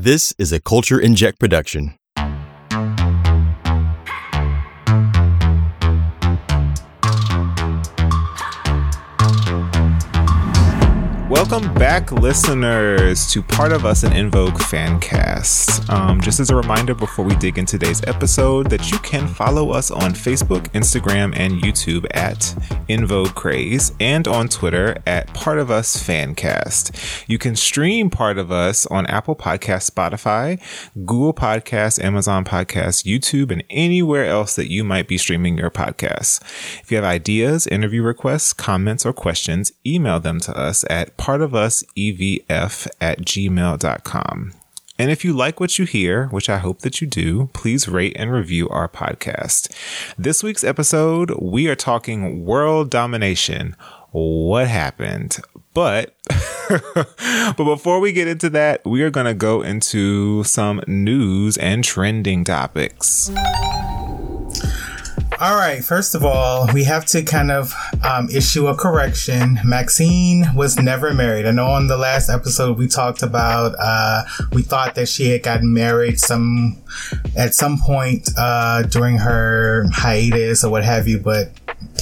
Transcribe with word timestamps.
This 0.00 0.32
is 0.38 0.52
a 0.52 0.60
Culture 0.60 1.00
Inject 1.00 1.40
production. 1.40 1.97
Welcome 11.38 11.72
back, 11.74 12.10
listeners, 12.10 13.30
to 13.30 13.44
Part 13.44 13.70
of 13.70 13.86
Us 13.86 14.02
and 14.02 14.12
En 14.12 14.28
Vogue 14.28 14.58
Fancast. 14.58 15.88
Um, 15.88 16.20
just 16.20 16.40
as 16.40 16.50
a 16.50 16.56
reminder 16.56 16.96
before 16.96 17.24
we 17.24 17.36
dig 17.36 17.58
into 17.58 17.78
today's 17.78 18.02
episode, 18.08 18.68
that 18.70 18.90
you 18.90 18.98
can 18.98 19.28
follow 19.28 19.70
us 19.70 19.92
on 19.92 20.14
Facebook, 20.14 20.68
Instagram, 20.72 21.32
and 21.36 21.62
YouTube 21.62 22.06
at 22.10 22.56
En 22.88 23.06
Vogue 23.06 23.36
Craze 23.36 23.92
and 24.00 24.26
on 24.26 24.48
Twitter 24.48 24.96
at 25.06 25.32
Part 25.32 25.60
of 25.60 25.70
Us 25.70 25.96
Fancast. 25.96 27.24
You 27.28 27.38
can 27.38 27.54
stream 27.54 28.10
Part 28.10 28.36
of 28.36 28.50
Us 28.50 28.84
on 28.86 29.06
Apple 29.06 29.36
Podcasts, 29.36 29.88
Spotify, 29.88 30.60
Google 31.06 31.34
Podcasts, 31.34 32.02
Amazon 32.02 32.44
Podcasts, 32.44 33.04
YouTube, 33.04 33.52
and 33.52 33.62
anywhere 33.70 34.26
else 34.26 34.56
that 34.56 34.72
you 34.72 34.82
might 34.82 35.06
be 35.06 35.16
streaming 35.16 35.56
your 35.56 35.70
podcasts. 35.70 36.42
If 36.82 36.90
you 36.90 36.96
have 36.96 37.04
ideas, 37.04 37.68
interview 37.68 38.02
requests, 38.02 38.52
comments, 38.52 39.06
or 39.06 39.12
questions, 39.12 39.70
email 39.86 40.18
them 40.18 40.40
to 40.40 40.58
us 40.58 40.84
at 40.90 41.16
partofusevf 41.28 42.88
at 43.02 43.18
gmail.com. 43.20 44.52
And 45.00 45.10
if 45.10 45.24
you 45.24 45.32
like 45.32 45.60
what 45.60 45.78
you 45.78 45.84
hear, 45.84 46.26
which 46.28 46.48
I 46.48 46.56
hope 46.56 46.80
that 46.80 47.00
you 47.00 47.06
do, 47.06 47.50
please 47.52 47.86
rate 47.86 48.14
and 48.16 48.32
review 48.32 48.68
our 48.70 48.88
podcast. 48.88 49.70
This 50.16 50.42
week's 50.42 50.64
episode, 50.64 51.30
we 51.40 51.68
are 51.68 51.76
talking 51.76 52.44
world 52.46 52.90
domination. 52.90 53.76
What 54.10 54.68
happened? 54.68 55.36
But 55.74 56.14
but 56.68 57.56
before 57.64 58.00
we 58.00 58.12
get 58.12 58.26
into 58.26 58.48
that, 58.50 58.84
we 58.84 59.02
are 59.02 59.10
going 59.10 59.26
to 59.26 59.34
go 59.34 59.60
into 59.60 60.42
some 60.44 60.82
news 60.86 61.58
and 61.58 61.84
trending 61.84 62.42
topics. 62.42 63.30
All 65.40 65.54
right, 65.54 65.84
first 65.84 66.16
of 66.16 66.24
all, 66.24 66.66
we 66.74 66.82
have 66.82 67.06
to 67.06 67.22
kind 67.22 67.52
of 67.52 67.72
um, 68.02 68.28
issue 68.28 68.66
a 68.66 68.74
correction. 68.74 69.60
Maxine 69.64 70.44
was 70.56 70.76
never 70.76 71.14
married. 71.14 71.46
I 71.46 71.52
know 71.52 71.66
on 71.66 71.86
the 71.86 71.96
last 71.96 72.28
episode 72.28 72.76
we 72.76 72.88
talked 72.88 73.22
about 73.22 73.76
uh, 73.78 74.24
we 74.52 74.62
thought 74.62 74.96
that 74.96 75.08
she 75.08 75.30
had 75.30 75.44
gotten 75.44 75.72
married 75.72 76.18
some 76.18 76.82
at 77.36 77.54
some 77.54 77.78
point 77.78 78.28
uh, 78.36 78.82
during 78.82 79.18
her 79.18 79.84
hiatus 79.92 80.64
or 80.64 80.72
what 80.72 80.84
have 80.84 81.06
you, 81.06 81.20
but 81.20 81.52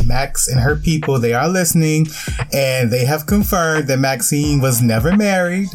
Max 0.07 0.49
and 0.49 0.59
her 0.59 0.75
people 0.75 1.19
they 1.19 1.35
are 1.35 1.49
listening 1.49 2.07
and 2.55 2.91
they 2.91 3.05
have 3.05 3.27
confirmed 3.27 3.89
that 3.89 3.99
Maxine 3.99 4.63
was 4.63 4.81
never 4.81 5.15
married. 5.15 5.69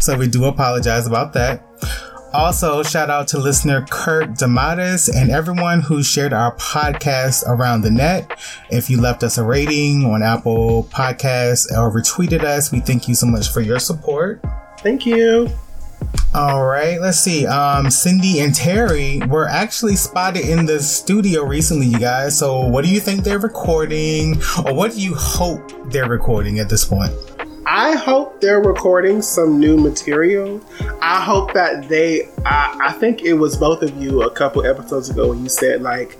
So 0.00 0.18
we 0.18 0.28
do 0.28 0.44
apologize 0.44 1.06
about 1.06 1.32
that. 1.32 1.62
Also, 2.32 2.82
shout 2.84 3.10
out 3.10 3.26
to 3.28 3.38
listener 3.38 3.84
Kurt 3.90 4.30
Damatis 4.30 5.10
and 5.12 5.30
everyone 5.30 5.80
who 5.80 6.00
shared 6.02 6.32
our 6.32 6.54
podcast 6.56 7.42
around 7.48 7.82
the 7.82 7.90
net. 7.90 8.38
If 8.70 8.88
you 8.88 9.00
left 9.00 9.24
us 9.24 9.36
a 9.36 9.42
rating 9.42 10.04
on 10.04 10.22
Apple 10.22 10.84
Podcasts 10.84 11.66
or 11.72 11.90
retweeted 11.90 12.44
us, 12.44 12.70
we 12.70 12.78
thank 12.78 13.08
you 13.08 13.16
so 13.16 13.26
much 13.26 13.52
for 13.52 13.60
your 13.60 13.80
support. 13.80 14.44
Thank 14.78 15.06
you. 15.06 15.50
All 16.32 16.64
right, 16.64 17.00
let's 17.00 17.18
see. 17.18 17.46
Um, 17.46 17.90
Cindy 17.90 18.38
and 18.40 18.54
Terry 18.54 19.20
were 19.28 19.48
actually 19.48 19.96
spotted 19.96 20.48
in 20.48 20.64
the 20.66 20.80
studio 20.80 21.44
recently, 21.44 21.86
you 21.86 21.98
guys. 21.98 22.38
So, 22.38 22.66
what 22.68 22.84
do 22.84 22.90
you 22.90 23.00
think 23.00 23.24
they're 23.24 23.40
recording, 23.40 24.40
or 24.64 24.72
what 24.72 24.92
do 24.92 25.00
you 25.00 25.14
hope 25.14 25.90
they're 25.90 26.08
recording 26.08 26.60
at 26.60 26.68
this 26.68 26.84
point? 26.84 27.12
I 27.72 27.94
hope 27.94 28.40
they're 28.40 28.60
recording 28.60 29.22
some 29.22 29.60
new 29.60 29.76
material. 29.76 30.60
I 31.00 31.20
hope 31.20 31.54
that 31.54 31.88
they, 31.88 32.28
I, 32.44 32.76
I 32.88 32.92
think 32.94 33.22
it 33.22 33.34
was 33.34 33.56
both 33.56 33.82
of 33.82 33.96
you 33.96 34.22
a 34.22 34.30
couple 34.32 34.66
episodes 34.66 35.08
ago 35.08 35.28
when 35.28 35.40
you 35.44 35.48
said, 35.48 35.80
like, 35.80 36.18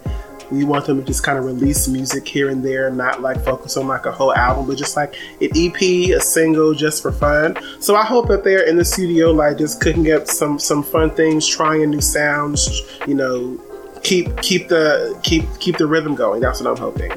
we 0.53 0.62
want 0.62 0.87
them 0.87 1.01
to 1.01 1.05
just 1.05 1.25
kind 1.25 1.41
of 1.41 1.45
release 1.45 1.89
music 1.89 2.29
here 2.29 2.51
and 2.51 2.65
there, 2.65 2.89
not 2.92 3.20
like 3.20 3.45
focus 3.45 3.77
on 3.77 3.89
like 3.89 4.07
a 4.07 4.13
whole 4.13 4.33
album, 4.33 4.69
but 4.69 4.79
just 4.79 4.95
like 4.95 5.17
an 5.41 5.48
EP, 5.57 5.83
a 6.17 6.20
single, 6.20 6.73
just 6.73 7.02
for 7.02 7.11
fun. 7.11 7.57
So 7.80 7.97
I 7.97 8.05
hope 8.05 8.29
that 8.29 8.45
they're 8.45 8.69
in 8.69 8.77
the 8.77 8.85
studio, 8.85 9.33
like 9.33 9.58
just 9.58 9.80
cooking 9.80 10.13
up 10.13 10.29
some 10.29 10.61
some 10.61 10.85
fun 10.85 11.11
things, 11.11 11.48
trying 11.48 11.91
new 11.91 12.01
sounds. 12.01 12.80
You 13.08 13.14
know, 13.14 13.61
keep 14.05 14.41
keep 14.41 14.69
the 14.69 15.19
keep 15.24 15.45
keep 15.58 15.79
the 15.79 15.89
rhythm 15.89 16.14
going. 16.14 16.41
That's 16.42 16.61
what 16.61 16.70
I'm 16.70 16.77
hoping. 16.77 17.11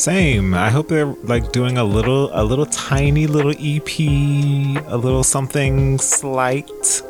Same. 0.00 0.54
I 0.54 0.70
hope 0.70 0.88
they're 0.88 1.14
like 1.24 1.52
doing 1.52 1.76
a 1.76 1.84
little, 1.84 2.30
a 2.32 2.42
little 2.42 2.64
tiny 2.64 3.26
little 3.26 3.50
EP, 3.50 3.98
a 4.86 4.96
little 4.96 5.22
something 5.22 5.98
slight. 5.98 7.02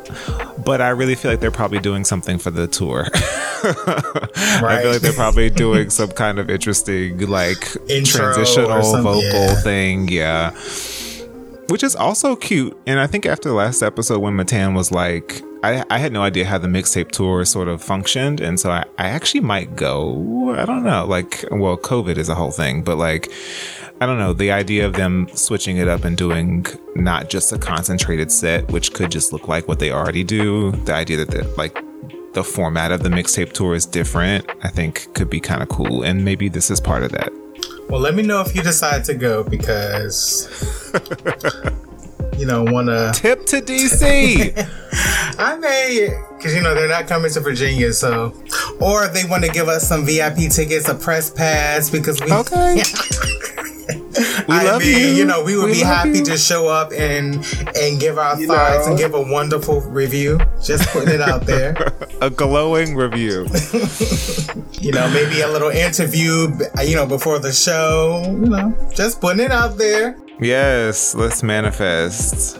But 0.65 0.81
I 0.81 0.89
really 0.89 1.15
feel 1.15 1.31
like 1.31 1.39
they're 1.39 1.51
probably 1.51 1.79
doing 1.79 2.03
something 2.03 2.37
for 2.37 2.51
the 2.51 2.67
tour. 2.67 3.03
right. 3.03 3.13
I 4.65 4.81
feel 4.81 4.91
like 4.91 5.01
they're 5.01 5.13
probably 5.13 5.49
doing 5.65 5.89
some 5.89 6.09
kind 6.09 6.37
of 6.37 6.49
interesting, 6.49 7.17
like 7.29 7.65
Intro 7.87 8.33
transitional 8.33 9.01
vocal 9.01 9.21
yeah. 9.21 9.61
thing. 9.61 10.09
Yeah. 10.09 10.51
Which 11.71 11.83
is 11.83 11.95
also 11.95 12.35
cute. 12.35 12.77
And 12.85 12.99
I 12.99 13.07
think 13.07 13.25
after 13.25 13.47
the 13.47 13.55
last 13.55 13.81
episode, 13.81 14.19
when 14.19 14.35
Matan 14.35 14.73
was 14.73 14.91
like, 14.91 15.41
I, 15.63 15.85
I 15.89 15.99
had 15.99 16.11
no 16.11 16.21
idea 16.21 16.45
how 16.45 16.57
the 16.57 16.67
mixtape 16.67 17.11
tour 17.11 17.45
sort 17.45 17.69
of 17.69 17.81
functioned. 17.81 18.41
And 18.41 18.59
so 18.59 18.71
I, 18.71 18.83
I 18.97 19.07
actually 19.07 19.39
might 19.39 19.77
go. 19.77 20.53
I 20.57 20.65
don't 20.65 20.83
know. 20.83 21.05
Like, 21.05 21.45
well, 21.49 21.77
COVID 21.77 22.17
is 22.17 22.27
a 22.27 22.35
whole 22.35 22.51
thing, 22.51 22.83
but 22.83 22.97
like, 22.97 23.31
I 24.01 24.05
don't 24.05 24.19
know. 24.19 24.33
The 24.33 24.51
idea 24.51 24.85
of 24.85 24.93
them 24.93 25.29
switching 25.33 25.77
it 25.77 25.87
up 25.87 26.03
and 26.03 26.17
doing 26.17 26.65
not 26.95 27.29
just 27.29 27.53
a 27.53 27.57
concentrated 27.57 28.33
set, 28.33 28.69
which 28.69 28.91
could 28.91 29.09
just 29.09 29.31
look 29.31 29.47
like 29.47 29.69
what 29.69 29.79
they 29.79 29.91
already 29.93 30.25
do. 30.25 30.71
The 30.71 30.93
idea 30.93 31.23
that 31.23 31.29
the, 31.29 31.47
like 31.55 31.81
the 32.33 32.43
format 32.43 32.91
of 32.91 33.03
the 33.03 33.09
mixtape 33.09 33.53
tour 33.53 33.75
is 33.75 33.85
different, 33.85 34.45
I 34.61 34.67
think 34.67 35.13
could 35.13 35.29
be 35.29 35.39
kind 35.39 35.63
of 35.63 35.69
cool. 35.69 36.03
And 36.03 36.25
maybe 36.25 36.49
this 36.49 36.69
is 36.69 36.81
part 36.81 37.03
of 37.03 37.13
that. 37.13 37.31
Well, 37.91 37.99
let 37.99 38.15
me 38.15 38.23
know 38.23 38.39
if 38.39 38.55
you 38.55 38.63
decide 38.63 39.03
to 39.03 39.13
go 39.13 39.43
because 39.43 40.47
you 42.37 42.45
know, 42.45 42.63
want 42.63 42.87
to 42.87 43.11
tip 43.13 43.45
to 43.47 43.61
DC. 43.61 44.53
I 45.37 45.57
may, 45.57 46.09
because 46.37 46.55
you 46.55 46.61
know 46.61 46.73
they're 46.73 46.87
not 46.87 47.07
coming 47.07 47.29
to 47.31 47.41
Virginia, 47.41 47.91
so 47.91 48.33
or 48.79 49.09
they 49.09 49.25
want 49.25 49.43
to 49.43 49.51
give 49.51 49.67
us 49.67 49.87
some 49.87 50.05
VIP 50.05 50.49
tickets, 50.49 50.87
a 50.87 50.95
press 50.95 51.29
pass, 51.29 51.89
because 51.89 52.21
we 52.21 52.31
okay. 52.31 52.81
we 54.47 54.55
I 54.55 54.63
love 54.63 54.81
mean, 54.81 54.99
you. 54.99 55.07
You 55.07 55.25
know, 55.25 55.43
we 55.43 55.55
would 55.57 55.65
we 55.65 55.73
be 55.73 55.79
happy 55.79 56.19
you. 56.19 56.25
to 56.25 56.37
show 56.37 56.67
up 56.67 56.91
and 56.91 57.35
and 57.75 57.99
give 57.99 58.17
our 58.17 58.39
you 58.39 58.47
thoughts 58.47 58.85
know. 58.85 58.91
and 58.91 58.97
give 58.97 59.13
a 59.13 59.21
wonderful 59.21 59.81
review. 59.81 60.39
Just 60.63 60.87
putting 60.89 61.13
it 61.13 61.21
out 61.21 61.45
there. 61.45 61.75
a 62.21 62.29
glowing 62.29 62.95
review. 62.95 63.47
you 64.79 64.91
know, 64.91 65.09
maybe 65.11 65.41
a 65.41 65.47
little 65.47 65.69
interview. 65.69 66.47
You 66.83 66.95
know, 66.95 67.05
before 67.05 67.39
the 67.39 67.51
show. 67.51 68.21
You 68.25 68.49
know, 68.49 68.91
just 68.95 69.21
putting 69.21 69.43
it 69.43 69.51
out 69.51 69.77
there. 69.77 70.17
Yes, 70.39 71.13
let's 71.15 71.43
manifest. 71.43 72.57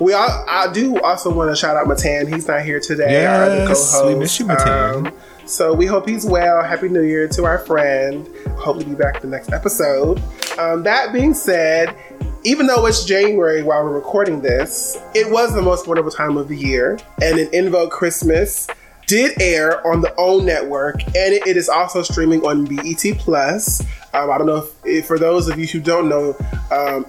We 0.00 0.12
all, 0.12 0.44
I 0.48 0.72
do 0.72 1.00
also 1.00 1.32
want 1.32 1.50
to 1.50 1.56
shout 1.56 1.76
out 1.76 1.86
Matan. 1.86 2.32
He's 2.32 2.48
not 2.48 2.62
here 2.62 2.80
today. 2.80 3.12
Yes, 3.12 4.00
we 4.04 4.14
miss 4.16 4.38
you, 4.40 4.46
Matan. 4.46 5.06
Um, 5.06 5.12
so 5.46 5.74
we 5.74 5.86
hope 5.86 6.08
he's 6.08 6.24
well. 6.24 6.62
Happy 6.62 6.88
New 6.88 7.02
Year 7.02 7.28
to 7.28 7.44
our 7.44 7.58
friend. 7.58 8.28
Hope 8.58 8.78
to 8.78 8.84
be 8.84 8.94
back 8.94 9.20
the 9.20 9.28
next 9.28 9.52
episode. 9.52 10.22
Um, 10.58 10.82
that 10.84 11.12
being 11.12 11.34
said, 11.34 11.96
even 12.44 12.66
though 12.66 12.86
it's 12.86 13.04
January 13.04 13.62
while 13.62 13.84
we're 13.84 13.94
recording 13.94 14.40
this, 14.40 14.98
it 15.14 15.30
was 15.30 15.54
the 15.54 15.62
most 15.62 15.86
wonderful 15.86 16.10
time 16.10 16.36
of 16.36 16.48
the 16.48 16.56
year, 16.56 16.98
and 17.22 17.38
an 17.38 17.48
En 17.52 17.70
Vogue 17.70 17.90
Christmas 17.90 18.68
did 19.06 19.40
air 19.40 19.86
on 19.86 20.00
the 20.00 20.14
OWN 20.16 20.46
network, 20.46 21.02
and 21.04 21.34
it, 21.34 21.56
is 21.56 21.68
also 21.68 22.02
streaming 22.02 22.44
on 22.44 22.64
BET 22.64 23.02
Plus. 23.18 23.80
Um, 24.14 24.30
I 24.30 24.38
don't 24.38 24.46
know 24.46 24.56
if, 24.56 24.86
if, 24.86 25.06
for 25.06 25.18
those 25.18 25.48
of 25.48 25.58
you 25.58 25.66
who 25.66 25.80
don't 25.80 26.08
know, 26.08 26.36
um, 26.70 27.04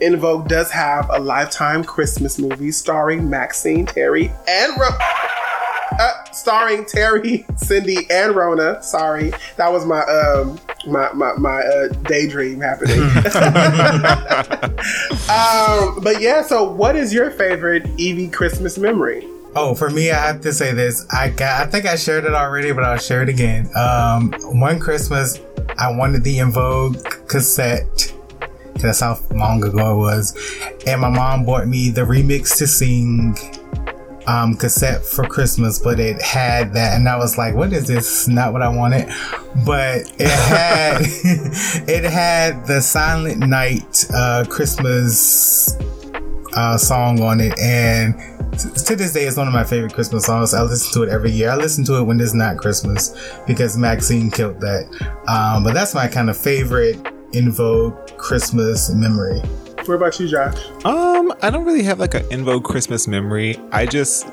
does 0.48 0.72
have 0.72 1.10
a 1.10 1.20
lifetime 1.20 1.84
Christmas 1.84 2.38
movie 2.38 2.72
starring 2.72 3.30
Maxine 3.30 3.86
Terry 3.86 4.32
and 4.48 4.80
Ro- 4.80 4.90
uh, 6.00 6.24
starring 6.32 6.86
Terry, 6.86 7.46
Cindy, 7.56 7.98
and 8.10 8.36
Rhona. 8.36 8.84
Sorry, 8.84 9.32
that 9.58 9.72
was 9.72 9.86
my 9.86 10.02
um, 10.02 10.60
my 10.88 11.12
my, 11.14 11.34
my 11.38 11.62
uh, 11.62 11.88
daydream 12.04 12.62
happening. 12.62 13.00
um, 15.30 16.00
but 16.04 16.22
yeah, 16.22 16.42
so 16.42 16.64
what 16.64 16.96
is 16.96 17.14
your 17.14 17.32
favorite 17.32 17.88
Evie 17.98 18.28
Christmas 18.28 18.78
memory? 18.78 19.28
Oh, 19.58 19.74
for 19.74 19.90
me, 19.90 20.12
I 20.12 20.28
have 20.28 20.42
to 20.42 20.52
say 20.52 20.74
this. 20.74 21.06
I 21.14 21.30
got, 21.30 21.66
I 21.66 21.72
think 21.72 21.86
I 21.86 21.96
shared 21.96 22.26
it 22.26 22.34
already, 22.34 22.74
but 22.74 22.84
I'll 22.84 22.98
share 22.98 23.24
it 23.24 23.30
again. 23.30 23.70
Um, 23.74 24.34
one 24.60 24.82
Christmas, 24.82 25.40
I 25.78 25.96
wanted 25.96 26.26
the 26.26 26.40
En 26.40 26.52
Vogue 26.52 27.02
cassette. 27.30 28.12
That's 28.76 29.00
how 29.00 29.18
long 29.32 29.64
ago 29.64 29.94
it 29.94 29.98
was. 29.98 30.36
And 30.86 31.00
my 31.00 31.10
mom 31.10 31.46
bought 31.46 31.68
me 31.68 31.90
the 31.90 32.02
remix 32.02 32.58
to 32.58 32.68
sing 32.68 33.38
um, 34.28 34.56
cassette 34.56 35.06
for 35.06 35.28
Christmas, 35.28 35.80
but 35.80 36.00
it 36.00 36.22
had 36.22 36.74
that, 36.74 36.96
and 36.96 37.08
I 37.08 37.18
was 37.18 37.38
like, 37.38 37.56
"What 37.56 37.74
is 37.74 37.88
this? 37.88 38.28
Not 38.28 38.54
what 38.54 38.62
I 38.62 38.70
wanted." 38.70 39.08
But 39.66 40.12
it 40.20 40.30
had 40.30 41.02
it 41.88 42.04
had 42.04 42.68
the 42.68 42.82
Silent 42.82 43.40
Night 43.40 44.06
uh, 44.14 44.46
Christmas 44.50 45.76
uh, 46.56 46.78
song 46.78 47.22
on 47.22 47.40
it, 47.40 47.58
and 47.60 48.16
to 48.58 48.96
this 48.96 49.14
day, 49.14 49.26
it's 49.26 49.38
one 49.38 49.48
of 49.48 49.54
my 49.54 49.64
favorite 49.64 49.94
Christmas 49.94 50.26
songs. 50.26 50.54
I 50.54 50.62
listen 50.64 50.94
to 50.94 51.04
it 51.08 51.14
every 51.14 51.32
year. 51.32 51.50
I 51.50 51.56
listen 51.56 51.84
to 51.86 51.98
it 51.98 52.04
when 52.04 52.20
it's 52.20 52.34
not 52.34 52.58
Christmas 52.58 53.16
because 53.46 53.78
Maxine 53.78 54.32
killed 54.32 54.62
that. 54.62 54.86
Um, 55.28 55.64
but 55.64 55.74
that's 55.74 55.94
my 55.94 56.08
kind 56.08 56.30
of 56.30 56.38
favorite 56.38 57.06
En 57.34 57.52
Vogue 57.52 57.96
Christmas 58.18 58.90
memory. 58.92 59.42
What 59.88 59.96
about 59.96 60.20
you, 60.20 60.28
Josh? 60.28 60.58
Um, 60.84 61.34
I 61.42 61.50
don't 61.50 61.66
really 61.66 61.84
have 61.84 62.00
like 62.00 62.16
an 62.16 62.44
Vogue 62.44 62.64
Christmas 62.64 63.08
memory. 63.08 63.58
I 63.72 63.86
just, 63.86 64.28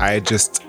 I 0.00 0.20
just, 0.20 0.62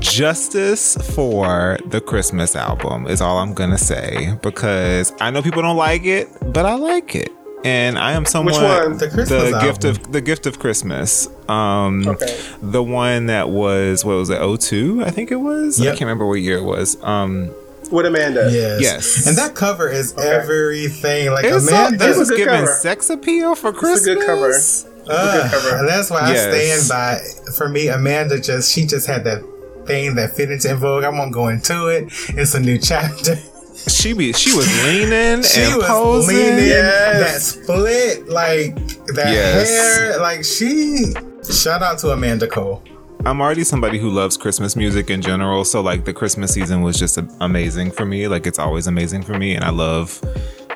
justice 0.00 0.96
for 1.14 1.78
the 1.86 2.00
Christmas 2.00 2.56
album 2.56 3.06
is 3.06 3.20
all 3.20 3.38
I'm 3.38 3.54
gonna 3.54 3.78
say 3.78 4.36
because 4.42 5.12
I 5.20 5.30
know 5.30 5.42
people 5.42 5.62
don't 5.62 5.76
like 5.76 6.04
it, 6.04 6.28
but 6.52 6.66
I 6.66 6.74
like 6.74 7.14
it. 7.14 7.30
And 7.64 7.96
I 7.96 8.12
am 8.12 8.24
someone 8.26 8.54
Which 8.54 8.60
one? 8.62 8.98
The 8.98 9.08
Christmas 9.08 9.28
the 9.28 9.56
album. 9.56 9.60
gift 9.68 9.84
of 9.84 10.12
the 10.12 10.20
gift 10.20 10.46
of 10.46 10.58
Christmas. 10.58 11.28
Um 11.48 12.06
Okay. 12.08 12.38
the 12.60 12.82
one 12.82 13.26
that 13.26 13.50
was 13.50 14.04
what 14.04 14.14
was 14.16 14.30
it, 14.30 14.40
02, 14.60 15.04
I 15.04 15.10
think 15.10 15.30
it 15.30 15.36
was? 15.36 15.80
I 15.80 15.86
can't 15.86 16.00
remember 16.00 16.26
what 16.26 16.40
year 16.40 16.58
it 16.58 16.64
was. 16.64 17.00
Um 17.02 17.50
With 17.92 18.06
Amanda. 18.06 18.48
Yes. 18.50 18.80
Yes. 18.80 19.26
And 19.28 19.36
that 19.36 19.54
cover 19.54 19.88
is 19.90 20.16
everything. 20.18 21.30
Like 21.30 21.44
it's 21.44 21.68
Amanda. 21.68 22.04
it 22.04 22.08
it's 22.08 22.16
a 22.16 22.20
was 22.20 22.30
giving 22.30 22.46
cover. 22.46 22.66
sex 22.66 23.10
appeal 23.10 23.54
for 23.54 23.72
Christmas. 23.72 24.06
a 24.06 24.14
good 24.14 24.26
cover. 24.26 24.52
Uh, 25.08 25.48
cover. 25.50 25.76
and 25.78 25.88
that's 25.88 26.10
why 26.10 26.32
Yes. 26.32 26.46
I 26.54 26.86
stand 26.86 26.88
by. 26.88 27.52
For 27.56 27.68
me, 27.68 27.88
Amanda 27.88 28.40
just 28.40 28.72
she 28.72 28.86
just 28.86 29.06
had 29.06 29.24
that 29.24 29.42
thing 29.86 30.14
that 30.14 30.30
fit 30.36 30.50
into 30.50 30.74
Vogue. 30.76 31.04
I 31.04 31.08
won't 31.10 31.32
go 31.32 31.48
into 31.48 31.88
it. 31.88 32.04
It's 32.30 32.54
a 32.54 32.60
new 32.60 32.78
chapter. 32.78 33.36
She 33.88 34.12
be 34.12 34.32
she 34.32 34.54
was 34.56 34.68
leaning 34.84 35.42
She 35.42 35.60
and 35.62 35.76
was 35.76 35.86
posing. 35.86 36.36
leaning 36.36 36.66
Yes. 36.68 37.54
that 37.54 37.62
split, 37.64 38.28
like 38.28 38.76
that 39.08 39.32
Yes. 39.32 39.68
hair, 39.68 40.20
like 40.20 40.44
she. 40.44 41.12
Shout 41.50 41.82
out 41.82 41.98
to 41.98 42.10
Amanda 42.10 42.46
Cole. 42.46 42.82
I'm 43.24 43.40
already 43.40 43.62
somebody 43.62 43.98
who 43.98 44.10
loves 44.10 44.36
Christmas 44.36 44.74
music 44.74 45.08
in 45.08 45.22
general, 45.22 45.64
so 45.64 45.80
like 45.80 46.04
the 46.04 46.12
Christmas 46.12 46.52
season 46.52 46.82
was 46.82 46.98
just 46.98 47.18
amazing 47.40 47.92
for 47.92 48.04
me. 48.04 48.26
Like 48.26 48.46
it's 48.48 48.58
always 48.58 48.88
amazing 48.88 49.22
for 49.22 49.38
me, 49.38 49.54
and 49.54 49.64
I 49.64 49.70
love 49.70 50.20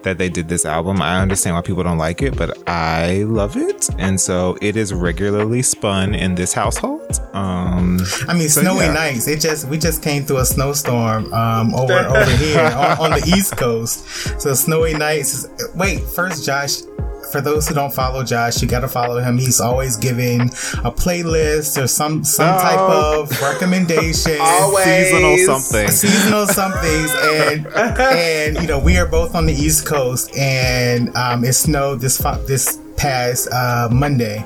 that 0.04 0.18
they 0.18 0.28
did 0.28 0.48
this 0.48 0.64
album. 0.64 1.02
I 1.02 1.20
understand 1.20 1.56
why 1.56 1.62
people 1.62 1.82
don't 1.82 1.98
like 1.98 2.22
it, 2.22 2.36
but 2.36 2.56
I 2.68 3.24
love 3.24 3.56
it, 3.56 3.88
and 3.98 4.20
so 4.20 4.56
it 4.62 4.76
is 4.76 4.94
regularly 4.94 5.60
spun 5.62 6.14
in 6.14 6.36
this 6.36 6.52
household. 6.52 7.20
Um, 7.32 7.98
I 8.28 8.34
mean, 8.34 8.48
So, 8.48 8.60
snowy 8.60 8.84
yeah. 8.86 8.92
nights. 8.92 9.26
It 9.26 9.40
just 9.40 9.66
we 9.68 9.76
just 9.76 10.04
came 10.04 10.22
through 10.22 10.38
a 10.38 10.44
snowstorm 10.46 11.32
um, 11.34 11.74
over 11.74 11.94
over 11.98 12.30
here 12.36 12.60
on, 12.60 12.98
on 13.00 13.10
the 13.18 13.34
East 13.36 13.56
Coast. 13.56 14.40
So 14.40 14.54
snowy 14.54 14.94
nights. 14.94 15.34
Is, 15.34 15.74
wait, 15.74 16.00
first, 16.02 16.44
Josh. 16.46 16.82
For 17.36 17.42
those 17.42 17.68
who 17.68 17.74
don't 17.74 17.92
follow 17.92 18.24
Josh, 18.24 18.62
you 18.62 18.66
got 18.68 18.80
to 18.80 18.88
follow 18.88 19.18
him. 19.20 19.36
He's 19.36 19.60
always 19.60 19.98
giving 19.98 20.40
a 20.40 20.90
playlist 20.90 21.76
or 21.76 21.86
some 21.86 22.24
some 22.24 22.58
type 22.58 22.78
Oh. 22.78 23.20
of 23.28 23.42
recommendation. 23.42 24.38
Always. 24.40 24.84
seasonal 24.86 25.36
something. 25.60 25.90
seasonal 25.90 26.46
somethings 26.46 27.10
and 27.14 27.66
and 27.76 28.56
you 28.62 28.66
know 28.66 28.78
we 28.78 28.96
are 28.96 29.04
both 29.06 29.34
on 29.34 29.44
the 29.44 29.52
east 29.52 29.84
coast 29.84 30.34
and 30.34 31.14
um, 31.14 31.44
it 31.44 31.52
snowed 31.52 32.00
this 32.00 32.16
fu- 32.18 32.42
this 32.46 32.78
past 32.96 33.52
uh, 33.52 33.90
monday 33.92 34.42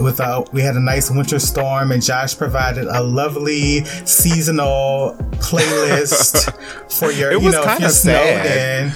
with 0.00 0.18
a, 0.18 0.44
we 0.52 0.60
had 0.60 0.74
a 0.74 0.80
nice 0.80 1.10
winter 1.12 1.38
storm 1.38 1.92
and 1.92 2.02
josh 2.02 2.36
provided 2.36 2.86
a 2.88 3.00
lovely 3.02 3.84
seasonal 4.04 5.14
playlist 5.38 6.52
for 6.98 7.12
your 7.12 7.30
It 7.30 7.38
you 7.38 7.44
was 7.46 7.54
know 7.54 7.60
if 7.62 7.66
kinda 7.68 7.82
you're 7.82 7.90
snowed 7.90 8.14
sad. 8.14 8.84
in 8.86 8.90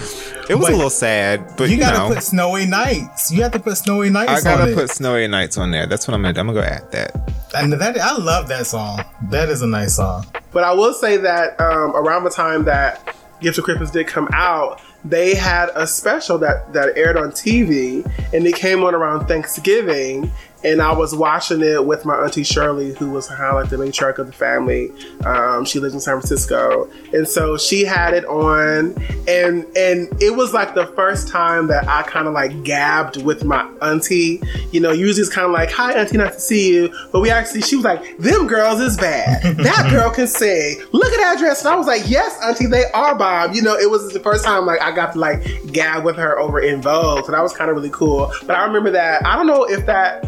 it 0.48 0.54
was 0.54 0.66
But 0.66 0.72
a 0.72 0.76
little 0.76 0.90
sad, 0.90 1.54
but 1.56 1.68
you 1.68 1.76
you, 1.76 1.80
gotta 1.80 1.98
know, 1.98 2.14
put 2.14 2.22
snowy 2.22 2.66
nights 2.66 3.30
you 3.32 3.42
have 3.42 3.52
to 3.52 3.60
put 3.60 3.76
snowy 3.76 4.10
nights 4.10 4.30
I 4.30 4.40
gotta 4.56 4.72
it. 4.72 4.74
put 4.74 4.90
Snowy 4.90 5.26
Nights 5.28 5.56
on 5.58 5.70
there. 5.70 5.86
That's 5.86 6.06
what 6.08 6.14
I'm 6.14 6.22
gonna. 6.22 6.38
I'm 6.38 6.46
gonna 6.46 6.60
go 6.60 6.66
add 6.66 6.90
that. 6.92 7.14
and 7.56 7.72
that 7.72 7.98
i 7.98 8.16
love 8.16 8.48
that 8.48 8.66
song 8.66 9.02
that 9.30 9.48
is 9.48 9.62
a 9.62 9.66
nice 9.66 9.96
song 9.96 10.26
But 10.52 10.64
I 10.64 10.72
will 10.72 10.92
say 10.94 11.16
that 11.18 11.58
um, 11.60 11.94
around 11.96 12.24
the 12.24 12.30
time 12.30 12.64
that 12.64 13.14
Gifts 13.40 13.58
of 13.58 13.64
Christmas 13.64 13.90
did 13.90 14.06
come 14.06 14.28
out, 14.32 14.80
they 15.04 15.34
had 15.34 15.70
a 15.74 15.84
special 15.86 16.38
that, 16.38 16.72
that 16.74 16.96
aired 16.96 17.16
on 17.16 17.32
TV, 17.32 18.04
and 18.32 18.46
it 18.46 18.54
came 18.54 18.84
on 18.84 18.94
around 18.94 19.26
Thanksgiving. 19.26 20.30
And 20.64 20.80
I 20.80 20.92
was 20.92 21.14
watching 21.14 21.60
it 21.60 21.84
with 21.84 22.04
my 22.04 22.14
auntie 22.14 22.44
Shirley, 22.44 22.94
who 22.94 23.10
was 23.10 23.28
kind 23.28 23.42
of 23.42 23.54
like 23.54 23.70
the 23.70 23.76
matriarch 23.76 24.18
of 24.18 24.26
the 24.26 24.32
family. 24.32 24.92
Um, 25.24 25.64
she 25.64 25.80
lives 25.80 25.94
in 25.94 26.00
San 26.00 26.14
Francisco, 26.14 26.88
and 27.12 27.26
so 27.26 27.56
she 27.56 27.84
had 27.84 28.14
it 28.14 28.24
on, 28.26 28.94
and 29.26 29.64
and 29.76 30.08
it 30.22 30.36
was 30.36 30.52
like 30.54 30.74
the 30.74 30.86
first 30.88 31.28
time 31.28 31.66
that 31.68 31.88
I 31.88 32.02
kind 32.02 32.28
of 32.28 32.34
like 32.34 32.62
gabbed 32.64 33.22
with 33.22 33.44
my 33.44 33.68
auntie. 33.80 34.40
You 34.70 34.80
know, 34.80 34.92
usually 34.92 35.22
it's 35.22 35.34
kind 35.34 35.46
of 35.46 35.52
like, 35.52 35.70
"Hi, 35.72 35.92
auntie, 35.94 36.16
nice 36.16 36.34
to 36.34 36.40
see 36.40 36.74
you," 36.74 36.94
but 37.10 37.20
we 37.20 37.30
actually, 37.30 37.62
she 37.62 37.76
was 37.76 37.84
like, 37.84 38.18
"Them 38.18 38.46
girls 38.46 38.80
is 38.80 38.96
bad. 38.96 39.56
That 39.62 39.90
girl 39.90 40.10
can 40.10 40.26
sing. 40.26 40.82
Look 40.92 41.12
at 41.12 41.18
that 41.18 41.38
dress." 41.38 41.64
And 41.64 41.72
I 41.72 41.76
was 41.76 41.86
like, 41.86 42.02
"Yes, 42.08 42.38
auntie, 42.42 42.66
they 42.66 42.84
are 42.92 43.14
bomb." 43.14 43.52
You 43.52 43.62
know, 43.62 43.76
it 43.76 43.90
was 43.90 44.12
the 44.12 44.20
first 44.20 44.44
time 44.44 44.66
like 44.66 44.80
I 44.80 44.92
got 44.92 45.12
to 45.12 45.18
like 45.18 45.72
gab 45.72 46.04
with 46.04 46.16
her 46.16 46.38
over 46.38 46.60
En 46.60 46.82
Vogue, 46.82 47.24
so 47.24 47.32
that 47.32 47.42
was 47.42 47.52
kind 47.52 47.70
of 47.70 47.76
really 47.76 47.90
cool. 47.90 48.32
But 48.46 48.56
I 48.56 48.64
remember 48.64 48.90
that. 48.90 49.24
I 49.26 49.36
don't 49.36 49.46
know 49.46 49.64
if 49.64 49.86
that 49.86 50.24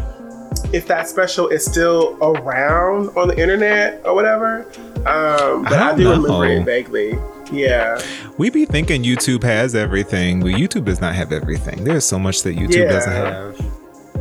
if 0.73 0.87
that 0.87 1.07
special 1.07 1.47
is 1.47 1.63
still 1.65 2.17
around 2.21 3.09
on 3.17 3.27
the 3.27 3.39
internet 3.39 4.01
or 4.05 4.13
whatever. 4.15 4.65
Um, 5.05 5.63
but 5.63 5.73
I 5.73 5.91
I, 5.91 5.95
do 5.95 6.03
know. 6.05 6.21
remember 6.21 6.45
it 6.47 6.63
vaguely. 6.65 7.17
Yeah. 7.51 8.01
We 8.37 8.49
be 8.49 8.65
thinking 8.65 9.03
YouTube 9.03 9.43
has 9.43 9.75
everything, 9.75 10.39
but 10.41 10.53
YouTube 10.53 10.85
does 10.85 10.99
not 10.99 11.13
have 11.15 11.31
everything. 11.31 11.83
There's 11.83 12.05
so 12.05 12.17
much 12.17 12.41
that 12.43 12.55
YouTube 12.55 12.75
Yeah. 12.75 12.91
doesn't 12.91 13.13
have. 13.13 13.74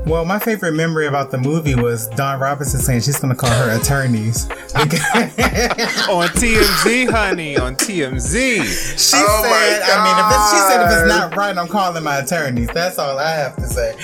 Well, 0.06 0.26
my 0.26 0.38
favorite 0.38 0.72
memory 0.72 1.06
about 1.06 1.30
the 1.30 1.38
movie 1.38 1.74
was 1.74 2.08
Dawn 2.08 2.38
Robinson 2.38 2.78
saying 2.78 3.00
she's 3.00 3.18
going 3.18 3.34
to 3.34 3.40
call 3.40 3.48
her 3.50 3.80
attorneys. 3.80 4.44
on 4.74 6.28
TMZ, 6.28 7.10
honey, 7.10 7.56
on 7.56 7.74
TMZ. 7.74 8.34
She 8.34 9.16
Oh 9.16 9.42
said, 9.42 9.82
I 9.82 10.04
mean, 10.04 10.18
if 10.20 10.26
it's, 10.30 10.50
she 10.52 10.58
said 10.68 10.84
if 10.84 10.98
it's 10.98 11.08
not 11.08 11.34
right, 11.36 11.56
I'm 11.56 11.68
calling 11.68 12.04
my 12.04 12.18
attorneys. 12.18 12.68
That's 12.68 12.98
all 12.98 13.18
I 13.18 13.30
have 13.30 13.56
to 13.56 13.66
say. 13.66 13.96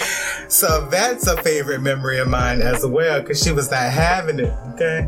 So 0.49 0.89
that's 0.91 1.27
a 1.27 1.41
favorite 1.43 1.81
memory 1.83 2.19
of 2.19 2.29
mine 2.29 2.63
as 2.63 2.85
well, 2.87 3.21
because 3.21 3.43
she 3.43 3.53
was 3.53 3.71
not 3.71 3.83
having 3.93 4.41
it. 4.41 4.55
Okay. 4.75 5.07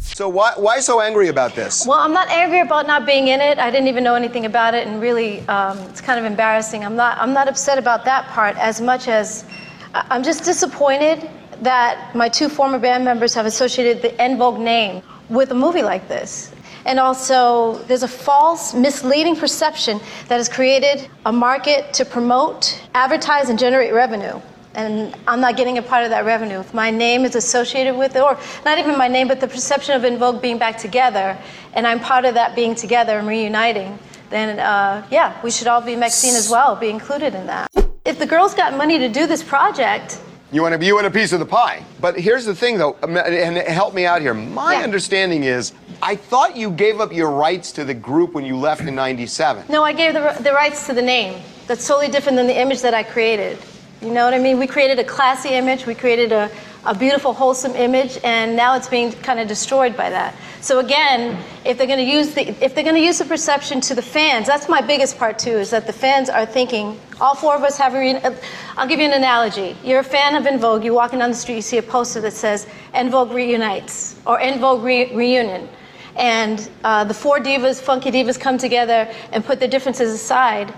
So 0.00 0.28
why 0.28 0.52
why 0.56 0.80
so 0.80 1.00
angry 1.00 1.28
about 1.28 1.54
this? 1.54 1.86
Well, 1.86 1.98
I'm 1.98 2.12
not 2.12 2.28
angry 2.30 2.60
about 2.60 2.86
not 2.86 3.04
being 3.06 3.28
in 3.28 3.40
it. 3.40 3.58
I 3.58 3.70
didn't 3.70 3.88
even 3.88 4.02
know 4.02 4.14
anything 4.14 4.46
about 4.46 4.74
it, 4.74 4.86
and 4.86 5.00
really, 5.00 5.40
um, 5.48 5.78
it's 5.90 6.00
kind 6.00 6.18
of 6.18 6.24
embarrassing. 6.24 6.84
I'm 6.84 6.96
not. 6.96 7.18
I'm 7.18 7.32
not 7.32 7.48
upset 7.48 7.78
about 7.78 8.04
that 8.06 8.26
part 8.28 8.56
as 8.56 8.80
much 8.80 9.06
as 9.08 9.44
I- 9.44 9.59
I'm 9.94 10.22
just 10.22 10.44
disappointed 10.44 11.28
that 11.62 12.14
my 12.14 12.28
two 12.28 12.48
former 12.48 12.78
band 12.78 13.04
members 13.04 13.34
have 13.34 13.46
associated 13.46 14.02
the 14.02 14.18
En 14.20 14.38
Vogue 14.38 14.60
name 14.60 15.02
with 15.28 15.50
a 15.50 15.54
movie 15.54 15.82
like 15.82 16.06
this. 16.08 16.52
And 16.86 16.98
also, 16.98 17.74
there's 17.88 18.04
a 18.04 18.08
false, 18.08 18.72
misleading 18.72 19.36
perception 19.36 19.98
that 20.28 20.36
has 20.36 20.48
created 20.48 21.08
a 21.26 21.32
market 21.32 21.92
to 21.94 22.04
promote, 22.04 22.80
advertise, 22.94 23.50
and 23.50 23.58
generate 23.58 23.92
revenue. 23.92 24.40
And 24.74 25.14
I'm 25.26 25.40
not 25.40 25.56
getting 25.56 25.78
a 25.78 25.82
part 25.82 26.04
of 26.04 26.10
that 26.10 26.24
revenue. 26.24 26.60
If 26.60 26.72
my 26.72 26.90
name 26.90 27.24
is 27.24 27.34
associated 27.34 27.96
with 27.96 28.16
it, 28.16 28.22
or 28.22 28.38
not 28.64 28.78
even 28.78 28.96
my 28.96 29.08
name, 29.08 29.28
but 29.28 29.40
the 29.40 29.48
perception 29.48 29.96
of 29.96 30.04
En 30.04 30.18
Vogue 30.18 30.40
being 30.40 30.58
back 30.58 30.78
together, 30.78 31.36
and 31.74 31.86
I'm 31.86 32.00
part 32.00 32.24
of 32.24 32.34
that 32.34 32.54
being 32.54 32.74
together 32.74 33.18
and 33.18 33.26
reuniting, 33.26 33.98
then 34.30 34.58
uh, 34.58 35.06
yeah, 35.10 35.40
we 35.42 35.50
should 35.50 35.66
all 35.66 35.80
be 35.80 35.96
Maxine 35.96 36.34
as 36.34 36.48
well, 36.48 36.76
be 36.76 36.88
included 36.88 37.34
in 37.34 37.46
that. 37.46 37.68
If 38.04 38.18
the 38.18 38.26
girls 38.26 38.54
got 38.54 38.76
money 38.76 38.98
to 38.98 39.08
do 39.08 39.26
this 39.26 39.42
project, 39.42 40.18
You 40.52 40.62
want 40.62 40.80
to 40.80 40.84
you 40.84 40.94
want 40.94 41.06
a 41.06 41.10
piece 41.10 41.32
of 41.32 41.40
the 41.40 41.46
pie. 41.46 41.84
But 42.00 42.18
here's 42.18 42.44
the 42.44 42.54
thing, 42.54 42.78
though, 42.78 42.96
um, 43.02 43.16
and 43.16 43.56
help 43.58 43.94
me 43.94 44.06
out 44.06 44.20
here. 44.20 44.34
My 44.34 44.74
Yeah. 44.74 44.82
understanding 44.82 45.44
is, 45.44 45.72
I 46.02 46.16
thought 46.16 46.56
you 46.56 46.70
gave 46.70 46.98
up 47.00 47.12
your 47.12 47.30
rights 47.30 47.70
to 47.72 47.84
the 47.84 47.94
group 47.94 48.32
when 48.34 48.44
you 48.44 48.56
left 48.56 48.80
in 48.82 48.94
'97. 48.94 49.64
No, 49.68 49.84
I 49.84 49.92
gave 49.92 50.14
the, 50.14 50.34
the 50.40 50.52
rights 50.52 50.86
to 50.86 50.92
the 50.94 51.02
name. 51.02 51.40
That's 51.68 51.86
totally 51.86 52.08
different 52.08 52.36
than 52.36 52.46
the 52.46 52.58
image 52.58 52.80
that 52.82 52.94
I 52.94 53.02
created. 53.04 53.58
You 54.02 54.10
know 54.12 54.24
what 54.24 54.34
I 54.34 54.38
mean? 54.38 54.58
We 54.58 54.66
created 54.66 54.98
a 54.98 55.04
classy 55.04 55.50
image, 55.50 55.86
we 55.86 55.94
created 55.94 56.32
a, 56.32 56.50
a 56.84 56.94
beautiful, 56.94 57.32
wholesome 57.32 57.74
image, 57.74 58.18
and 58.24 58.56
now 58.56 58.76
it's 58.76 58.88
being 58.88 59.12
kind 59.12 59.38
of 59.38 59.48
destroyed 59.48 59.96
by 59.96 60.10
that. 60.10 60.34
So 60.60 60.78
again, 60.78 61.42
if 61.64 61.78
they're 61.78 61.86
going 61.86 61.98
to 61.98 62.10
use 62.10 62.34
the 62.34 62.48
if 62.64 62.74
they're 62.74 62.84
going 62.84 62.96
to 62.96 63.02
use 63.02 63.18
the 63.18 63.24
perception 63.24 63.80
to 63.82 63.94
the 63.94 64.02
fans, 64.02 64.46
that's 64.46 64.68
my 64.68 64.80
biggest 64.80 65.18
part 65.18 65.38
too. 65.38 65.58
Is 65.58 65.70
that 65.70 65.86
the 65.86 65.92
fans 65.92 66.28
are 66.28 66.46
thinking. 66.46 66.98
All 67.20 67.34
four 67.34 67.54
of 67.54 67.62
us 67.62 67.76
have 67.76 67.94
a. 67.94 68.36
I'll 68.76 68.88
give 68.88 68.98
you 68.98 69.06
an 69.06 69.12
analogy. 69.12 69.76
You're 69.84 70.00
a 70.00 70.04
fan 70.04 70.36
of 70.36 70.46
En 70.46 70.58
Vogue. 70.58 70.84
You're 70.84 70.94
walking 70.94 71.18
down 71.18 71.30
the 71.30 71.36
street, 71.36 71.56
you 71.56 71.62
see 71.62 71.78
a 71.78 71.82
poster 71.82 72.20
that 72.22 72.32
says 72.32 72.66
En 72.94 73.10
Vogue 73.10 73.32
reunites 73.32 74.16
or 74.26 74.40
En 74.40 74.58
Vogue 74.58 74.82
re- 74.82 75.14
reunion 75.14 75.68
and 76.16 76.68
uh, 76.84 77.04
the 77.04 77.14
four 77.14 77.38
divas, 77.38 77.80
funky 77.80 78.10
divas, 78.10 78.38
come 78.38 78.58
together 78.58 79.12
and 79.32 79.44
put 79.44 79.60
their 79.60 79.68
differences 79.68 80.12
aside. 80.12 80.72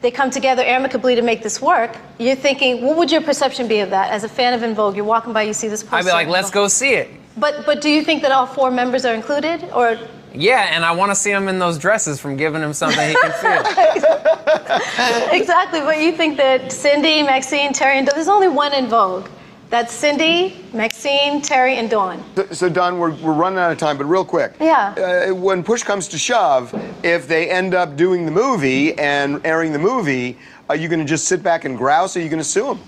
They 0.00 0.10
come 0.10 0.30
together 0.30 0.62
amicably 0.62 1.14
to 1.14 1.22
make 1.22 1.42
this 1.42 1.60
work. 1.60 1.96
You're 2.18 2.34
thinking, 2.36 2.82
what 2.82 2.96
would 2.96 3.12
your 3.12 3.20
perception 3.20 3.68
be 3.68 3.80
of 3.80 3.90
that? 3.90 4.10
As 4.10 4.24
a 4.24 4.28
fan 4.28 4.54
of 4.54 4.62
En 4.62 4.74
Vogue, 4.74 4.96
you're 4.96 5.04
walking 5.04 5.32
by, 5.34 5.42
you 5.42 5.52
see 5.52 5.68
this 5.68 5.82
poster. 5.82 5.96
I'd 5.96 6.04
be 6.04 6.12
like, 6.12 6.28
let's 6.28 6.50
go 6.50 6.68
see 6.68 6.94
it. 6.94 7.10
But 7.36 7.66
but 7.66 7.80
do 7.80 7.90
you 7.90 8.02
think 8.02 8.22
that 8.22 8.32
all 8.32 8.46
four 8.46 8.70
members 8.70 9.04
are 9.04 9.14
included, 9.14 9.64
or 9.72 9.98
Yeah, 10.32 10.74
and 10.74 10.84
I 10.84 10.92
want 10.92 11.10
to 11.10 11.14
see 11.14 11.30
him 11.30 11.48
in 11.48 11.58
those 11.58 11.78
dresses 11.78 12.18
from 12.20 12.36
giving 12.36 12.62
him 12.62 12.72
something 12.72 13.08
he 13.08 13.14
can 13.14 13.32
feel. 13.32 13.60
exactly? 15.32 15.80
But 15.80 15.98
you 15.98 16.12
think 16.12 16.36
that 16.38 16.72
Cindy, 16.72 17.22
Maxine, 17.22 17.72
Terry, 17.72 17.98
and 17.98 18.08
there's 18.08 18.28
only 18.28 18.48
one 18.48 18.72
En 18.72 18.88
Vogue, 18.88 19.28
That's 19.70 19.94
Cindy, 19.94 20.56
Maxine, 20.72 21.40
Terry, 21.40 21.76
and 21.76 21.88
Dawn. 21.88 22.24
So, 22.34 22.46
so 22.50 22.68
Dawn, 22.68 22.98
we're, 22.98 23.14
we're 23.14 23.32
running 23.32 23.60
out 23.60 23.70
of 23.70 23.78
time, 23.78 23.96
but 23.96 24.06
real 24.06 24.24
quick. 24.24 24.54
Yeah. 24.58 25.28
Uh, 25.30 25.34
when 25.34 25.62
push 25.62 25.84
comes 25.84 26.08
to 26.08 26.18
shove, 26.18 26.74
if 27.04 27.28
they 27.28 27.48
end 27.48 27.72
up 27.72 27.96
doing 27.96 28.24
the 28.26 28.32
movie 28.32 28.98
and 28.98 29.40
airing 29.46 29.72
the 29.72 29.78
movie, 29.78 30.36
are 30.68 30.74
you 30.74 30.88
going 30.88 30.98
to 30.98 31.04
just 31.04 31.28
sit 31.28 31.40
back 31.44 31.64
and 31.64 31.78
grouse? 31.78 32.16
Or 32.16 32.18
are 32.18 32.22
you 32.22 32.28
going 32.28 32.42
to 32.42 32.44
sue 32.44 32.66
them? 32.66 32.80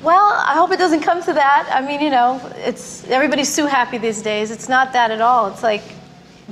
Well, 0.00 0.32
I 0.46 0.54
hope 0.54 0.70
it 0.70 0.78
doesn't 0.78 1.00
come 1.00 1.24
to 1.24 1.32
that. 1.32 1.68
I 1.72 1.84
mean, 1.84 2.00
you 2.00 2.10
know, 2.10 2.40
it's 2.58 3.04
everybody's 3.08 3.56
too 3.56 3.66
happy 3.66 3.98
these 3.98 4.22
days. 4.22 4.52
It's 4.52 4.68
not 4.68 4.92
that 4.92 5.10
at 5.10 5.20
all. 5.20 5.48
It's 5.48 5.64
like 5.64 5.82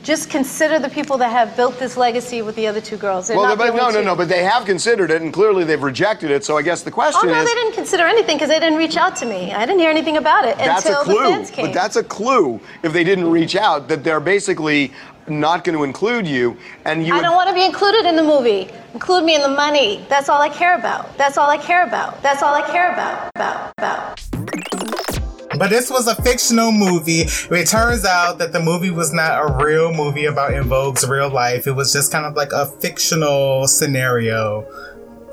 just 0.02 0.28
consider 0.28 0.78
the 0.78 0.88
people 0.88 1.16
that 1.18 1.30
have 1.30 1.56
built 1.56 1.78
this 1.78 1.96
legacy 1.96 2.42
with 2.42 2.56
the 2.56 2.66
other 2.66 2.80
two 2.80 2.96
girls. 2.96 3.28
They're 3.28 3.36
well, 3.36 3.48
not 3.48 3.58
but 3.58 3.74
no, 3.74 3.90
no, 3.90 4.00
two. 4.00 4.04
no. 4.04 4.16
But 4.16 4.28
they 4.28 4.42
have 4.42 4.64
considered 4.64 5.10
it, 5.10 5.22
and 5.22 5.32
clearly 5.32 5.64
they've 5.64 5.82
rejected 5.82 6.30
it. 6.30 6.44
So 6.44 6.56
I 6.56 6.62
guess 6.62 6.82
the 6.82 6.90
question 6.90 7.28
oh, 7.28 7.32
no, 7.32 7.40
is. 7.40 7.48
they 7.48 7.54
didn't 7.54 7.74
consider 7.74 8.04
anything 8.04 8.36
because 8.36 8.48
they 8.48 8.58
didn't 8.58 8.78
reach 8.78 8.96
out 8.96 9.14
to 9.16 9.26
me. 9.26 9.52
I 9.52 9.64
didn't 9.64 9.78
hear 9.78 9.90
anything 9.90 10.16
about 10.16 10.44
it 10.46 10.58
That's 10.58 10.84
until 10.84 11.02
a 11.02 11.04
clue. 11.04 11.14
the 11.14 11.20
fans 11.20 11.50
came. 11.50 11.66
But 11.66 11.74
that's 11.74 11.96
a 11.96 12.04
clue 12.04 12.60
if 12.82 12.92
they 12.92 13.04
didn't 13.04 13.30
reach 13.30 13.54
out 13.54 13.88
that 13.88 14.02
they're 14.02 14.20
basically 14.20 14.92
not 15.28 15.64
going 15.64 15.76
to 15.76 15.84
include 15.84 16.26
you, 16.26 16.56
and 16.84 17.06
you. 17.06 17.14
I 17.14 17.22
don't 17.22 17.34
want 17.34 17.48
to 17.48 17.54
be 17.54 17.64
included 17.64 18.04
in 18.04 18.16
the 18.16 18.22
movie. 18.22 18.68
Include 18.92 19.24
me 19.24 19.34
in 19.36 19.42
the 19.42 19.48
money. 19.48 20.04
That's 20.08 20.28
all 20.28 20.40
I 20.40 20.48
care 20.48 20.76
about. 20.76 21.16
That's 21.16 21.38
all 21.38 21.48
I 21.48 21.56
care 21.56 21.86
about. 21.86 22.20
That's 22.22 22.42
all 22.42 22.54
I 22.54 22.62
care 22.62 22.92
about. 22.92 23.30
About. 23.34 23.72
About. 23.78 25.13
But 25.58 25.70
this 25.70 25.90
was 25.90 26.06
a 26.06 26.14
fictional 26.22 26.72
movie. 26.72 27.22
It 27.50 27.66
turns 27.68 28.04
out 28.04 28.38
that 28.38 28.52
the 28.52 28.60
movie 28.60 28.90
was 28.90 29.12
not 29.12 29.38
a 29.50 29.64
real 29.64 29.92
movie 29.92 30.26
about 30.26 30.52
En 30.54 30.64
Vogue's 30.64 31.06
real 31.08 31.30
life. 31.30 31.66
It 31.66 31.72
was 31.72 31.92
just 31.92 32.10
kind 32.12 32.26
of 32.26 32.34
like 32.34 32.52
a 32.52 32.66
fictional 32.66 33.66
scenario 33.68 34.66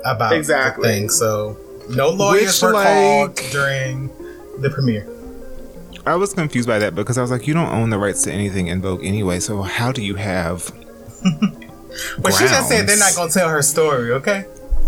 about 0.04 0.32
Exactly. 0.32 0.88
the 0.88 0.94
thing. 0.94 1.08
So 1.10 1.56
no 1.88 2.08
lawyers 2.10 2.60
Which, 2.60 2.68
were 2.68 2.72
like- 2.74 2.86
called 2.86 3.36
during 3.50 4.10
the 4.60 4.70
premiere. 4.70 5.08
I 6.04 6.16
was 6.16 6.32
confused 6.34 6.66
by 6.66 6.80
that 6.80 6.94
because 6.96 7.16
I 7.16 7.22
was 7.22 7.30
like, 7.30 7.46
you 7.46 7.54
don't 7.54 7.72
own 7.72 7.90
the 7.90 7.98
rights 7.98 8.22
to 8.22 8.32
anything 8.32 8.68
En 8.68 8.80
Vogue 8.82 9.04
anyway, 9.04 9.38
so 9.38 9.62
how 9.62 9.92
do 9.92 10.02
you 10.02 10.16
have. 10.16 10.70
But 12.18 12.32
she 12.32 12.44
just 12.46 12.68
said 12.70 12.86
they're 12.86 12.96
not 12.96 13.14
going 13.14 13.28
to 13.28 13.34
tell 13.38 13.50
her 13.50 13.60
story, 13.60 14.12
okay? 14.12 14.46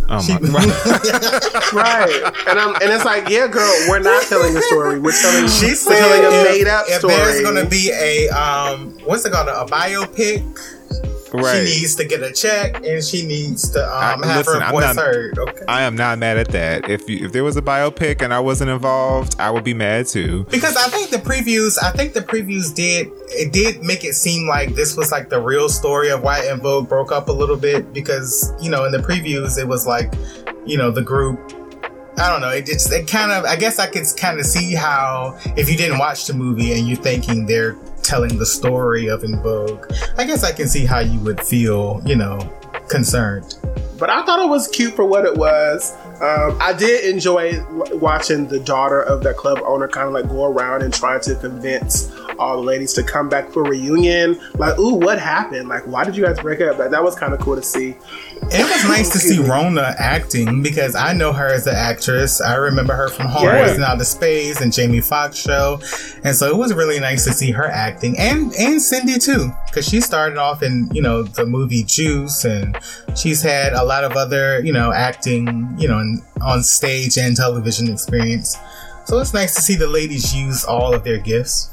Oh 0.08 0.20
She- 0.20 0.38
my, 0.38 0.60
right. 1.72 2.32
And 2.46 2.58
I'm, 2.58 2.74
and 2.76 2.92
it's 2.92 3.04
like, 3.04 3.28
yeah, 3.28 3.46
girl, 3.48 3.72
we're 3.88 4.00
not 4.00 4.22
telling 4.24 4.54
a 4.56 4.60
story. 4.62 4.98
We're 5.00 5.12
telling 5.18 5.48
She 5.48 5.68
we're 5.68 5.74
said 5.74 5.98
telling 5.98 6.24
a 6.26 6.44
made 6.44 6.66
up 6.68 6.84
if 6.88 6.98
story. 6.98 7.14
there's 7.14 7.40
going 7.42 7.62
to 7.64 7.68
be 7.70 7.90
a 7.90 8.28
um, 8.28 8.98
what's 9.04 9.24
it 9.24 9.32
called, 9.32 9.48
a 9.48 9.64
biopic, 9.70 10.42
right. 11.42 11.66
she 11.66 11.80
needs 11.80 11.94
to 11.96 12.04
get 12.04 12.22
a 12.22 12.32
check 12.32 12.84
and 12.84 13.02
she 13.02 13.26
needs 13.26 13.70
to 13.70 13.82
um, 13.84 14.22
I- 14.24 14.26
have 14.28 14.46
listen, 14.46 14.60
her 14.62 14.70
voice 14.70 14.94
not- 14.94 15.04
heard. 15.04 15.38
Okay. 15.38 15.64
I 15.68 15.82
am 15.82 15.96
not 15.96 16.18
mad 16.18 16.38
at 16.38 16.48
that. 16.48 16.88
If 16.88 17.08
you, 17.08 17.26
if 17.26 17.32
there 17.32 17.44
was 17.44 17.56
a 17.56 17.62
biopic 17.62 18.22
and 18.22 18.32
I 18.32 18.40
wasn't 18.40 18.70
involved, 18.70 19.36
I 19.38 19.50
would 19.50 19.64
be 19.64 19.74
mad 19.74 20.06
too. 20.06 20.44
Because 20.50 20.76
I 20.76 20.88
think 20.88 21.10
the 21.10 21.18
previews, 21.18 21.76
I 21.82 21.90
think 21.90 22.12
the 22.12 22.20
previews 22.20 22.74
did 22.74 23.10
it 23.28 23.52
did 23.52 23.82
make 23.82 24.04
it 24.04 24.14
seem 24.14 24.46
like 24.48 24.74
this 24.74 24.96
was 24.96 25.10
like 25.10 25.28
the 25.28 25.40
real 25.40 25.68
story 25.68 26.10
of 26.10 26.22
why 26.22 26.46
En 26.46 26.60
Vogue 26.60 26.88
broke 26.88 27.12
up 27.12 27.28
a 27.28 27.32
little 27.32 27.56
bit. 27.56 27.92
Because 27.92 28.52
you 28.60 28.70
know 28.70 28.84
in 28.84 28.92
the 28.92 28.98
previews 28.98 29.58
it 29.58 29.66
was 29.66 29.86
like, 29.86 30.12
you 30.64 30.76
know, 30.78 30.90
the 30.90 31.02
group. 31.02 31.38
I 32.16 32.28
don't 32.30 32.40
know. 32.40 32.50
It 32.50 32.66
just 32.66 32.92
it 32.92 33.08
kind 33.08 33.32
of. 33.32 33.44
I 33.44 33.56
guess 33.56 33.80
I 33.80 33.86
could 33.88 34.04
kind 34.16 34.38
of 34.38 34.46
see 34.46 34.72
how 34.74 35.36
if 35.56 35.68
you 35.68 35.76
didn't 35.76 35.98
watch 35.98 36.26
the 36.26 36.32
movie 36.34 36.72
and 36.72 36.86
you're 36.86 36.96
thinking 36.96 37.46
they're 37.46 37.76
telling 38.04 38.38
the 38.38 38.46
story 38.46 39.08
of 39.08 39.24
En 39.24 39.40
Vogue, 39.42 39.90
I 40.16 40.24
guess 40.24 40.44
I 40.44 40.52
can 40.52 40.68
see 40.68 40.84
how 40.84 41.00
you 41.00 41.18
would 41.20 41.40
feel, 41.40 42.00
you 42.04 42.16
know, 42.16 42.38
concerned. 42.88 43.56
but 43.98 44.10
I 44.10 44.24
thought 44.26 44.40
it 44.44 44.48
was 44.48 44.68
cute 44.68 44.94
for 44.94 45.04
what 45.04 45.24
it 45.24 45.36
was. 45.36 45.94
Um, 46.20 46.56
I 46.60 46.72
did 46.72 47.12
enjoy 47.12 47.60
watching 47.94 48.46
the 48.46 48.60
daughter 48.60 49.02
of 49.02 49.22
that 49.24 49.36
club 49.36 49.58
owner 49.66 49.88
kind 49.88 50.06
of 50.06 50.12
like 50.14 50.28
go 50.28 50.44
around 50.46 50.82
and 50.82 50.94
try 50.94 51.18
to 51.18 51.34
convince 51.36 52.10
all 52.38 52.56
the 52.56 52.62
ladies 52.62 52.92
to 52.94 53.02
come 53.02 53.28
back 53.28 53.50
for 53.50 53.62
reunion. 53.64 54.40
Like, 54.54 54.78
ooh, 54.78 54.94
what 54.94 55.18
happened? 55.18 55.68
Like, 55.68 55.86
why 55.86 56.04
did 56.04 56.16
you 56.16 56.24
guys 56.24 56.38
break 56.38 56.60
up? 56.60 56.78
Like, 56.78 56.90
that 56.90 57.02
was 57.02 57.14
kind 57.16 57.32
of 57.34 57.40
cool 57.40 57.56
to 57.56 57.62
see. 57.62 57.96
It 58.42 58.62
was 58.62 58.84
nice 58.88 59.10
to 59.10 59.18
see 59.18 59.38
Rhona 59.38 59.94
acting 59.98 60.62
because 60.62 60.94
I 60.94 61.12
know 61.14 61.32
her 61.32 61.46
as 61.52 61.66
an 61.66 61.74
actress. 61.74 62.40
I 62.40 62.54
remember 62.56 62.94
her 62.94 63.08
from 63.08 63.26
Horrors 63.26 63.70
Yeah. 63.70 63.74
and 63.74 63.84
Outer 63.84 64.04
Space 64.04 64.60
and 64.60 64.72
Jamie 64.72 65.00
Foxx 65.00 65.36
show, 65.36 65.80
and 66.24 66.34
so 66.36 66.48
it 66.48 66.56
was 66.56 66.74
really 66.74 67.00
nice 67.00 67.24
to 67.24 67.32
see 67.32 67.50
her 67.52 67.66
acting 67.66 68.18
and 68.18 68.52
and 68.58 68.80
Cindy 68.82 69.18
too 69.18 69.50
because 69.74 69.88
she 69.88 70.00
started 70.00 70.38
off 70.38 70.62
in 70.62 70.88
you 70.94 71.02
know 71.02 71.24
the 71.24 71.44
movie 71.44 71.82
Juice 71.82 72.44
and 72.44 72.78
she's 73.16 73.42
had 73.42 73.72
a 73.72 73.82
lot 73.84 74.04
of 74.04 74.12
other 74.12 74.60
you 74.64 74.72
know 74.72 74.92
acting 74.92 75.74
you 75.76 75.88
know 75.88 76.00
on 76.40 76.62
stage 76.62 77.18
and 77.18 77.36
television 77.36 77.90
experience. 77.90 78.56
So 79.06 79.18
it's 79.18 79.34
nice 79.34 79.54
to 79.56 79.60
see 79.62 79.74
the 79.74 79.88
ladies 79.88 80.34
use 80.34 80.64
all 80.64 80.94
of 80.94 81.02
their 81.04 81.18
gifts. 81.18 81.70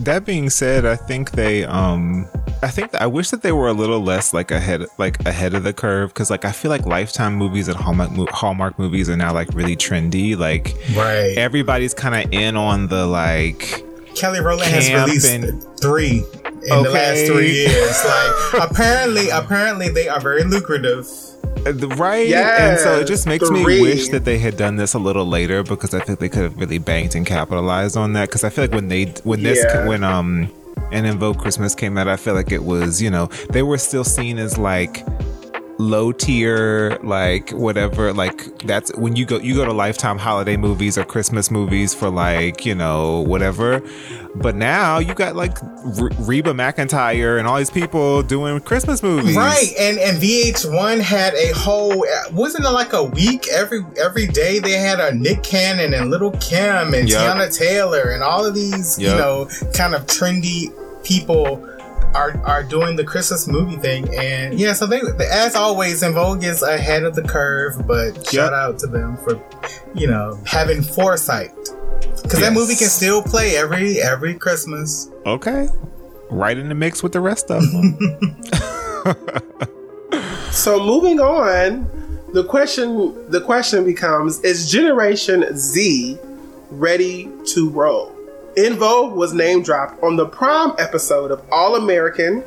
That 0.00 0.26
being 0.26 0.50
said, 0.50 0.84
I 0.84 0.96
think 0.96 1.30
they 1.30 1.64
um 1.64 2.26
I 2.60 2.68
think 2.68 2.90
that 2.90 3.00
I 3.02 3.06
wish 3.06 3.30
that 3.30 3.42
they 3.42 3.52
were 3.52 3.68
a 3.68 3.72
little 3.72 4.00
less 4.00 4.34
like 4.34 4.50
ahead 4.50 4.84
like 4.98 5.24
ahead 5.24 5.54
of 5.54 5.62
the 5.62 5.72
curve 5.72 6.10
because 6.10 6.30
like 6.30 6.44
I 6.44 6.50
feel 6.50 6.70
like 6.72 6.84
Lifetime 6.86 7.36
movies 7.36 7.68
and 7.68 7.76
Hallmark 7.76 8.10
Hallmark 8.30 8.78
movies 8.80 9.08
are 9.08 9.16
now 9.16 9.32
like 9.32 9.48
really 9.54 9.76
trendy. 9.76 10.36
Like 10.36 10.74
Right. 10.96 11.34
everybody's 11.38 11.94
kind 11.94 12.14
of 12.26 12.32
in 12.32 12.56
on 12.56 12.88
the 12.88 13.06
like 13.06 13.84
Kelly 14.16 14.40
Rowland 14.40 14.70
has 14.72 14.90
released 14.92 15.30
and- 15.30 15.62
three 15.80 16.24
in 16.66 16.82
the 16.82 16.90
last 16.90 17.18
Okay. 17.18 17.26
three 17.26 17.52
years. 17.52 18.04
Like 18.04 18.70
apparently, 18.70 19.28
apparently 19.30 19.88
they 19.88 20.08
are 20.08 20.20
very 20.20 20.44
lucrative. 20.44 21.06
uh, 21.66 21.72
right, 21.96 22.30
and 22.32 22.78
so 22.80 22.98
it 23.00 23.06
just 23.06 23.26
makes 23.26 23.50
me 23.50 23.64
wish 23.64 24.08
that 24.08 24.24
they 24.24 24.38
had 24.38 24.56
done 24.56 24.76
this 24.76 24.94
a 24.94 24.98
little 24.98 25.24
later 25.26 25.62
because 25.62 25.94
I 25.94 26.00
think 26.00 26.18
they 26.18 26.28
could 26.28 26.42
have 26.42 26.56
really 26.58 26.78
banked 26.78 27.14
and 27.14 27.24
capitalized 27.26 27.96
on 27.96 28.12
that. 28.14 28.28
Because 28.28 28.44
I 28.44 28.50
feel 28.50 28.64
like 28.64 28.72
when 28.72 28.88
they 28.88 29.06
when 29.24 29.42
this 29.42 29.64
Yeah. 29.64 29.86
when 29.86 30.04
um 30.04 30.50
and 30.92 31.06
En 31.06 31.18
Vogue 31.18 31.38
Christmas 31.38 31.74
came 31.74 31.96
out, 31.96 32.08
I 32.08 32.16
feel 32.16 32.34
like 32.34 32.52
it 32.52 32.64
was 32.64 33.00
you 33.00 33.10
know 33.10 33.26
they 33.50 33.62
were 33.62 33.78
still 33.78 34.04
seen 34.04 34.38
as 34.38 34.58
like 34.58 35.04
low 35.78 36.12
tier 36.12 36.96
like 37.02 37.50
whatever 37.50 38.12
like 38.12 38.58
that's 38.60 38.94
when 38.96 39.16
you 39.16 39.26
go 39.26 39.38
you 39.38 39.54
go 39.56 39.64
to 39.64 39.72
lifetime 39.72 40.18
holiday 40.18 40.56
movies 40.56 40.96
or 40.96 41.04
christmas 41.04 41.50
movies 41.50 41.92
for 41.92 42.08
like 42.10 42.64
you 42.64 42.74
know 42.74 43.20
whatever. 43.22 43.82
But 44.36 44.56
now 44.56 44.98
you 44.98 45.14
got 45.14 45.36
like 45.36 45.62
R- 45.62 46.10
reba 46.18 46.52
mcentire 46.52 47.38
and 47.38 47.46
all 47.46 47.58
these 47.58 47.70
people 47.70 48.22
doing 48.22 48.58
christmas 48.60 49.02
movies. 49.02 49.36
Right, 49.36 49.72
and 49.78 49.98
and 49.98 50.20
VH1 50.20 51.00
had 51.00 51.34
a 51.34 51.52
whole 51.54 52.04
wasn't 52.32 52.64
it 52.64 52.70
like 52.70 52.92
a 52.92 53.04
week 53.04 53.46
every 53.48 53.84
every 54.00 54.26
day 54.26 54.58
they 54.58 54.72
had 54.72 54.98
a 55.00 55.14
Nick 55.14 55.42
Cannon 55.42 55.94
and 55.94 56.10
Little 56.10 56.32
Kim 56.32 56.94
and 56.94 57.08
Yep. 57.08 57.20
Teyana 57.20 57.56
Taylor 57.56 58.10
and 58.10 58.22
all 58.22 58.44
of 58.44 58.54
these 58.54 58.98
you 58.98 59.08
know 59.08 59.48
kind 59.72 59.94
of 59.94 60.06
trendy 60.06 60.72
people 61.04 61.64
are 62.14 62.40
are 62.44 62.62
doing 62.62 62.96
the 62.96 63.04
Christmas 63.04 63.46
movie 63.48 63.76
thing 63.76 64.08
and 64.14 64.58
yeah 64.58 64.72
so 64.72 64.86
they 64.86 65.00
as 65.30 65.54
always 65.56 66.02
En 66.02 66.12
Vogue 66.14 66.44
is 66.44 66.62
ahead 66.62 67.02
of 67.04 67.14
the 67.14 67.22
curve 67.22 67.86
but 67.86 68.26
shout 68.28 68.52
out 68.52 68.78
to 68.80 68.86
them 68.86 69.16
for 69.18 69.40
you 69.94 70.06
know 70.06 70.38
having 70.46 70.82
foresight. 70.82 71.52
Because 72.22 72.40
that 72.40 72.52
movie 72.52 72.74
can 72.76 72.88
still 72.88 73.22
play 73.22 73.56
every 73.56 74.00
every 74.00 74.34
Christmas. 74.34 75.10
okay. 75.26 75.68
Right 76.30 76.56
in 76.56 76.68
the 76.68 76.74
mix 76.74 77.02
with 77.02 77.12
the 77.12 77.20
rest 77.20 77.50
of 77.50 77.62
them. 77.70 77.98
So 80.54 80.78
moving 80.78 81.18
on, 81.18 81.90
the 82.32 82.44
question 82.44 83.28
the 83.28 83.40
question 83.40 83.84
becomes: 83.84 84.38
Is 84.40 84.70
Generation 84.70 85.44
Z 85.56 86.16
ready 86.70 87.28
to 87.46 87.68
roll? 87.70 88.13
En 88.56 88.74
Vogue 88.74 89.14
was 89.14 89.32
name 89.32 89.62
dropped 89.62 90.00
on 90.02 90.16
the 90.16 90.26
prom 90.26 90.74
episode 90.78 91.30
of 91.32 91.42
All 91.50 91.74
American, 91.74 92.44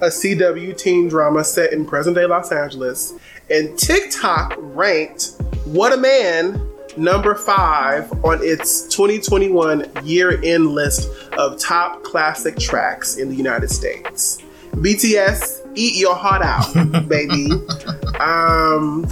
a 0.00 0.06
CW 0.06 0.76
teen 0.76 1.08
drama 1.08 1.44
set 1.44 1.72
in 1.74 1.84
present 1.84 2.16
day 2.16 2.24
Los 2.24 2.50
Angeles, 2.50 3.12
and 3.50 3.78
TikTok 3.78 4.54
ranked 4.58 5.34
"What 5.66 5.92
a 5.92 5.98
Man" 5.98 6.66
number 6.96 7.34
five 7.34 8.10
on 8.24 8.38
its 8.42 8.84
2021 8.88 9.90
year-end 10.04 10.68
list 10.68 11.08
of 11.38 11.58
top 11.58 12.02
classic 12.02 12.58
tracks 12.58 13.16
in 13.16 13.28
the 13.28 13.34
United 13.34 13.70
States. 13.70 14.38
BTS, 14.72 15.70
eat 15.74 15.96
your 15.96 16.14
heart 16.14 16.42
out, 16.42 16.72
baby. 17.08 17.50
um, 18.20 19.06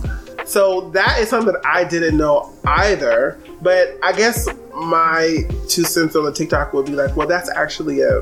so 0.47 0.89
that 0.91 1.19
is 1.21 1.29
something 1.29 1.53
that 1.53 1.67
I 1.67 1.85
didn't 1.85 2.17
know 2.17 2.51
either. 2.65 3.39
But 3.63 3.99
I 4.03 4.13
guess 4.13 4.49
my 4.75 5.45
two 5.69 5.85
cents 5.85 6.17
on 6.17 6.25
the 6.25 6.33
TikTok 6.33 6.73
would 6.73 6.87
be 6.87 6.93
like, 6.93 7.15
well, 7.17 7.27
that's 7.27 7.51
actually 7.51 8.01
a 8.01 8.21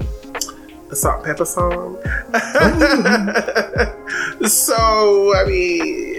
a 0.90 0.96
Salt-N-Pepa 0.96 1.46
song. 1.46 1.98
Oh. 4.40 4.44
so 4.48 5.34
I 5.36 5.44
mean, 5.44 6.14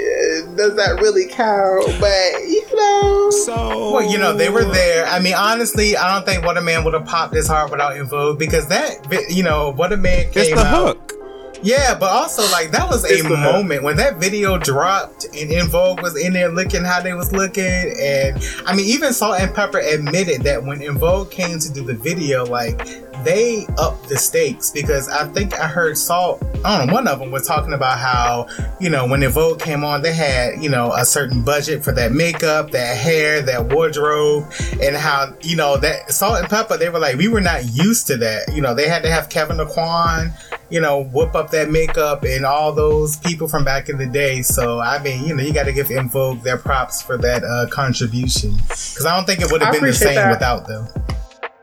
does 0.56 0.76
that 0.76 1.00
really 1.02 1.26
count? 1.28 1.86
But 2.00 2.48
you 2.48 2.64
know, 2.76 3.30
so 3.32 3.94
Well, 3.94 4.12
you 4.12 4.18
know, 4.18 4.34
they 4.36 4.50
were 4.50 4.66
there. 4.66 5.06
I 5.08 5.20
mean, 5.20 5.34
honestly, 5.36 5.98
I 5.98 6.14
don't 6.14 6.26
think 6.26 6.46
What 6.46 6.58
a 6.58 6.62
Man 6.62 6.84
would 6.84 6.94
have 6.94 7.06
popped 7.06 7.34
this 7.34 7.48
hard 7.48 7.72
without 7.72 7.98
En 7.98 8.06
Vogue 8.06 8.38
because 8.38 8.68
that, 8.68 9.08
you 9.30 9.44
know, 9.44 9.72
What 9.72 9.92
a 9.92 9.98
Man 9.98 10.32
came 10.32 10.44
it's 10.44 10.54
the 10.54 10.60
out. 10.60 10.98
hook 10.98 11.14
Yeah, 11.62 11.98
but 11.98 12.10
also 12.10 12.42
like 12.52 12.72
that 12.72 12.88
was 12.90 13.04
a 13.10 13.24
moment 13.24 13.84
when 13.84 13.98
that 13.98 14.18
video 14.18 14.58
dropped 14.58 15.26
and 15.36 15.52
En 15.52 15.68
Vogue 15.68 16.02
was 16.02 16.18
in 16.18 16.34
there 16.34 16.50
looking 16.50 16.84
how 16.84 17.02
they 17.02 17.14
was 17.14 17.34
looking, 17.34 17.94
and 18.00 18.42
I 18.66 18.76
mean 18.76 18.86
even 18.86 19.14
Salt-N-Pepa 19.14 19.94
admitted 19.94 20.44
that 20.44 20.64
when 20.64 20.82
En 20.82 20.98
Vogue 20.98 21.32
came 21.32 21.60
to 21.60 21.72
do 21.72 21.84
the 21.84 21.94
video, 21.94 22.46
like 22.46 22.78
they 23.26 23.66
upped 23.78 24.08
the 24.08 24.18
stakes 24.18 24.72
because 24.72 25.10
I 25.10 25.28
think 25.28 25.54
I 25.54 25.68
heard 25.68 25.98
Salt. 25.98 26.42
I 26.64 26.78
don't 26.78 26.88
know. 26.88 26.94
One 26.94 27.08
of 27.08 27.20
them 27.20 27.32
was 27.32 27.46
talking 27.46 27.74
about 27.74 27.98
how 28.00 28.48
you 28.80 28.90
know 28.90 29.06
when 29.06 29.22
En 29.22 29.32
Vogue 29.32 29.60
came 29.60 29.84
on, 29.84 30.02
they 30.02 30.14
had 30.14 30.64
you 30.64 30.70
know 30.70 30.94
a 30.94 31.04
certain 31.04 31.44
budget 31.44 31.84
for 31.84 31.92
that 31.92 32.14
makeup, 32.14 32.72
that 32.72 32.98
hair, 32.98 33.42
that 33.42 33.74
wardrobe, 33.74 34.50
and 34.82 34.96
how 34.96 35.34
you 35.42 35.58
know 35.58 35.76
that 35.78 36.12
Salt-N-Pepa 36.12 36.80
they 36.80 36.90
were 36.90 37.00
like 37.00 37.18
we 37.18 37.28
were 37.28 37.42
not 37.42 37.66
used 37.74 38.08
to 38.08 38.18
that. 38.18 38.54
You 38.54 38.62
know 38.62 38.74
they 38.74 38.88
had 38.88 39.04
to 39.04 39.12
have 39.12 39.28
Kevyn 39.28 39.66
Aucoin 39.66 40.34
you 40.70 40.80
know, 40.80 41.04
whip 41.06 41.36
up 41.36 41.52
that 41.52 41.70
makeup 41.70 42.24
and 42.24 42.46
all 42.46 42.72
those 42.72 43.18
people 43.18 43.48
from 43.48 43.64
back 43.64 43.90
in 43.90 43.98
the 43.98 44.06
day. 44.06 44.42
So, 44.42 44.80
I 44.80 45.02
mean, 45.02 45.26
you 45.26 45.36
know, 45.36 45.44
you 45.44 45.54
got 45.54 45.66
to 45.66 45.74
give 45.74 45.92
En 45.92 46.10
Vogue 46.10 46.44
their 46.44 46.58
props 46.58 47.02
for 47.02 47.18
that 47.18 47.44
uh, 47.44 47.68
contribution. 47.70 48.56
Because 48.56 49.06
I 49.06 49.16
don't 49.16 49.26
think 49.26 49.42
it 49.42 49.52
would 49.52 49.62
have 49.62 49.74
been 49.74 49.84
the 49.84 49.94
same 49.94 50.16
that. 50.16 50.32
without 50.32 50.68
them. 50.68 50.88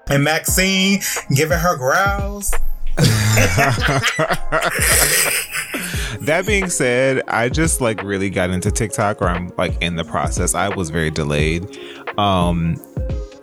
And 0.08 0.24
Maxine 0.24 1.00
giving 1.34 1.58
her 1.58 1.76
growls. 1.76 2.52
That 6.20 6.46
being 6.46 6.70
said, 6.70 7.22
I 7.28 7.48
just 7.48 7.80
like 7.80 8.02
really 8.02 8.30
got 8.30 8.50
into 8.50 8.70
TikTok 8.70 9.22
or 9.22 9.28
I'm 9.28 9.52
like 9.56 9.80
in 9.80 9.96
the 9.96 10.04
process. 10.04 10.54
I 10.54 10.74
was 10.74 10.90
very 10.90 11.10
delayed. 11.10 11.78
Um 12.18 12.80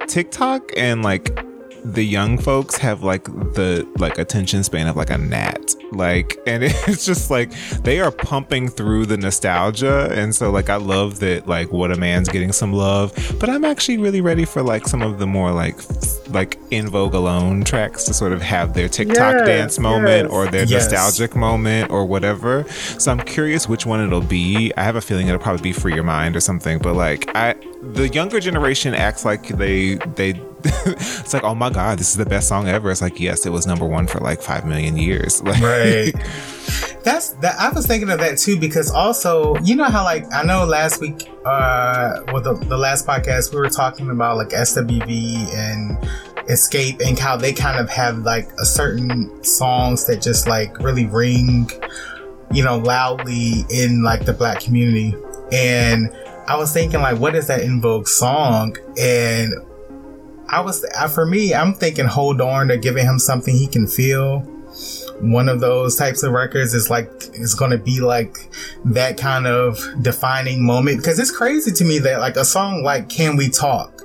TikTok 0.07 0.71
and 0.75 1.03
like 1.03 1.45
the 1.85 2.03
young 2.03 2.37
folks 2.37 2.77
have 2.77 3.03
like 3.03 3.25
the 3.25 3.87
like 3.97 4.17
attention 4.17 4.63
span 4.63 4.87
of 4.87 4.95
like 4.95 5.09
a 5.09 5.17
gnat. 5.17 5.75
Like 5.91 6.39
and 6.47 6.63
it's 6.87 7.05
just 7.05 7.29
like 7.29 7.51
they 7.83 7.99
are 7.99 8.11
pumping 8.11 8.67
through 8.69 9.05
the 9.05 9.17
nostalgia 9.17 10.09
and 10.11 10.33
so 10.33 10.49
like 10.49 10.69
I 10.69 10.77
love 10.77 11.19
that 11.19 11.47
like 11.47 11.71
what 11.71 11.91
a 11.91 11.95
man's 11.95 12.29
getting 12.29 12.51
some 12.51 12.73
love, 12.73 13.13
but 13.39 13.49
I'm 13.49 13.65
actually 13.65 13.97
really 13.97 14.21
ready 14.21 14.45
for 14.45 14.61
like 14.63 14.87
some 14.87 15.01
of 15.01 15.19
the 15.19 15.27
more 15.27 15.51
like 15.51 15.77
like 16.29 16.57
en 16.71 16.87
vogue 16.87 17.13
alone 17.13 17.63
tracks 17.63 18.05
to 18.05 18.13
sort 18.13 18.31
of 18.31 18.41
have 18.41 18.73
their 18.73 18.87
TikTok 18.89 19.17
Yes, 19.17 19.45
dance 19.47 19.79
moment 19.79 20.23
yes. 20.25 20.31
or 20.31 20.47
their 20.47 20.63
Yes. 20.65 20.89
nostalgic 20.91 21.35
moment 21.35 21.91
or 21.91 22.05
whatever. 22.05 22.65
So 22.97 23.11
I'm 23.11 23.19
curious 23.19 23.67
which 23.67 23.85
one 23.85 23.99
it'll 23.99 24.21
be. 24.21 24.71
I 24.77 24.83
have 24.83 24.95
a 24.95 25.01
feeling 25.01 25.27
it'll 25.27 25.39
probably 25.39 25.61
be 25.61 25.73
Free 25.73 25.93
Your 25.93 26.03
Mind 26.03 26.35
or 26.35 26.39
something. 26.39 26.79
But 26.79 26.95
like 26.95 27.29
I, 27.35 27.53
the 27.81 28.07
younger 28.09 28.39
generation 28.39 28.93
acts 28.95 29.25
like 29.25 29.47
they 29.49 29.95
they. 30.15 30.41
it's 30.85 31.33
like 31.33 31.43
oh 31.43 31.55
my 31.55 31.69
god, 31.69 31.99
this 31.99 32.11
is 32.11 32.17
the 32.17 32.25
best 32.25 32.47
song 32.47 32.67
ever. 32.67 32.91
It's 32.91 33.01
like 33.01 33.19
yes, 33.19 33.45
it 33.45 33.49
was 33.49 33.67
number 33.67 33.85
one 33.85 34.07
for 34.07 34.19
like 34.19 34.41
five 34.41 34.65
million 34.65 34.97
years. 34.97 35.41
Like, 35.53 35.61
Right. 35.61 36.13
That's 37.03 37.29
that. 37.41 37.59
I 37.59 37.69
was 37.71 37.85
thinking 37.85 38.09
of 38.09 38.19
that 38.19 38.37
too 38.37 38.57
because 38.57 38.89
also, 38.89 39.55
you 39.57 39.75
know 39.75 39.83
how 39.83 40.03
like 40.03 40.25
I 40.33 40.43
know 40.43 40.63
last 40.65 41.01
week, 41.01 41.29
uh, 41.45 42.21
well 42.27 42.41
the, 42.41 42.53
the 42.53 42.77
last 42.77 43.05
podcast 43.05 43.53
we 43.53 43.59
were 43.59 43.69
talking 43.69 44.09
about 44.09 44.37
like 44.37 44.49
SWV 44.49 45.53
and 45.53 45.97
Xscape 46.47 47.05
and 47.05 47.17
how 47.17 47.35
they 47.35 47.53
kind 47.53 47.79
of 47.79 47.89
have 47.89 48.19
like 48.19 48.49
a 48.59 48.65
certain 48.65 49.43
songs 49.43 50.05
that 50.07 50.21
just 50.21 50.47
like 50.47 50.79
really 50.79 51.05
ring, 51.05 51.69
you 52.51 52.63
know, 52.63 52.77
loudly 52.77 53.65
in 53.69 54.03
like 54.03 54.25
the 54.25 54.33
black 54.33 54.61
community. 54.61 55.15
And 55.51 56.09
I 56.47 56.57
was 56.57 56.73
thinking 56.73 57.01
like, 57.01 57.19
what 57.19 57.35
is 57.35 57.47
that 57.47 57.61
en 57.61 57.81
vogue 57.81 58.07
song? 58.07 58.75
And 58.97 59.53
I 60.49 60.61
was 60.61 60.85
for 61.13 61.25
me, 61.25 61.53
I'm 61.53 61.73
thinking 61.73 62.05
hold 62.05 62.41
on 62.41 62.67
to 62.67 62.77
giving 62.77 63.05
him 63.05 63.19
something 63.19 63.55
he 63.55 63.67
can 63.67 63.87
feel. 63.87 64.41
One 65.19 65.47
of 65.47 65.59
those 65.59 65.95
types 65.95 66.23
of 66.23 66.33
records 66.33 66.73
is 66.73 66.89
like 66.89 67.09
is 67.33 67.53
going 67.53 67.71
to 67.71 67.77
be 67.77 68.01
like 68.01 68.49
that 68.85 69.17
kind 69.17 69.47
of 69.47 69.79
defining 70.01 70.65
moment. 70.65 70.97
Because 70.97 71.19
it's 71.19 71.31
crazy 71.31 71.71
to 71.71 71.85
me 71.85 71.99
that 71.99 72.19
like 72.19 72.35
a 72.35 72.45
song 72.45 72.83
like 72.83 73.09
Can 73.09 73.35
We 73.35 73.49
Talk 73.49 74.01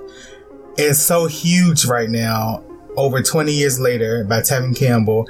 is 0.76 1.04
so 1.04 1.26
huge 1.26 1.86
right 1.86 2.08
now 2.08 2.62
over 2.96 3.22
20 3.22 3.52
years 3.52 3.80
later 3.80 4.24
by 4.24 4.40
Tevin 4.40 4.76
Campbell. 4.76 5.28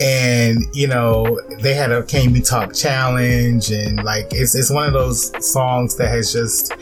And 0.00 0.64
you 0.72 0.86
know 0.86 1.40
they 1.60 1.74
had 1.74 1.92
a 1.92 2.02
Can 2.02 2.32
We 2.32 2.40
Talk 2.40 2.74
challenge 2.74 3.70
and 3.70 4.02
like 4.02 4.28
it's 4.32 4.54
it's 4.54 4.70
one 4.70 4.86
of 4.86 4.92
those 4.92 5.32
songs 5.44 5.96
that 5.96 6.08
has 6.08 6.32
just 6.32 6.72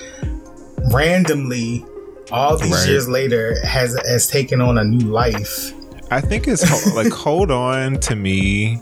randomly 0.93 1.85
all 2.31 2.57
these 2.59 2.71
Right. 2.73 2.89
years 2.89 3.09
later 3.09 3.57
has 3.65 3.97
has 4.07 4.27
taken 4.27 4.61
on 4.61 4.79
a 4.79 4.85
new 4.85 5.07
life 5.07 5.73
I 6.11 6.21
think 6.23 6.49
it's 6.49 6.65
like 6.97 7.13
hold 7.13 7.51
on 7.51 8.01
to 8.01 8.17
me. 8.17 8.81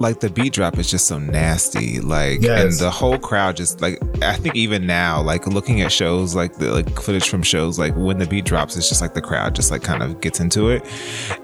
Like 0.00 0.20
the 0.20 0.30
beat 0.30 0.52
drop 0.52 0.78
is 0.78 0.88
just 0.88 1.08
so 1.08 1.18
nasty, 1.18 1.98
like, 2.00 2.40
Yes. 2.40 2.62
and 2.62 2.72
the 2.80 2.88
whole 2.90 3.18
crowd 3.18 3.56
just 3.56 3.80
like. 3.80 3.98
I 4.22 4.36
think 4.36 4.54
even 4.54 4.86
now, 4.86 5.20
like 5.20 5.46
looking 5.48 5.80
at 5.80 5.90
shows, 5.90 6.36
like 6.36 6.54
the 6.54 6.70
like 6.72 6.88
footage 7.00 7.28
from 7.28 7.42
shows, 7.42 7.80
like 7.80 7.94
when 7.96 8.16
the 8.18 8.26
beat 8.26 8.44
drops, 8.44 8.76
it's 8.76 8.88
just 8.88 9.02
like 9.02 9.12
the 9.14 9.20
crowd 9.20 9.56
just 9.56 9.72
like 9.72 9.82
kind 9.82 10.02
of 10.02 10.20
gets 10.20 10.38
into 10.38 10.70
it, 10.70 10.84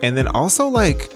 and 0.02 0.16
then 0.16 0.28
also 0.28 0.68
like 0.68 1.12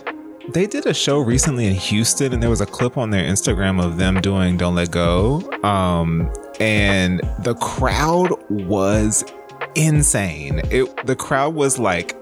they 0.52 0.66
did 0.66 0.84
a 0.86 0.92
show 0.92 1.18
recently 1.20 1.66
in 1.66 1.74
Houston, 1.74 2.32
and 2.32 2.42
there 2.42 2.50
was 2.50 2.60
a 2.60 2.66
clip 2.66 2.96
on 2.98 3.10
their 3.10 3.24
Instagram 3.24 3.80
of 3.82 3.98
them 3.98 4.20
doing 4.20 4.56
"Don't 4.56 4.74
Let 4.74 4.90
Go," 4.90 5.48
um, 5.62 6.28
and 6.60 7.20
the 7.40 7.54
crowd 7.54 8.32
was 8.50 9.24
insane. 9.74 10.60
It 10.70 11.06
the 11.06 11.16
crowd 11.16 11.54
was 11.54 11.78
like 11.78 12.16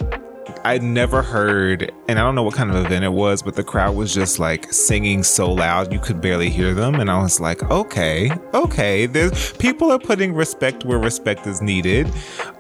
I'd 0.66 0.82
never 0.82 1.22
heard, 1.22 1.92
and 2.08 2.18
I 2.18 2.22
don't 2.22 2.34
know 2.34 2.42
what 2.42 2.54
kind 2.54 2.70
of 2.70 2.84
event 2.84 3.04
it 3.04 3.12
was, 3.12 3.40
but 3.40 3.54
the 3.54 3.62
crowd 3.62 3.94
was 3.94 4.12
just 4.12 4.40
like 4.40 4.72
singing 4.72 5.22
so 5.22 5.52
loud 5.52 5.92
you 5.92 6.00
could 6.00 6.20
barely 6.20 6.50
hear 6.50 6.74
them. 6.74 6.96
And 6.96 7.08
I 7.08 7.22
was 7.22 7.38
like, 7.38 7.62
okay, 7.70 8.32
okay, 8.52 9.06
there's 9.06 9.52
people 9.52 9.92
are 9.92 9.98
putting 10.00 10.34
respect 10.34 10.84
where 10.84 10.98
respect 10.98 11.46
is 11.46 11.62
needed. 11.62 12.10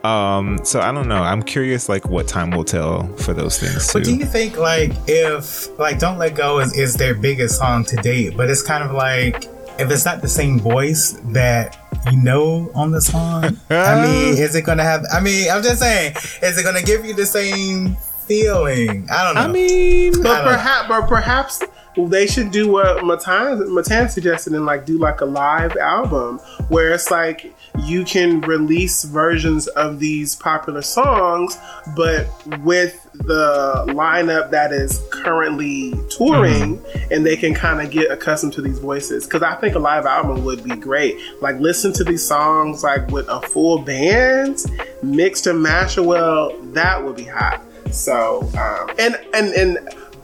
Um, 0.04 0.60
so 0.64 0.80
I 0.80 0.92
don't 0.92 1.08
know. 1.08 1.20
I'm 1.20 1.42
curious, 1.42 1.88
like, 1.88 2.08
what 2.08 2.28
time 2.28 2.52
will 2.52 2.64
tell 2.64 3.08
for 3.16 3.34
those 3.34 3.58
things 3.58 3.88
too. 3.88 3.98
But 3.98 4.04
do 4.04 4.14
you 4.14 4.24
think 4.24 4.56
like 4.56 4.92
if 5.08 5.76
like 5.76 5.98
Don't 5.98 6.18
Let 6.18 6.36
Go 6.36 6.60
is, 6.60 6.76
is 6.76 6.94
their 6.94 7.14
biggest 7.16 7.58
song 7.58 7.84
to 7.86 7.96
date, 7.96 8.36
but 8.36 8.48
it's 8.48 8.62
kind 8.62 8.84
of 8.84 8.92
like 8.92 9.48
if 9.78 9.90
it's 9.90 10.04
not 10.04 10.22
the 10.22 10.28
same 10.28 10.58
voice 10.60 11.12
that 11.26 11.76
you 12.10 12.16
know 12.22 12.70
on 12.74 12.90
the 12.90 13.00
song, 13.00 13.58
I 13.70 14.02
mean, 14.06 14.36
is 14.42 14.54
it 14.54 14.62
gonna 14.62 14.82
have 14.84 15.04
I 15.12 15.20
mean, 15.20 15.50
I'm 15.50 15.62
just 15.62 15.80
saying, 15.80 16.14
is 16.42 16.58
it 16.58 16.62
gonna 16.64 16.82
give 16.82 17.04
you 17.04 17.14
the 17.14 17.26
same 17.26 17.96
feeling? 18.26 19.08
I 19.10 19.24
don't 19.24 19.34
know. 19.34 19.40
I 19.42 19.46
mean, 19.48 20.12
But 20.12 20.22
don't 20.22 20.44
know. 20.44 20.50
perhaps, 20.52 20.88
but 20.88 21.08
perhaps 21.08 21.62
they 21.96 22.26
should 22.26 22.50
do 22.50 22.68
what 22.70 23.04
Matan, 23.04 23.74
Matan 23.74 24.08
suggested 24.08 24.52
and 24.52 24.66
like 24.66 24.84
do 24.84 24.98
like 24.98 25.20
a 25.20 25.24
live 25.24 25.76
album 25.76 26.38
where 26.68 26.92
it's 26.92 27.10
like 27.10 27.54
you 27.84 28.04
can 28.04 28.40
release 28.42 29.04
versions 29.04 29.66
of 29.68 29.98
these 29.98 30.36
popular 30.36 30.82
songs, 30.82 31.58
but 31.96 32.26
with 32.60 33.02
the 33.14 33.84
lineup 33.88 34.50
that 34.50 34.72
is 34.72 35.02
currently 35.10 35.94
touring, 36.10 36.82
and 37.10 37.24
they 37.24 37.36
can 37.36 37.54
kind 37.54 37.80
of 37.80 37.90
get 37.90 38.10
accustomed 38.10 38.52
to 38.54 38.62
these 38.62 38.78
voices. 38.78 39.24
Because 39.24 39.42
I 39.42 39.54
think 39.56 39.74
a 39.74 39.78
live 39.78 40.06
album 40.06 40.44
would 40.44 40.62
be 40.62 40.76
great. 40.76 41.16
Like 41.40 41.58
listen 41.58 41.92
to 41.94 42.04
these 42.04 42.26
songs 42.26 42.82
like 42.82 43.08
with 43.10 43.26
a 43.28 43.40
full 43.40 43.78
band, 43.78 44.64
mixed 45.02 45.46
and 45.46 45.62
master 45.62 46.02
well. 46.02 46.56
That 46.72 47.02
would 47.04 47.16
be 47.16 47.24
hot. 47.24 47.62
So 47.90 48.42
um, 48.58 48.94
and 48.98 49.16
and 49.34 49.54
and 49.54 49.78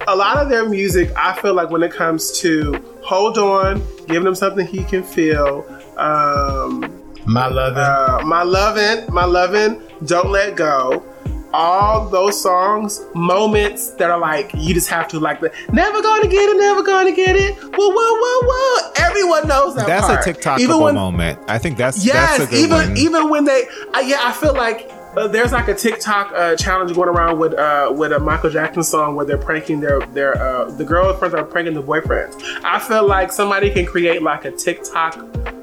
a 0.08 0.16
lot 0.16 0.36
of 0.38 0.48
their 0.48 0.68
music, 0.68 1.10
I 1.16 1.32
feel 1.40 1.54
like 1.54 1.70
when 1.70 1.82
it 1.82 1.92
comes 1.92 2.38
to 2.40 2.74
hold 3.02 3.38
on, 3.38 3.82
giving 4.08 4.26
him 4.26 4.34
something 4.34 4.66
he 4.66 4.84
can 4.84 5.02
feel. 5.02 5.64
Um, 5.96 6.90
My 7.26 7.46
loving. 7.48 7.78
uh, 7.78 8.20
my 8.24 8.42
lovin', 8.42 9.12
my 9.12 9.24
lovin', 9.24 9.80
don't 10.04 10.30
let 10.30 10.56
go. 10.56 11.04
All 11.54 12.08
those 12.08 12.40
songs, 12.42 13.02
moments 13.14 13.90
that 13.96 14.10
are 14.10 14.18
like 14.18 14.50
you 14.54 14.72
just 14.72 14.88
have 14.88 15.06
to 15.08 15.20
like 15.20 15.40
the 15.40 15.52
never 15.70 16.00
gonna 16.00 16.26
get 16.26 16.48
it, 16.48 16.56
never 16.56 16.82
gonna 16.82 17.12
get 17.12 17.36
it. 17.36 17.54
Whoa, 17.54 17.88
whoa, 17.90 17.92
whoa, 17.94 18.40
whoa! 18.48 18.92
Everyone 19.06 19.46
knows 19.46 19.74
that. 19.76 19.86
that's 19.86 20.06
part. 20.06 20.18
a 20.80 20.82
when- 20.84 20.94
moment. 20.94 21.38
I 21.48 21.58
think 21.58 21.76
that's 21.76 22.04
Yes, 22.04 22.38
that's 22.38 22.44
a 22.44 22.46
good 22.46 22.58
even 22.64 22.78
one. 22.88 22.96
even 22.96 23.28
when 23.28 23.44
they, 23.44 23.64
uh, 23.94 24.00
yeah, 24.00 24.20
I 24.24 24.32
feel 24.32 24.54
like 24.54 24.90
uh, 25.16 25.28
there's 25.28 25.52
like 25.52 25.68
a 25.68 25.74
TikTok 25.74 26.32
uh, 26.32 26.56
challenge 26.56 26.94
going 26.94 27.08
around 27.08 27.38
with 27.38 27.54
uh, 27.54 27.92
with 27.94 28.12
a 28.12 28.18
Michael 28.18 28.50
Jackson 28.50 28.82
song 28.82 29.14
where 29.14 29.26
they're 29.26 29.38
pranking 29.38 29.80
their 29.80 30.00
their 30.06 30.40
uh, 30.40 30.70
the 30.70 30.84
girlfriends 30.84 31.34
are 31.34 31.44
pranking 31.44 31.74
the 31.74 31.82
boyfriends. 31.82 32.40
I 32.64 32.78
feel 32.78 33.06
like 33.06 33.32
somebody 33.32 33.70
can 33.70 33.86
create 33.86 34.22
like 34.22 34.44
a 34.44 34.50
TikTok 34.50 35.16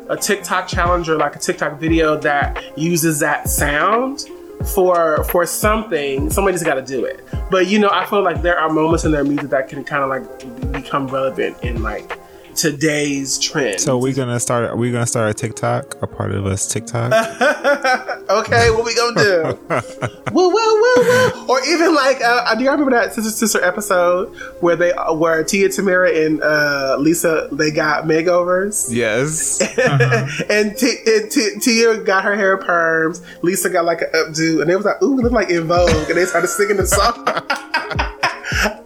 a 0.09 0.17
TikTok 0.17 0.67
challenge 0.67 1.07
or 1.09 1.17
like 1.17 1.35
a 1.35 1.39
TikTok 1.39 1.79
video 1.79 2.17
that 2.17 2.77
uses 2.77 3.19
that 3.19 3.49
sound 3.49 4.25
for 4.73 5.23
for 5.25 5.45
something. 5.45 6.29
Somebody's 6.29 6.63
got 6.63 6.75
to 6.75 6.81
do 6.81 7.05
it. 7.05 7.23
But 7.49 7.67
you 7.67 7.79
know, 7.79 7.89
I 7.91 8.05
feel 8.05 8.23
like 8.23 8.41
there 8.41 8.59
are 8.59 8.69
moments 8.69 9.05
in 9.05 9.11
their 9.11 9.23
music 9.23 9.49
that 9.49 9.69
can 9.69 9.83
kind 9.83 10.03
of 10.03 10.09
like 10.09 10.71
become 10.71 11.07
relevant 11.07 11.57
in 11.63 11.81
like 11.81 12.19
today's 12.59 13.39
trend. 13.39 13.79
so 13.79 13.97
we're 13.97 14.13
gonna 14.13 14.39
start. 14.39 14.69
Are 14.69 14.75
we 14.75 14.91
gonna 14.91 15.07
start 15.07 15.29
a 15.31 15.33
TikTok? 15.33 15.95
A 16.01 16.07
part 16.07 16.31
of 16.31 16.45
us 16.45 16.67
TikTok? 16.67 17.11
Okay, 18.29 18.69
what 18.69 18.85
we 18.85 18.93
gonna 18.93 19.23
do? 19.23 19.43
woo, 20.33 20.49
woo, 20.49 20.53
woo, 20.53 20.93
woo. 20.97 21.47
Or 21.47 21.59
even 21.65 21.95
like, 21.95 22.21
uh, 22.21 22.53
do 22.53 22.63
you 22.63 22.69
remember 22.69 22.91
that 22.91 23.11
sister 23.11 23.31
sister 23.31 23.63
episode 23.63 24.27
where 24.61 24.75
they 24.75 24.91
where 25.13 25.43
Tia 25.43 25.69
Tamera 25.69 26.27
and 26.27 26.39
uh, 26.43 26.97
Lisa 26.99 27.49
they 27.51 27.71
got 27.71 28.03
makeovers? 28.03 28.93
Yes. 28.93 29.61
and, 30.47 30.77
T- 30.77 30.97
and 31.07 31.31
T- 31.31 31.59
Tia 31.59 32.03
got 32.03 32.23
her 32.23 32.35
hair 32.35 32.55
perms. 32.59 33.25
Lisa 33.41 33.67
got 33.67 33.85
like 33.85 34.01
an 34.03 34.09
updo, 34.13 34.61
and 34.61 34.69
they 34.69 34.75
was 34.75 34.85
like, 34.85 35.01
"Ooh, 35.01 35.15
look 35.15 35.31
like 35.31 35.49
En 35.49 35.63
Vogue," 35.63 35.89
and 36.07 36.15
they 36.15 36.25
started 36.25 36.49
singing 36.49 36.77
the 36.77 36.85
song. 36.85 38.15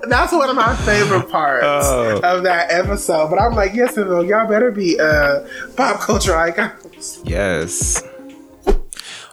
That's 0.07 0.31
one 0.33 0.49
of 0.49 0.55
my 0.55 0.75
favorite 0.77 1.29
parts 1.29 1.63
Oh. 1.65 2.19
of 2.23 2.43
that 2.43 2.71
episode. 2.71 3.29
But 3.29 3.39
I'm 3.39 3.53
like, 3.53 3.73
yes, 3.73 3.95
y'all 3.95 4.47
better 4.47 4.71
be 4.71 4.99
uh, 4.99 5.45
pop 5.75 6.01
culture 6.01 6.35
icons. 6.35 7.19
Yes. 7.23 8.03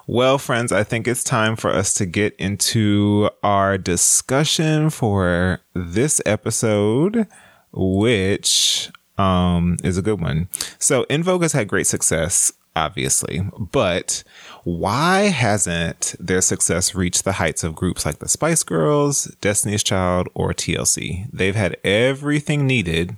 Well, 0.06 0.38
friends, 0.38 0.72
I 0.72 0.82
think 0.82 1.06
it's 1.06 1.22
time 1.22 1.54
for 1.56 1.70
us 1.70 1.94
to 1.94 2.06
get 2.06 2.34
into 2.36 3.30
our 3.44 3.78
discussion 3.78 4.90
for 4.90 5.60
this 5.74 6.20
episode, 6.26 7.28
which 7.72 8.90
um, 9.18 9.76
is 9.84 9.98
a 9.98 10.02
good 10.02 10.20
one. 10.20 10.48
So, 10.78 11.04
En 11.10 11.22
Vogue 11.22 11.42
has 11.42 11.52
had 11.52 11.68
great 11.68 11.86
success, 11.86 12.52
obviously, 12.74 13.42
but 13.58 14.24
why 14.64 15.28
hasn't 15.28 16.14
their 16.18 16.40
success 16.40 16.94
reached 16.94 17.24
the 17.24 17.32
heights 17.32 17.64
of 17.64 17.74
groups 17.74 18.04
like 18.04 18.18
the 18.18 18.28
Spice 18.28 18.62
Girls, 18.62 19.24
Destiny's 19.40 19.82
Child, 19.82 20.28
or 20.34 20.52
TLC? 20.52 21.28
They've 21.32 21.54
had 21.54 21.76
everything 21.84 22.66
needed 22.66 23.16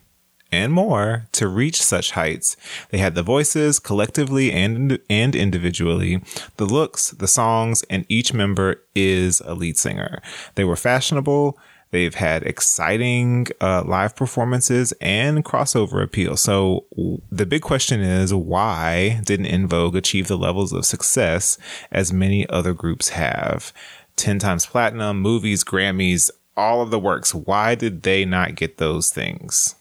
and 0.53 0.73
more 0.73 1.27
to 1.33 1.49
reach 1.49 1.83
such 1.83 2.13
heights. 2.13 2.57
They 2.91 2.99
had 2.99 3.15
the 3.15 3.23
voices 3.23 3.79
collectively 3.79 4.53
and 4.53 4.99
and 5.09 5.35
individually, 5.35 6.23
the 6.59 6.67
looks, 6.67 7.11
the 7.11 7.27
songs, 7.27 7.83
and 7.89 8.05
each 8.09 8.35
member 8.35 8.83
is 8.95 9.41
a 9.41 9.55
lead 9.55 9.79
singer. 9.79 10.21
They 10.55 10.65
were 10.65 10.77
fashionable. 10.77 11.59
They've 11.93 12.15
had 12.15 12.43
exciting 12.45 13.49
uh, 13.61 13.85
live 13.85 14.17
performances 14.17 14.93
and 15.01 15.45
crossover 15.45 16.03
appeal. 16.03 16.37
So 16.39 16.87
the 17.31 17.47
big 17.47 17.61
question 17.61 18.01
is 18.01 18.33
why 18.33 19.21
didn't 19.25 19.47
En 19.47 19.69
Vogue 19.69 19.95
achieve 19.95 20.27
the 20.27 20.39
levels 20.39 20.73
of 20.73 20.87
success 20.87 21.59
as 21.91 22.13
many 22.13 22.49
other 22.49 22.73
groups 22.73 23.11
have? 23.11 23.73
10 24.17 24.39
times 24.39 24.67
platinum, 24.67 25.21
movies, 25.21 25.65
Grammys, 25.65 26.31
all 26.57 26.81
of 26.81 26.91
the 26.91 26.99
works. 26.99 27.35
Why 27.35 27.75
did 27.75 28.03
they 28.03 28.25
not 28.25 28.55
get 28.55 28.79
those 28.79 29.11
things? 29.11 29.75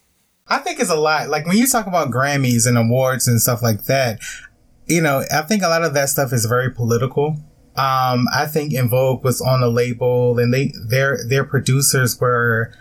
I 0.48 0.58
think 0.58 0.80
it's 0.80 0.90
a 0.90 0.96
lot. 0.96 1.30
Like 1.30 1.46
when 1.46 1.56
you 1.56 1.66
talk 1.66 1.86
about 1.86 2.10
Grammys 2.10 2.66
and 2.66 2.76
awards 2.76 3.26
and 3.26 3.40
stuff 3.40 3.62
like 3.62 3.84
that, 3.84 4.20
you 4.86 5.00
know, 5.00 5.24
I 5.32 5.42
think 5.42 5.62
a 5.62 5.68
lot 5.68 5.82
of 5.82 5.94
that 5.94 6.10
stuff 6.10 6.32
is 6.32 6.44
very 6.44 6.70
political. 6.70 7.36
Um, 7.76 8.26
I 8.34 8.46
think 8.46 8.74
En 8.74 8.88
Vogue 8.88 9.24
was 9.24 9.40
on 9.40 9.62
a 9.62 9.68
label 9.68 10.38
and 10.38 10.52
they, 10.52 10.72
their, 10.88 11.18
their 11.26 11.44
producers 11.44 12.20
were, 12.20 12.72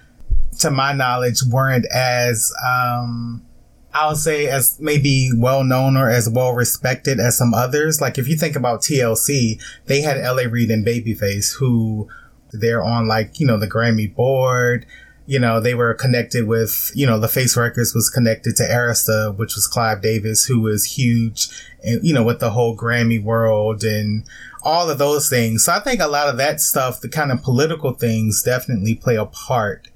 to 0.59 0.69
my 0.69 0.93
knowledge, 0.93 1.43
weren't 1.49 1.85
as, 1.93 2.53
um, 2.65 3.45
I'll 3.93 4.15
say 4.15 4.47
as 4.47 4.77
maybe 4.79 5.31
well 5.35 5.63
known 5.63 5.95
or 5.95 6.09
as 6.09 6.29
well 6.29 6.53
respected 6.53 7.19
as 7.19 7.37
some 7.37 7.53
others. 7.53 8.01
Like 8.01 8.17
if 8.17 8.27
you 8.27 8.35
think 8.35 8.55
about 8.55 8.81
TLC, 8.81 9.61
they 9.85 10.01
had 10.01 10.17
LA 10.17 10.43
Reid 10.49 10.71
and 10.71 10.85
Babyface 10.85 11.55
who 11.57 12.09
they're 12.51 12.83
on 12.83 13.07
like, 13.07 13.39
you 13.39 13.47
know, 13.47 13.57
the 13.57 13.69
Grammy 13.69 14.13
board 14.13 14.85
you 15.31 15.39
know, 15.39 15.61
they 15.61 15.75
were 15.75 15.93
connected 15.93 16.45
with, 16.45 16.91
you 16.93 17.05
know, 17.05 17.19
the 17.19 17.29
Face 17.29 17.55
Records 17.55 17.93
was 17.93 18.09
connected 18.09 18.55
to 18.57 18.63
Arista, 18.63 19.33
which 19.37 19.55
was 19.55 19.65
Clive 19.67 20.01
Davis, 20.01 20.45
who 20.45 20.59
was 20.59 20.83
huge, 20.83 21.47
and, 21.83 22.03
you 22.03 22.13
know, 22.13 22.23
with 22.23 22.39
the 22.39 22.49
whole 22.49 22.75
Grammy 22.75 23.23
world 23.23 23.83
and 23.83 24.25
all 24.63 24.89
of 24.89 24.97
those 24.97 25.29
things. 25.29 25.65
So 25.65 25.73
I 25.73 25.79
think 25.79 26.01
a 26.01 26.07
lot 26.07 26.29
of 26.29 26.37
that 26.37 26.61
stuff, 26.61 27.01
the 27.01 27.09
kind 27.09 27.31
of 27.31 27.41
political 27.41 27.93
things 27.93 28.43
definitely 28.43 28.95
play 28.95 29.15
a 29.15 29.25
part 29.25 29.87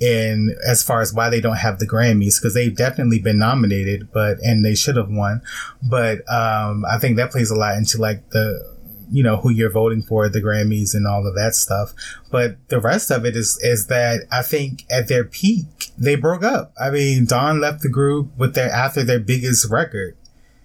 in 0.00 0.56
as 0.66 0.82
far 0.82 1.00
as 1.00 1.14
why 1.14 1.30
they 1.30 1.40
don't 1.40 1.56
have 1.56 1.78
the 1.78 1.86
Grammys, 1.86 2.40
because 2.40 2.54
they've 2.54 2.76
definitely 2.76 3.20
been 3.20 3.38
nominated, 3.38 4.12
but, 4.12 4.38
and 4.42 4.64
they 4.64 4.74
should 4.74 4.96
have 4.96 5.08
won. 5.08 5.40
But, 5.82 6.18
um, 6.30 6.84
I 6.90 6.98
think 6.98 7.16
that 7.16 7.30
plays 7.30 7.50
a 7.50 7.54
lot 7.54 7.76
into 7.76 7.98
like 7.98 8.30
the, 8.30 8.74
you 9.10 9.22
know, 9.22 9.36
who 9.36 9.50
you're 9.50 9.70
voting 9.70 10.02
for, 10.02 10.28
the 10.28 10.40
Grammys 10.40 10.94
and 10.94 11.06
all 11.06 11.26
of 11.26 11.34
that 11.36 11.54
stuff. 11.54 11.92
But 12.30 12.56
the 12.68 12.80
rest 12.80 13.10
of 13.10 13.24
it 13.24 13.36
is, 13.36 13.58
is 13.62 13.86
that 13.86 14.26
I 14.32 14.42
think 14.42 14.84
at 14.90 15.08
their 15.08 15.24
peak, 15.24 15.92
they 15.96 16.16
broke 16.16 16.42
up. 16.42 16.72
I 16.80 16.90
mean, 16.90 17.26
Dawn 17.26 17.60
left 17.60 17.82
the 17.82 17.88
group 17.88 18.36
with 18.36 18.54
their, 18.54 18.70
after 18.70 19.04
their 19.04 19.20
biggest 19.20 19.70
record. 19.70 20.16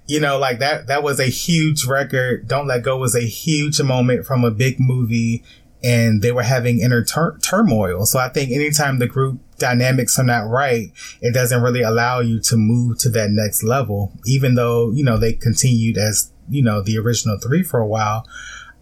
You 0.09 0.19
know, 0.19 0.39
like 0.39 0.57
that, 0.57 0.87
that 0.87 1.03
was 1.03 1.19
a 1.19 1.27
huge 1.27 1.85
record. 1.85 2.47
Don't 2.47 2.65
Let 2.65 2.81
Go 2.81 2.97
was 2.97 3.15
a 3.15 3.27
huge 3.27 3.79
moment 3.79 4.25
from 4.25 4.43
a 4.43 4.49
big 4.49 4.79
movie 4.79 5.43
and 5.83 6.23
they 6.23 6.31
were 6.31 6.41
having 6.41 6.79
inner 6.79 7.03
tur- 7.03 7.37
turmoil. 7.43 8.07
So 8.07 8.17
I 8.17 8.29
think 8.29 8.51
anytime 8.51 8.97
the 8.97 9.07
group 9.07 9.39
dynamics 9.59 10.17
are 10.17 10.23
not 10.23 10.49
right, 10.49 10.91
it 11.21 11.35
doesn't 11.35 11.61
really 11.61 11.83
allow 11.83 12.21
you 12.21 12.39
to 12.39 12.57
move 12.57 12.97
to 12.99 13.09
that 13.09 13.29
next 13.29 13.61
level, 13.61 14.11
even 14.25 14.55
though, 14.55 14.89
you 14.89 15.03
know, 15.03 15.17
they 15.17 15.33
continued 15.33 15.99
as 15.99 16.31
you 16.49 16.63
know, 16.63 16.81
the 16.81 16.97
original 16.97 17.37
three 17.37 17.61
for 17.61 17.79
a 17.79 17.85
while, 17.85 18.27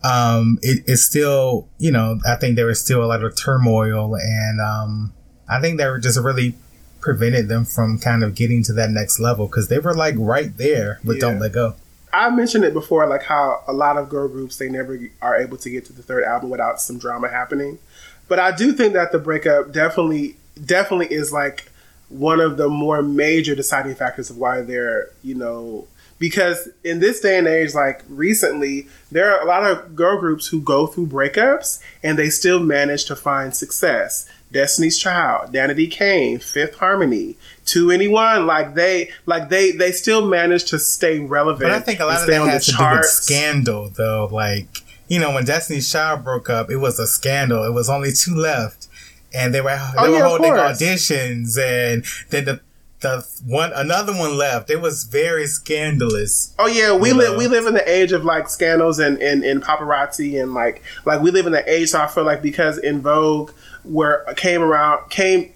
um, 0.04 0.58
it, 0.62 0.84
it's 0.88 1.02
still, 1.02 1.68
you 1.78 1.92
know, 1.92 2.20
I 2.26 2.36
think 2.36 2.56
there 2.56 2.68
was 2.68 2.80
still 2.80 3.04
a 3.04 3.06
lot 3.06 3.22
of 3.22 3.36
turmoil 3.36 4.16
and, 4.16 4.62
um, 4.62 5.14
I 5.50 5.60
think 5.60 5.78
they 5.78 5.88
were 5.88 6.00
just 6.00 6.20
really 6.20 6.56
prevented 7.00 7.48
them 7.48 7.66
from 7.66 8.00
kind 8.00 8.24
of 8.24 8.36
getting 8.36 8.64
to 8.64 8.74
that 8.74 8.90
next 8.90 9.20
level 9.20 9.48
because 9.48 9.68
they 9.68 9.80
were 9.80 9.94
like 9.94 10.16
right 10.18 10.58
there 10.58 11.00
but 11.04 11.16
Yeah. 11.16 11.22
Don't 11.22 11.40
Let 11.40 11.54
Go. 11.54 11.76
I 12.14 12.30
mentioned 12.30 12.64
it 12.64 12.74
before, 12.74 13.06
like 13.08 13.24
how 13.24 13.64
a 13.68 13.74
lot 13.74 13.98
of 13.98 14.10
girl 14.10 14.28
groups 14.28 14.58
they 14.58 14.70
never 14.70 14.98
are 15.22 15.38
able 15.38 15.58
to 15.58 15.70
get 15.70 15.86
to 15.86 15.94
the 15.94 16.02
third 16.02 16.24
album 16.24 16.50
without 16.50 16.82
some 16.82 16.98
drama 16.98 17.28
happening. 17.28 17.80
But 18.28 18.40
I 18.40 18.56
do 18.56 18.74
think 18.74 18.94
that 18.94 19.12
the 19.12 19.20
breakup 19.20 19.72
definitely, 19.72 20.36
definitely 20.64 21.14
is 21.14 21.32
like 21.32 21.70
one 22.10 22.40
of 22.40 22.58
the 22.58 22.70
more 22.70 23.02
major 23.02 23.56
deciding 23.56 23.96
factors 23.96 24.30
of 24.30 24.38
why 24.38 24.62
they're, 24.62 25.10
you 25.22 25.36
know, 25.36 25.88
because 26.20 26.70
in 26.84 27.00
this 27.00 27.20
day 27.20 27.38
and 27.38 27.48
age, 27.48 27.74
like 27.74 28.04
recently, 28.10 28.88
there 29.12 29.32
are 29.32 29.42
a 29.42 29.46
lot 29.46 29.70
of 29.70 29.96
girl 29.96 30.20
groups 30.20 30.48
who 30.48 30.62
go 30.62 30.88
through 30.88 31.08
breakups 31.08 31.80
and 32.02 32.18
they 32.18 32.30
still 32.30 32.60
manage 32.60 33.06
to 33.06 33.16
find 33.16 33.56
success. 33.56 34.28
Destiny's 34.52 34.98
Child, 34.98 35.54
Danity 35.54 35.90
Kane, 35.92 36.40
Fifth 36.40 36.76
Harmony, 36.76 37.36
2NE1, 37.66 38.46
like 38.46 38.76
they, 38.76 39.12
like 39.26 39.50
they, 39.50 39.72
they 39.72 39.92
still 39.92 40.26
manage 40.28 40.66
to 40.66 40.80
stay 40.80 41.20
relevant. 41.20 41.70
But 41.70 41.72
I 41.72 41.80
think 41.80 42.00
a 42.00 42.06
lot 42.06 42.22
of 42.22 42.28
that 42.28 42.42
has 42.48 42.66
the 42.66 42.72
to 42.74 42.78
do 42.78 42.98
with 42.98 43.06
scandal 43.06 43.90
though. 43.90 44.30
Like, 44.32 44.84
you 45.08 45.20
know, 45.20 45.34
when 45.34 45.46
Destiny's 45.46 45.92
Child 45.92 46.24
broke 46.24 46.50
up, 46.50 46.70
it 46.72 46.78
was 46.78 47.00
a 47.00 47.08
scandal. 47.08 47.64
It 47.66 47.74
was 47.74 47.90
only 47.90 48.12
two 48.12 48.36
left. 48.36 48.88
And 49.34 49.54
they 49.54 49.60
were, 49.62 49.70
they 49.70 49.80
Oh, 49.98 50.12
were 50.12 50.18
yeah, 50.18 50.28
holding 50.28 50.52
auditions 50.54 51.58
and 51.60 52.06
then 52.30 52.46
the, 52.46 52.62
the 53.02 53.28
one, 53.46 53.72
another 53.74 54.14
one 54.14 54.38
left. 54.38 54.70
It 54.70 54.82
was 54.82 55.04
very 55.04 55.46
scandalous. 55.48 56.54
Oh 56.58 56.68
yeah, 56.68 56.96
we 56.96 57.14
live 57.14 57.38
we 57.38 57.48
live 57.48 57.68
in 57.68 57.74
the 57.74 57.88
age 57.90 58.12
of 58.12 58.26
like 58.26 58.50
scandals 58.50 58.98
and, 59.00 59.22
and, 59.22 59.44
and 59.44 59.62
paparazzi 59.62 60.42
and 60.42 60.54
like 60.54 60.82
like 61.06 61.22
we 61.22 61.30
live 61.32 61.46
in 61.46 61.52
the 61.52 61.70
age 61.72 61.90
so 61.90 62.02
I 62.02 62.08
feel 62.08 62.24
like 62.24 62.42
because 62.42 62.80
En 62.80 63.02
Vogue 63.02 63.52
where 63.88 64.24
came 64.36 64.62
around 64.62 65.10
came 65.10 65.54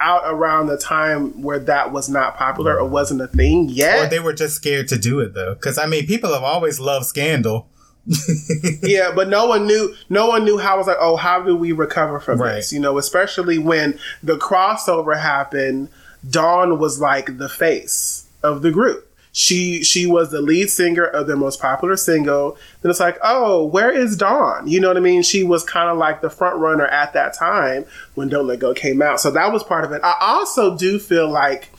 out 0.00 0.22
around 0.24 0.66
the 0.68 0.78
time 0.78 1.42
where 1.42 1.58
that 1.58 1.92
was 1.92 2.08
not 2.08 2.36
popular 2.36 2.78
or 2.78 2.88
wasn't 2.88 3.20
a 3.20 3.26
thing 3.26 3.68
yet. 3.68 4.06
Or 4.06 4.08
they 4.08 4.18
were 4.20 4.32
just 4.32 4.56
scared 4.56 4.88
to 4.88 4.98
do 4.98 5.20
it 5.20 5.34
though. 5.34 5.54
Cause 5.56 5.76
I 5.78 5.86
mean, 5.86 6.06
people 6.06 6.32
have 6.32 6.42
always 6.42 6.80
loved 6.80 7.06
scandal. 7.06 7.68
yeah, 8.82 9.12
but 9.14 9.28
no 9.28 9.46
one 9.46 9.66
knew 9.66 9.94
no 10.08 10.26
one 10.26 10.44
knew 10.44 10.58
how 10.58 10.74
it 10.76 10.78
was 10.78 10.86
like, 10.86 10.96
oh, 11.00 11.16
how 11.16 11.42
do 11.42 11.54
we 11.54 11.72
recover 11.72 12.18
from 12.18 12.40
Right. 12.40 12.54
this? 12.56 12.72
You 12.72 12.80
know, 12.80 12.96
especially 12.98 13.58
when 13.58 13.98
the 14.22 14.36
crossover 14.38 15.18
happened, 15.20 15.90
Dawn 16.28 16.78
was 16.78 16.98
like 17.00 17.36
the 17.38 17.48
face 17.48 18.26
of 18.42 18.62
the 18.62 18.70
group. 18.70 19.06
She 19.32 19.84
she 19.84 20.06
was 20.06 20.30
the 20.30 20.40
lead 20.40 20.70
singer 20.70 21.04
of 21.04 21.26
their 21.26 21.36
most 21.36 21.60
popular 21.60 21.96
single. 21.96 22.58
Then 22.82 22.90
it's 22.90 22.98
like, 22.98 23.18
oh, 23.22 23.64
where 23.64 23.90
is 23.90 24.16
Dawn? 24.16 24.66
You 24.66 24.80
know 24.80 24.88
what 24.88 24.96
I 24.96 25.00
mean? 25.00 25.22
She 25.22 25.44
was 25.44 25.62
kind 25.62 25.88
of 25.88 25.98
like 25.98 26.20
the 26.20 26.30
front 26.30 26.58
runner 26.58 26.86
at 26.86 27.12
that 27.12 27.34
time 27.34 27.84
when 28.14 28.28
Don't 28.28 28.46
Let 28.46 28.58
Go 28.58 28.74
came 28.74 29.00
out. 29.00 29.20
So 29.20 29.30
that 29.30 29.52
was 29.52 29.62
part 29.62 29.84
of 29.84 29.92
it. 29.92 30.00
I 30.02 30.16
also 30.20 30.76
do 30.76 30.98
feel 30.98 31.28
like 31.28 31.70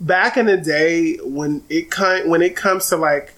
back 0.00 0.36
in 0.36 0.46
the 0.46 0.56
day 0.56 1.16
when 1.22 1.62
it 1.68 1.86
when 2.26 2.42
it 2.42 2.56
comes 2.56 2.88
to 2.88 2.96
like 2.96 3.34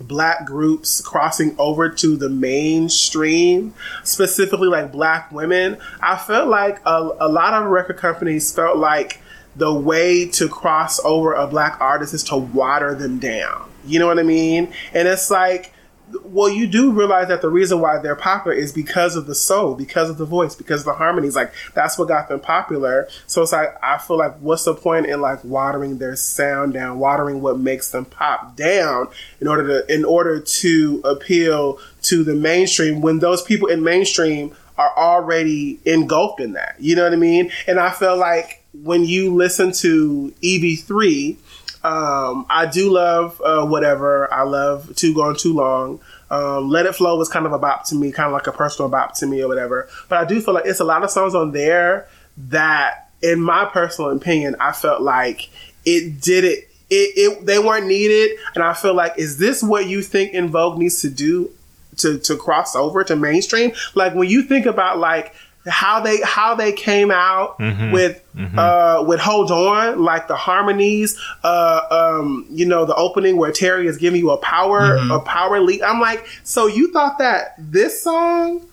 black 0.00 0.44
groups 0.44 1.00
crossing 1.00 1.54
over 1.58 1.88
to 1.88 2.16
the 2.16 2.28
mainstream, 2.28 3.74
specifically 4.04 4.68
like 4.68 4.92
black 4.92 5.30
women, 5.32 5.78
I 6.00 6.16
felt 6.16 6.48
like 6.48 6.80
a, 6.84 7.10
a 7.20 7.28
lot 7.28 7.54
of 7.54 7.68
record 7.70 7.96
companies 7.96 8.52
felt 8.52 8.78
like 8.78 9.21
the 9.56 9.72
way 9.72 10.26
to 10.28 10.48
cross 10.48 10.98
over 11.04 11.32
a 11.34 11.46
black 11.46 11.80
artist 11.80 12.14
is 12.14 12.24
to 12.24 12.36
water 12.36 12.94
them 12.94 13.18
down. 13.18 13.68
You 13.84 13.98
know 13.98 14.06
what 14.06 14.18
I 14.18 14.22
mean? 14.22 14.72
And 14.94 15.08
it's 15.08 15.30
like 15.30 15.72
well, 16.24 16.48
you 16.48 16.66
do 16.66 16.92
realize 16.92 17.28
that 17.28 17.42
the 17.42 17.48
reason 17.48 17.80
why 17.80 17.98
they're 17.98 18.16
popular 18.16 18.56
is 18.56 18.72
because 18.72 19.16
of 19.16 19.26
the 19.26 19.34
soul, 19.34 19.74
because 19.74 20.10
of 20.10 20.18
the 20.18 20.24
voice, 20.24 20.54
because 20.54 20.80
of 20.80 20.86
the 20.86 20.92
harmonies. 20.94 21.36
Like 21.36 21.52
that's 21.74 21.98
what 21.98 22.08
got 22.08 22.28
them 22.28 22.40
popular. 22.40 23.08
So 23.26 23.42
it's 23.42 23.52
like 23.52 23.74
I 23.82 23.98
feel 23.98 24.18
like 24.18 24.36
what's 24.38 24.64
the 24.64 24.74
point 24.74 25.06
in 25.06 25.20
like 25.20 25.42
watering 25.44 25.98
their 25.98 26.16
sound 26.16 26.74
down, 26.74 26.98
watering 26.98 27.40
what 27.40 27.58
makes 27.58 27.90
them 27.90 28.04
pop 28.04 28.56
down 28.56 29.08
in 29.40 29.48
order 29.48 29.82
to 29.82 29.94
in 29.94 30.04
order 30.04 30.40
to 30.40 31.00
appeal 31.04 31.78
to 32.02 32.24
the 32.24 32.34
mainstream 32.34 33.00
when 33.00 33.20
those 33.20 33.42
people 33.42 33.68
in 33.68 33.82
mainstream 33.82 34.54
are 34.78 34.96
already 34.96 35.78
engulfed 35.84 36.40
in 36.40 36.52
that. 36.54 36.76
You 36.78 36.96
know 36.96 37.04
what 37.04 37.12
I 37.12 37.16
mean? 37.16 37.50
And 37.66 37.78
I 37.78 37.90
feel 37.90 38.16
like 38.16 38.61
when 38.72 39.04
you 39.04 39.34
listen 39.34 39.72
to 39.72 40.32
EV3, 40.42 41.36
um, 41.84 42.46
I 42.48 42.66
do 42.66 42.90
love 42.90 43.40
uh, 43.40 43.66
whatever. 43.66 44.32
I 44.32 44.42
love 44.42 44.94
Too 44.94 45.14
Gone 45.14 45.36
Too 45.36 45.52
Long. 45.52 46.00
Um, 46.30 46.70
Let 46.70 46.86
It 46.86 46.94
Flow 46.94 47.18
was 47.18 47.28
kind 47.28 47.44
of 47.44 47.52
a 47.52 47.58
bop 47.58 47.84
to 47.86 47.94
me, 47.94 48.12
kind 48.12 48.26
of 48.26 48.32
like 48.32 48.46
a 48.46 48.52
personal 48.52 48.88
bop 48.88 49.14
to 49.16 49.26
me 49.26 49.42
or 49.42 49.48
whatever. 49.48 49.88
But 50.08 50.18
I 50.18 50.24
do 50.24 50.40
feel 50.40 50.54
like 50.54 50.64
it's 50.64 50.80
a 50.80 50.84
lot 50.84 51.02
of 51.02 51.10
songs 51.10 51.34
on 51.34 51.52
there 51.52 52.08
that, 52.48 53.10
in 53.20 53.40
my 53.40 53.64
personal 53.66 54.10
opinion, 54.10 54.56
I 54.60 54.72
felt 54.72 55.02
like 55.02 55.50
it 55.84 56.20
did 56.20 56.44
it. 56.44 56.68
It, 56.88 57.12
it 57.16 57.46
they 57.46 57.58
weren't 57.58 57.86
needed, 57.86 58.38
and 58.54 58.62
I 58.62 58.74
feel 58.74 58.94
like, 58.94 59.18
is 59.18 59.38
this 59.38 59.62
what 59.62 59.86
you 59.86 60.02
think 60.02 60.34
En 60.34 60.48
Vogue 60.48 60.78
needs 60.78 61.00
to 61.02 61.10
do 61.10 61.50
to 61.98 62.18
to 62.18 62.36
cross 62.36 62.76
over 62.76 63.02
to 63.04 63.16
mainstream? 63.16 63.72
Like 63.94 64.14
when 64.14 64.28
you 64.28 64.42
think 64.42 64.66
about 64.66 64.98
like 64.98 65.34
how 65.66 66.00
they 66.00 66.20
how 66.22 66.54
they 66.54 66.72
came 66.72 67.10
out 67.10 67.58
Mm-hmm. 67.58 67.92
with 67.92 68.22
uh 68.58 69.04
with 69.06 69.20
hold 69.20 69.50
on 69.50 70.02
like 70.02 70.26
the 70.26 70.34
harmonies 70.36 71.18
uh 71.44 71.82
um 71.90 72.46
you 72.50 72.64
know 72.66 72.84
the 72.86 72.94
opening 72.94 73.36
where 73.36 73.52
terry 73.52 73.86
is 73.86 73.96
giving 73.98 74.18
you 74.20 74.30
a 74.30 74.38
power 74.38 74.96
Mm-hmm. 74.98 75.10
a 75.10 75.20
power 75.20 75.60
lead 75.60 75.82
i'm 75.82 76.00
like 76.00 76.26
so 76.42 76.66
you 76.66 76.90
thought 76.92 77.18
that 77.18 77.54
this 77.58 78.02
song 78.02 78.66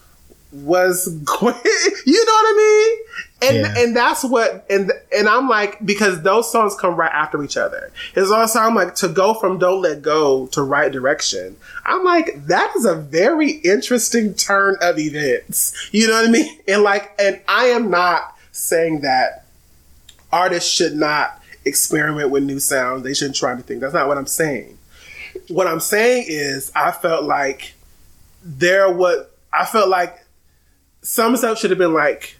was 0.51 1.07
going 1.25 1.55
you 2.05 2.25
know 2.25 2.31
what 2.31 2.45
i 2.45 2.55
mean? 2.57 3.05
And 3.41 3.57
Yeah. 3.57 3.83
and 3.83 3.95
that's 3.95 4.23
what 4.23 4.65
and 4.69 4.91
and 5.15 5.29
i'm 5.29 5.47
like 5.47 5.77
because 5.85 6.23
those 6.23 6.51
songs 6.51 6.75
come 6.75 6.95
right 6.95 7.11
after 7.11 7.41
each 7.43 7.55
other. 7.55 7.91
It's 8.15 8.31
also 8.31 8.59
i'm 8.59 8.73
like 8.75 8.95
to 8.95 9.07
go 9.09 9.33
from 9.35 9.59
don't 9.59 9.81
let 9.81 10.01
go 10.01 10.47
to 10.47 10.63
right 10.63 10.91
direction. 10.91 11.55
I'm 11.85 12.03
like 12.03 12.47
that 12.47 12.73
is 12.75 12.85
a 12.85 12.95
very 12.95 13.51
interesting 13.51 14.33
turn 14.33 14.75
of 14.81 14.97
events. 14.97 15.89
You 15.91 16.07
know 16.07 16.13
what 16.15 16.27
i 16.27 16.31
mean? 16.31 16.59
And 16.67 16.81
like 16.83 17.13
and 17.19 17.39
i 17.47 17.65
am 17.65 17.89
not 17.91 18.35
saying 18.51 19.01
that 19.01 19.45
artists 20.33 20.69
should 20.69 20.95
not 20.95 21.41
experiment 21.65 22.31
with 22.31 22.43
new 22.43 22.59
sounds. 22.59 23.03
They 23.03 23.13
shouldn't 23.13 23.35
try 23.37 23.51
anything. 23.53 23.79
That's 23.79 23.93
not 23.93 24.07
what 24.07 24.17
i'm 24.17 24.25
saying. 24.27 24.77
What 25.47 25.67
i'm 25.67 25.79
saying 25.79 26.25
is 26.27 26.71
i 26.75 26.91
felt 26.91 27.23
like 27.25 27.73
there 28.43 28.91
what 28.91 29.35
i 29.53 29.63
felt 29.65 29.89
like 29.89 30.25
some 31.01 31.35
stuff 31.37 31.59
should 31.59 31.69
have 31.69 31.79
been 31.79 31.93
like 31.93 32.39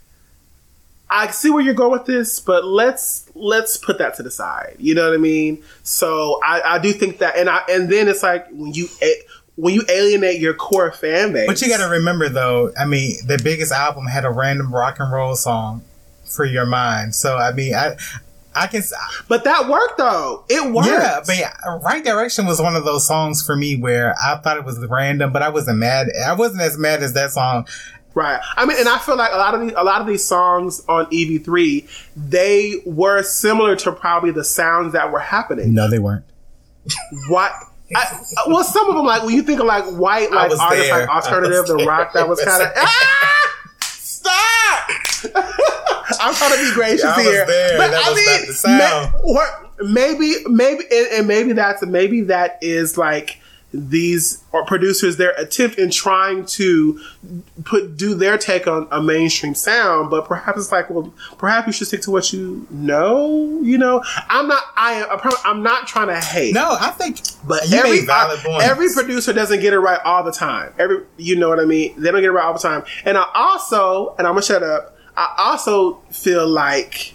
I 1.12 1.32
see 1.32 1.50
where 1.50 1.62
you're 1.62 1.74
going 1.74 1.92
with 1.92 2.06
this, 2.06 2.40
but 2.40 2.66
let's 2.66 3.30
let's 3.34 3.78
put 3.78 3.98
that 3.98 4.16
to 4.16 4.24
the 4.24 4.30
side. 4.30 4.76
You 4.78 4.94
know 4.94 5.08
what 5.08 5.16
I 5.16 5.18
mean? 5.18 5.64
So 5.82 6.40
I, 6.44 6.76
I 6.76 6.80
do 6.80 6.94
think 6.94 7.18
that, 7.18 7.36
and 7.36 7.50
I 7.50 7.62
and 7.70 7.90
then 7.90 8.08
it's 8.08 8.22
like 8.22 8.48
when 8.52 8.74
you 8.74 8.88
eh, 9.02 9.14
when 9.56 9.74
you 9.74 9.84
alienate 9.90 10.40
your 10.40 10.54
core 10.54 10.92
fan 10.92 11.34
base. 11.34 11.48
But 11.48 11.62
you 11.62 11.68
got 11.68 11.84
to 11.84 11.90
remember, 11.90 12.30
though. 12.30 12.72
I 12.80 12.86
mean, 12.86 13.16
the 13.26 13.40
biggest 13.44 13.72
album 13.72 14.06
had 14.06 14.24
a 14.24 14.30
random 14.30 14.74
rock 14.74 14.98
and 15.00 15.12
roll 15.12 15.36
song 15.36 15.84
for 16.26 16.46
your 16.46 16.68
mind. 16.68 17.16
So 17.16 17.38
I 17.38 17.54
mean, 17.54 17.74
I 17.74 17.96
I 18.56 18.68
can. 18.68 18.84
But 19.28 19.44
that 19.46 19.68
worked 19.68 19.98
though. 19.98 20.44
It 20.48 20.72
worked. 20.72 20.88
Yeah, 20.88 21.22
but 21.26 21.38
yeah, 21.38 21.54
Right 21.82 22.04
Direction 22.04 22.46
was 22.46 22.62
one 22.62 22.76
of 22.76 22.86
those 22.86 23.08
songs 23.08 23.44
for 23.44 23.56
me 23.56 23.76
where 23.78 24.16
I 24.24 24.38
thought 24.38 24.58
it 24.58 24.66
was 24.66 24.78
random, 24.86 25.32
but 25.32 25.42
I 25.42 25.50
wasn't 25.50 25.80
mad. 25.80 26.08
I 26.26 26.34
wasn't 26.34 26.62
as 26.62 26.78
mad 26.78 27.02
as 27.02 27.14
that 27.14 27.32
song. 27.32 27.68
Right. 28.16 28.40
I 28.58 28.66
mean, 28.66 28.78
and 28.80 28.90
I 28.90 28.98
feel 28.98 29.16
like 29.18 29.32
a 29.32 29.38
lot 29.38 29.54
of 29.56 29.62
these, 29.62 29.74
a 29.78 29.84
lot 29.84 30.02
of 30.02 30.08
these 30.08 30.26
songs 30.26 30.84
on 30.90 31.06
EV3, 31.08 31.88
they 32.18 32.82
were 32.86 33.22
similar 33.24 33.76
to 33.78 33.92
probably 33.92 34.32
the 34.32 34.44
sounds 34.44 34.94
that 34.94 35.12
were 35.12 35.20
happening. 35.20 35.74
No, 35.74 35.90
they 35.90 36.00
weren't. 36.00 36.26
What? 37.28 37.52
I, 37.96 38.22
well, 38.48 38.64
some 38.64 38.90
of 38.90 38.96
them, 38.96 39.06
like 39.06 39.24
when 39.24 39.34
you 39.36 39.42
think 39.44 39.60
of 39.60 39.66
like 39.68 39.84
white, 39.86 40.32
like 40.32 40.50
was 40.50 40.60
artists, 40.60 40.90
there. 40.90 41.00
like 41.06 41.10
alternative, 41.10 41.66
the 41.68 41.86
rock, 41.86 42.14
that 42.14 42.28
was 42.28 42.40
there. 42.40 42.48
kind 42.48 42.64
of 42.64 42.70
ah, 42.76 43.58
stop. 43.82 44.90
I'm 46.22 46.34
trying 46.34 46.52
to 46.58 46.64
be 46.70 46.74
gracious 46.74 47.04
I 47.06 47.16
was 47.18 47.26
here, 47.26 47.46
there. 47.46 47.78
but 47.78 47.92
That 47.92 48.06
I 48.06 48.10
was 48.10 48.16
mean, 48.18 48.40
not 48.40 48.48
the 48.48 48.54
sound. 48.54 49.14
ma- 49.14 49.20
what- 49.22 49.72
maybe, 49.82 50.36
maybe, 50.48 50.84
and, 50.92 51.08
and 51.14 51.28
maybe 51.28 51.54
that's 51.54 51.86
maybe 51.86 52.22
that 52.22 52.58
is 52.62 52.98
like 52.98 53.40
these 53.72 54.44
or 54.52 54.66
producers 54.66 55.18
their 55.18 55.32
attempt 55.32 55.78
in 55.78 55.92
trying 55.92 56.44
to 56.44 57.00
put 57.66 57.96
do 57.98 58.16
their 58.16 58.36
take 58.36 58.66
on 58.66 58.88
a 58.90 59.00
mainstream 59.00 59.54
sound 59.54 60.10
but 60.10 60.26
perhaps 60.26 60.58
it's 60.58 60.72
like 60.72 60.90
well 60.90 61.14
perhaps 61.38 61.68
you 61.68 61.74
should 61.74 61.86
stick 61.86 62.02
to 62.02 62.10
what 62.10 62.34
you 62.34 62.66
know 62.72 63.60
you 63.62 63.78
know 63.78 64.04
i'm 64.28 64.48
not 64.48 64.64
i 64.76 64.94
am 64.94 65.20
i'm 65.46 65.62
not 65.62 65.86
trying 65.88 66.08
to 66.08 66.20
hate 66.20 66.54
No, 66.56 66.78
I 66.80 66.90
think 66.90 67.20
but 67.48 67.70
you 67.70 67.78
every 67.78 68.00
uh, 68.10 68.36
points. 68.42 68.64
every 68.66 68.88
producer 68.92 69.34
doesn't 69.34 69.60
get 69.60 69.72
it 69.74 69.80
right 69.80 70.00
all 70.04 70.24
the 70.24 70.32
time. 70.32 70.74
Every 70.80 71.04
you 71.18 71.36
know 71.36 71.48
what 71.50 71.60
I 71.60 71.66
mean? 71.66 71.94
They 72.02 72.10
don't 72.12 72.22
get 72.22 72.30
it 72.30 72.32
right 72.32 72.46
all 72.46 72.54
the 72.54 72.60
time. 72.60 72.84
And 73.06 73.18
I 73.18 73.26
also, 73.36 74.16
and 74.18 74.26
I'm 74.26 74.34
gonna 74.34 74.42
shut 74.42 74.64
up. 74.64 74.98
I 75.16 75.34
also 75.38 75.96
feel 76.12 76.48
like 76.48 77.14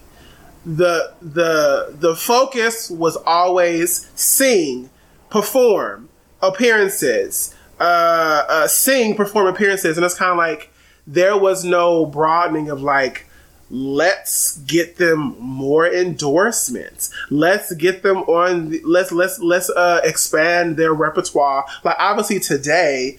the 0.65 1.13
the 1.21 1.95
the 1.99 2.15
focus 2.17 2.91
was 2.91 3.17
always 3.27 4.09
sing, 4.15 4.89
perform, 5.31 6.09
appearances, 6.49 7.55
uh, 7.81 8.45
uh 8.49 8.67
sing, 8.69 9.15
perform 9.15 9.47
appearances, 9.47 9.97
and 9.97 10.05
it's 10.05 10.15
kind 10.15 10.33
of 10.33 10.39
like 10.39 10.71
there 11.07 11.37
was 11.37 11.65
no 11.65 12.07
broadening 12.07 12.71
of 12.71 12.83
like 12.83 13.27
let's 13.71 14.59
get 14.59 14.97
them 14.97 15.37
more 15.41 15.87
endorsements. 15.87 17.11
Let's 17.31 17.75
get 17.75 18.03
them 18.03 18.19
on 18.19 18.79
let's 18.85 19.13
let's 19.13 19.39
let's 19.39 19.71
uh 19.71 20.01
expand 20.05 20.77
their 20.77 20.93
repertoire. 20.93 21.65
Like 21.83 21.97
obviously 21.99 22.41
today 22.41 23.19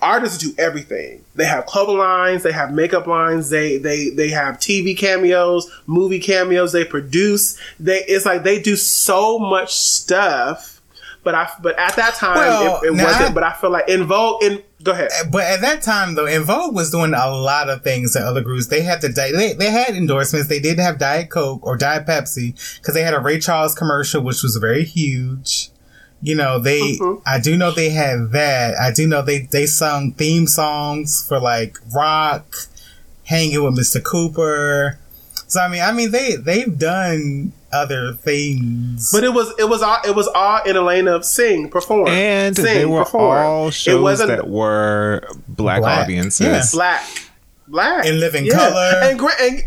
artists 0.00 0.38
do 0.38 0.54
everything. 0.58 1.24
They 1.34 1.46
have 1.46 1.66
clothing 1.66 1.98
lines 1.98 2.42
they 2.42 2.52
have 2.52 2.72
makeup 2.72 3.06
lines 3.06 3.50
they 3.50 3.78
they 3.78 4.10
they 4.10 4.28
have 4.28 4.58
tv 4.58 4.96
cameos 4.96 5.70
movie 5.86 6.20
cameos 6.20 6.72
they 6.72 6.84
produce 6.84 7.58
they 7.80 8.04
it's 8.04 8.26
like 8.26 8.42
they 8.42 8.60
do 8.60 8.76
so 8.76 9.38
much 9.38 9.74
stuff 9.74 10.75
but 11.26 11.34
i 11.34 11.46
but 11.60 11.76
at 11.78 11.94
that 11.96 12.14
time 12.14 12.36
Well, 12.36 12.80
it, 12.82 12.86
it 12.86 12.90
wasn't 12.92 13.30
I- 13.30 13.32
but 13.34 13.42
i 13.42 13.52
feel 13.52 13.70
like 13.70 13.90
en 13.90 14.04
vogue 14.04 14.42
in 14.44 14.62
go 14.82 14.92
ahead 14.92 15.10
But 15.32 15.42
at 15.42 15.60
that 15.62 15.82
time, 15.82 16.14
though, 16.14 16.26
En 16.26 16.44
Vogue 16.44 16.72
was 16.74 16.90
doing 16.92 17.12
a 17.12 17.28
lot 17.30 17.68
of 17.68 17.82
things 17.82 18.12
that 18.12 18.22
other 18.22 18.42
groups. 18.42 18.68
They 18.68 18.82
had 18.82 19.00
the 19.00 19.08
di- 19.08 19.32
they, 19.32 19.52
they 19.54 19.70
had 19.70 19.96
endorsements. 19.96 20.48
They 20.48 20.60
did 20.60 20.78
have 20.78 20.98
Diet 20.98 21.28
Coke 21.30 21.66
or 21.66 21.76
Diet 21.76 22.06
Pepsi 22.06 22.48
because 22.78 22.94
they 22.94 23.02
had 23.02 23.14
a 23.14 23.18
Ray 23.18 23.40
Charles 23.40 23.74
commercial, 23.74 24.22
which 24.22 24.42
was 24.44 24.54
very 24.56 24.84
huge. 24.84 25.70
You 26.22 26.36
know, 26.36 26.60
they 26.60 26.80
Mm-hmm. 26.98 27.22
I 27.26 27.40
do 27.40 27.56
know 27.56 27.70
they 27.72 27.90
had 27.90 28.30
that. 28.32 28.78
I 28.78 28.92
do 28.92 29.08
know 29.08 29.22
they 29.22 29.48
they 29.50 29.66
sung 29.66 30.12
theme 30.12 30.46
songs 30.46 31.26
for 31.26 31.40
like 31.40 31.78
rock, 31.94 32.46
hanging 33.24 33.62
with 33.64 33.76
Mr. 33.76 34.00
Cooper. 34.04 34.98
So 35.48 35.60
I 35.60 35.68
mean, 35.68 35.82
I 35.82 35.90
mean 35.92 36.10
they 36.12 36.36
they've 36.36 36.78
done 36.78 37.52
other 37.72 38.12
things. 38.12 39.10
But 39.12 39.24
it 39.24 39.32
was 39.34 39.52
it 39.58 39.68
was 39.68 39.82
all 39.82 39.98
it 40.04 40.14
was 40.14 40.28
all 40.28 40.62
in 40.64 40.76
a 40.76 40.82
lane 40.82 41.08
of 41.08 41.24
sing, 41.24 41.68
perform, 41.70 42.08
And 42.08 42.54
sing, 42.56 42.64
they 42.64 42.86
were 42.86 43.04
perform. 43.04 43.38
all 43.46 43.68
it 43.68 43.74
shows 43.74 44.02
wasn't 44.02 44.28
that 44.30 44.48
were 44.48 45.26
black, 45.48 45.80
Black. 45.80 46.04
audiences. 46.04 46.46
Yeah. 46.46 46.62
black, 46.72 47.04
black 47.68 48.06
In 48.06 48.20
Living 48.20 48.48
Color. 48.50 49.00
and 49.02 49.18
gra- 49.18 49.40
and 49.40 49.62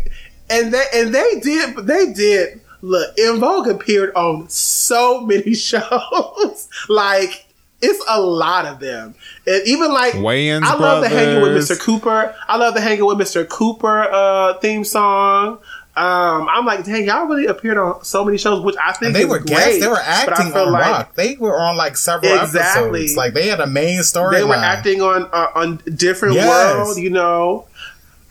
and 0.48 0.74
they 0.74 0.84
and 0.94 1.14
they 1.14 1.40
did 1.40 1.76
they 1.86 2.12
did 2.12 2.60
look. 2.82 3.16
En 3.18 3.38
Vogue 3.38 3.68
appeared 3.68 4.12
on 4.14 4.48
so 4.48 5.20
many 5.20 5.54
shows, 6.00 6.68
like. 6.88 7.46
It's 7.82 8.04
a 8.10 8.20
lot 8.20 8.66
of 8.66 8.78
them, 8.78 9.14
and 9.46 9.62
even 9.66 9.90
like 9.90 10.12
Wayans 10.12 10.64
I 10.64 10.74
love 10.74 11.02
the 11.02 11.08
hanging 11.08 11.40
with 11.40 11.52
Mr. 11.56 11.80
Cooper. 11.80 12.34
I 12.46 12.58
love 12.58 12.74
the 12.74 12.80
hanging 12.82 13.06
with 13.06 13.16
Mr. 13.16 13.48
Cooper 13.48 14.02
uh, 14.02 14.58
theme 14.58 14.84
song. 14.84 15.60
Um, 15.96 16.48
I'm 16.48 16.64
like, 16.64 16.84
dang, 16.84 17.04
y'all 17.04 17.26
really 17.26 17.46
appeared 17.46 17.76
on 17.76 18.04
so 18.04 18.24
many 18.24 18.38
shows, 18.38 18.62
which 18.64 18.76
I 18.82 18.92
think 18.92 19.08
And 19.08 19.16
they 19.16 19.24
were 19.24 19.38
great, 19.38 19.48
guests. 19.48 19.80
They 19.80 19.88
were 19.88 19.98
acting 20.00 20.52
on 20.54 20.72
like- 20.72 20.86
Rock. 20.86 21.14
They 21.16 21.36
were 21.36 21.58
on 21.58 21.76
like 21.76 21.96
several 21.96 22.32
Exactly. 22.40 23.00
episodes. 23.00 23.16
Like 23.16 23.34
they 23.34 23.48
had 23.48 23.60
a 23.60 23.66
main 23.66 24.02
story. 24.04 24.36
they 24.36 24.44
were 24.44 24.54
acting 24.54 25.02
on 25.02 25.28
uh, 25.32 25.48
on 25.54 25.76
different 25.94 26.36
Yes. 26.36 26.48
world. 26.48 26.96
You 26.96 27.10
know, 27.10 27.66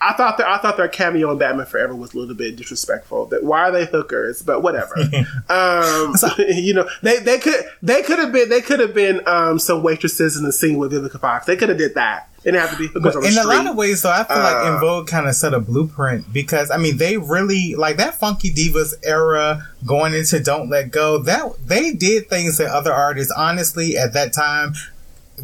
I 0.02 0.14
thought 0.14 0.38
their 0.38 0.48
I 0.48 0.58
thought 0.60 0.78
their 0.78 0.88
cameo 0.88 1.32
in 1.32 1.38
Batman 1.38 1.66
Forever 1.66 1.94
was 1.94 2.14
a 2.14 2.18
little 2.18 2.34
bit 2.34 2.56
disrespectful. 2.56 3.26
That 3.26 3.44
why 3.44 3.64
are 3.64 3.72
they 3.72 3.86
hookers? 3.86 4.42
But 4.42 4.64
whatever. 4.64 4.96
um, 5.50 6.16
you 6.40 6.74
know, 6.74 6.88
they 7.04 7.20
they 7.20 7.38
could 7.40 7.66
they 7.84 8.02
could 8.04 8.20
have 8.20 8.32
been 8.32 8.48
they 8.50 8.62
could 8.62 8.80
have 8.80 8.94
been 8.94 9.22
um, 9.28 9.60
some 9.60 9.84
waitresses 9.84 10.38
in 10.38 10.44
the 10.44 10.54
scene 10.54 10.78
with 10.78 10.94
Vivica 10.94 11.20
Fox. 11.20 11.46
They 11.46 11.58
could 11.58 11.68
have 11.70 11.78
did 11.78 11.96
that. 11.96 12.30
They 12.44 12.52
didn't 12.52 12.62
have 12.68 12.72
to 12.72 12.78
be 12.78 12.88
hookers 12.88 13.04
But 13.04 13.16
on 13.18 13.22
the 13.24 13.28
in 13.28 13.38
a 13.38 13.44
lot 13.48 13.68
of 13.68 13.76
ways, 13.76 14.02
though, 14.02 14.12
I 14.12 14.24
feel 14.24 14.38
like 14.38 14.56
Uh, 14.56 14.74
En 14.76 14.80
Vogue 14.80 15.08
kind 15.08 15.28
of 15.28 15.36
set 15.36 15.54
a 15.54 15.60
blueprint 15.60 16.32
because 16.32 16.72
I 16.72 16.78
mean 16.78 16.98
they 16.98 17.18
really 17.18 17.76
like 17.76 17.98
that 17.98 18.18
Funky 18.20 18.50
Divas 18.54 18.94
era 19.04 19.68
going 19.86 20.14
into 20.14 20.40
Don't 20.40 20.70
Let 20.70 20.92
Go. 20.92 21.18
That 21.18 21.52
they 21.66 21.92
did 21.92 22.30
things 22.30 22.58
that 22.58 22.70
other 22.70 22.94
artists, 22.94 23.34
honestly, 23.36 23.98
at 23.98 24.14
that 24.14 24.32
time, 24.34 24.74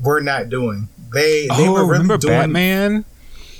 were 0.01 0.21
not 0.21 0.49
doing. 0.49 0.87
They 1.13 1.47
they 1.47 1.67
oh, 1.67 1.73
were 1.73 1.79
really 1.81 1.91
remember 1.91 2.17
doing 2.17 2.33
Batman? 2.33 3.05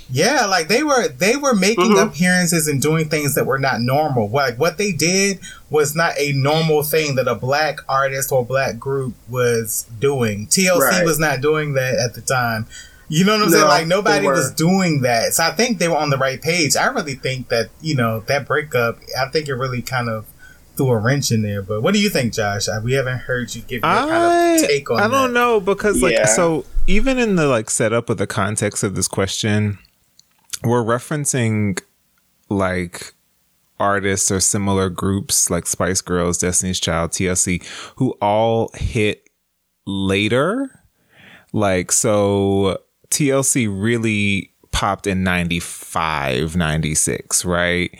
Yeah, 0.08 0.46
like 0.46 0.68
they 0.68 0.82
were 0.84 1.08
they 1.08 1.36
were 1.36 1.54
making 1.54 1.92
Mhm. 1.94 2.06
appearances 2.06 2.68
and 2.68 2.80
doing 2.80 3.08
things 3.08 3.34
that 3.34 3.44
were 3.44 3.58
not 3.58 3.80
normal. 3.80 4.28
Like 4.30 4.56
what 4.56 4.78
they 4.78 4.92
did 4.92 5.40
was 5.68 5.96
not 5.96 6.12
a 6.16 6.30
normal 6.32 6.84
thing 6.84 7.16
that 7.16 7.26
a 7.26 7.34
black 7.34 7.80
artist 7.88 8.30
or 8.30 8.44
black 8.46 8.78
group 8.78 9.14
was 9.28 9.84
doing. 10.00 10.46
TLC 10.46 10.78
Right. 10.80 11.04
was 11.04 11.18
not 11.18 11.40
doing 11.40 11.72
that 11.74 11.94
at 11.96 12.14
the 12.14 12.20
time. 12.20 12.66
You 13.08 13.24
know 13.24 13.34
what 13.36 13.42
I'm 13.44 13.50
saying? 13.50 13.64
Like 13.66 13.86
nobody 13.86 14.26
was 14.26 14.52
doing 14.52 15.02
that. 15.02 15.34
So 15.34 15.44
I 15.44 15.52
think 15.52 15.78
they 15.78 15.88
were 15.88 15.96
on 15.96 16.10
the 16.10 16.16
right 16.18 16.40
page. 16.42 16.74
I 16.76 16.86
really 16.86 17.14
think 17.14 17.48
that, 17.48 17.70
you 17.80 17.94
know, 17.94 18.20
that 18.26 18.46
breakup, 18.46 18.98
I 19.18 19.28
think 19.28 19.48
it 19.48 19.54
really 19.54 19.80
kind 19.82 20.08
of 20.08 20.26
threw 20.76 20.88
a 20.88 20.98
wrench 20.98 21.30
in 21.30 21.42
there. 21.42 21.62
But 21.62 21.82
what 21.82 21.94
do 21.94 22.00
you 22.00 22.10
think, 22.10 22.32
Josh? 22.34 22.66
Uh, 22.68 22.80
We 22.82 22.94
haven't 22.94 23.18
heard 23.18 23.54
you 23.54 23.62
give 23.62 23.82
your 23.82 23.82
kind 23.82 24.10
I 24.10 24.54
of 24.56 24.60
take 24.66 24.90
on 24.90 24.98
I 24.98 25.08
don't 25.08 25.32
that. 25.32 25.38
know 25.38 25.60
because 25.60 26.02
like 26.02 26.14
Yeah. 26.14 26.26
so 26.26 26.64
even 26.88 27.18
in 27.18 27.36
the 27.36 27.46
like 27.46 27.70
setup 27.70 28.10
of 28.10 28.16
the 28.18 28.26
context 28.26 28.82
of 28.82 28.94
this 28.96 29.06
question, 29.08 29.78
we're 30.64 30.82
referencing 30.82 31.80
like 32.48 33.12
artists 33.78 34.30
or 34.30 34.40
similar 34.40 34.88
groups 34.88 35.48
like 35.50 35.66
Spice 35.66 36.00
Girls, 36.00 36.38
Destiny's 36.38 36.80
Child, 36.80 37.12
TLC, 37.12 37.62
who 37.96 38.10
all 38.20 38.70
hit 38.74 39.28
later. 39.86 40.82
Like 41.52 41.92
so 41.92 42.78
TLC 43.10 43.66
really 43.70 44.50
popped 44.72 45.06
in 45.06 45.22
95, 45.24 46.56
96, 46.56 47.44
right? 47.44 47.90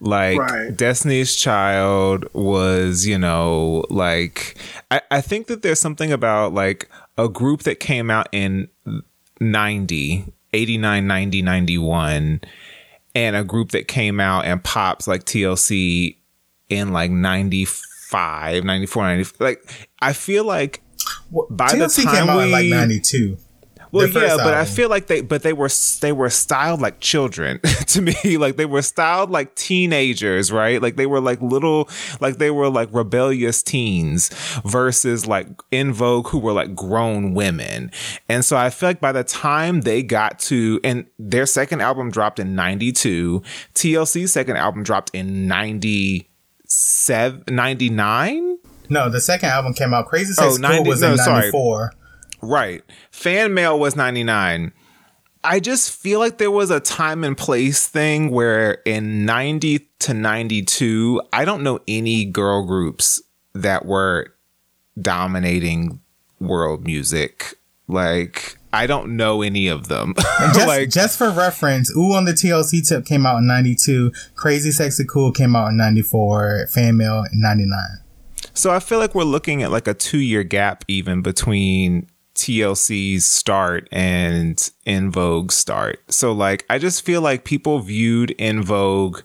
Like 0.00 0.38
Right. 0.38 0.76
Destiny's 0.76 1.34
Child 1.34 2.26
was, 2.32 3.06
you 3.06 3.18
know, 3.18 3.84
like 3.90 4.56
I, 4.90 5.00
I 5.10 5.20
think 5.20 5.48
that 5.48 5.62
there's 5.62 5.80
something 5.80 6.12
about 6.12 6.54
like 6.54 6.88
a 7.16 7.28
group 7.28 7.62
that 7.62 7.80
came 7.80 8.10
out 8.10 8.28
in 8.30 8.68
90, 9.40 10.24
89, 10.52 11.06
90, 11.06 11.42
91 11.42 12.40
and 13.14 13.36
a 13.36 13.42
group 13.42 13.70
that 13.70 13.88
came 13.88 14.20
out 14.20 14.44
and 14.44 14.62
pops 14.62 15.08
like 15.08 15.24
TLC 15.24 16.16
in 16.68 16.92
like 16.92 17.10
95, 17.10 18.64
94, 18.64 19.02
90. 19.02 19.36
Like 19.40 19.88
I 20.00 20.12
feel 20.12 20.44
like 20.44 20.80
Well, 21.30 21.46
by 21.50 21.72
the 21.74 21.86
TLC 21.86 22.04
time 22.04 22.14
came 22.14 22.28
out 22.28 22.38
in 22.44 22.50
like 22.52 22.62
we- 22.64 22.70
92. 22.70 23.36
Well, 23.92 24.06
yeah, 24.06 24.12
first 24.12 24.38
but 24.38 24.54
I 24.54 24.64
feel 24.64 24.88
like 24.88 25.06
they, 25.06 25.20
but 25.20 25.42
they 25.42 25.52
were, 25.52 25.68
they 26.00 26.12
were 26.12 26.30
styled 26.30 26.80
like 26.80 27.00
children 27.00 27.60
to 27.88 28.02
me. 28.02 28.36
Like 28.36 28.56
they 28.56 28.66
were 28.66 28.82
styled 28.82 29.30
like 29.30 29.54
teenagers, 29.54 30.50
right? 30.52 30.80
Like 30.82 30.96
they 30.96 31.06
were 31.06 31.20
like 31.20 31.40
little, 31.40 31.88
like 32.20 32.38
they 32.38 32.50
were 32.50 32.68
like 32.68 32.88
rebellious 32.92 33.62
teens 33.62 34.28
versus 34.64 35.26
like 35.26 35.48
En 35.72 35.92
Vogue 35.92 36.28
who 36.28 36.38
were 36.38 36.52
like 36.52 36.74
grown 36.74 37.34
women. 37.34 37.90
And 38.28 38.44
so 38.44 38.56
I 38.56 38.70
feel 38.70 38.88
like 38.90 39.00
by 39.00 39.12
the 39.12 39.24
time 39.24 39.80
they 39.82 40.02
got 40.02 40.38
to, 40.40 40.80
and 40.84 41.06
their 41.18 41.46
second 41.46 41.80
album 41.80 42.10
dropped 42.10 42.38
in 42.38 42.54
92, 42.54 43.42
TLC's 43.74 44.32
second 44.32 44.56
album 44.56 44.82
dropped 44.82 45.14
in 45.14 45.46
97, 45.48 47.44
99. 47.48 48.58
No, 48.90 49.10
the 49.10 49.20
second 49.20 49.50
album 49.50 49.74
came 49.74 49.92
out. 49.92 50.06
Crazy 50.06 50.32
Sex 50.32 50.58
Oh, 50.62 50.68
Cool 50.68 50.84
was 50.84 51.02
no, 51.02 51.12
in 51.12 51.18
sorry. 51.18 51.40
94. 51.52 51.92
Right. 52.40 52.82
Fan 53.10 53.54
mail 53.54 53.78
was 53.78 53.96
99. 53.96 54.72
I 55.44 55.60
just 55.60 55.92
feel 55.92 56.18
like 56.18 56.38
there 56.38 56.50
was 56.50 56.70
a 56.70 56.80
time 56.80 57.24
and 57.24 57.36
place 57.36 57.86
thing 57.86 58.30
where 58.30 58.82
in 58.84 59.24
90 59.24 59.88
to 60.00 60.14
92, 60.14 61.22
I 61.32 61.44
don't 61.44 61.62
know 61.62 61.80
any 61.86 62.24
girl 62.24 62.64
groups 62.66 63.22
that 63.54 63.86
were 63.86 64.34
dominating 65.00 66.00
world 66.40 66.84
music. 66.84 67.54
Like, 67.86 68.58
I 68.72 68.86
don't 68.86 69.16
know 69.16 69.42
any 69.42 69.68
of 69.68 69.88
them. 69.88 70.14
Just, 70.54 70.66
like, 70.66 70.90
just 70.90 71.16
for 71.16 71.30
reference, 71.30 71.90
Ooh 71.96 72.12
on 72.12 72.26
the 72.26 72.32
TLC 72.32 72.86
tip 72.86 73.06
came 73.06 73.24
out 73.24 73.38
in 73.38 73.46
92. 73.46 74.12
Crazy 74.34 74.70
Sexy 74.70 75.04
Cool 75.04 75.32
came 75.32 75.56
out 75.56 75.68
in 75.68 75.76
94. 75.78 76.66
Fan 76.70 76.96
Mail 76.96 77.24
in 77.32 77.40
99. 77.40 77.78
So 78.52 78.70
I 78.70 78.80
feel 78.80 78.98
like 78.98 79.14
we're 79.14 79.24
looking 79.24 79.62
at 79.62 79.70
like 79.70 79.88
a 79.88 79.94
two 79.94 80.18
year 80.18 80.42
gap 80.42 80.84
even 80.88 81.22
between 81.22 82.08
TLC's 82.38 83.26
start 83.26 83.88
and 83.90 84.70
En 84.86 85.10
Vogue 85.10 85.50
start. 85.50 86.00
So 86.08 86.32
like 86.32 86.64
I 86.70 86.78
just 86.78 87.04
feel 87.04 87.20
like 87.20 87.44
people 87.44 87.80
viewed 87.80 88.34
En 88.38 88.62
Vogue 88.62 89.20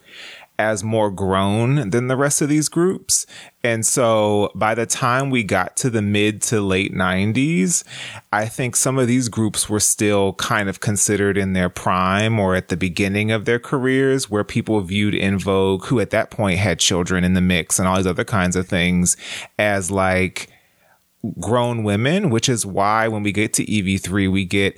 as 0.60 0.84
more 0.84 1.10
grown 1.10 1.90
than 1.90 2.08
the 2.08 2.16
rest 2.16 2.42
of 2.42 2.50
these 2.50 2.70
groups. 2.70 3.26
And 3.64 3.86
so 3.86 4.52
by 4.54 4.76
the 4.76 4.86
time 4.86 5.30
we 5.30 5.44
got 5.44 5.76
to 5.78 5.90
the 5.90 6.02
mid 6.02 6.42
to 6.44 6.62
late 6.62 6.94
90s, 6.94 7.84
I 8.32 8.46
think 8.48 8.76
some 8.76 9.00
of 9.00 9.08
these 9.08 9.30
groups 9.30 9.68
were 9.68 9.80
still 9.80 10.34
kind 10.34 10.70
of 10.70 10.80
considered 10.80 11.38
in 11.38 11.54
their 11.54 11.70
prime 11.70 12.40
or 12.40 12.56
at 12.56 12.68
the 12.68 12.78
beginning 12.78 13.32
of 13.32 13.46
their 13.46 13.60
careers 13.60 14.30
where 14.30 14.44
people 14.44 14.80
viewed 14.82 15.16
En 15.16 15.40
Vogue, 15.40 15.86
who 15.86 16.00
at 16.00 16.12
that 16.12 16.30
point 16.30 16.60
had 16.60 16.80
children 16.80 17.24
in 17.24 17.34
the 17.34 17.42
mix 17.42 17.80
and 17.80 17.88
all 17.88 17.98
these 17.98 18.08
other 18.08 18.26
kinds 18.26 18.56
of 18.56 18.68
things, 18.68 19.18
as 19.58 19.90
like 19.90 20.50
grown 21.40 21.84
women, 21.84 22.30
which 22.30 22.50
is 22.50 22.66
why 22.66 23.08
when 23.08 23.24
we 23.24 23.32
get 23.32 23.54
to 23.54 23.66
EV3, 23.66 24.32
we 24.32 24.46
get 24.46 24.78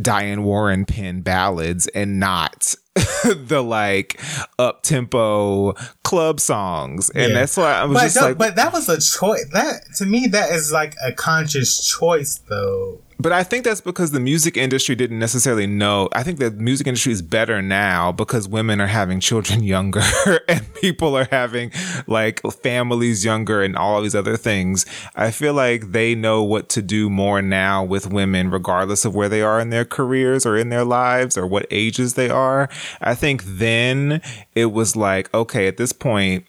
Diane 0.00 0.42
Warren 0.44 0.84
pen 0.84 1.22
ballads 1.22 1.86
and 1.88 2.20
not 2.20 2.74
the 3.24 3.62
like 3.62 4.20
up 4.58 4.82
tempo 4.82 5.72
club 6.04 6.38
songs. 6.40 7.08
And 7.10 7.32
Yeah. 7.32 7.38
that's 7.40 7.56
why 7.56 7.72
I 7.72 7.84
was 7.84 7.94
But, 7.96 8.02
just 8.02 8.14
that, 8.16 8.22
like, 8.24 8.38
but 8.38 8.56
that 8.56 8.72
was 8.72 8.88
a 8.88 9.00
choice. 9.00 9.46
That 9.52 9.82
to 9.96 10.06
me, 10.06 10.26
that 10.28 10.50
is 10.50 10.70
like 10.70 10.94
a 11.02 11.12
conscious 11.12 11.86
choice, 11.88 12.40
though. 12.48 13.00
But 13.18 13.32
I 13.32 13.42
think 13.44 13.64
that's 13.64 13.80
because 13.80 14.10
the 14.10 14.20
music 14.20 14.56
industry 14.56 14.94
didn't 14.94 15.18
necessarily 15.18 15.66
know. 15.66 16.08
I 16.12 16.22
think 16.22 16.38
the 16.38 16.50
music 16.50 16.86
industry 16.86 17.12
is 17.12 17.22
better 17.22 17.62
now 17.62 18.12
because 18.12 18.46
women 18.46 18.80
are 18.80 18.86
having 18.86 19.20
children 19.20 19.62
younger 19.62 20.02
and 20.48 20.72
people 20.74 21.16
are 21.16 21.28
having 21.30 21.72
like 22.06 22.42
families 22.62 23.24
younger 23.24 23.62
and 23.62 23.76
all 23.76 24.02
these 24.02 24.14
other 24.14 24.36
things. 24.36 24.84
I 25.14 25.30
feel 25.30 25.54
like 25.54 25.92
they 25.92 26.14
know 26.14 26.42
what 26.42 26.68
to 26.70 26.82
do 26.82 27.08
more 27.08 27.40
now 27.40 27.82
with 27.82 28.06
women, 28.12 28.50
regardless 28.50 29.04
of 29.04 29.14
where 29.14 29.30
they 29.30 29.42
are 29.42 29.60
in 29.60 29.70
their 29.70 29.86
careers 29.86 30.44
or 30.44 30.56
in 30.56 30.68
their 30.68 30.84
lives 30.84 31.38
or 31.38 31.46
what 31.46 31.66
ages 31.70 32.14
they 32.14 32.28
are. 32.28 32.68
I 33.00 33.14
think 33.14 33.42
then 33.44 34.20
it 34.54 34.66
was 34.66 34.94
like, 34.94 35.32
okay, 35.32 35.66
at 35.68 35.78
this 35.78 35.92
point, 35.92 36.44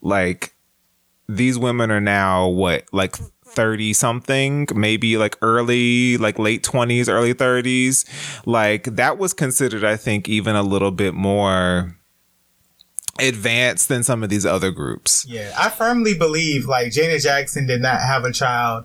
like 0.00 0.54
these 1.28 1.58
women 1.58 1.90
are 1.90 2.00
now 2.00 2.48
what 2.48 2.84
like 2.92 3.16
30 3.54 3.92
something 3.92 4.66
maybe 4.74 5.16
like 5.16 5.36
early 5.42 6.16
like 6.18 6.38
late 6.38 6.62
20s 6.62 7.08
early 7.08 7.34
30s 7.34 8.04
like 8.46 8.84
that 8.84 9.18
was 9.18 9.32
considered 9.32 9.84
i 9.84 9.96
think 9.96 10.28
even 10.28 10.54
a 10.56 10.62
little 10.62 10.90
bit 10.90 11.14
more 11.14 11.96
advanced 13.20 13.88
than 13.88 14.02
some 14.04 14.22
of 14.22 14.30
these 14.30 14.46
other 14.46 14.70
groups 14.70 15.26
Yeah, 15.28 15.52
I 15.58 15.70
firmly 15.70 16.16
believe 16.16 16.66
like 16.66 16.92
Janet 16.92 17.22
Jackson 17.22 17.66
did 17.66 17.80
not 17.82 18.00
have 18.00 18.24
a 18.24 18.32
child 18.32 18.84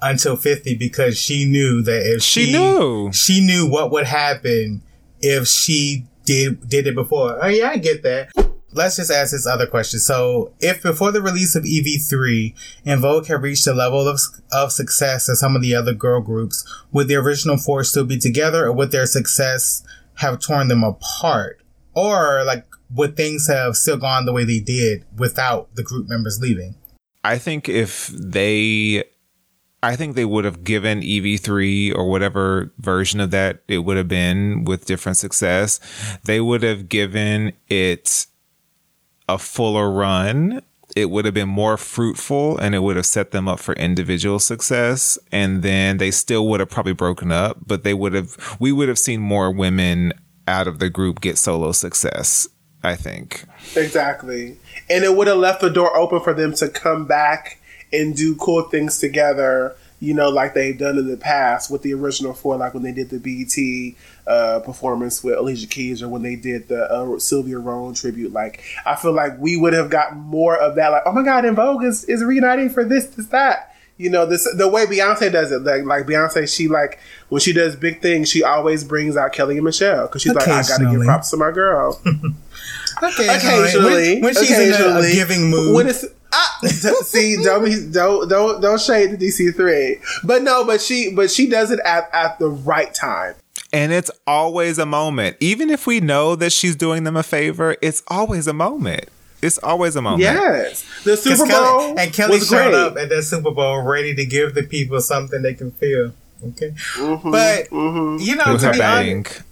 until 0.00 0.36
50 0.36 0.76
because 0.76 1.18
she 1.18 1.44
knew 1.44 1.82
that 1.82 2.02
if 2.06 2.22
She 2.22 2.46
she, 2.46 2.52
knew. 2.52 3.10
she 3.12 3.44
knew 3.44 3.68
what 3.68 3.90
would 3.90 4.06
happen 4.06 4.82
if 5.20 5.48
she 5.48 6.06
did 6.24 6.68
did 6.68 6.86
it 6.86 6.94
before. 6.94 7.38
Oh 7.42 7.48
yeah, 7.48 7.70
I 7.70 7.78
get 7.78 8.02
that. 8.04 8.30
Let's 8.74 8.96
just 8.96 9.10
ask 9.10 9.32
this 9.32 9.46
other 9.46 9.66
question. 9.66 10.00
So, 10.00 10.52
if 10.60 10.82
before 10.82 11.12
the 11.12 11.22
release 11.22 11.54
of 11.54 11.64
EV3, 11.64 12.54
En 12.84 13.00
Vogue 13.00 13.26
had 13.26 13.42
reached 13.42 13.66
a 13.66 13.72
level 13.72 14.08
of, 14.08 14.20
of 14.52 14.72
success 14.72 15.28
as 15.28 15.40
some 15.40 15.54
of 15.54 15.62
the 15.62 15.74
other 15.74 15.94
girl 15.94 16.20
groups, 16.20 16.66
would 16.92 17.08
the 17.08 17.14
original 17.14 17.56
four 17.56 17.84
still 17.84 18.04
be 18.04 18.18
together 18.18 18.66
or 18.66 18.72
would 18.72 18.90
their 18.90 19.06
success 19.06 19.84
have 20.16 20.40
torn 20.40 20.68
them 20.68 20.82
apart? 20.82 21.60
Or, 21.94 22.42
like, 22.44 22.66
would 22.92 23.16
things 23.16 23.46
have 23.48 23.76
still 23.76 23.96
gone 23.96 24.26
the 24.26 24.32
way 24.32 24.44
they 24.44 24.60
did 24.60 25.04
without 25.16 25.74
the 25.74 25.82
group 25.82 26.08
members 26.08 26.40
leaving? 26.40 26.74
i 27.24 27.38
think 27.38 27.68
if 27.68 28.08
they 28.08 29.02
I 29.82 29.96
think 29.96 30.16
they 30.16 30.24
would 30.24 30.46
have 30.46 30.64
given 30.64 31.02
EV3 31.02 31.94
or 31.94 32.08
whatever 32.08 32.72
version 32.78 33.20
of 33.20 33.30
that 33.32 33.62
it 33.68 33.80
would 33.80 33.98
have 33.98 34.08
been 34.08 34.64
with 34.64 34.86
different 34.86 35.18
success. 35.18 35.78
They 36.24 36.40
would 36.40 36.62
have 36.62 36.88
given 36.88 37.52
it 37.68 38.26
a 39.28 39.38
fuller 39.38 39.90
run. 39.90 40.62
It 40.96 41.10
would 41.10 41.24
have 41.24 41.34
been 41.34 41.48
more 41.48 41.76
fruitful 41.76 42.56
and 42.58 42.74
it 42.74 42.80
would 42.80 42.96
have 42.96 43.06
set 43.06 43.32
them 43.32 43.48
up 43.48 43.58
for 43.58 43.74
individual 43.74 44.38
success. 44.38 45.18
And 45.32 45.62
then 45.62 45.98
they 45.98 46.10
still 46.10 46.46
would 46.48 46.60
have 46.60 46.70
probably 46.70 46.92
broken 46.92 47.32
up, 47.32 47.58
but 47.66 47.82
they 47.82 47.94
would 47.94 48.12
have, 48.12 48.56
we 48.60 48.70
would 48.70 48.88
have 48.88 48.98
seen 48.98 49.20
more 49.20 49.50
women 49.50 50.12
out 50.46 50.68
of 50.68 50.78
the 50.78 50.90
group 50.90 51.20
get 51.20 51.38
solo 51.38 51.72
success, 51.72 52.46
I 52.82 52.94
think. 52.94 53.44
Exactly. 53.74 54.58
And 54.88 55.04
it 55.04 55.16
would 55.16 55.26
have 55.26 55.38
left 55.38 55.62
the 55.62 55.70
door 55.70 55.96
open 55.96 56.20
for 56.20 56.34
them 56.34 56.52
to 56.54 56.68
come 56.68 57.06
back 57.06 57.58
and 57.92 58.16
do 58.16 58.36
cool 58.36 58.62
things 58.62 58.98
together, 58.98 59.76
you 60.00 60.12
know, 60.14 60.28
like 60.28 60.54
they've 60.54 60.78
done 60.78 60.98
in 60.98 61.06
the 61.08 61.16
past 61.16 61.70
with 61.70 61.82
the 61.82 61.94
original 61.94 62.34
four, 62.34 62.56
like 62.56 62.74
when 62.74 62.82
they 62.82 62.92
did 62.92 63.10
the 63.10 63.18
BT 63.18 63.96
uh, 64.26 64.60
performance 64.60 65.24
with 65.24 65.36
Alicia 65.38 65.66
Keys 65.66 66.02
or 66.02 66.08
when 66.08 66.22
they 66.22 66.36
did 66.36 66.68
the 66.68 66.84
uh, 66.92 67.18
Sylvia 67.18 67.58
Rhone 67.58 67.94
tribute. 67.94 68.32
Like, 68.32 68.62
I 68.84 68.96
feel 68.96 69.12
like 69.12 69.38
we 69.38 69.56
would 69.56 69.72
have 69.72 69.90
gotten 69.90 70.18
more 70.18 70.56
of 70.56 70.74
that, 70.76 70.88
like, 70.88 71.02
oh 71.06 71.12
my 71.12 71.22
God, 71.22 71.44
En 71.44 71.54
Vogue 71.54 71.84
is, 71.84 72.04
is 72.04 72.22
reuniting 72.22 72.70
for 72.70 72.84
this, 72.84 73.06
this, 73.06 73.26
that. 73.26 73.74
you 73.96 74.10
know 74.10 74.26
this 74.26 74.46
the 74.56 74.68
way 74.68 74.86
Beyonce 74.86 75.30
does 75.30 75.52
it. 75.52 75.62
Like 75.62 75.84
like 75.84 76.06
Beyonce, 76.06 76.52
she 76.54 76.68
like 76.68 76.98
when 77.28 77.40
she 77.40 77.52
does 77.52 77.76
big 77.76 78.02
things, 78.02 78.28
she 78.28 78.42
always 78.42 78.84
brings 78.84 79.16
out 79.16 79.32
Kelly 79.32 79.56
and 79.56 79.64
Michelle 79.64 80.06
because 80.06 80.22
she's 80.22 80.34
like, 80.34 80.48
I 80.48 80.62
got 80.62 80.78
to 80.78 80.90
give 80.90 81.02
props 81.02 81.30
to 81.30 81.36
my 81.36 81.52
girl. 81.52 82.00
Occasionally, 83.02 83.26
occasionally, 83.26 84.14
when, 84.14 84.22
when 84.22 84.34
she's 84.34 84.58
in 84.58 84.72
a, 84.72 84.98
a 84.98 85.12
giving 85.12 85.50
mood. 85.50 85.74
When 85.74 85.88
it's 85.88 86.04
ah, 86.34 86.58
d- 86.62 86.68
see, 86.68 87.36
don't 87.42 87.64
be, 87.64 87.88
don't 87.90 88.28
don't 88.28 88.60
don't 88.60 88.80
shade 88.80 89.12
the 89.12 89.16
DC 89.16 89.54
three, 89.54 89.98
but 90.24 90.42
no, 90.42 90.64
but 90.64 90.80
she 90.80 91.12
but 91.14 91.30
she 91.30 91.48
does 91.48 91.70
it 91.70 91.80
at 91.84 92.10
at 92.12 92.38
the 92.38 92.48
right 92.48 92.92
time. 92.94 93.34
And 93.72 93.92
it's 93.92 94.10
always 94.26 94.78
a 94.78 94.86
moment. 94.86 95.36
Even 95.40 95.68
if 95.70 95.86
we 95.86 96.00
know 96.00 96.36
that 96.36 96.52
she's 96.52 96.76
doing 96.76 97.04
them 97.04 97.16
a 97.16 97.22
favor, 97.24 97.76
it's 97.82 98.02
always 98.08 98.46
a 98.46 98.52
moment. 98.52 99.08
It's 99.42 99.58
always 99.58 99.94
a 99.96 100.00
moment. 100.02 100.22
Yes, 100.22 100.84
the 101.04 101.12
'Cause 101.12 101.22
Super 101.22 101.46
Kelly- 101.46 101.66
Bowl 101.88 101.98
and 101.98 102.12
Kelly 102.12 102.38
was 102.38 102.48
showed 102.48 102.70
great. 102.70 102.74
up 102.74 102.96
at 102.96 103.08
that 103.10 103.22
Super 103.24 103.50
Bowl 103.50 103.82
ready 103.82 104.14
to 104.14 104.24
give 104.24 104.54
the 104.54 104.62
people 104.62 105.00
something 105.00 105.42
they 105.42 105.54
can 105.54 105.70
feel. 105.72 106.12
Okay, 106.46 106.72
but 106.98 107.70
you 107.72 108.36
know, 108.36 108.54
It 108.54 108.58
to 108.60 108.66
her 108.66 108.72
be 108.72 108.78
bang. 108.78 109.16
honest, 109.26 109.42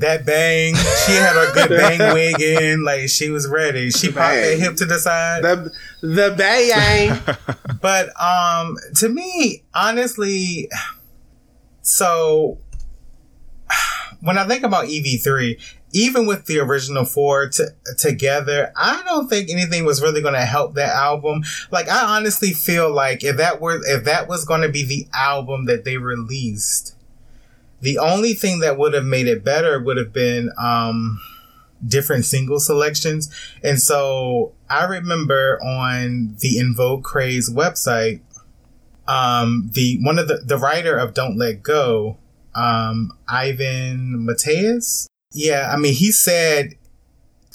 that 0.00 0.24
bang, 0.26 0.74
she 0.74 1.12
had 1.12 1.34
her 1.34 1.52
good 1.52 1.68
bang 1.70 1.98
wig 2.14 2.40
in, 2.40 2.84
like 2.84 3.08
she 3.08 3.30
was 3.30 3.48
ready. 3.48 3.90
She 3.90 4.08
popped 4.08 4.34
that 4.36 4.58
hip 4.58 4.76
to 4.76 4.84
the 4.84 4.98
side. 4.98 5.42
The 5.42 5.72
the 6.00 6.34
bang. 6.36 7.18
But 7.80 8.10
um 8.20 8.76
to 8.96 9.08
me, 9.08 9.64
honestly, 9.74 10.68
so 11.82 12.58
when 14.20 14.38
I 14.38 14.46
think 14.46 14.62
about 14.62 14.86
EV3, 14.86 15.60
even 15.92 16.26
with 16.26 16.46
the 16.46 16.58
original 16.60 17.04
four 17.04 17.48
t- 17.48 17.64
together, 17.98 18.72
I 18.76 19.02
don't 19.04 19.28
think 19.28 19.50
anything 19.50 19.84
was 19.84 20.00
really 20.00 20.22
going 20.22 20.34
to 20.34 20.44
help 20.44 20.74
that 20.74 20.94
album. 20.94 21.42
Like, 21.70 21.88
I 21.88 22.16
honestly 22.16 22.52
feel 22.52 22.90
like 22.90 23.24
if 23.24 23.36
that 23.36 23.60
were, 23.60 23.80
if 23.84 24.04
that 24.04 24.28
was 24.28 24.44
going 24.44 24.62
to 24.62 24.68
be 24.68 24.84
the 24.84 25.06
album 25.12 25.66
that 25.66 25.84
they 25.84 25.98
released, 25.98 26.96
the 27.82 27.98
only 27.98 28.32
thing 28.32 28.60
that 28.60 28.78
would 28.78 28.94
have 28.94 29.04
made 29.04 29.28
it 29.28 29.44
better 29.44 29.78
would 29.78 29.98
have 29.98 30.12
been, 30.12 30.50
um, 30.58 31.20
different 31.86 32.24
single 32.24 32.60
selections. 32.60 33.28
And 33.62 33.80
so 33.80 34.54
I 34.70 34.84
remember 34.84 35.60
on 35.62 36.36
the 36.38 36.58
En 36.58 36.74
Vogue 36.74 37.04
Craze 37.04 37.50
website, 37.50 38.20
um, 39.06 39.70
the, 39.74 39.98
one 40.02 40.18
of 40.18 40.28
the, 40.28 40.38
the 40.46 40.56
writer 40.56 40.96
of 40.96 41.12
Don't 41.12 41.36
Let 41.36 41.62
Go, 41.62 42.18
um, 42.54 43.10
Ivan 43.28 44.24
Matias. 44.24 45.08
Yeah, 45.32 45.70
I 45.72 45.76
mean, 45.76 45.94
he 45.94 46.12
said 46.12 46.74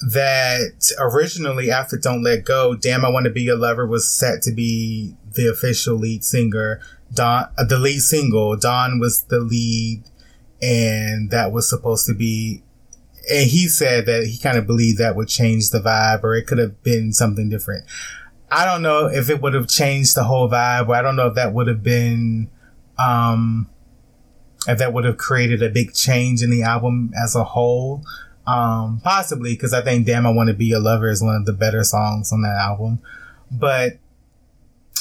that 0.01 0.91
originally 0.99 1.71
after 1.71 1.97
Dawn't 1.97 2.23
Let 2.23 2.43
Go, 2.43 2.75
Damn 2.75 3.05
I 3.05 3.09
Want 3.09 3.25
to 3.25 3.31
Be 3.31 3.43
Your 3.43 3.55
Lover 3.55 3.85
was 3.85 4.09
set 4.09 4.41
to 4.43 4.51
be 4.51 5.15
the 5.33 5.47
official 5.47 5.95
lead 5.95 6.23
singer. 6.23 6.81
Don, 7.13 7.49
uh, 7.57 7.63
the 7.63 7.79
lead 7.79 8.01
single, 8.01 8.57
Don 8.57 8.99
was 8.99 9.23
the 9.25 9.39
lead 9.39 10.03
and 10.61 11.31
that 11.31 11.51
was 11.51 11.69
supposed 11.69 12.05
to 12.07 12.13
be, 12.13 12.63
and 13.29 13.49
he 13.49 13.67
said 13.67 14.05
that 14.05 14.25
he 14.25 14.37
kind 14.37 14.57
of 14.57 14.65
believed 14.65 14.99
that 14.99 15.15
would 15.15 15.27
change 15.27 15.69
the 15.69 15.79
vibe 15.79 16.23
or 16.23 16.35
it 16.35 16.47
could 16.47 16.57
have 16.57 16.81
been 16.83 17.13
something 17.13 17.49
different. 17.49 17.85
I 18.49 18.65
don't 18.65 18.81
know 18.81 19.07
if 19.07 19.29
it 19.29 19.41
would 19.41 19.53
have 19.53 19.67
changed 19.67 20.15
the 20.15 20.23
whole 20.23 20.49
vibe 20.49 20.87
or 20.87 20.95
I 20.95 21.01
don't 21.01 21.15
know 21.15 21.27
if 21.27 21.35
that 21.35 21.53
would 21.53 21.67
have 21.67 21.83
been, 21.83 22.49
um, 22.97 23.69
if 24.67 24.79
that 24.79 24.93
would 24.93 25.03
have 25.03 25.17
created 25.17 25.61
a 25.61 25.69
big 25.69 25.93
change 25.93 26.41
in 26.41 26.49
the 26.49 26.63
album 26.63 27.11
as 27.21 27.35
a 27.35 27.43
whole. 27.43 28.03
Um, 28.45 29.01
possibly 29.03 29.53
because 29.53 29.73
I 29.73 29.81
think 29.81 30.05
Damn 30.05 30.25
I 30.25 30.29
Want 30.29 30.47
to 30.47 30.53
Be 30.53 30.67
Your 30.67 30.79
Lover 30.79 31.09
is 31.09 31.21
one 31.21 31.35
of 31.35 31.45
the 31.45 31.51
better 31.51 31.83
songs 31.83 32.31
on 32.31 32.43
that 32.43 32.55
album. 32.55 32.99
But 33.51 33.99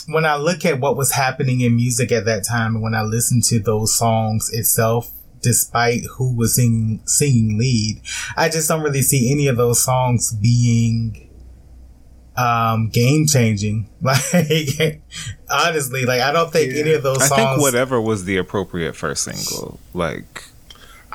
when 0.08 0.24
I 0.24 0.36
look 0.36 0.64
at 0.64 0.80
what 0.80 0.96
was 0.96 1.12
happening 1.12 1.60
in 1.60 1.76
music 1.76 2.10
at 2.10 2.24
that 2.24 2.44
time 2.44 2.74
and 2.74 2.82
when 2.82 2.94
I 2.94 3.02
listen 3.02 3.40
to 3.42 3.60
those 3.60 3.96
songs 3.96 4.50
itself, 4.52 5.10
despite 5.46 6.02
who 6.16 6.34
was 6.34 6.56
singing, 6.56 7.00
singing 7.06 7.56
lead, 7.56 8.00
I 8.36 8.48
just 8.48 8.68
don't 8.68 8.82
really 8.82 9.02
see 9.02 9.30
any 9.30 9.46
of 9.46 9.56
those 9.56 9.82
songs 9.82 10.32
being 10.32 11.22
um 12.36 12.90
game 12.90 13.26
changing 13.26 13.88
like 14.02 15.00
honestly 15.50 16.04
like 16.04 16.20
i 16.20 16.30
don't 16.30 16.52
think 16.52 16.74
any 16.74 16.92
of 16.92 17.02
those 17.02 17.22
I 17.22 17.26
songs 17.28 17.40
think 17.40 17.60
whatever 17.62 17.98
was 17.98 18.26
the 18.26 18.36
appropriate 18.36 18.94
first 18.94 19.24
single. 19.24 19.80
Like, 19.94 20.44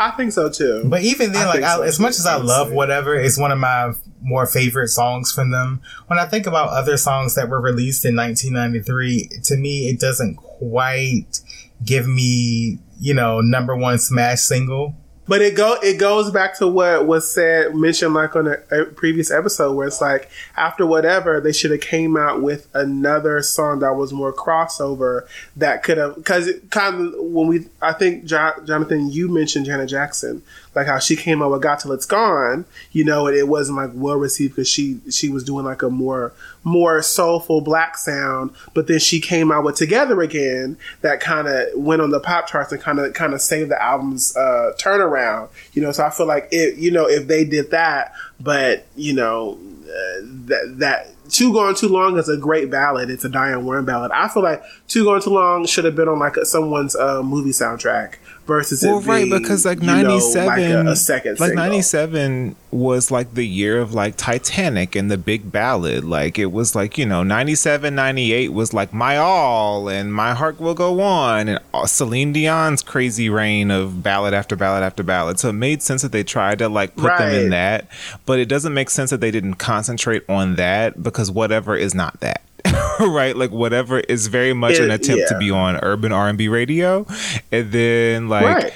I 0.02 0.10
think 0.12 0.32
so 0.32 0.50
too. 0.50 0.82
But 0.86 1.04
even 1.04 1.32
then, 1.32 1.48
I 1.48 1.50
like 1.50 1.64
I, 1.64 1.76
so, 1.76 1.82
as 1.84 2.00
much 2.00 2.18
as 2.18 2.26
I 2.26 2.38
love 2.38 2.72
whatever, 2.72 3.14
it's 3.14 3.38
one 3.38 3.52
of 3.52 3.60
my 3.60 3.94
more 4.22 4.48
favorite 4.48 4.88
songs 4.88 5.32
from 5.32 5.52
them. 5.52 5.82
When 6.08 6.18
I 6.18 6.26
think 6.26 6.48
about 6.48 6.70
other 6.70 6.98
songs 6.98 7.36
that 7.36 7.50
were 7.50 7.62
released 7.62 8.04
in 8.04 8.16
1993, 8.16 9.30
to 9.44 9.58
me, 9.58 9.90
it 9.90 10.00
doesn't 10.00 10.38
quite 10.38 11.42
give 11.84 12.08
me, 12.08 12.80
you 13.02 13.16
know, 13.16 13.42
number 13.42 13.76
one 13.76 13.98
smash 13.98 14.42
single. 14.42 14.96
But 15.28 15.42
it 15.42 15.56
go 15.56 15.78
it 15.82 15.98
goes 15.98 16.30
back 16.30 16.58
to 16.58 16.68
what 16.68 17.08
was 17.08 17.32
said 17.32 17.74
mentioned 17.76 18.14
like 18.14 18.36
on 18.36 18.48
a, 18.48 18.58
a 18.72 18.82
uh, 18.82 18.86
previous 18.96 19.32
episode 19.32 19.76
where 19.76 19.88
it's 19.88 20.02
like 20.02 20.30
after 20.58 20.86
whatever 20.86 21.40
they 21.40 21.54
should 21.54 21.72
have 21.72 21.82
came 21.82 22.18
out 22.18 22.42
with 22.42 22.68
another 22.74 23.42
song 23.42 23.80
that 23.80 23.94
was 23.94 24.12
more 24.12 24.34
crossover 24.34 25.28
that 25.56 25.84
could 25.84 25.98
have 25.98 26.16
because 26.16 26.52
kind 26.70 27.14
of 27.14 27.14
when 27.18 27.48
we 27.48 27.68
I 27.82 27.94
think 27.94 28.26
jo- 28.26 28.62
Jonathan 28.66 29.12
you 29.12 29.30
mentioned 29.30 29.68
Janet 29.68 29.90
Jackson 29.90 30.44
like 30.76 30.88
how 30.88 31.00
she 31.00 31.16
came 31.16 31.42
out 31.42 31.52
with 31.52 31.62
Got 31.62 31.80
Till 31.80 31.92
It's 31.92 32.06
Gone 32.06 32.66
you 32.92 33.04
know 33.04 33.28
and 33.28 33.36
it 33.36 33.48
wasn't 33.48 33.78
like 33.78 33.92
well 33.94 34.16
received 34.16 34.56
because 34.56 34.70
she 34.70 35.00
she 35.10 35.30
was 35.30 35.44
doing 35.44 35.66
like 35.66 35.82
a 35.82 35.90
more 35.90 36.34
more 36.64 37.02
soulful 37.02 37.62
black 37.62 37.98
sound 37.98 38.52
but 38.74 38.88
then 38.88 39.00
she 39.00 39.20
came 39.20 39.52
out 39.52 39.64
with 39.64 39.76
Together 39.76 40.22
Again 40.22 40.78
that 41.02 41.20
kind 41.20 41.48
of 41.48 41.68
went 41.76 42.02
on 42.02 42.12
the 42.12 42.20
pop 42.20 42.48
charts 42.48 42.72
and 42.72 42.82
kind 42.82 43.00
of 43.00 43.14
kind 43.14 43.34
of 43.34 43.42
saved 43.42 43.72
the 43.72 43.82
album's 43.82 44.36
uh, 44.36 44.74
turnaround 44.78 45.50
you 45.74 45.82
know 45.82 45.92
so 45.92 46.06
I 46.06 46.10
feel 46.10 46.28
like 46.28 46.48
it 46.52 46.78
you 46.78 46.92
know 46.92 47.08
if 47.08 47.28
they 47.28 47.44
did 47.44 47.72
that 47.72 48.14
but 48.40 48.86
you 48.96 49.14
know 49.14 49.58
uh, 49.92 50.22
that 50.46 50.76
that 50.78 51.08
Too 51.30 51.54
Gone 51.54 51.76
Too 51.76 51.88
Long 51.88 52.18
is 52.18 52.30
a 52.30 52.38
great 52.38 52.70
ballad. 52.70 53.10
It's 53.10 53.26
a 53.26 53.30
Diane 53.30 53.66
Warren 53.66 53.84
ballad. 53.84 54.12
I 54.12 54.28
feel 54.30 54.44
like 54.44 54.64
Too 54.88 55.04
Gone 55.04 55.22
Too 55.22 55.32
Long 55.32 55.66
should 55.66 55.84
have 55.86 55.96
been 55.96 56.08
on 56.08 56.20
like 56.20 56.36
someone's 56.44 56.96
uh, 56.96 57.22
movie 57.24 57.50
soundtrack 57.50 58.16
versus 58.46 58.84
well, 58.84 59.02
right, 59.02 59.26
being, 59.26 59.42
because 59.42 59.66
like 59.66 59.80
know, 59.80 60.02
'97, 60.02 60.46
like 60.46 60.60
a, 60.60 60.92
a 60.92 60.96
second 60.96 61.40
like 61.40 61.54
'97 61.54 62.56
was 62.72 63.12
like 63.12 63.34
the 63.34 63.46
year 63.46 63.80
of 63.80 63.94
like 63.94 64.18
Titanic 64.18 64.96
and 64.96 65.10
the 65.10 65.18
big 65.18 65.52
ballad. 65.52 66.04
Like 66.04 66.38
it 66.40 66.48
was 66.48 66.76
like 66.76 66.98
you 66.98 67.06
know 67.06 67.24
'97, 67.24 67.94
'98 67.94 68.54
was 68.54 68.74
like 68.74 68.94
My 68.94 69.18
All 69.18 69.90
and 69.90 70.14
My 70.14 70.34
Heart 70.34 70.60
Will 70.60 70.74
Go 70.74 71.02
On 71.02 71.48
and 71.48 71.60
uh, 71.74 71.86
Celine 71.86 72.34
Dion's 72.34 72.84
crazy 72.84 73.30
reign 73.30 73.72
of 73.72 74.04
ballad 74.04 74.34
after 74.34 74.56
ballad 74.56 74.84
after 74.84 75.04
ballad. 75.04 75.40
So 75.40 75.50
it 75.50 75.54
made 75.54 75.82
sense 75.82 76.02
that 76.02 76.12
they 76.12 76.24
tried 76.24 76.60
to 76.60 76.70
like 76.70 76.96
put 76.96 77.18
them 77.18 77.34
in 77.34 77.50
that, 77.52 77.88
but 78.26 78.40
it 78.40 78.46
doesn't 78.46 78.74
make 78.74 78.90
sense 78.90 79.10
that 79.12 79.22
they 79.22 79.32
didn't 79.32 79.56
concentrate 79.56 80.24
on 80.30 80.56
that 80.56 81.02
because 81.02 81.32
whatever 81.32 81.76
is 81.76 81.96
not 81.96 82.20
that. 82.22 82.42
right? 83.00 83.36
Like 83.36 83.52
whatever 83.52 84.00
is 84.00 84.28
very 84.28 84.54
much 84.54 84.78
an 84.80 84.92
It- 84.92 85.02
attempt 85.02 85.30
to 85.30 85.38
be 85.38 85.52
on 85.52 85.78
urban 85.78 86.12
r&b 86.12 86.48
radio. 86.48 87.06
And 87.52 87.72
then 87.72 88.30
like 88.30 88.46
Right. 88.46 88.74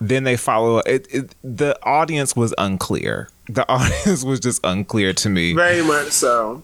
then 0.00 0.24
they 0.24 0.36
follow 0.36 0.78
it, 0.80 1.06
it 1.10 1.34
the 1.42 1.78
audience 1.82 2.34
was 2.36 2.54
unclear. 2.58 3.28
The 3.48 3.68
audience 3.72 4.24
was 4.24 4.40
just 4.40 4.60
unclear 4.64 5.12
to 5.14 5.28
me. 5.28 5.54
Very 5.54 5.82
much 5.82 6.08
so. 6.10 6.62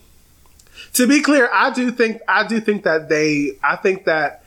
To 0.94 1.06
be 1.08 1.20
clear, 1.22 1.48
I 1.52 1.70
do 1.72 1.90
think 1.90 2.20
I 2.28 2.46
do 2.46 2.60
think 2.60 2.84
that 2.84 3.08
they 3.08 3.52
I 3.62 3.76
think 3.76 4.04
that 4.04 4.44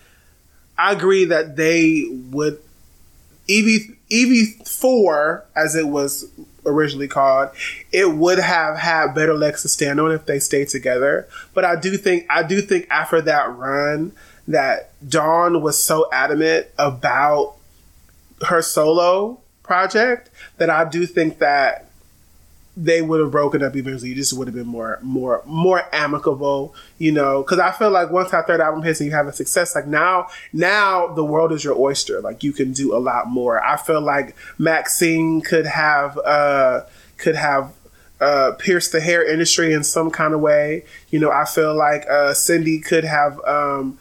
I 0.78 0.91
agree 0.93 1.25
that 1.25 1.55
they 1.55 2.05
would 2.32 2.59
EV 3.49 3.95
EV 4.11 4.65
four 4.67 5.43
as 5.55 5.75
it 5.75 5.88
was 5.88 6.25
originally 6.68 7.07
called, 7.07 7.49
it 7.91 8.13
would 8.13 8.39
have 8.39 8.78
had 8.78 9.13
better 9.13 9.34
legs 9.34 9.63
to 9.63 9.70
stand 9.70 9.99
on 9.99 10.11
if 10.11 10.26
they 10.26 10.39
stayed 10.39 10.68
together. 10.70 11.28
But 11.53 11.65
I 11.65 11.76
do 11.76 11.97
think 11.97 12.26
I 12.30 12.43
do 12.43 12.61
think 12.61 12.88
after 12.89 13.22
that 13.22 13.55
run 13.55 14.11
that 14.47 14.91
Dawn 15.07 15.61
was 15.61 15.84
so 15.84 16.09
adamant 16.11 16.68
about 16.78 17.55
her 18.47 18.61
solo 18.61 19.39
project 19.63 20.30
that 20.57 20.70
I 20.70 20.88
do 20.88 21.05
think 21.05 21.39
that 21.39 21.86
they 22.80 23.01
would 23.01 23.19
have 23.19 23.32
broken 23.32 23.63
up 23.63 23.75
eventually. 23.75 24.13
Just 24.13 24.34
would 24.34 24.47
have 24.47 24.55
been 24.55 24.67
more, 24.67 24.99
more, 25.01 25.41
more 25.45 25.84
amicable, 25.93 26.75
you 26.99 27.11
know. 27.11 27.41
Because 27.41 27.57
I 27.57 27.71
feel 27.71 27.89
like 27.89 28.11
once 28.11 28.30
that 28.32 28.45
third 28.45 28.61
album 28.61 28.84
hits 28.84 28.99
and 29.01 29.09
you 29.09 29.15
have 29.15 29.28
a 29.28 29.34
success, 29.34 29.73
like 29.73 29.88
now, 29.88 30.28
now 30.53 31.07
the 31.07 31.23
world 31.23 31.51
is 31.51 31.63
your 31.63 31.75
oyster. 31.75 32.21
Like 32.21 32.43
you 32.43 32.53
can 32.53 32.71
do 32.71 32.95
a 32.95 32.99
lot 32.99 33.28
more. 33.28 33.63
I 33.65 33.78
feel 33.78 33.99
like 33.99 34.36
Maxine 34.59 35.41
could 35.41 35.65
have, 35.65 36.19
uh, 36.19 36.82
could 37.17 37.36
have 37.36 37.73
uh, 38.21 38.51
pierced 38.59 38.91
the 38.91 39.01
hair 39.01 39.28
industry 39.28 39.73
in 39.73 39.84
some 39.84 40.11
kind 40.11 40.36
of 40.36 40.39
way. 40.39 40.86
You 41.09 41.19
know, 41.19 41.32
I 41.32 41.45
feel 41.45 41.75
like 41.75 42.07
uh, 42.07 42.36
Cindy 42.36 42.80
could 42.80 43.03
have. 43.03 43.39
Um, 43.45 43.97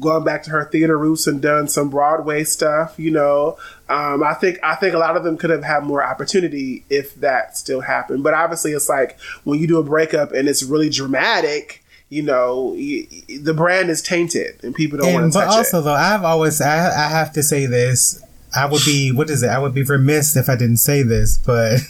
gone 0.00 0.24
back 0.24 0.42
to 0.44 0.50
her 0.50 0.64
theater 0.66 0.96
roots 0.96 1.26
and 1.26 1.42
done 1.42 1.66
some 1.68 1.90
Broadway 1.90 2.44
stuff, 2.44 2.94
you 2.98 3.10
know. 3.10 3.56
Um, 3.88 4.22
I 4.22 4.34
think 4.34 4.58
I 4.62 4.74
think 4.76 4.94
a 4.94 4.98
lot 4.98 5.16
of 5.16 5.24
them 5.24 5.36
could 5.36 5.50
have 5.50 5.64
had 5.64 5.82
more 5.84 6.04
opportunity 6.04 6.84
if 6.88 7.14
that 7.16 7.56
still 7.56 7.80
happened. 7.80 8.22
But 8.22 8.34
obviously, 8.34 8.72
it's 8.72 8.88
like 8.88 9.18
when 9.44 9.58
you 9.58 9.66
do 9.66 9.78
a 9.78 9.82
breakup 9.82 10.32
and 10.32 10.48
it's 10.48 10.62
really 10.62 10.88
dramatic. 10.90 11.82
you 12.10 12.22
know 12.22 12.74
y- 12.76 13.06
y- 13.10 13.38
the 13.40 13.54
brand 13.54 13.88
is 13.88 14.02
tainted 14.02 14.62
and 14.62 14.74
people 14.74 14.98
don't 14.98 15.14
want 15.14 15.32
to 15.32 15.38
but 15.38 15.46
touch 15.46 15.54
also 15.56 15.78
it. 15.80 15.82
though, 15.84 15.94
I've 15.94 16.24
always 16.24 16.60
I, 16.60 16.76
I 17.06 17.08
have 17.08 17.32
to 17.32 17.42
say 17.42 17.64
this. 17.66 18.22
I 18.54 18.66
would 18.66 18.82
be 18.84 19.10
what 19.12 19.30
is 19.30 19.42
it? 19.42 19.48
I 19.48 19.58
would 19.58 19.72
be 19.74 19.82
remiss 19.82 20.36
if 20.36 20.48
I 20.50 20.56
didn't 20.56 20.76
say 20.76 21.02
this, 21.02 21.38
but 21.38 21.80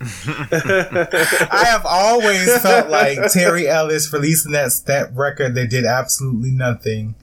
I 0.00 1.64
have 1.66 1.84
always 1.86 2.58
felt 2.58 2.88
like 2.90 3.18
Terry 3.32 3.68
Ellis 3.68 4.12
releasing 4.12 4.52
that 4.52 4.72
that 4.86 5.14
record 5.14 5.54
that 5.54 5.68
did 5.70 5.84
absolutely 5.84 6.50
nothing 6.50 7.14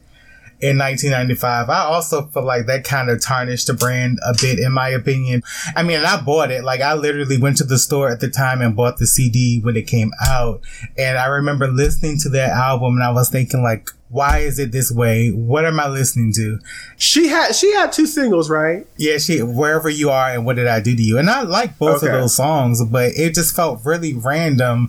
in 0.60 0.78
1995. 0.78 1.68
I 1.68 1.80
also 1.80 2.26
feel 2.26 2.44
like 2.44 2.66
that 2.66 2.84
kind 2.84 3.10
of 3.10 3.20
tarnished 3.20 3.66
the 3.66 3.74
brand 3.74 4.18
a 4.26 4.34
bit, 4.40 4.58
in 4.58 4.72
my 4.72 4.88
opinion. 4.88 5.42
I 5.76 5.82
mean, 5.82 6.00
I 6.00 6.20
bought 6.20 6.50
it. 6.50 6.64
Like, 6.64 6.80
I 6.80 6.94
literally 6.94 7.38
went 7.38 7.56
to 7.58 7.64
the 7.64 7.78
store 7.78 8.08
at 8.10 8.20
the 8.20 8.28
time 8.30 8.62
and 8.62 8.74
bought 8.76 8.98
the 8.98 9.06
CD 9.06 9.60
when 9.60 9.76
it 9.76 9.86
came 9.86 10.12
out. 10.26 10.60
And 10.96 11.18
I 11.18 11.26
remember 11.26 11.68
listening 11.68 12.18
to 12.20 12.28
that 12.30 12.50
album 12.50 12.94
and 12.94 13.02
I 13.02 13.10
was 13.10 13.28
thinking, 13.30 13.62
like, 13.62 13.88
why 14.10 14.38
is 14.38 14.60
it 14.60 14.70
this 14.70 14.92
way? 14.92 15.30
What 15.30 15.64
am 15.64 15.80
I 15.80 15.88
listening 15.88 16.32
to? 16.34 16.60
she 16.96 17.26
had 17.26 17.52
she 17.52 17.72
had 17.74 17.90
two 17.92 18.06
singles, 18.06 18.48
right? 18.48 18.86
Yeah, 18.96 19.18
she, 19.18 19.42
wherever 19.42 19.88
you 19.90 20.10
are 20.10 20.30
and 20.30 20.46
what 20.46 20.54
did 20.54 20.68
I 20.68 20.78
do 20.80 20.94
to 20.94 21.02
you? 21.02 21.18
And 21.18 21.28
I 21.28 21.42
like 21.42 21.78
both 21.78 21.96
Okay. 22.02 22.06
of 22.06 22.20
those 22.20 22.36
songs, 22.36 22.80
but 22.84 23.10
it 23.16 23.34
just 23.34 23.56
felt 23.56 23.84
really 23.84 24.14
random 24.14 24.88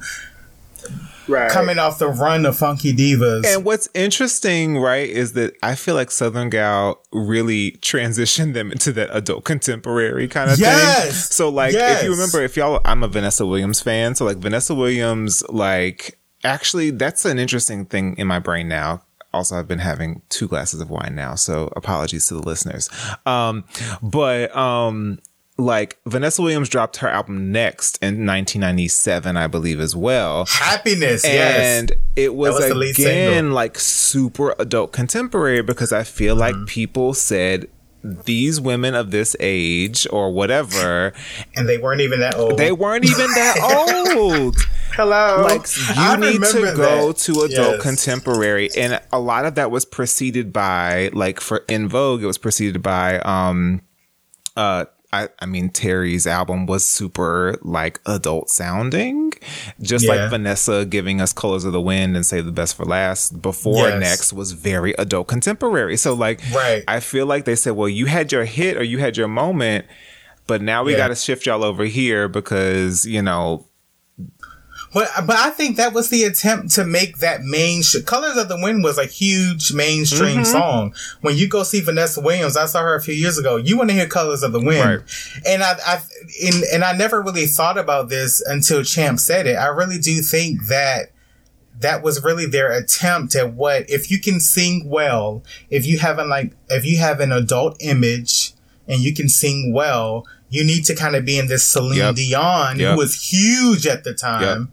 Right. 1.27 1.49
coming 1.51 1.79
off 1.79 1.97
the 1.99 2.07
run 2.07 2.45
of 2.45 2.57
Funky 2.57 2.93
Divas. 2.93 3.45
And 3.45 3.65
what's 3.65 3.89
interesting, 3.93 4.77
right, 4.77 5.09
is 5.09 5.33
that 5.33 5.55
I 5.63 5.75
feel 5.75 5.95
like 5.95 6.11
Southern 6.11 6.49
Gal 6.49 7.01
really 7.11 7.73
transitioned 7.81 8.53
them 8.53 8.71
into 8.71 8.91
that 8.93 9.09
adult 9.11 9.43
contemporary 9.43 10.27
kind 10.27 10.49
of 10.51 10.57
thing. 10.57 10.65
Yes! 10.65 11.33
So, 11.33 11.49
like, 11.49 11.73
Yes! 11.73 11.99
if 11.99 12.05
you 12.05 12.11
remember, 12.11 12.41
if 12.41 12.55
y'all, 12.55 12.79
I'm 12.85 13.03
a 13.03 13.07
Vanessa 13.07 13.45
Williams 13.45 13.81
fan. 13.81 14.15
So, 14.15 14.25
like, 14.25 14.37
Vanessa 14.37 14.75
Williams, 14.75 15.43
like, 15.49 16.19
actually, 16.43 16.91
that's 16.91 17.25
an 17.25 17.39
interesting 17.39 17.85
thing 17.85 18.15
in 18.17 18.27
my 18.27 18.39
brain 18.39 18.67
now. 18.67 19.01
Also, 19.33 19.57
I've 19.57 19.67
been 19.67 19.79
having 19.79 20.21
two 20.29 20.47
glasses 20.47 20.79
of 20.79 20.89
wine 20.89 21.13
now, 21.13 21.35
so 21.35 21.71
apologies 21.75 22.27
to 22.27 22.35
the 22.35 22.41
listeners. 22.41 22.89
Um, 23.25 23.65
but 24.01 24.55
um, 24.55 25.19
like 25.57 25.97
Vanessa 26.05 26.41
Williams 26.41 26.67
dropped 26.69 26.97
her 26.97 27.07
album 27.07 27.51
Next 27.51 27.97
in 28.01 28.25
1997, 28.25 29.37
I 29.37 29.47
believe, 29.47 29.79
as 29.79 29.95
well. 29.95 30.45
Happiness, 30.47 31.23
yes. 31.23 31.59
And 31.59 31.91
it 32.15 32.35
was, 32.35 32.55
was 32.59 32.89
again 32.99 33.51
like 33.51 33.79
super 33.79 34.53
adult 34.59 34.91
contemporary 34.91 35.61
because 35.61 35.93
I 35.93 36.03
feel 36.03 36.35
Mm-hmm. 36.35 36.59
like 36.59 36.67
people 36.67 37.13
said 37.13 37.69
these 38.03 38.61
women 38.61 38.93
of 38.93 39.09
this 39.11 39.35
age 39.39 40.05
or 40.11 40.31
whatever, 40.31 41.11
And 41.55 41.67
they 41.67 41.77
weren't 41.79 42.01
even 42.01 42.19
that 42.19 42.35
old. 42.35 42.57
they 42.57 42.71
weren't 42.71 43.05
even 43.05 43.27
that 43.31 44.13
old. 44.15 44.57
Hello. 44.91 45.41
Like 45.41 45.65
I 45.97 46.15
you 46.15 46.31
need 46.33 46.43
to 46.47 46.61
go 46.75 47.07
that. 47.13 47.17
to 47.19 47.31
adult 47.41 47.51
Yes. 47.75 47.81
contemporary, 47.81 48.69
and 48.77 49.01
a 49.11 49.19
lot 49.19 49.45
of 49.45 49.55
that 49.55 49.71
was 49.71 49.85
preceded 49.85 50.53
by 50.53 51.09
like 51.13 51.39
for 51.39 51.63
En 51.67 51.87
Vogue, 51.89 52.21
it 52.23 52.27
was 52.27 52.37
preceded 52.37 52.81
by 52.83 53.19
um 53.19 53.81
uh. 54.57 54.85
I, 55.23 55.29
I 55.39 55.45
mean, 55.45 55.69
Terry's 55.69 56.27
album 56.27 56.65
was 56.65 56.85
super 56.85 57.57
like 57.61 57.99
adult 58.05 58.49
sounding, 58.49 59.31
just 59.81 60.05
Yeah. 60.05 60.11
like 60.15 60.29
Vanessa 60.29 60.85
giving 60.85 61.21
us 61.21 61.31
Colors 61.33 61.63
of 61.63 61.71
the 61.73 61.81
Wind 61.81 62.15
and 62.15 62.25
Save 62.25 62.45
the 62.45 62.51
Best 62.51 62.75
for 62.75 62.85
Last 62.85 63.41
before 63.41 63.87
Yes. 63.87 63.99
Next 64.01 64.33
was 64.33 64.51
very 64.51 64.93
adult 64.99 65.27
contemporary. 65.27 65.97
So, 65.97 66.13
like, 66.13 66.41
Right. 66.53 66.83
I 66.87 66.99
feel 66.99 67.25
like 67.25 67.45
they 67.45 67.55
said, 67.55 67.71
well, 67.73 67.89
you 67.89 68.07
had 68.07 68.31
your 68.31 68.45
hit 68.45 68.77
or 68.77 68.83
you 68.83 68.99
had 68.99 69.15
your 69.17 69.27
moment, 69.27 69.85
but 70.47 70.61
now 70.61 70.83
we 70.83 70.91
Yeah. 70.91 70.97
got 70.99 71.07
to 71.07 71.15
shift 71.15 71.45
y'all 71.45 71.63
over 71.63 71.85
here 71.85 72.27
because, 72.27 73.05
you 73.05 73.21
know, 73.21 73.65
But 74.95 75.09
but 75.27 75.35
I 75.35 75.49
think 75.49 75.75
that 75.75 75.91
was 75.93 76.09
the 76.09 76.23
attempt 76.23 76.73
to 76.75 76.85
make 76.85 77.17
that 77.17 77.43
main 77.43 77.81
Colors 78.05 78.37
of 78.37 78.47
the 78.47 78.57
Wind 78.59 78.81
was 78.81 78.97
a 78.97 79.05
huge 79.05 79.73
mainstream 79.73 80.37
Mm-hmm. 80.37 80.43
song. 80.45 80.95
When 81.19 81.35
you 81.35 81.49
go 81.49 81.63
see 81.63 81.81
Vanessa 81.81 82.21
Williams, 82.21 82.55
I 82.55 82.65
saw 82.65 82.81
her 82.81 82.95
a 82.95 83.01
few 83.01 83.13
years 83.13 83.37
ago. 83.37 83.57
You 83.57 83.77
want 83.77 83.89
to 83.89 83.93
hear 83.93 84.07
Colors 84.07 84.41
of 84.41 84.53
the 84.53 84.61
Wind, 84.61 84.89
Right. 84.89 85.01
and 85.45 85.61
I, 85.61 85.73
I 85.85 86.01
and, 86.45 86.63
and 86.73 86.83
I 86.85 86.93
never 86.95 87.21
really 87.21 87.45
thought 87.45 87.77
about 87.77 88.07
this 88.07 88.39
until 88.47 88.83
Champ 88.83 89.19
said 89.19 89.47
it. 89.47 89.55
I 89.55 89.67
really 89.67 89.99
do 89.99 90.21
think 90.21 90.67
that 90.67 91.11
that 91.81 92.01
was 92.01 92.23
really 92.23 92.45
their 92.45 92.71
attempt 92.71 93.35
at 93.35 93.53
what 93.53 93.89
if 93.89 94.09
you 94.09 94.17
can 94.21 94.39
sing 94.39 94.87
well, 94.89 95.43
if 95.69 95.85
you 95.85 95.99
have 95.99 96.19
an 96.19 96.29
like 96.29 96.53
if 96.69 96.85
you 96.85 96.99
have 96.99 97.19
an 97.19 97.33
adult 97.33 97.75
image 97.81 98.53
and 98.87 99.01
you 99.01 99.13
can 99.13 99.27
sing 99.27 99.73
well, 99.73 100.25
you 100.49 100.63
need 100.63 100.85
to 100.85 100.95
kind 100.95 101.17
of 101.17 101.25
be 101.25 101.37
in 101.37 101.47
this 101.49 101.65
Celine 101.67 101.97
Yep. 101.97 102.15
Dion 102.15 102.79
Yep. 102.79 102.91
who 102.91 102.97
was 102.97 103.29
huge 103.29 103.85
at 103.85 104.05
the 104.05 104.13
time. 104.13 104.41
Yep. 104.41 104.69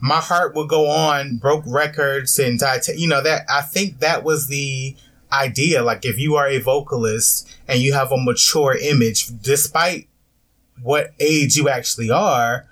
My 0.00 0.20
heart 0.20 0.54
will 0.54 0.66
go 0.66 0.88
on, 0.88 1.36
broke 1.36 1.64
records 1.66 2.38
and 2.38 2.58
Tita- 2.58 2.98
you 2.98 3.08
know 3.08 3.22
that 3.22 3.44
I 3.48 3.62
think 3.62 3.98
that 4.00 4.24
was 4.24 4.46
the 4.46 4.96
idea. 5.32 5.82
Like 5.82 6.04
if 6.04 6.18
you 6.18 6.36
are 6.36 6.46
a 6.46 6.58
vocalist 6.58 7.48
and 7.68 7.80
you 7.80 7.92
have 7.92 8.12
a 8.12 8.16
mature 8.16 8.76
image, 8.76 9.26
despite 9.42 10.08
what 10.82 11.12
age 11.20 11.56
you 11.56 11.68
actually 11.68 12.10
are, 12.10 12.66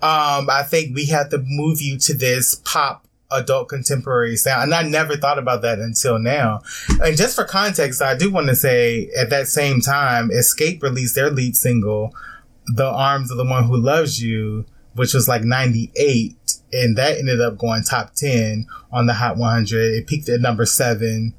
um, 0.00 0.48
I 0.50 0.62
think 0.62 0.94
we 0.94 1.06
had 1.06 1.30
to 1.30 1.42
move 1.44 1.80
you 1.80 1.98
to 1.98 2.14
this 2.14 2.54
pop 2.54 3.06
adult 3.30 3.68
contemporary 3.68 4.36
sound. 4.36 4.64
And 4.64 4.74
I 4.74 4.82
never 4.82 5.16
thought 5.16 5.38
about 5.38 5.62
that 5.62 5.78
until 5.78 6.18
now. 6.18 6.60
And 7.02 7.16
just 7.16 7.34
for 7.34 7.44
context, 7.44 8.00
I 8.00 8.16
do 8.16 8.30
want 8.30 8.48
to 8.48 8.56
say 8.56 9.10
at 9.16 9.30
that 9.30 9.48
same 9.48 9.80
time, 9.80 10.30
Xscape 10.30 10.82
released 10.82 11.14
their 11.14 11.30
lead 11.30 11.56
single, 11.56 12.14
The 12.74 12.86
Arms 12.86 13.30
of 13.30 13.36
the 13.36 13.44
One 13.44 13.64
Who 13.64 13.76
Loves 13.76 14.22
You, 14.22 14.64
which 14.98 15.14
was 15.14 15.28
like 15.28 15.42
98. 15.42 16.36
And 16.72 16.96
that 16.98 17.16
ended 17.18 17.40
up 17.40 17.56
going 17.56 17.82
top 17.82 18.14
10 18.14 18.66
on 18.92 19.06
the 19.06 19.14
Hot 19.14 19.36
100. 19.38 19.94
It 19.94 20.06
peaked 20.06 20.28
at 20.28 20.40
number 20.40 20.66
seven. 20.66 21.34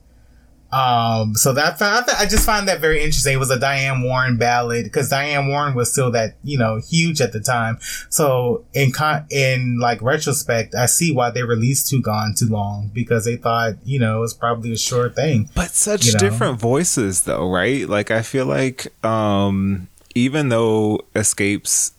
Um, 0.72 1.34
so 1.34 1.51
that 1.53 1.82
I, 1.82 2.01
th- 2.05 2.18
I 2.20 2.26
just 2.28 2.45
find 2.45 2.68
that 2.68 2.80
very 2.80 2.99
interesting. 2.99 3.34
It 3.34 3.39
was 3.39 3.49
a 3.49 3.57
Diane 3.60 4.03
Warren 4.03 4.38
ballad 4.38 4.84
because 4.84 5.10
Diane 5.10 5.47
Warren 5.47 5.74
was 5.74 5.91
still 5.91 6.12
that 6.12 6.36
you 6.43 6.60
know 6.60 6.78
huge 6.78 7.22
at 7.22 7.34
the 7.34 7.39
time. 7.39 7.80
So 8.10 8.66
in 8.76 8.91
con- 8.91 9.26
in 9.32 9.80
like 9.80 9.99
retrospect, 10.03 10.76
I 10.76 10.86
see 10.86 11.12
why 11.12 11.32
they 11.32 11.41
released 11.41 11.89
Too 11.89 12.03
Gone 12.03 12.36
Too 12.38 12.45
Long 12.49 12.91
because 12.93 13.26
they 13.26 13.36
thought 13.36 13.78
you 13.84 13.97
know 13.99 14.18
it 14.18 14.22
was 14.22 14.36
probably 14.36 14.72
a 14.72 14.78
sure 14.78 15.10
thing. 15.10 15.49
But 15.55 15.72
such 15.72 16.05
You 16.05 16.14
know? 16.14 16.20
different 16.20 16.60
voices 16.60 17.24
though, 17.24 17.49
right? 17.49 17.89
Like 17.89 18.12
I 18.12 18.22
feel 18.22 18.45
like 18.45 18.93
um 19.03 19.88
even 20.14 20.49
though 20.49 20.99
Xscape's 21.16 21.93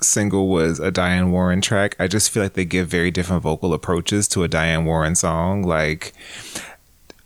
single 0.00 0.48
was 0.48 0.78
a 0.80 0.90
Diane 0.90 1.30
Warren 1.32 1.60
track, 1.60 1.96
I 1.98 2.08
just 2.08 2.30
feel 2.30 2.42
like 2.42 2.54
they 2.54 2.64
give 2.64 2.88
very 2.88 3.10
different 3.10 3.42
vocal 3.42 3.72
approaches 3.74 4.28
to 4.28 4.42
a 4.44 4.48
Diane 4.48 4.84
Warren 4.84 5.14
song. 5.14 5.62
Like 5.62 6.12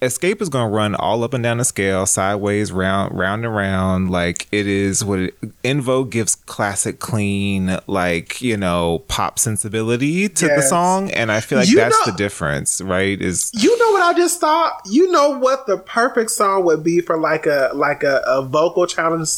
Xscape 0.00 0.42
is 0.42 0.48
going 0.48 0.68
to 0.68 0.74
run 0.74 0.96
all 0.96 1.22
up 1.22 1.32
and 1.32 1.44
down 1.44 1.58
the 1.58 1.64
scale, 1.64 2.06
sideways, 2.06 2.72
round, 2.72 3.16
round 3.16 3.44
and 3.44 3.54
round. 3.54 4.10
Like 4.10 4.48
it 4.50 4.66
is 4.66 5.04
what 5.04 5.20
it, 5.20 5.34
En 5.62 5.80
Vogue 5.80 6.10
gives 6.10 6.34
classic, 6.34 6.98
clean, 6.98 7.78
like 7.86 8.42
you 8.42 8.56
know, 8.56 9.04
pop 9.06 9.38
sensibility 9.38 10.28
to 10.28 10.48
the 10.48 10.62
song, 10.62 11.12
and 11.12 11.30
I 11.30 11.38
feel 11.38 11.58
like 11.58 11.68
You 11.68 11.76
that's 11.76 11.94
know- 12.04 12.10
the 12.12 12.18
difference, 12.18 12.80
right? 12.80 13.20
Is 13.20 13.52
You 13.54 13.78
know 13.78 13.90
what 13.92 14.02
I 14.02 14.12
just 14.18 14.40
thought? 14.40 14.80
You 14.90 15.08
know 15.12 15.38
what 15.38 15.68
the 15.68 15.76
perfect 15.78 16.32
song 16.32 16.64
would 16.64 16.82
be 16.82 17.00
for 17.00 17.16
like 17.16 17.46
a 17.46 17.70
like 17.72 18.02
a, 18.02 18.22
a 18.26 18.42
vocal 18.42 18.88
challenge 18.88 19.28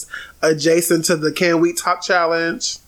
adjacent 0.40 1.04
to 1.06 1.16
the 1.16 1.30
Can 1.30 1.60
We 1.60 1.74
Talk 1.74 2.00
challenge? 2.00 2.78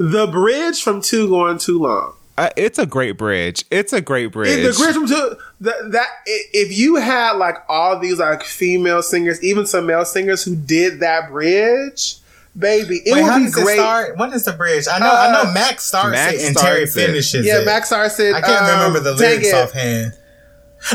The 0.00 0.26
bridge 0.26 0.82
from 0.82 1.02
Two 1.02 1.28
Going 1.28 1.58
Too 1.58 1.78
Long. 1.78 2.14
Uh, 2.38 2.48
it's 2.56 2.78
a 2.78 2.86
great 2.86 3.18
bridge. 3.18 3.66
It's 3.70 3.92
a 3.92 4.00
great 4.00 4.32
bridge. 4.32 4.64
If 4.64 4.78
the 4.78 4.82
bridge 4.82 4.94
from 4.94 5.06
Two 5.06 5.36
that, 5.60 5.92
that 5.92 6.08
if 6.24 6.74
you 6.76 6.96
had 6.96 7.32
like 7.32 7.56
all 7.68 7.98
these 7.98 8.18
like 8.18 8.42
female 8.42 9.02
singers, 9.02 9.44
even 9.44 9.66
some 9.66 9.84
male 9.84 10.06
singers 10.06 10.42
who 10.42 10.56
did 10.56 11.00
that 11.00 11.28
bridge, 11.28 12.16
baby, 12.58 13.02
it 13.04 13.12
Wait, 13.12 13.20
how 13.24 13.34
would 13.34 13.40
be 13.40 13.44
does 13.44 13.58
it 13.58 13.62
great. 13.64 13.76
start? 13.76 14.16
What 14.16 14.32
is 14.32 14.46
the 14.46 14.54
bridge? 14.54 14.86
I 14.90 15.00
know, 15.00 15.12
I 15.14 15.32
know. 15.32 15.50
Uh, 15.50 15.52
Max 15.52 15.84
starts 15.84 16.12
Max 16.12 16.42
it 16.42 16.46
and 16.46 16.56
Terry 16.56 16.86
starts 16.86 16.96
it. 16.96 17.06
finishes 17.06 17.46
Yeah, 17.46 17.60
it. 17.60 17.66
Max 17.66 17.88
Star 17.88 18.08
said. 18.08 18.32
I 18.32 18.40
can't 18.40 18.64
um, 18.64 18.70
remember 18.70 19.00
the 19.00 19.16
dang 19.16 19.40
lyrics 19.42 19.52
offhand. 19.52 20.14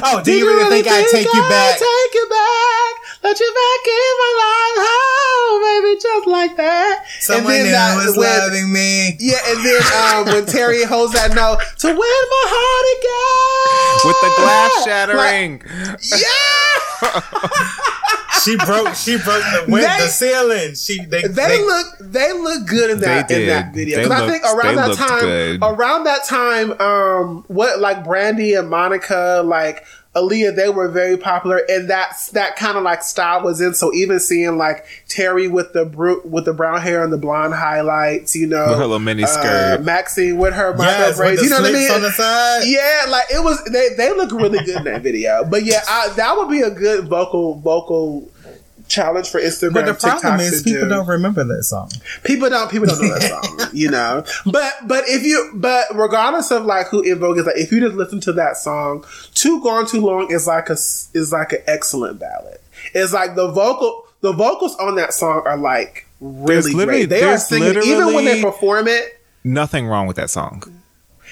Oh, 0.03 0.21
do 0.23 0.31
you 0.33 0.45
really 0.47 0.69
think 0.69 0.87
I 0.87 1.03
take 1.11 1.25
you 1.25 1.41
I'll 1.43 1.49
back? 1.49 1.77
Take 1.77 2.13
you 2.13 2.25
back, 2.29 2.93
let 3.23 3.39
you 3.39 3.51
back 3.53 3.81
in 3.85 4.11
my 4.17 4.31
life, 4.41 4.77
oh 4.81 5.61
baby, 5.61 5.93
just 6.01 6.27
like 6.27 6.57
that. 6.57 7.05
Someone 7.19 7.53
and 7.53 7.63
new 7.65 7.71
then 7.71 7.97
is 8.07 8.15
that, 8.15 8.19
when, 8.19 8.39
loving 8.49 8.73
me. 8.73 9.15
yeah, 9.19 9.37
and 9.47 9.63
then 9.63 9.81
um, 9.93 10.25
when 10.25 10.45
Terry 10.47 10.83
holds 10.83 11.13
that 11.13 11.33
note 11.35 11.59
to 11.79 11.87
win 11.87 11.97
my 11.97 12.45
heart 12.49 12.87
again 12.97 14.09
with 14.09 14.19
the 14.25 14.31
glass 14.41 14.73
Like, 14.75 14.85
shattering. 14.89 15.61
yeah, 16.17 16.81
She 18.43 18.57
broke. 18.57 18.93
She 18.95 19.17
broke 19.17 19.43
the 19.43 19.65
win- 19.67 19.81
They- 19.81 19.97
the 20.05 20.07
ceiling. 20.07 20.75
She 20.75 21.03
they, 21.05 21.21
they, 21.21 21.27
they- 21.27 21.63
look 21.63 21.87
they 21.99 22.31
look 22.33 22.67
good 22.67 22.89
in 22.91 22.99
that 23.01 23.27
They 23.27 23.43
in 23.43 23.47
that 23.49 23.73
video 23.73 24.03
because 24.03 24.11
I 24.21 24.27
think 24.29 24.43
around 24.43 24.75
that 24.75 24.95
time 24.97 25.19
good. 25.19 25.59
around 25.63 26.03
that 26.05 26.23
time 26.25 26.71
um 26.81 27.43
what 27.47 27.79
like 27.79 28.03
Brandy 28.03 28.53
and 28.53 28.69
Monica 28.69 29.41
like 29.45 29.85
Aaliyah, 30.15 30.55
they 30.55 30.69
were 30.69 30.87
very 30.87 31.17
popular, 31.17 31.61
and 31.67 31.89
that's 31.89 32.29
that 32.29 32.55
kind 32.55 32.77
of 32.77 32.83
like 32.83 33.03
style 33.03 33.43
was 33.43 33.59
in. 33.59 33.73
So 33.73 33.93
even 33.93 34.19
seeing 34.19 34.57
like 34.57 34.85
Terry 35.09 35.47
with 35.47 35.73
the 35.73 35.85
bru- 35.85 36.21
with 36.23 36.45
the 36.45 36.53
brown 36.53 36.81
hair 36.81 37.03
and 37.03 37.11
the 37.11 37.17
blonde 37.17 37.53
highlights, 37.53 38.35
you 38.35 38.47
know, 38.47 38.67
With 38.69 38.77
her 38.77 38.85
little 38.85 38.99
mini 38.99 39.23
uh, 39.23 39.27
skirt. 39.27 39.83
Maxine 39.83 40.37
with 40.37 40.53
her 40.53 40.71
micro 40.71 40.85
Yes, 40.85 41.07
with 41.09 41.17
braids, 41.17 41.39
the 41.41 41.43
you 41.45 41.49
know 41.49 41.61
what 41.61 41.69
I 41.69 41.73
mean? 41.73 41.91
on 41.91 42.01
the 42.01 42.11
side. 42.11 42.63
Yeah, 42.65 43.05
like 43.09 43.25
it 43.33 43.43
was. 43.43 43.61
They 43.65 43.89
they 43.97 44.11
look 44.15 44.31
really 44.31 44.63
good 44.63 44.77
in 44.77 44.83
that 44.85 45.01
video. 45.01 45.43
But 45.43 45.65
yeah, 45.65 45.81
I, 45.87 46.09
that 46.15 46.37
would 46.37 46.49
be 46.49 46.61
a 46.61 46.71
good 46.71 47.07
vocal 47.07 47.55
vocal 47.59 48.29
challenge 48.87 49.29
for 49.29 49.39
Instagram. 49.39 49.73
But 49.73 49.85
the 49.85 49.93
TikTok 49.93 50.21
problem 50.21 50.41
is 50.41 50.63
people 50.63 50.83
do. 50.83 50.89
don't 50.89 51.07
remember 51.07 51.43
that 51.43 51.63
song. 51.63 51.91
People 52.23 52.49
don't 52.49 52.69
people 52.69 52.87
don't 52.87 53.01
know 53.01 53.17
that 53.17 53.57
song, 53.59 53.69
you 53.73 53.89
know. 53.89 54.23
But 54.45 54.73
but 54.87 55.03
if 55.07 55.23
you 55.23 55.51
but 55.55 55.85
regardless 55.93 56.51
of 56.51 56.65
like 56.65 56.87
who 56.87 57.03
En 57.03 57.19
Vogue 57.19 57.37
is, 57.37 57.45
like 57.45 57.57
if 57.57 57.71
you 57.71 57.79
just 57.79 57.95
listen 57.95 58.19
to 58.21 58.33
that 58.33 58.57
song, 58.57 59.05
"Too 59.33 59.61
Gone 59.61 59.85
Too 59.85 60.01
Long" 60.01 60.31
is 60.31 60.47
like 60.47 60.69
a 60.69 60.73
is 60.73 61.31
like 61.31 61.53
an 61.53 61.61
excellent 61.67 62.19
ballad. 62.19 62.59
It's 62.93 63.13
like 63.13 63.35
the 63.35 63.51
vocal 63.51 64.05
the 64.21 64.33
vocals 64.33 64.75
on 64.77 64.95
that 64.95 65.13
song 65.13 65.43
are 65.45 65.57
like 65.57 66.07
really 66.19 66.73
great. 66.73 67.05
They 67.05 67.17
are 67.17 67.27
there's 67.27 67.47
singing 67.47 67.83
even 67.83 68.13
when 68.13 68.25
they 68.25 68.41
perform 68.41 68.87
it. 68.87 69.21
Nothing 69.43 69.87
wrong 69.87 70.07
with 70.07 70.15
that 70.15 70.29
song. 70.29 70.63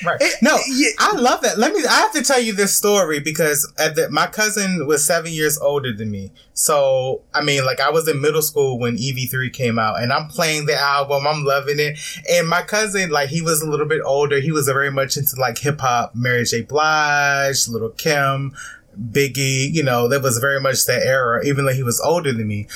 Right. 0.06 0.18
It- 0.22 0.42
no, 0.42 0.58
yeah. 0.68 0.90
I 1.00 1.16
love 1.16 1.42
that. 1.42 1.58
Let 1.58 1.74
me. 1.74 1.84
I 1.86 2.00
have 2.02 2.12
to 2.14 2.24
tell 2.24 2.40
you 2.40 2.54
this 2.54 2.76
story 2.76 3.20
because 3.20 3.72
at 3.78 3.96
the, 3.96 4.10
my 4.10 4.28
cousin 4.28 4.88
was 4.88 5.06
seven 5.06 5.32
years 5.32 5.58
older 5.60 5.94
than 5.94 6.10
me. 6.12 6.32
So 6.54 7.22
I 7.34 7.42
mean, 7.44 7.66
like 7.66 7.80
I 7.80 7.90
was 7.92 8.08
in 8.08 8.22
middle 8.22 8.42
school 8.42 8.80
when 8.80 8.98
EV3 8.98 9.52
came 9.54 9.78
out, 9.78 10.02
and 10.02 10.12
I'm 10.12 10.28
playing 10.28 10.66
the 10.66 10.76
album. 10.76 11.28
I'm 11.28 11.44
loving 11.44 11.80
it. 11.80 12.00
And 12.30 12.48
my 12.48 12.62
cousin, 12.64 13.10
like 13.10 13.30
he 13.30 13.42
was 13.42 13.62
a 13.62 13.70
little 13.70 13.88
bit 13.88 14.02
older. 14.06 14.40
He 14.40 14.52
was 14.52 14.68
very 14.68 14.92
much 14.92 15.18
into 15.18 15.36
like 15.40 15.58
hip 15.58 15.80
hop, 15.82 16.16
Mary 16.16 16.44
J. 16.46 16.62
Blige, 16.62 17.68
Lil' 17.68 17.90
Kim, 17.92 18.54
Biggie. 19.00 19.72
You 19.74 19.84
know, 19.84 20.08
that 20.08 20.22
was 20.22 20.38
very 20.40 20.60
much 20.60 20.86
that 20.86 21.04
era. 21.06 21.46
Even 21.46 21.66
though 21.66 21.74
he 21.74 21.84
was 21.84 22.02
older 22.02 22.34
than 22.34 22.48
me. 22.48 22.68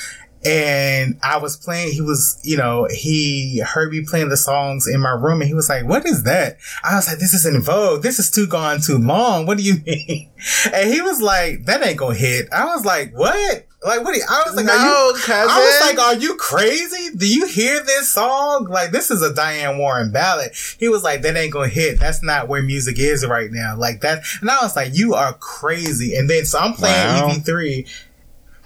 And 0.44 1.18
I 1.22 1.38
was 1.38 1.56
playing, 1.56 1.92
he 1.92 2.00
was, 2.00 2.40
you 2.44 2.56
know, 2.56 2.86
he 2.90 3.58
heard 3.58 3.90
me 3.90 4.04
playing 4.08 4.28
the 4.28 4.36
songs 4.36 4.86
in 4.86 5.00
my 5.00 5.10
room 5.10 5.40
and 5.40 5.48
he 5.48 5.54
was 5.54 5.68
like, 5.68 5.84
what 5.84 6.06
is 6.06 6.22
that? 6.24 6.58
I 6.84 6.94
was 6.94 7.08
like, 7.08 7.18
this 7.18 7.34
is 7.34 7.44
En 7.44 7.60
Vogue. 7.60 8.02
This 8.02 8.18
is 8.18 8.30
too 8.30 8.46
gone 8.46 8.80
too 8.80 8.98
long. 8.98 9.46
What 9.46 9.58
do 9.58 9.64
you 9.64 9.74
mean? 9.86 10.30
And 10.72 10.92
he 10.92 11.00
was 11.02 11.20
like, 11.20 11.64
that 11.64 11.84
ain't 11.84 11.98
gonna 11.98 12.14
hit. 12.14 12.48
I 12.52 12.66
was 12.66 12.84
like, 12.84 13.12
what? 13.14 13.64
Like, 13.84 14.02
what 14.02 14.16
you, 14.16 14.22
I 14.28 14.42
was 14.44 14.56
like, 14.56 14.64
are 14.66 14.76
No, 14.76 15.08
you, 15.14 15.14
cousin. 15.22 15.50
I 15.50 15.60
was 15.60 15.88
like, 15.88 15.98
are 16.04 16.14
you 16.20 16.34
crazy? 16.34 17.16
Do 17.16 17.32
you 17.32 17.46
hear 17.46 17.80
this 17.84 18.08
song? 18.08 18.64
Like, 18.68 18.90
this 18.90 19.08
is 19.12 19.22
a 19.22 19.32
Diane 19.32 19.78
Warren 19.78 20.10
ballad. 20.10 20.50
He 20.80 20.88
was 20.88 21.04
like, 21.04 21.22
that 21.22 21.36
ain't 21.36 21.52
gonna 21.52 21.68
hit. 21.68 22.00
That's 22.00 22.20
not 22.22 22.48
where 22.48 22.60
music 22.60 22.98
is 22.98 23.24
right 23.24 23.50
now. 23.52 23.76
Like 23.76 24.00
that. 24.00 24.24
And 24.40 24.50
I 24.50 24.58
was 24.62 24.74
like, 24.74 24.96
you 24.96 25.14
are 25.14 25.32
crazy. 25.34 26.16
And 26.16 26.28
then, 26.28 26.44
so 26.44 26.58
I'm 26.58 26.72
playing 26.72 26.96
Wow. 26.96 27.28
EV3 27.30 27.88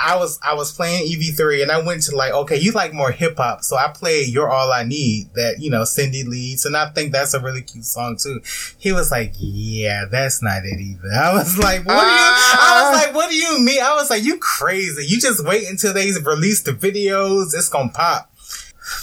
I 0.02 0.16
was 0.16 0.38
I 0.42 0.54
was 0.54 0.72
playing 0.72 1.08
EV3 1.10 1.62
and 1.62 1.70
I 1.70 1.80
went 1.80 2.02
to 2.04 2.16
like, 2.16 2.32
okay, 2.32 2.58
you 2.58 2.72
like 2.72 2.92
more 2.92 3.12
hip 3.12 3.36
hop, 3.36 3.62
so 3.62 3.76
I 3.76 3.88
played 3.88 4.28
"You're 4.28 4.50
All 4.50 4.72
I 4.72 4.82
Need" 4.82 5.32
that 5.34 5.60
you 5.60 5.70
know 5.70 5.84
Cindy 5.84 6.24
leads, 6.24 6.66
and 6.66 6.76
I 6.76 6.90
think 6.90 7.12
that's 7.12 7.34
a 7.34 7.40
really 7.40 7.62
cute 7.62 7.84
song 7.84 8.16
too. 8.20 8.40
He 8.78 8.92
was 8.92 9.10
like, 9.10 9.32
yeah, 9.38 10.06
that's 10.10 10.42
not 10.42 10.64
it 10.64 10.80
either. 10.80 11.08
I 11.14 11.32
was 11.34 11.56
like, 11.58 11.86
what 11.86 12.00
do 12.00 12.06
you? 12.06 12.12
I 12.12 12.90
was 12.90 12.98
ah. 12.98 13.02
like, 13.04 13.14
what 13.14 13.30
do 13.30 13.36
you 13.36 13.60
mean? 13.60 13.80
I 13.80 13.94
was 13.94 14.10
like, 14.10 14.24
you 14.24 14.38
crazy? 14.38 15.06
You 15.06 15.20
just 15.20 15.44
wait 15.46 15.68
until 15.68 15.94
they 15.94 16.10
release 16.12 16.62
the 16.62 16.72
videos, 16.72 17.54
it's 17.54 17.68
gonna 17.68 17.90
pop. 17.92 18.28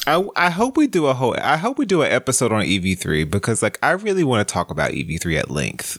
I, 0.05 0.27
I 0.35 0.49
hope 0.49 0.75
we 0.75 0.87
do 0.87 1.07
a 1.07 1.13
whole 1.13 1.35
I 1.39 1.57
hope 1.57 1.77
we 1.77 1.85
do 1.85 2.01
an 2.01 2.11
episode 2.11 2.51
on 2.51 2.63
EV3 2.63 3.29
because 3.29 3.63
like 3.63 3.79
I 3.81 3.91
really 3.91 4.23
want 4.23 4.45
to 4.45 4.53
talk 4.53 4.69
about 4.69 4.91
EV3 4.91 5.39
at 5.39 5.49
length. 5.49 5.97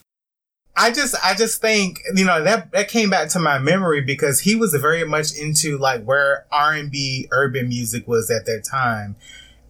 I 0.81 0.91
just, 0.93 1.15
I 1.23 1.35
just 1.35 1.61
think, 1.61 2.01
you 2.15 2.25
know, 2.25 2.43
that, 2.43 2.73
that 2.73 2.89
came 2.89 3.11
back 3.11 3.29
to 3.31 3.39
my 3.39 3.59
memory 3.59 4.01
because 4.01 4.41
he 4.41 4.57
was 4.57 4.75
very 4.75 5.05
much 5.05 5.37
into 5.37 5.77
like 5.77 6.03
where 6.05 6.47
R&B 6.51 7.29
urban 7.33 7.69
music 7.69 8.09
was 8.09 8.31
at 8.31 8.47
that 8.47 8.65
time. 8.65 9.15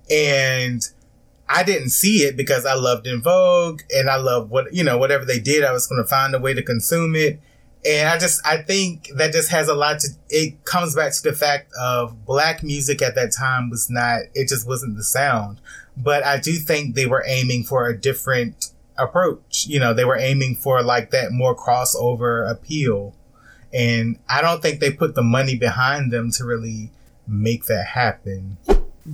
And 0.09 0.81
I 1.49 1.65
didn't 1.65 1.91
see 1.91 2.19
it 2.19 2.37
because 2.37 2.65
I 2.65 2.75
loved 2.75 3.09
En 3.09 3.21
Vogue 3.23 3.81
and 3.93 4.09
I 4.09 4.17
love 4.17 4.53
what, 4.53 4.73
you 4.73 4.85
know, 4.85 4.99
whatever 4.99 5.25
they 5.25 5.41
did, 5.41 5.65
I 5.65 5.73
was 5.73 5.89
going 5.89 6.01
to 6.01 6.09
find 6.09 6.33
a 6.33 6.39
way 6.39 6.55
to 6.55 6.63
consume 6.63 7.17
it. 7.17 7.41
And 7.85 8.09
I 8.09 8.17
just, 8.17 8.41
I 8.47 8.59
think 8.59 9.09
that 9.17 9.33
just 9.33 9.51
has 9.51 9.67
a 9.67 9.75
lot 9.75 9.99
to, 10.01 10.11
it 10.29 10.65
comes 10.65 10.95
back 10.95 11.13
to 11.13 11.23
the 11.25 11.33
fact 11.33 11.73
of 11.77 12.25
black 12.25 12.63
music 12.63 13.03
at 13.03 13.17
that 13.17 13.33
time 13.37 13.69
was 13.69 13.91
not, 13.91 14.21
it 14.35 14.49
just 14.49 14.65
wasn't 14.65 14.97
the 14.97 15.03
sound. 15.03 15.61
But 15.97 16.25
I 16.25 16.39
do 16.39 16.53
think 16.53 16.95
they 16.95 17.07
were 17.07 17.25
aiming 17.27 17.65
for 17.65 17.89
a 17.89 17.99
different 17.99 18.71
approach. 19.03 19.67
You 19.67 19.81
know, 19.81 19.93
they 19.95 20.05
were 20.05 20.19
aiming 20.19 20.57
for 20.57 20.83
like 20.83 21.11
that 21.11 21.33
more 21.33 21.57
crossover 21.57 22.49
appeal. 22.51 23.15
And 23.73 24.19
I 24.29 24.41
don't 24.43 24.61
think 24.63 24.81
they 24.81 24.91
put 24.91 25.15
the 25.15 25.23
money 25.23 25.57
behind 25.57 26.13
them 26.13 26.31
to 26.33 26.45
really 26.45 26.91
make 27.27 27.67
that 27.67 27.87
happen. 27.89 28.57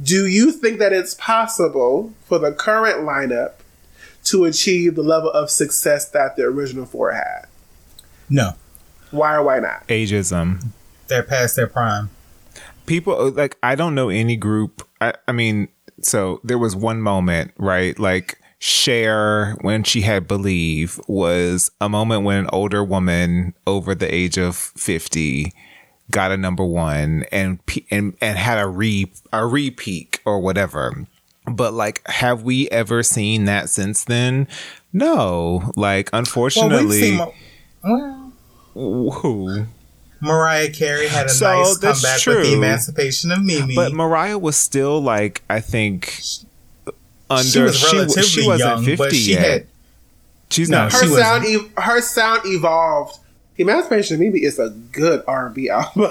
Do 0.02 0.26
you 0.26 0.50
think 0.50 0.78
that 0.78 0.92
it's 0.92 1.14
possible 1.14 2.12
for 2.24 2.38
the 2.38 2.52
current 2.52 3.00
lineup 3.06 3.52
to 4.24 4.44
achieve 4.44 4.94
the 4.94 5.02
level 5.02 5.30
of 5.30 5.50
success 5.50 6.08
that 6.10 6.36
the 6.36 6.42
original 6.44 6.86
four 6.86 7.12
had? 7.12 7.46
No, 8.28 8.52
Why 9.10 9.34
or 9.36 9.42
why 9.44 9.60
not? 9.60 9.86
Ageism. 9.88 10.66
they're 11.08 11.22
past 11.22 11.54
their 11.56 11.68
prime. 11.68 12.10
people 12.86 13.14
uh, 13.14 13.30
like 13.30 13.56
I 13.62 13.74
don't 13.76 13.94
know 13.94 14.08
any 14.08 14.36
group. 14.36 14.86
I, 15.00 15.14
I 15.28 15.32
mean, 15.32 15.68
so 16.02 16.40
there 16.42 16.58
was 16.58 16.74
one 16.74 17.00
moment, 17.00 17.52
right? 17.58 17.96
Like 17.98 18.40
Cher, 18.58 19.56
when 19.60 19.82
she 19.84 20.00
had 20.00 20.26
Believe, 20.26 20.98
was 21.06 21.70
a 21.80 21.88
moment 21.88 22.24
when 22.24 22.38
an 22.38 22.50
older 22.52 22.82
woman 22.82 23.54
over 23.66 23.94
the 23.94 24.12
age 24.12 24.38
of 24.38 24.56
fifty 24.56 25.52
got 26.10 26.30
a 26.30 26.36
number 26.36 26.64
one 26.64 27.24
and 27.32 27.58
and 27.90 28.16
and 28.20 28.38
had 28.38 28.58
a 28.58 28.66
re 28.66 29.12
a 29.32 29.46
repeat 29.46 30.20
or 30.24 30.40
whatever. 30.40 31.06
But 31.46 31.74
like, 31.74 32.06
have 32.08 32.42
we 32.42 32.68
ever 32.70 33.02
seen 33.02 33.44
that 33.44 33.68
since 33.68 34.04
then? 34.04 34.48
No. 34.92 35.70
Like, 35.76 36.10
Well, 36.12 36.20
unfortunately, 36.20 37.18
well, 37.84 38.32
who? 38.74 39.66
Mariah 40.20 40.70
Carey 40.70 41.08
had 41.08 41.26
a 41.26 41.28
So, 41.28 41.46
nice 41.46 41.78
comeback 41.78 42.26
with 42.26 42.46
the. 42.46 42.54
Emancipation 42.54 43.30
of 43.30 43.44
Mimi. 43.44 43.74
But 43.76 43.92
Mariah 43.92 44.38
was 44.38 44.56
still 44.56 45.00
like 45.00 45.42
I 45.50 45.60
think 45.60 46.20
under 47.30 47.42
she 47.44 47.60
was 47.60 47.76
she, 47.78 47.96
relatively 47.96 48.22
she 48.22 48.46
wasn't 48.46 48.70
young, 48.70 48.84
fifty 48.84 48.96
but 48.96 49.12
she 49.14 49.32
yet. 49.32 49.42
had 49.50 49.66
She's 50.50 50.70
No, 50.70 50.82
not. 50.84 50.92
Her 50.92 50.98
she 51.00 51.08
sound, 51.08 51.44
e- 51.44 51.70
her 51.76 52.00
sound 52.00 52.42
evolved. 52.44 53.18
Emancipation 53.58 54.14
of 54.14 54.20
Mimi 54.20 54.40
is 54.44 54.58
a 54.58 54.68
good 54.92 55.22
R 55.26 55.46
and 55.46 55.54
B 55.54 55.68
album, 55.70 56.02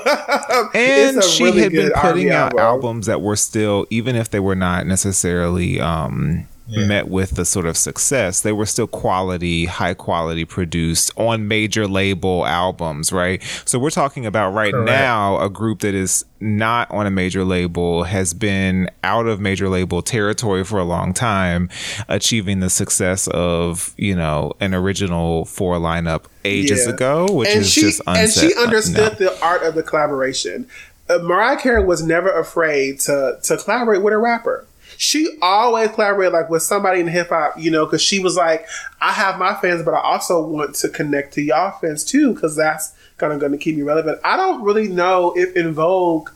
and 0.74 1.18
It's 1.18 1.26
a 1.26 1.30
she 1.30 1.43
really 1.43 1.61
had 1.61 1.72
been 1.72 1.91
putting 1.91 2.30
R&B 2.30 2.32
out 2.32 2.43
album. 2.53 2.59
albums 2.59 3.05
that 3.05 3.22
were 3.22 3.36
still, 3.36 3.86
even 3.91 4.16
if 4.16 4.30
they 4.32 4.39
were 4.39 4.55
not 4.55 4.88
necessarily 4.88 5.80
um, 5.80 6.47
Yeah. 6.68 6.88
met 6.88 7.07
with 7.09 7.32
the 7.36 7.45
sort 7.45 7.68
of 7.68 7.78
success, 7.78 8.41
they 8.41 8.51
were 8.51 8.66
still 8.66 8.88
quality, 8.88 9.66
high 9.66 9.93
quality 9.93 10.45
produced 10.45 11.11
on 11.16 11.47
major 11.47 11.88
label 11.88 12.43
albums, 12.45 13.11
right? 13.11 13.39
So 13.66 13.78
we're 13.78 13.91
talking 13.91 14.26
about 14.26 14.51
right 14.53 14.74
Correct. 14.74 14.88
now 14.89 15.39
a 15.39 15.47
group 15.49 15.82
that 15.82 15.93
is 15.93 16.26
not 16.39 16.89
on 16.89 17.05
a 17.05 17.11
major 17.11 17.43
label, 17.45 18.03
has 18.05 18.34
been 18.34 18.89
out 19.03 19.28
of 19.28 19.39
major 19.39 19.70
label 19.70 20.01
territory 20.01 20.63
for 20.63 20.80
a 20.80 20.84
long 20.84 21.13
time, 21.13 21.70
achieving 22.07 22.61
the 22.61 22.70
success 22.72 23.28
of, 23.28 23.93
you 23.97 24.16
know, 24.16 24.51
an 24.59 24.74
original 24.74 25.45
four 25.45 25.78
lineup 25.78 26.24
ages 26.43 26.86
Yeah. 26.88 26.93
ago, 26.93 27.28
which 27.32 27.49
and 27.49 27.61
is 27.61 27.70
she 27.72 27.82
just 27.82 28.01
and 28.07 28.32
she 28.32 28.55
understood 28.55 29.20
no. 29.20 29.28
the 29.28 29.41
art 29.43 29.61
of 29.63 29.76
the 29.76 29.84
collaboration. 29.84 30.68
Uh, 31.07 31.20
Mariah 31.20 31.57
Carey 31.57 31.84
was 31.84 32.01
never 32.01 32.32
afraid 32.32 32.99
to 33.01 33.38
to 33.43 33.57
collaborate 33.57 34.01
with 34.01 34.13
a 34.13 34.18
rapper. 34.18 34.66
She 34.98 35.38
always 35.41 35.91
collaborated 35.91 36.34
like 36.34 36.50
with 36.50 36.64
somebody 36.64 37.00
in 37.00 37.08
hip 37.08 37.30
hop, 37.30 37.58
you 37.58 37.72
know, 37.72 37.86
because 37.86 38.02
she 38.02 38.20
was 38.20 38.36
like, 38.36 38.66
I 39.02 39.12
have 39.12 39.38
my 39.38 39.54
fans, 39.56 39.84
but 39.84 39.93
I 39.93 40.02
also 40.02 40.46
want 40.46 40.76
to 40.76 40.89
connect 40.89 41.34
to 41.36 41.41
y'all 41.41 41.78
fans 41.80 42.04
too, 42.04 42.34
because 42.34 42.56
that's 42.56 42.93
kind 43.18 43.34
of 43.34 43.39
gonna 43.39 43.58
keep 43.58 43.76
me 43.76 43.82
relevant. 43.82 44.20
I 44.24 44.38
don't 44.38 44.64
really 44.64 44.88
know 44.88 45.34
if 45.36 45.56
En 45.56 45.74
Vogue, 45.74 46.30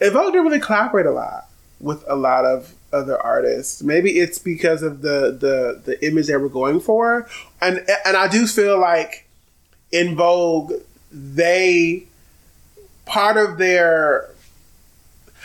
En 0.00 0.12
Vogue 0.12 0.32
didn't 0.32 0.46
really 0.46 0.60
collaborate 0.60 1.06
a 1.06 1.10
lot 1.10 1.48
with 1.80 2.04
a 2.08 2.16
lot 2.16 2.44
of 2.44 2.74
other 2.92 3.20
artists. 3.20 3.82
Maybe 3.82 4.18
it's 4.18 4.38
because 4.38 4.82
of 4.82 5.02
the 5.02 5.36
the 5.38 5.80
the 5.84 6.06
image 6.06 6.26
they 6.26 6.36
were 6.36 6.48
going 6.48 6.80
for, 6.80 7.28
and 7.60 7.84
and 8.04 8.16
I 8.16 8.28
do 8.28 8.46
feel 8.46 8.78
like 8.80 9.28
En 9.92 10.16
Vogue, 10.16 10.72
they 11.12 12.06
part 13.06 13.36
of 13.36 13.58
their 13.58 14.28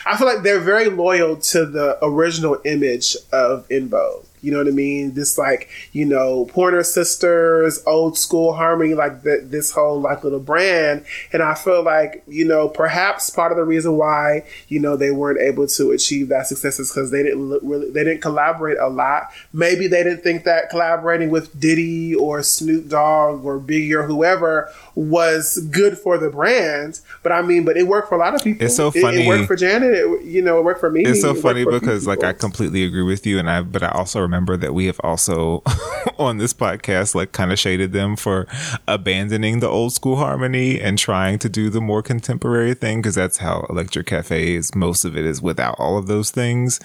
I 0.06 0.16
feel 0.16 0.26
like 0.26 0.42
they're 0.42 0.60
very 0.60 0.90
loyal 0.90 1.36
to 1.36 1.64
the 1.64 1.98
original 2.02 2.58
image 2.64 3.16
of 3.32 3.66
En 3.70 3.88
Vogue. 3.88 4.26
You 4.44 4.52
know 4.52 4.58
what 4.58 4.68
I 4.68 4.72
mean? 4.72 5.14
This 5.14 5.38
like 5.38 5.68
you 5.92 6.04
know 6.04 6.44
Pointer 6.46 6.82
Sisters, 6.82 7.82
old 7.86 8.18
school 8.18 8.52
harmony, 8.52 8.94
like 8.94 9.22
th- 9.22 9.44
this 9.44 9.70
whole 9.70 10.00
like 10.00 10.22
little 10.22 10.38
brand. 10.38 11.04
And 11.32 11.42
I 11.42 11.54
feel 11.54 11.82
like 11.82 12.22
you 12.26 12.44
know 12.44 12.68
perhaps 12.68 13.30
part 13.30 13.52
of 13.52 13.56
the 13.56 13.64
reason 13.64 13.96
why 13.96 14.44
you 14.68 14.78
know 14.78 14.96
they 14.96 15.10
weren't 15.10 15.40
able 15.40 15.66
to 15.66 15.92
achieve 15.92 16.28
that 16.28 16.46
success 16.46 16.78
is 16.78 16.90
because 16.90 17.10
they 17.10 17.22
didn't 17.22 17.48
look 17.48 17.62
really 17.64 17.90
they 17.90 18.04
didn't 18.04 18.20
collaborate 18.20 18.78
a 18.78 18.88
lot. 18.88 19.30
Maybe 19.52 19.86
they 19.86 20.02
didn't 20.02 20.22
think 20.22 20.44
that 20.44 20.68
collaborating 20.68 21.30
with 21.30 21.58
Diddy 21.58 22.14
or 22.14 22.42
Snoop 22.42 22.88
Dogg 22.88 23.44
or 23.44 23.58
Biggie 23.58 23.92
or 23.92 24.02
whoever 24.02 24.70
was 24.94 25.58
good 25.70 25.96
for 25.96 26.18
the 26.18 26.28
brand. 26.28 27.00
But 27.22 27.32
I 27.32 27.42
mean, 27.42 27.64
but 27.64 27.76
it 27.76 27.86
worked 27.86 28.08
for 28.08 28.16
a 28.16 28.18
lot 28.18 28.34
of 28.34 28.42
people. 28.42 28.66
It's 28.66 28.76
so 28.76 28.90
funny. 28.90 29.24
It, 29.24 29.28
worked 29.28 29.46
for 29.46 29.56
Janet. 29.56 29.94
It, 29.94 30.24
you 30.24 30.42
know, 30.42 30.58
it 30.58 30.64
worked 30.64 30.80
for 30.80 30.90
me. 30.90 31.04
It's 31.04 31.20
so 31.20 31.30
It 31.30 31.40
funny 31.40 31.64
for 31.64 31.70
a 31.70 31.72
few 31.72 31.80
because 31.80 32.06
like 32.06 32.22
I 32.22 32.32
completely 32.32 32.84
agree 32.84 33.02
with 33.02 33.26
you 33.26 33.38
and 33.38 33.48
I 33.48 33.62
but 33.62 33.82
I 33.82 33.88
also 33.88 34.20
remember 34.20 34.33
that 34.34 34.74
we 34.74 34.86
have 34.86 35.00
also 35.04 35.62
on 36.18 36.38
this 36.38 36.52
podcast 36.52 37.14
like 37.14 37.32
kind 37.32 37.52
of 37.52 37.58
shaded 37.58 37.92
them 37.92 38.16
for 38.16 38.46
abandoning 38.88 39.60
the 39.60 39.68
old 39.68 39.92
school 39.92 40.16
harmony 40.16 40.80
and 40.80 40.98
trying 40.98 41.38
to 41.38 41.48
do 41.48 41.70
the 41.70 41.80
more 41.80 42.02
contemporary 42.02 42.74
thing 42.74 43.00
because 43.00 43.14
that's 43.14 43.38
how 43.38 43.66
Electric 43.70 44.06
Cafe 44.06 44.54
is 44.54 44.74
most 44.74 45.04
of 45.04 45.16
it 45.16 45.24
is 45.24 45.40
without 45.40 45.76
all 45.78 45.96
of 45.98 46.06
those 46.06 46.30
things. 46.30 46.80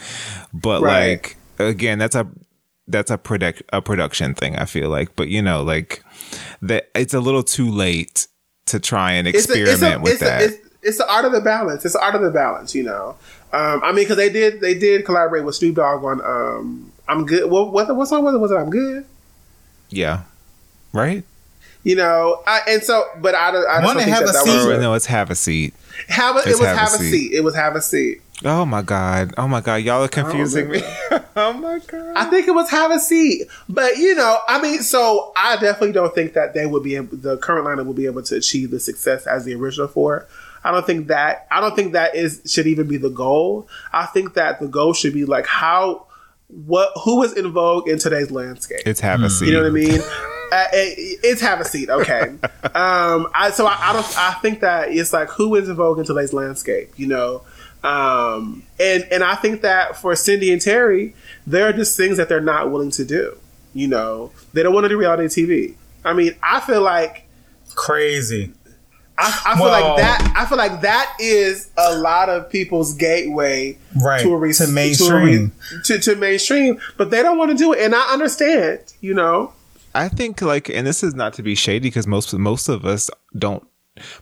But 0.54 0.82
Right. 0.82 1.10
like 1.10 1.38
again 1.58 2.00
that's 2.00 2.16
a 2.16 2.28
that's 2.88 3.12
a 3.12 3.18
product 3.18 3.62
a 3.74 3.82
production 3.82 4.34
thing 4.34 4.56
I 4.56 4.66
feel 4.66 4.90
like 4.90 5.16
but 5.16 5.28
you 5.28 5.42
know 5.42 5.62
like 5.64 6.04
that 6.62 6.90
it's 6.96 7.14
a 7.14 7.20
little 7.20 7.44
too 7.44 7.70
late 7.70 8.28
to 8.68 8.80
try 8.80 9.14
and 9.14 9.28
It's 9.28 9.50
a- 9.50 9.54
experiment 9.54 9.74
it's 9.74 9.82
a, 9.84 10.00
with 10.00 10.12
it's 10.14 10.22
that. 10.22 10.42
A, 10.42 10.46
it's, 10.46 10.58
it's 10.82 10.98
the 10.98 11.12
art 11.12 11.26
of 11.26 11.34
the 11.34 11.42
balance. 11.42 11.84
It's 11.84 11.94
the 11.94 12.02
art 12.02 12.16
of 12.16 12.22
the 12.22 12.32
balance. 12.32 12.74
You 12.74 12.84
know. 12.84 13.16
Um, 13.52 13.82
I 13.84 13.88
mean, 13.92 14.06
because 14.06 14.16
they 14.16 14.30
did 14.30 14.62
they 14.62 14.74
did 14.76 15.04
collaborate 15.06 15.44
with 15.44 15.56
Snoop 15.56 15.76
Dogg 15.76 16.04
on 16.06 16.22
um, 16.24 16.89
"I'm 17.10 17.26
Good." 17.26 17.50
What 17.50 17.72
what 17.74 17.94
what 17.96 18.08
song 18.08 18.24
was 18.24 18.36
it? 18.36 18.38
Was 18.38 18.52
it 18.52 18.56
"I'm 18.56 18.70
Good"? 18.70 19.06
yeah. 19.90 20.22
Right? 20.94 21.24
You 21.84 21.96
know, 21.96 22.42
I, 22.46 22.60
and 22.68 22.84
so, 22.84 23.04
but 23.22 23.36
I 23.36 23.52
don't. 23.52 23.66
I 23.68 23.84
Wanna 23.86 24.02
don't 24.02 24.10
have 24.10 24.20
that 24.26 24.30
a 24.30 24.34
that 24.34 24.44
seat? 24.44 24.56
was 24.56 24.66
Or 24.66 24.78
no, 24.82 24.94
it's 24.96 25.06
have 25.06 25.30
a 25.32 25.36
seat. 25.36 25.74
have 26.10 26.36
a, 26.36 26.40
it 26.40 26.48
was 26.48 26.60
have 26.60 26.76
a 26.76 26.80
have 26.80 26.94
a 26.94 26.98
seat. 26.98 27.12
seat. 27.12 27.32
It 27.34 27.42
was 27.42 27.56
have 27.56 27.76
a 27.76 27.82
seat. 27.82 28.22
Oh 28.44 28.66
my 28.66 28.82
god. 28.82 29.34
Oh 29.38 29.48
my 29.48 29.62
god. 29.62 29.76
Y'all 29.78 30.04
are 30.04 30.08
confusing 30.10 30.70
me. 30.70 30.82
oh 31.38 31.54
my 31.54 31.80
god. 31.88 32.14
I 32.18 32.26
think 32.26 32.48
it 32.48 32.52
was 32.52 32.70
have 32.70 32.92
a 32.92 33.00
seat, 33.00 33.48
but 33.70 33.98
you 33.98 34.14
know, 34.16 34.40
I 34.48 34.62
mean, 34.62 34.82
so 34.82 35.32
I 35.38 35.56
definitely 35.56 35.94
don't 35.94 36.14
think 36.14 36.34
that 36.34 36.54
they 36.54 36.66
would 36.66 36.84
be 36.84 36.96
able, 36.96 37.16
the 37.18 37.38
current 37.38 37.66
lineup 37.66 37.86
will 37.86 37.94
be 37.94 38.06
able 38.08 38.24
to 38.24 38.36
achieve 38.36 38.72
the 38.72 38.80
success 38.80 39.26
as 39.28 39.46
the 39.46 39.56
original 39.56 39.88
four. 39.88 40.26
I 40.64 40.72
don't 40.72 40.86
think 40.86 41.08
that 41.08 41.48
I 41.52 41.62
don't 41.62 41.76
think 41.76 41.94
that 41.94 42.14
is 42.16 42.42
should 42.46 42.68
even 42.68 42.88
be 42.88 42.98
the 42.98 43.10
goal. 43.10 43.68
I 43.94 44.06
think 44.06 44.34
that 44.34 44.60
the 44.60 44.68
goal 44.68 44.94
should 44.94 45.14
be 45.14 45.24
like 45.26 45.48
how 45.48 46.08
what 46.50 46.92
who 47.04 47.24
is 47.24 47.34
in 47.34 47.52
vogue 47.52 47.88
in 47.88 48.00
today's 48.00 48.32
landscape. 48.32 48.82
It's 48.86 49.00
have 49.00 49.22
a 49.22 49.30
seat. 49.30 49.48
You 49.48 49.54
know 49.54 49.62
what 49.62 49.68
I 49.68 49.72
mean? 49.72 50.02
Uh, 50.52 50.66
it- 50.74 51.20
it's 51.22 51.42
have 51.42 51.62
a 51.62 51.64
seat, 51.64 51.92
okay. 51.92 52.22
um, 52.74 53.28
I 53.36 53.52
so 53.54 53.68
I, 53.68 53.78
I 53.80 53.94
don't. 53.94 54.18
I 54.18 54.34
think 54.42 54.62
that 54.62 54.90
it's 54.92 55.14
like 55.14 55.30
who 55.30 55.54
is 55.54 55.70
in 55.70 55.76
vogue 55.76 56.00
in 56.00 56.06
today's 56.06 56.34
landscape, 56.34 56.90
you 56.98 57.06
know. 57.06 57.44
Um, 57.84 58.64
and 58.80 59.08
and 59.12 59.24
I 59.24 59.36
think 59.36 59.62
that 59.62 59.96
for 59.96 60.16
Cindy 60.16 60.52
and 60.52 60.60
Terry, 60.60 61.14
there 61.46 61.68
are 61.70 61.72
just 61.72 61.96
things 61.96 62.18
that 62.18 62.30
they're 62.30 62.42
not 62.42 62.72
willing 62.72 62.90
to 62.92 63.06
do. 63.06 63.38
You 63.76 63.90
know, 63.90 64.32
they 64.54 64.64
don't 64.64 64.74
want 64.74 64.86
to 64.86 64.90
do 64.90 64.98
reality 64.98 65.26
TV. 65.26 65.76
I 66.04 66.14
mean, 66.14 66.36
I 66.42 66.62
feel 66.62 66.82
like 66.82 67.28
Crazy. 67.76 68.52
I, 69.20 69.42
I 69.48 69.56
feel 69.58 69.66
Well- 69.66 69.90
like 69.96 70.02
that. 70.02 70.34
I 70.36 70.46
feel 70.46 70.58
like 70.58 70.82
that 70.82 71.14
is 71.20 71.70
a 71.78 71.98
lot 71.98 72.30
of 72.30 72.50
people's 72.50 72.94
gateway 72.94 73.78
Right, 74.02 74.22
to 74.22 74.34
a 74.34 74.38
re- 74.38 74.54
to 74.54 74.64
a 74.64 74.68
re- 74.68 74.74
mainstream. 74.74 75.52
to, 75.86 76.00
to 76.00 76.16
mainstream, 76.16 76.80
but 76.98 77.12
they 77.12 77.22
don't 77.22 77.38
want 77.38 77.52
to 77.52 77.58
do 77.58 77.74
it, 77.74 77.80
and 77.82 77.94
I 77.94 78.14
understand. 78.14 78.80
You 79.02 79.14
know, 79.14 79.54
I 79.94 80.08
think 80.08 80.42
like 80.42 80.70
and 80.70 80.88
this 80.88 81.04
is 81.04 81.14
not 81.16 81.34
to 81.34 81.44
be 81.44 81.56
shady 81.56 81.90
because 81.90 82.08
most 82.08 82.34
most 82.34 82.70
of 82.70 82.86
us 82.86 83.10
don't 83.38 83.66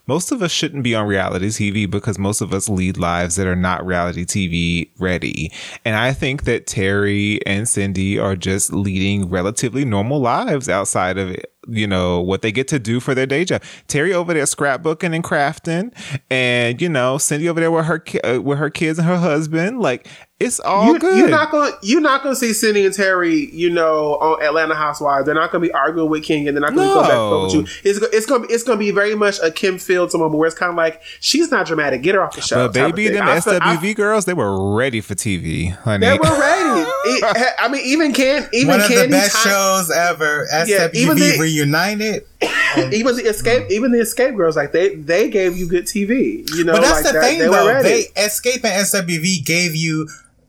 most 0.08 0.32
of 0.32 0.42
us 0.42 0.50
shouldn't 0.50 0.82
be 0.82 0.94
on 0.96 1.06
reality 1.06 1.48
TV 1.48 1.88
because 1.88 2.18
most 2.18 2.40
of 2.40 2.52
us 2.52 2.68
lead 2.68 2.98
lives 2.98 3.36
that 3.36 3.46
are 3.46 3.54
not 3.54 3.86
reality 3.86 4.24
TV 4.24 4.90
ready. 4.98 5.52
And 5.84 5.94
I 5.94 6.12
think 6.12 6.42
that 6.44 6.66
Terry 6.66 7.38
and 7.46 7.68
Cindy 7.68 8.18
are 8.18 8.34
just 8.34 8.72
leading 8.72 9.28
relatively 9.30 9.84
normal 9.84 10.18
lives 10.20 10.68
outside 10.68 11.16
of 11.16 11.30
it. 11.30 11.52
You 11.68 11.86
know, 11.86 12.20
what 12.20 12.40
they 12.40 12.50
get 12.50 12.66
to 12.68 12.78
do 12.78 12.98
for 12.98 13.14
their 13.14 13.26
day 13.26 13.44
job. 13.44 13.62
Terry 13.88 14.14
over 14.14 14.32
there 14.32 14.44
scrapbooking 14.44 15.14
and 15.14 15.22
crafting 15.22 15.92
and, 16.30 16.80
you 16.80 16.88
know, 16.88 17.18
Cindy 17.18 17.48
over 17.48 17.60
there 17.60 17.70
with 17.70 17.84
her, 17.84 18.02
uh, 18.24 18.40
with 18.40 18.58
her 18.58 18.70
kids 18.70 18.98
and 18.98 19.06
her 19.06 19.18
husband. 19.18 19.80
Like, 19.80 20.08
it's 20.40 20.60
all 20.60 20.92
you, 20.92 20.98
good. 21.00 21.18
You're 21.18 21.28
not 21.28 21.50
going. 21.50 21.72
You're 21.82 22.00
not 22.00 22.22
going 22.22 22.32
to 22.32 22.38
see 22.38 22.52
Cindy 22.52 22.84
and 22.86 22.94
Terry. 22.94 23.50
You 23.52 23.70
know, 23.70 24.14
on 24.20 24.40
Atlanta 24.40 24.76
Housewives. 24.76 25.26
They're 25.26 25.34
not 25.34 25.50
going 25.50 25.62
to 25.62 25.68
be 25.68 25.72
arguing 25.72 26.08
with 26.08 26.22
King, 26.22 26.46
and 26.46 26.56
they're 26.56 26.60
not 26.62 26.76
going 26.76 26.86
to 26.88 26.94
go 26.94 27.00
back 27.02 27.10
and 27.10 27.18
forth 27.18 27.44
with 27.56 27.84
you. 27.84 27.90
It's 27.90 27.98
it's 28.14 28.24
going 28.26 28.46
to 28.46 28.54
it's 28.54 28.62
going 28.62 28.78
to 28.78 28.84
be 28.84 28.92
very 28.92 29.16
much 29.16 29.40
a 29.42 29.50
Kim 29.50 29.78
Fields 29.78 30.14
moment 30.14 30.38
where 30.38 30.46
it's 30.46 30.56
kind 30.56 30.70
of 30.70 30.76
like 30.76 31.02
she's 31.18 31.50
not 31.50 31.66
dramatic. 31.66 32.02
Get 32.02 32.14
her 32.14 32.22
off 32.22 32.36
the 32.36 32.40
show. 32.40 32.68
but 32.68 32.72
baby, 32.72 33.06
thing. 33.06 33.14
them 33.14 33.26
I 33.26 33.40
feel- 33.40 33.58
I- 33.60 33.74
SWV 33.76 33.96
girls, 33.96 34.26
they 34.26 34.34
were 34.34 34.76
ready 34.76 35.00
for 35.00 35.16
TV, 35.16 35.72
honey. 35.72 36.06
They 36.06 36.16
were 36.16 36.38
ready. 36.38 36.88
It- 37.10 37.54
I 37.58 37.68
mean, 37.68 37.84
even 37.86 38.12
can 38.12 38.48
even 38.52 38.68
One 38.68 38.80
of 38.80 38.88
the 38.88 39.08
best 39.10 39.34
Time- 39.42 39.52
shows 39.52 39.90
ever. 39.90 40.46
Yeah, 40.66 40.88
even 40.94 41.16
the- 41.16 41.36
reunited. 41.40 42.24
even 42.92 43.16
the 43.16 43.22
Xscape, 43.26 43.68
even 43.70 43.90
the 43.90 43.98
Xscape 43.98 44.36
girls, 44.36 44.54
like 44.56 44.70
they 44.70 44.94
they 44.94 45.30
gave 45.30 45.56
you 45.56 45.66
good 45.68 45.86
TV. 45.86 46.48
You 46.54 46.62
know, 46.62 46.74
but 46.74 46.82
that's 46.82 47.02
like 47.02 47.06
the 47.06 47.12
that- 47.18 47.24
thing, 47.24 47.38
they 47.40 47.48
were 47.48 47.82
though. 47.82 47.82
They 47.82 48.04
Xscape 48.14 48.62
and 48.64 48.86
SWV 48.86 49.44
gave 49.44 49.74
you. 49.74 50.08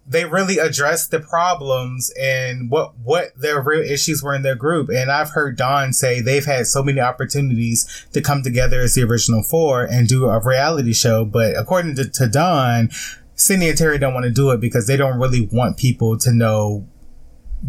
They 0.10 0.26
really 0.26 0.58
addressed 0.58 1.12
the 1.12 1.20
problems 1.20 2.12
and 2.20 2.70
what 2.72 2.98
what 2.98 3.32
their 3.38 3.62
real 3.62 3.84
issues 3.84 4.24
were 4.24 4.34
in 4.34 4.42
their 4.42 4.56
group. 4.56 4.90
And 4.90 5.12
I've 5.12 5.30
heard 5.30 5.56
Dawn 5.56 5.94
say 5.94 6.20
they've 6.20 6.46
had 6.46 6.66
so 6.66 6.84
many 6.84 7.00
opportunities 7.00 8.08
to 8.14 8.22
come 8.22 8.42
together 8.42 8.82
as 8.82 8.96
the 8.96 9.04
original 9.04 9.44
four 9.44 9.84
and 9.84 10.08
do 10.08 10.26
a 10.26 10.40
reality 10.40 10.94
show. 10.94 11.26
But 11.26 11.56
according 11.56 11.96
to, 11.96 12.10
to 12.10 12.28
Dawn, 12.28 12.90
Cindy 13.36 13.70
and 13.70 13.78
Terry 13.78 14.00
don't 14.00 14.16
want 14.16 14.26
to 14.26 14.32
do 14.32 14.50
it 14.50 14.60
because 14.60 14.88
they 14.88 14.98
don't 14.98 15.20
really 15.20 15.48
want 15.52 15.78
people 15.78 16.18
to 16.18 16.34
know 16.34 16.88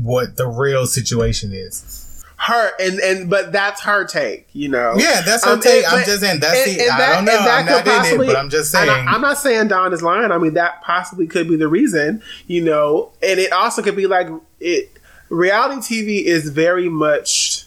what 0.01 0.37
the 0.37 0.49
real 0.49 0.87
situation 0.87 1.53
is. 1.53 2.00
Her 2.43 2.73
and 2.81 2.99
and 3.01 3.29
but 3.29 3.53
that's 3.53 3.83
her 3.83 4.05
take. 4.07 4.49
You 4.55 4.71
know. 4.71 4.95
Yeah, 4.97 5.21
that's 5.21 5.45
her 5.45 5.53
Um, 5.53 5.61
take. 5.61 5.85
and- 5.85 5.93
I'm 5.93 6.01
but- 6.01 6.07
just 6.07 6.21
saying, 6.23 6.41
that's 6.41 6.67
and- 6.69 6.79
the- 6.79 6.83
and 6.85 6.91
I 6.91 6.97
that- 6.99 7.15
don't 7.17 7.25
know. 7.27 7.33
I'm 7.39 7.67
not 7.67 8.07
in 8.13 8.21
it, 8.23 8.27
but 8.27 8.37
I'm 8.37 8.49
just 8.49 8.71
saying. 8.73 8.89
I, 8.89 9.15
am 9.15 9.21
not 9.21 9.37
saying 9.37 9.69
Dawn 9.69 9.93
is 9.93 10.03
lying. 10.03 10.33
I 10.33 10.39
mean, 10.39 10.55
that 10.55 10.81
possibly 10.83 11.27
could 11.27 11.49
be 11.49 11.57
the 11.57 11.69
reason. 11.69 12.23
You 12.47 12.63
know, 12.63 13.11
and 13.23 13.39
it 13.39 13.53
also 13.53 13.83
could 13.83 13.95
be 13.95 14.07
like 14.07 14.29
it. 14.59 14.91
Reality 15.29 15.81
TV 16.03 16.25
is 16.25 16.49
very 16.49 16.89
much. 16.89 17.67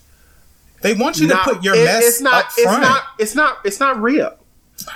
They 0.82 0.95
want 0.95 1.19
you 1.19 1.28
not- 1.28 1.43
to 1.45 1.53
put 1.53 1.63
your 1.63 1.76
it- 1.76 1.86
mess 1.86 2.03
It's 2.05 2.21
not. 2.21 2.45
it's 2.57 2.65
not. 2.65 3.03
It's 3.19 3.36
not. 3.36 3.57
It's 3.63 3.80
not 3.80 4.01
real. 4.01 4.34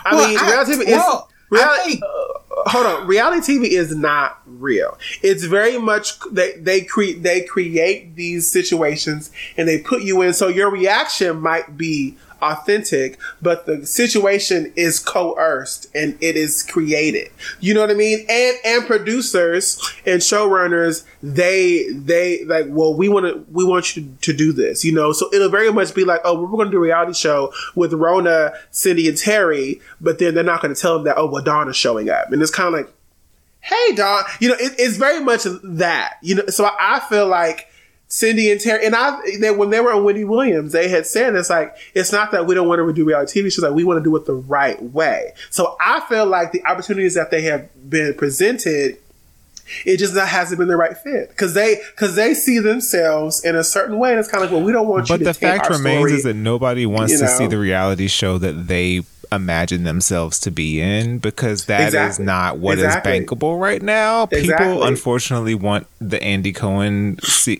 I 0.03 0.15
Well, 0.15 0.27
mean, 0.27 0.39
I- 0.39 0.49
reality 0.49 0.71
TV 0.73 0.85
well, 0.87 1.29
is. 1.29 1.51
Reality, 1.59 1.89
think- 1.91 2.03
uh, 2.03 2.69
hold 2.71 2.85
on. 2.87 3.05
Reality 3.07 3.53
TV 3.59 3.67
is 3.69 3.95
not 3.95 4.36
real. 4.59 4.97
It's 5.21 5.45
very 5.45 5.77
much 5.77 6.19
they 6.31 6.53
they 6.53 6.81
create 6.81 7.23
they 7.23 7.43
create 7.43 8.15
these 8.15 8.49
situations 8.49 9.31
and 9.55 9.67
they 9.67 9.79
put 9.79 10.03
you 10.03 10.21
in. 10.21 10.33
So 10.33 10.47
your 10.47 10.69
reaction 10.69 11.39
might 11.39 11.77
be 11.77 12.17
authentic, 12.41 13.17
but 13.41 13.65
the 13.65 13.85
situation 13.85 14.71
is 14.75 14.99
coerced 14.99 15.87
and 15.95 16.17
it 16.21 16.35
is 16.35 16.63
created. 16.63 17.29
You 17.59 17.73
know 17.73 17.81
what 17.81 17.91
I 17.91 17.95
mean? 17.95 18.25
And 18.29 18.57
and 18.63 18.85
producers 18.85 19.79
and 20.05 20.21
showrunners, 20.21 21.05
they 21.21 21.87
they 21.91 22.43
like, 22.45 22.65
well, 22.69 22.93
we 22.93 23.09
want 23.09 23.25
to 23.25 23.45
we 23.51 23.63
want 23.63 23.95
you 23.95 24.15
to, 24.21 24.37
do 24.37 24.51
this, 24.51 24.85
you 24.85 24.91
know. 24.91 25.13
So 25.13 25.33
it'll 25.33 25.49
very 25.49 25.71
much 25.71 25.95
be 25.95 26.05
like, 26.05 26.21
oh, 26.23 26.39
we're 26.39 26.47
going 26.49 26.67
to 26.67 26.71
do 26.71 26.77
a 26.77 26.81
reality 26.81 27.13
show 27.13 27.51
with 27.75 27.91
Rhona, 27.91 28.55
Cindy, 28.69 29.07
and 29.07 29.17
Terry, 29.17 29.81
but 29.99 30.19
then 30.19 30.35
they're 30.35 30.43
not 30.43 30.61
going 30.61 30.73
to 30.73 30.79
tell 30.79 30.93
them 30.93 31.05
that, 31.05 31.17
oh, 31.17 31.25
well, 31.25 31.43
Dawn 31.43 31.67
is 31.69 31.75
showing 31.75 32.09
up, 32.09 32.31
and 32.31 32.41
it's 32.41 32.51
kind 32.51 32.67
of 32.67 32.73
like, 32.73 32.93
hey, 33.67 33.95
Dawn, 33.95 34.23
you 34.39 34.49
know, 34.49 34.55
it, 34.55 34.73
it's 34.77 34.97
very 34.97 35.19
much 35.23 35.45
that, 35.63 36.17
you 36.21 36.35
know. 36.35 36.47
So 36.47 36.69
I, 36.79 36.99
feel 37.09 37.27
like. 37.27 37.67
Cindy 38.09 38.49
and 38.49 38.61
Terry, 38.61 38.85
and 38.85 38.95
I, 38.95 39.19
they, 39.41 39.51
when 39.51 39.69
they 39.69 39.81
were 39.81 39.91
on 39.91 40.05
Wendy 40.05 40.23
Williams, 40.23 40.71
they 40.71 40.87
had 40.87 41.05
said 41.05 41.35
it's 41.35 41.49
like 41.49 41.75
it's 41.93 42.13
not 42.13 42.31
that 42.31 42.45
we 42.45 42.55
don't 42.55 42.65
want 42.65 42.79
to 42.79 42.93
do 42.93 43.03
reality 43.03 43.41
TV 43.41 43.51
shows, 43.51 43.63
like 43.63 43.73
we 43.73 43.83
want 43.83 43.99
to 44.01 44.03
do 44.09 44.15
it 44.15 44.25
the 44.25 44.33
right 44.33 44.81
way. 44.81 45.33
So 45.49 45.75
I 45.81 45.99
feel 46.07 46.25
like 46.25 46.53
the 46.53 46.65
opportunities 46.65 47.15
that 47.15 47.31
they 47.31 47.41
have 47.41 47.67
been 47.89 48.13
presented, 48.13 48.97
it 49.85 49.97
just 49.97 50.15
not 50.15 50.29
hasn't 50.29 50.57
been 50.57 50.69
the 50.69 50.77
right 50.77 50.95
fit 50.97 51.27
because 51.31 51.53
they 51.53 51.81
because 51.91 52.15
they 52.15 52.33
see 52.33 52.59
themselves 52.59 53.43
in 53.43 53.57
a 53.57 53.63
certain 53.65 53.99
way, 53.99 54.11
and 54.11 54.19
it's 54.19 54.29
kind 54.29 54.41
of 54.41 54.49
like, 54.51 54.55
well, 54.55 54.65
we 54.65 54.71
don't 54.71 54.87
want 54.87 55.09
you 55.09 55.13
But 55.15 55.17
to 55.17 55.23
the 55.25 55.33
fact 55.33 55.69
remains 55.69 55.99
story. 55.99 56.13
is 56.13 56.23
that 56.23 56.35
nobody 56.35 56.85
wants 56.85 57.11
you 57.11 57.17
to 57.19 57.25
know? 57.25 57.37
see 57.37 57.47
the 57.47 57.57
reality 57.57 58.07
show 58.07 58.37
that 58.37 58.67
they 58.69 59.01
imagine 59.31 59.83
themselves 59.83 60.39
to 60.39 60.51
be 60.51 60.79
in 60.81 61.19
because 61.19 61.65
that 61.65 61.81
is 61.81 61.93
Exactly. 61.93 62.25
not 62.25 62.57
what 62.59 62.77
is 62.77 62.83
Exactly. 62.85 63.19
bankable 63.19 63.59
right 63.59 63.81
now. 63.81 64.25
People 64.25 64.51
Exactly. 64.51 64.87
unfortunately 64.87 65.55
want 65.55 65.87
the 65.99 66.21
Andy 66.23 66.53
Cohen 66.53 67.17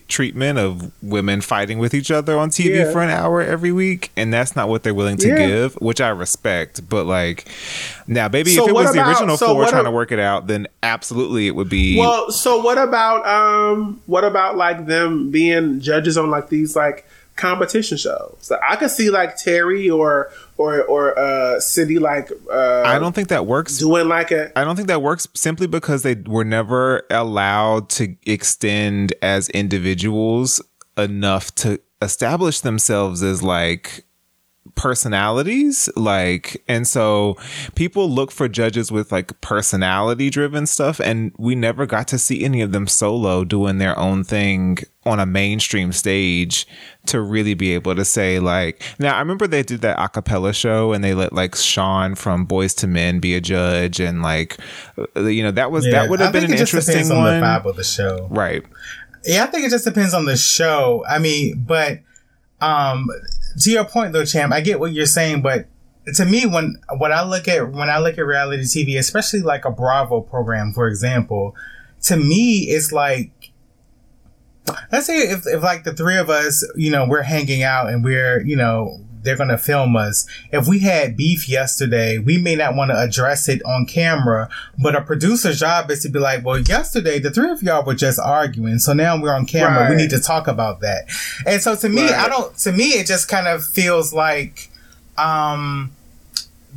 treatment 0.08 0.60
of 0.60 0.92
women 1.02 1.42
fighting 1.42 1.80
with 1.80 1.94
each 1.94 2.12
other 2.12 2.38
on 2.38 2.50
TV 2.50 2.78
Yeah. 2.78 2.92
for 2.92 3.02
an 3.02 3.10
hour 3.10 3.42
every 3.42 3.72
week, 3.72 4.12
and 4.16 4.34
that's 4.34 4.56
not 4.56 4.70
what 4.70 4.84
they're 4.84 4.94
willing 4.94 5.18
to 5.18 5.28
Yeah. 5.28 5.48
give, 5.48 5.74
which 5.76 6.00
I 6.02 6.10
respect. 6.10 6.88
But 6.90 7.06
like 7.06 7.46
now, 8.08 8.28
baby, 8.28 8.52
So 8.56 8.64
if 8.64 8.70
it 8.70 8.74
was 8.74 8.94
the 8.94 9.08
original 9.08 9.38
so 9.38 9.48
four 9.54 9.66
trying 9.68 9.86
to 9.86 9.92
work 9.92 10.12
it 10.12 10.20
out, 10.20 10.48
then 10.48 10.68
absolutely 10.84 11.48
it 11.48 11.56
would 11.56 11.70
be. 11.70 11.98
Well, 12.00 12.32
so 12.32 12.62
what 12.62 12.78
about 12.78 13.26
um 13.28 14.00
what 14.06 14.24
about 14.24 14.56
like 14.58 14.86
them 14.88 15.30
being 15.32 15.80
judges 15.80 16.18
on 16.18 16.30
like 16.30 16.50
these 16.50 16.76
like 16.76 17.06
competition 17.38 17.98
shows? 17.98 18.36
So 18.42 18.60
I 18.68 18.76
could 18.76 18.92
see 18.92 19.10
like 19.10 19.38
Terry 19.38 19.90
or 19.90 20.32
or 20.58 20.84
or 20.84 21.18
uh 21.18 21.60
Cindy 21.60 22.00
like 22.00 22.30
uh 22.52 22.84
I 22.86 23.00
don't 23.00 23.14
think 23.14 23.30
that 23.30 23.46
works 23.46 23.78
doing 23.78 24.08
like 24.08 24.32
a 24.32 24.58
I 24.58 24.64
don't 24.64 24.76
think 24.76 24.90
that 24.90 25.02
works 25.02 25.28
simply 25.34 25.68
because 25.68 26.04
they 26.04 26.16
were 26.16 26.44
never 26.44 27.04
allowed 27.10 27.90
to 27.92 28.16
extend 28.26 29.14
as 29.22 29.50
individuals 29.50 30.62
enough 30.98 31.54
to 31.56 31.80
establish 32.02 32.62
themselves 32.62 33.24
as 33.24 33.42
like 33.42 34.04
personalities 34.76 35.90
like 35.96 36.64
and 36.68 36.88
so 36.88 37.36
people 37.74 38.10
look 38.10 38.32
for 38.32 38.48
judges 38.48 38.92
with 38.92 39.12
like 39.12 39.40
personality 39.42 40.30
driven 40.30 40.66
stuff 40.68 41.00
and 41.00 41.32
we 41.38 41.56
never 41.56 41.86
got 41.86 42.08
to 42.08 42.18
see 42.18 42.44
any 42.44 42.62
of 42.62 42.72
them 42.72 42.86
solo 42.86 43.44
doing 43.44 43.78
their 43.80 43.98
own 43.98 44.24
thing 44.24 44.78
on 45.08 45.20
a 45.20 45.26
mainstream 45.26 45.92
stage 45.92 46.68
to 47.06 47.22
really 47.22 47.54
be 47.54 47.74
able 47.74 47.96
to 47.96 48.04
say 48.04 48.40
like 48.40 48.84
now 49.00 49.16
I 49.16 49.20
remember 49.20 49.48
they 49.48 49.64
did 49.64 49.82
that 49.82 50.00
a 50.00 50.10
cappella 50.10 50.54
show 50.54 50.94
and 50.94 51.04
they 51.04 51.14
let 51.14 51.34
like 51.34 51.56
Shawn 51.56 52.16
from 52.16 52.46
Boyz 52.46 52.84
II 52.84 52.90
Men 52.90 53.20
be 53.20 53.34
a 53.36 53.42
judge 53.42 54.00
and 54.00 54.22
like 54.22 54.58
uh, 54.98 55.22
you 55.24 55.44
know 55.44 55.52
that 55.52 55.72
was 55.72 55.86
Yeah, 55.86 55.94
that 55.94 56.10
would 56.10 56.20
have 56.20 56.34
been 56.34 56.46
an 56.46 56.52
interesting 56.54 56.94
depends 56.94 57.12
on 57.12 57.18
one 57.18 57.40
the 57.40 57.46
vibe 57.46 57.66
of 57.66 57.76
the 57.76 57.84
show. 57.84 58.28
right 58.30 58.64
Yeah, 59.24 59.44
I 59.44 59.48
think 59.48 59.66
it 59.66 59.72
just 59.72 59.86
depends 59.86 60.14
on 60.14 60.26
the 60.26 60.38
show. 60.38 61.06
I 61.10 61.20
mean, 61.20 61.64
but 61.66 62.00
um 62.62 63.08
to 63.62 63.72
your 63.72 63.86
point 63.86 64.14
though, 64.14 64.26
Champ, 64.26 64.54
I 64.54 64.62
get 64.62 64.80
what 64.80 64.92
you're 64.92 65.06
saying, 65.06 65.42
but 65.42 65.68
to 66.16 66.26
me 66.26 66.46
when 66.46 66.78
when 66.98 67.12
I 67.12 67.24
look 67.24 67.48
at 67.48 67.72
when 67.72 67.90
I 67.90 68.00
look 68.00 68.18
at 68.18 68.26
reality 68.26 68.64
TV, 68.64 68.98
especially 68.98 69.42
like 69.42 69.66
a 69.66 69.72
Bravo 69.72 70.22
program, 70.22 70.74
for 70.74 70.88
example, 70.88 71.56
to 72.04 72.18
me 72.18 72.68
it's 72.70 72.92
like 72.92 73.32
let's 74.92 75.08
say 75.08 75.18
if, 75.20 75.46
if 75.48 75.62
like 75.64 75.84
the 75.84 75.94
three 75.94 76.18
of 76.18 76.30
us, 76.30 76.66
you 76.76 76.92
know, 76.92 77.08
we're 77.08 77.24
hanging 77.24 77.64
out 77.64 77.90
and 77.90 78.04
we're, 78.04 78.42
you 78.42 78.56
know, 78.56 79.00
they're 79.24 79.36
going 79.36 79.50
to 79.50 79.58
film 79.58 79.96
us. 79.98 80.26
If 80.54 80.68
we 80.68 80.80
had 80.80 81.18
beef 81.18 81.50
yesterday, 81.50 82.18
we 82.18 82.38
may 82.38 82.56
not 82.56 82.76
want 82.76 82.92
to 82.92 82.98
address 82.98 83.50
it 83.50 83.62
on 83.66 83.86
camera, 83.86 84.48
but 84.82 84.96
a 84.96 85.02
producer's 85.02 85.60
job 85.60 85.92
is 85.92 86.02
to 86.04 86.10
be 86.10 86.20
like, 86.20 86.46
well, 86.46 86.60
yesterday 86.60 87.20
the 87.20 87.30
three 87.32 87.50
of 87.50 87.62
y'all 87.62 87.84
were 87.84 87.96
just 87.96 88.20
arguing. 88.20 88.80
So 88.80 88.94
now 88.94 89.22
we're 89.22 89.34
on 89.34 89.46
camera. 89.46 89.90
We 89.90 89.98
need 89.98 90.12
to 90.12 90.20
talk 90.22 90.48
about 90.48 90.80
that. 90.82 91.08
And 91.46 91.62
so 91.62 91.76
to 91.76 91.90
me, 91.90 92.04
Right. 92.04 92.14
I 92.14 92.30
don't, 92.30 92.56
to 92.60 92.72
me, 92.72 92.92
it 92.92 93.08
just 93.08 93.28
kind 93.28 93.48
of 93.48 93.66
feels 93.66 94.14
like, 94.14 94.70
um, 95.18 95.92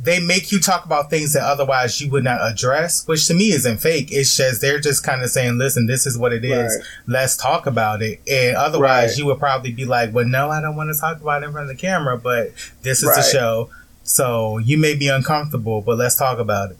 they 0.03 0.19
make 0.19 0.51
you 0.51 0.59
talk 0.59 0.83
about 0.85 1.09
things 1.09 1.33
that 1.33 1.43
otherwise 1.43 2.01
you 2.01 2.09
would 2.09 2.23
not 2.23 2.39
address, 2.41 3.07
which 3.07 3.27
to 3.27 3.33
me 3.35 3.51
isn't 3.51 3.77
fake. 3.77 4.07
It's 4.11 4.35
just 4.35 4.61
they're 4.61 4.79
just 4.79 5.03
kind 5.03 5.21
of 5.21 5.29
saying, 5.29 5.57
"Listen, 5.57 5.85
this 5.85 6.05
is 6.07 6.17
what 6.17 6.33
it 6.33 6.43
is. 6.43 6.75
Right. 6.75 6.85
Let's 7.07 7.37
talk 7.37 7.67
about 7.67 8.01
it." 8.01 8.19
And 8.27 8.55
otherwise, 8.55 9.11
Right. 9.11 9.17
you 9.17 9.25
would 9.27 9.39
probably 9.39 9.71
be 9.71 9.85
like, 9.85 10.13
"Well, 10.13 10.25
no, 10.25 10.49
I 10.49 10.59
don't 10.61 10.75
want 10.75 10.93
to 10.93 10.99
talk 10.99 11.21
about 11.21 11.43
it 11.43 11.47
in 11.47 11.51
front 11.51 11.69
of 11.69 11.75
the 11.75 11.79
camera, 11.81 12.17
but 12.17 12.51
this 12.81 13.03
is 13.03 13.13
the 13.15 13.21
show, 13.21 13.69
so 14.03 14.57
you 14.57 14.77
may 14.77 14.95
be 14.95 15.07
uncomfortable, 15.07 15.81
but 15.81 15.97
let's 15.97 16.15
talk 16.15 16.39
about 16.39 16.71
it." 16.71 16.77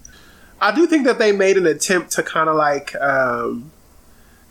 I 0.59 0.71
do 0.73 0.87
think 0.87 1.05
that 1.05 1.19
they 1.19 1.31
made 1.31 1.57
an 1.57 1.65
attempt 1.65 2.11
to 2.13 2.23
kind 2.23 2.47
of 2.49 2.55
like, 2.55 2.95
um, 3.01 3.71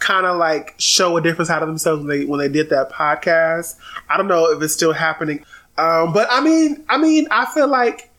kind 0.01 0.27
of 0.27 0.37
like 0.39 0.75
show 0.79 1.17
a 1.17 1.21
different 1.21 1.47
side 1.49 1.63
of 1.63 1.69
themselves 1.69 2.05
when 2.05 2.09
they 2.21 2.25
when 2.25 2.39
they 2.41 2.49
did 2.49 2.71
that 2.71 2.91
podcast. 2.91 3.77
I 4.09 4.17
don't 4.17 4.29
know 4.29 4.51
if 4.51 4.63
it's 4.63 4.75
still 4.75 4.93
happening, 4.93 5.45
um, 5.79 6.13
but 6.13 6.29
I 6.31 6.41
mean, 6.41 6.85
I 6.89 6.99
mean, 6.99 7.27
I 7.31 7.47
feel 7.53 7.69
like 7.69 8.10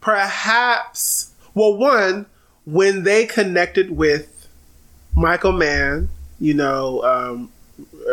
perhaps, 0.00 1.30
well, 1.54 1.76
one 1.76 2.26
when 2.64 3.04
they 3.04 3.26
connected 3.26 3.96
with 3.96 4.48
Michael 5.14 5.52
Mann, 5.52 6.10
you 6.38 6.54
know, 6.54 7.02
um, 7.02 7.50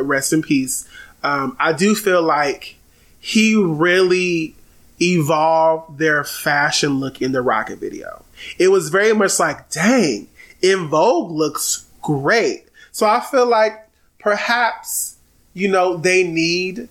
rest 0.01 0.33
in 0.33 0.41
peace. 0.41 0.87
Um, 1.23 1.55
I 1.59 1.73
do 1.73 1.95
feel 1.95 2.21
like 2.21 2.77
he 3.19 3.55
really 3.55 4.55
evolved 5.01 5.97
their 5.97 6.23
fashion 6.23 6.99
look 6.99 7.21
in 7.21 7.31
the 7.31 7.41
Rocket 7.41 7.79
video. 7.79 8.23
It 8.57 8.69
was 8.69 8.89
very 8.89 9.13
much 9.13 9.39
like, 9.39 9.69
dang, 9.69 10.27
En 10.63 10.87
Vogue 10.87 11.31
looks 11.31 11.85
great. 12.01 12.65
So 12.91 13.05
I 13.05 13.19
feel 13.19 13.47
like 13.47 13.73
perhaps, 14.19 15.17
you 15.53 15.67
know, 15.67 15.97
they 15.97 16.23
need 16.23 16.87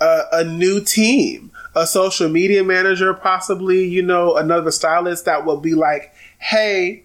a, 0.00 0.22
a 0.32 0.44
new 0.44 0.80
team, 0.80 1.50
a 1.76 1.86
social 1.86 2.28
media 2.28 2.64
manager, 2.64 3.12
possibly, 3.12 3.84
you 3.84 4.02
know, 4.02 4.34
another 4.36 4.70
stylist 4.70 5.26
that 5.26 5.44
will 5.44 5.58
be 5.58 5.74
like, 5.74 6.14
hey, 6.38 7.04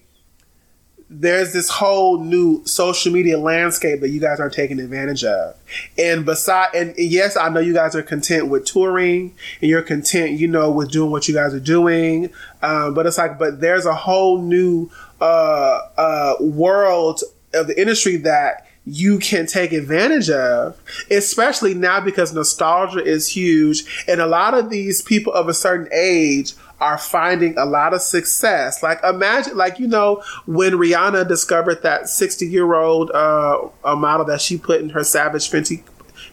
there's 1.10 1.52
this 1.52 1.68
whole 1.68 2.24
new 2.24 2.66
social 2.66 3.12
media 3.12 3.38
landscape 3.38 4.00
that 4.00 4.10
you 4.10 4.22
guys 4.22 4.40
are 4.40 4.50
taking 4.50 4.80
advantage 4.80 5.26
of. 5.26 5.58
And 5.98 6.26
beside, 6.26 6.74
and 6.74 6.94
yes, 6.98 7.36
I 7.36 7.50
know 7.50 7.60
you 7.60 7.74
guys 7.74 7.98
are 7.98 8.02
content 8.02 8.48
with 8.48 8.64
touring 8.64 9.36
and 9.60 9.70
you're 9.70 9.82
content, 9.82 10.40
you 10.40 10.48
know, 10.48 10.72
with 10.72 10.90
doing 10.90 11.12
what 11.12 11.28
you 11.28 11.34
guys 11.34 11.54
are 11.54 11.60
doing. 11.60 12.30
Um, 12.62 12.94
but 12.94 13.06
it's 13.06 13.18
like, 13.18 13.38
but 13.38 13.60
there's 13.60 13.86
a 13.86 13.94
whole 13.94 14.42
new, 14.42 14.90
uh, 15.20 15.82
uh, 15.98 16.36
world 16.40 17.22
of 17.54 17.68
the 17.68 17.78
industry 17.80 18.16
that 18.16 18.66
you 18.86 19.20
can 19.20 19.46
take 19.46 19.72
advantage 19.72 20.30
of, 20.30 20.82
especially 21.12 21.74
now 21.74 22.02
because 22.02 22.34
nostalgia 22.34 23.04
is 23.04 23.28
huge. 23.28 24.06
And 24.08 24.20
a 24.20 24.26
lot 24.26 24.54
of 24.54 24.70
these 24.70 25.02
people 25.02 25.34
of 25.34 25.48
a 25.48 25.54
certain 25.54 25.88
age 25.94 26.54
are 26.80 26.98
finding 26.98 27.56
a 27.60 27.66
lot 27.66 27.94
of 27.94 28.02
success. 28.02 28.82
Like 28.82 29.00
imagine, 29.04 29.56
like, 29.56 29.80
you 29.80 29.88
know, 29.88 30.24
when 30.48 30.74
Rihanna 30.74 31.28
discovered 31.28 31.84
that 31.84 32.10
60 32.10 32.48
year 32.48 32.74
old, 32.74 33.12
uh, 33.12 33.70
model 33.86 34.26
that 34.26 34.42
she 34.42 34.58
put 34.58 34.82
in 34.82 34.90
her 34.90 35.04
Savage 35.04 35.50
Fenty 35.50 35.84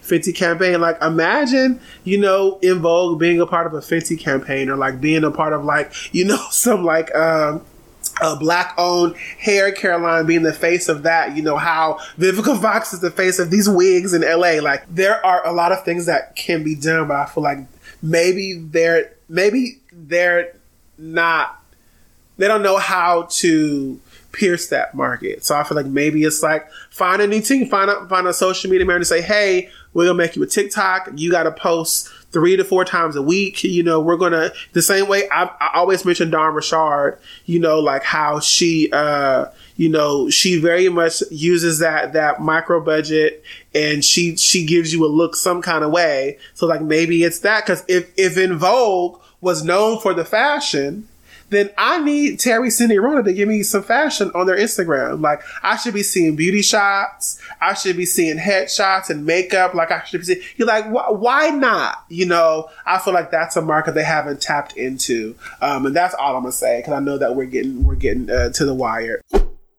Fenty 0.01 0.35
campaign. 0.35 0.81
Like, 0.81 0.99
imagine, 1.03 1.79
you 2.03 2.17
know, 2.17 2.59
En 2.63 2.79
Vogue 2.79 3.19
being 3.19 3.39
a 3.39 3.45
part 3.45 3.67
of 3.67 3.73
a 3.75 3.79
Fenty 3.79 4.19
campaign 4.19 4.69
or 4.69 4.75
like 4.75 4.99
being 4.99 5.23
a 5.23 5.29
part 5.31 5.53
of 5.53 5.63
like, 5.63 5.93
you 6.13 6.25
know, 6.25 6.43
some 6.49 6.83
like, 6.83 7.13
um, 7.15 7.63
a 8.21 8.35
black 8.35 8.73
owned 8.77 9.15
hair 9.37 9.71
care 9.71 9.89
Caroline 9.89 10.25
being 10.25 10.43
the 10.43 10.53
face 10.53 10.87
of 10.87 11.03
that, 11.03 11.35
you 11.35 11.41
know, 11.41 11.57
how 11.57 11.99
Vivica 12.17 12.59
Fox 12.61 12.93
is 12.93 12.99
the 12.99 13.11
face 13.11 13.39
of 13.39 13.49
these 13.49 13.67
wigs 13.67 14.13
in 14.13 14.21
LA. 14.21 14.61
Like, 14.61 14.83
there 14.93 15.23
are 15.25 15.45
a 15.45 15.51
lot 15.51 15.71
of 15.71 15.83
things 15.83 16.05
that 16.05 16.35
can 16.35 16.63
be 16.63 16.75
done, 16.75 17.07
but 17.07 17.17
I 17.17 17.25
feel 17.25 17.43
like 17.43 17.59
maybe 18.01 18.59
they're, 18.59 19.13
maybe 19.27 19.79
they're 19.91 20.55
not, 20.97 21.61
they 22.37 22.47
don't 22.47 22.61
know 22.61 22.77
how 22.77 23.27
to 23.31 23.99
pierce 24.31 24.67
that 24.67 24.93
market. 24.93 25.43
So 25.43 25.55
I 25.55 25.63
feel 25.63 25.75
like 25.75 25.87
maybe 25.87 26.23
it's 26.23 26.43
like 26.43 26.69
find 26.91 27.21
a 27.21 27.27
new 27.27 27.41
team, 27.41 27.67
find 27.67 27.89
a 27.89 28.07
find 28.07 28.27
a 28.27 28.33
social 28.33 28.69
media 28.69 28.85
manager, 28.85 29.05
say, 29.05 29.21
hey, 29.21 29.69
we're 29.93 30.05
gonna 30.05 30.17
make 30.17 30.35
you 30.35 30.43
a 30.43 30.47
TikTok. 30.47 31.09
You 31.15 31.31
got 31.31 31.43
to 31.43 31.51
post 31.51 32.09
three 32.31 32.55
to 32.55 32.63
four 32.63 32.85
times 32.85 33.15
a 33.15 33.21
week. 33.21 33.63
You 33.63 33.83
know, 33.83 33.99
we're 33.99 34.17
gonna 34.17 34.51
the 34.73 34.81
same 34.81 35.07
way. 35.07 35.23
I, 35.31 35.45
I 35.59 35.71
always 35.75 36.05
mention 36.05 36.29
Dawn 36.29 36.53
Richard. 36.53 37.19
You 37.45 37.59
know, 37.59 37.79
like 37.79 38.03
how 38.03 38.39
she, 38.39 38.89
uh, 38.91 39.45
you 39.75 39.89
know, 39.89 40.29
she 40.29 40.59
very 40.59 40.89
much 40.89 41.21
uses 41.31 41.79
that 41.79 42.13
that 42.13 42.41
micro 42.41 42.79
budget, 42.81 43.43
and 43.73 44.03
she 44.03 44.35
she 44.37 44.65
gives 44.65 44.93
you 44.93 45.05
a 45.05 45.07
look 45.07 45.35
some 45.35 45.61
kind 45.61 45.83
of 45.83 45.91
way. 45.91 46.37
So 46.53 46.67
like 46.67 46.81
maybe 46.81 47.23
it's 47.23 47.39
that 47.39 47.65
because 47.65 47.83
if 47.87 48.11
if 48.17 48.37
En 48.37 48.57
Vogue 48.57 49.19
was 49.41 49.63
known 49.63 49.99
for 49.99 50.13
the 50.13 50.25
fashion 50.25 51.07
then 51.49 51.69
I 51.77 51.99
need 52.03 52.39
Terry, 52.39 52.69
Cindy, 52.69 52.95
Rhona 52.95 53.23
to 53.23 53.33
give 53.33 53.47
me 53.47 53.63
some 53.63 53.83
fashion 53.83 54.31
on 54.35 54.45
their 54.45 54.57
Instagram. 54.57 55.21
Like 55.21 55.41
I 55.63 55.77
should 55.77 55.93
be 55.93 56.03
seeing 56.03 56.35
beauty 56.35 56.61
shots. 56.61 57.39
I 57.61 57.73
should 57.73 57.97
be 57.97 58.05
seeing 58.05 58.37
headshots 58.37 59.09
and 59.09 59.25
makeup. 59.25 59.73
Like 59.73 59.91
I 59.91 60.03
should 60.03 60.21
be 60.21 60.25
seeing. 60.25 60.41
You're 60.57 60.67
like, 60.67 60.85
wh- 60.85 61.19
why 61.19 61.49
not? 61.49 62.05
You 62.09 62.25
know, 62.25 62.69
I 62.85 62.99
feel 62.99 63.13
like 63.13 63.31
that's 63.31 63.55
a 63.55 63.61
market 63.61 63.93
they 63.95 64.03
haven't 64.03 64.41
tapped 64.41 64.77
into, 64.77 65.35
um, 65.61 65.85
and 65.85 65.95
that's 65.95 66.13
all 66.15 66.35
I'm 66.35 66.43
gonna 66.43 66.51
say 66.51 66.79
because 66.79 66.93
I 66.93 66.99
know 66.99 67.17
that 67.17 67.35
we're 67.35 67.45
getting 67.45 67.83
we're 67.83 67.95
getting 67.95 68.29
uh, 68.29 68.49
to 68.49 68.65
the 68.65 68.73
wire. 68.73 69.21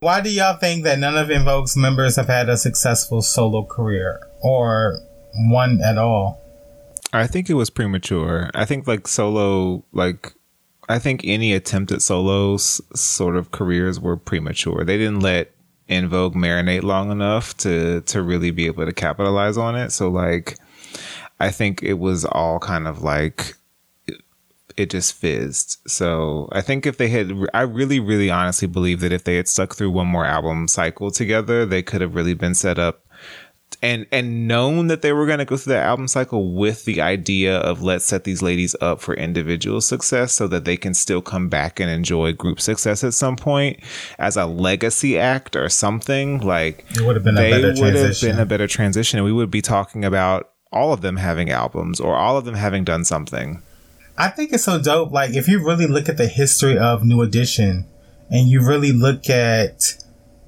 Why 0.01 0.23
do 0.23 0.31
y'all 0.31 0.57
think 0.57 0.85
that 0.85 0.99
none 0.99 1.17
of 1.17 1.31
En 1.31 1.45
Vogue's 1.45 1.77
members 1.77 2.17
have 2.17 2.29
had 2.29 2.49
a 2.49 2.57
successful 2.57 3.21
solo 3.21 3.65
career 3.65 4.19
or 4.43 4.99
one 5.51 5.81
at 5.83 5.99
all? 5.99 6.41
I 7.13 7.27
think 7.27 7.51
it 7.51 7.55
was 7.55 7.71
premature. 7.71 8.51
I 8.55 8.65
think 8.65 8.87
like 8.87 9.07
solo, 9.07 9.85
like 9.93 10.33
I 10.91 10.99
think 10.99 11.23
any 11.25 11.53
attempt 11.53 11.93
at 11.93 12.03
solos 12.03 12.81
sort 12.95 13.37
of 13.37 13.53
careers 13.53 14.01
were 14.01 14.17
premature. 14.17 14.85
They 14.85 14.99
didn't 14.99 15.21
let 15.21 15.53
En 15.89 16.09
Vogue 16.09 16.35
marinate 16.35 16.83
long 16.83 17.11
enough 17.11 17.57
to 17.59 18.01
to 18.03 18.23
really 18.23 18.51
be 18.51 18.67
able 18.67 18.87
to 18.87 18.93
capitalize 18.93 19.57
on 19.57 19.77
it. 19.77 19.91
So 19.93 20.09
like, 20.09 20.59
I 21.39 21.51
think 21.51 21.83
it 21.83 21.95
was 21.95 22.25
all 22.25 22.59
kind 22.59 22.89
of 22.89 23.03
like 23.03 23.55
it 24.77 24.91
just 24.91 25.15
fizzed. 25.15 25.79
So 25.87 26.49
I 26.53 26.61
think 26.61 26.87
if 26.87 26.97
they 26.97 27.09
had, 27.09 27.33
I 27.55 27.63
really, 27.63 28.01
really 28.01 28.31
honestly 28.31 28.67
believe 28.67 29.01
that 29.01 29.13
if 29.13 29.25
they 29.25 29.37
had 29.37 29.49
stuck 29.49 29.75
through 29.75 29.91
one 29.91 30.07
more 30.07 30.25
album 30.25 30.69
cycle 30.69 31.11
together, 31.11 31.67
they 31.67 31.83
could 31.83 32.01
have 32.01 32.15
really 32.15 32.35
been 32.35 32.55
set 32.55 32.79
up 32.79 33.07
and 33.83 34.07
and 34.13 34.47
known 34.47 34.89
that 34.89 35.03
they 35.03 35.13
were 35.13 35.27
going 35.27 35.39
to 35.39 35.45
go 35.45 35.57
through 35.57 35.73
the 35.73 35.81
album 35.81 36.09
cycle 36.09 36.53
with 36.53 36.85
the 36.85 37.01
idea 37.01 37.59
of 37.59 37.83
let's 37.83 38.05
set 38.05 38.25
these 38.25 38.43
ladies 38.43 38.77
up 38.81 39.01
for 39.01 39.15
individual 39.15 39.81
success 39.81 40.33
so 40.33 40.47
that 40.49 40.65
they 40.65 40.77
can 40.77 40.95
still 40.95 41.23
come 41.23 41.49
back 41.49 41.81
and 41.81 41.91
enjoy 41.91 42.33
group 42.33 42.61
success 42.61 43.03
at 43.05 43.15
some 43.15 43.37
point 43.37 43.79
as 44.19 44.37
a 44.37 44.47
legacy 44.47 45.19
act 45.19 45.57
or 45.57 45.69
something. 45.69 46.41
Like 46.41 46.85
It 46.91 47.03
would 47.03 47.17
have 47.17 47.25
been 47.25 47.39
a 47.39 47.41
they 47.41 47.51
better 47.51 47.83
would 47.83 47.95
have 47.95 48.21
been 48.21 48.39
a 48.39 48.47
better 48.47 48.67
transition. 48.67 49.19
And 49.19 49.25
we 49.25 49.33
would 49.33 49.51
be 49.51 49.63
talking 49.63 50.05
about 50.05 50.51
all 50.73 50.93
of 50.93 51.01
them 51.01 51.17
having 51.17 51.51
albums 51.51 52.01
or 52.01 52.17
all 52.17 52.37
of 52.37 52.45
them 52.45 52.55
having 52.55 52.85
done 52.85 53.05
something. 53.05 53.63
I 54.17 54.29
think 54.29 54.53
it's 54.53 54.65
so 54.65 54.81
dope. 54.81 55.13
Like, 55.13 55.35
if 55.35 55.49
you 55.49 55.65
really 55.65 55.87
look 55.87 56.09
at 56.09 56.17
the 56.17 56.27
history 56.27 56.77
of 56.77 57.05
New 57.05 57.23
Edition 57.23 57.87
and 58.31 58.49
you 58.49 58.61
really 58.61 58.93
look 58.93 59.31
at, 59.31 59.97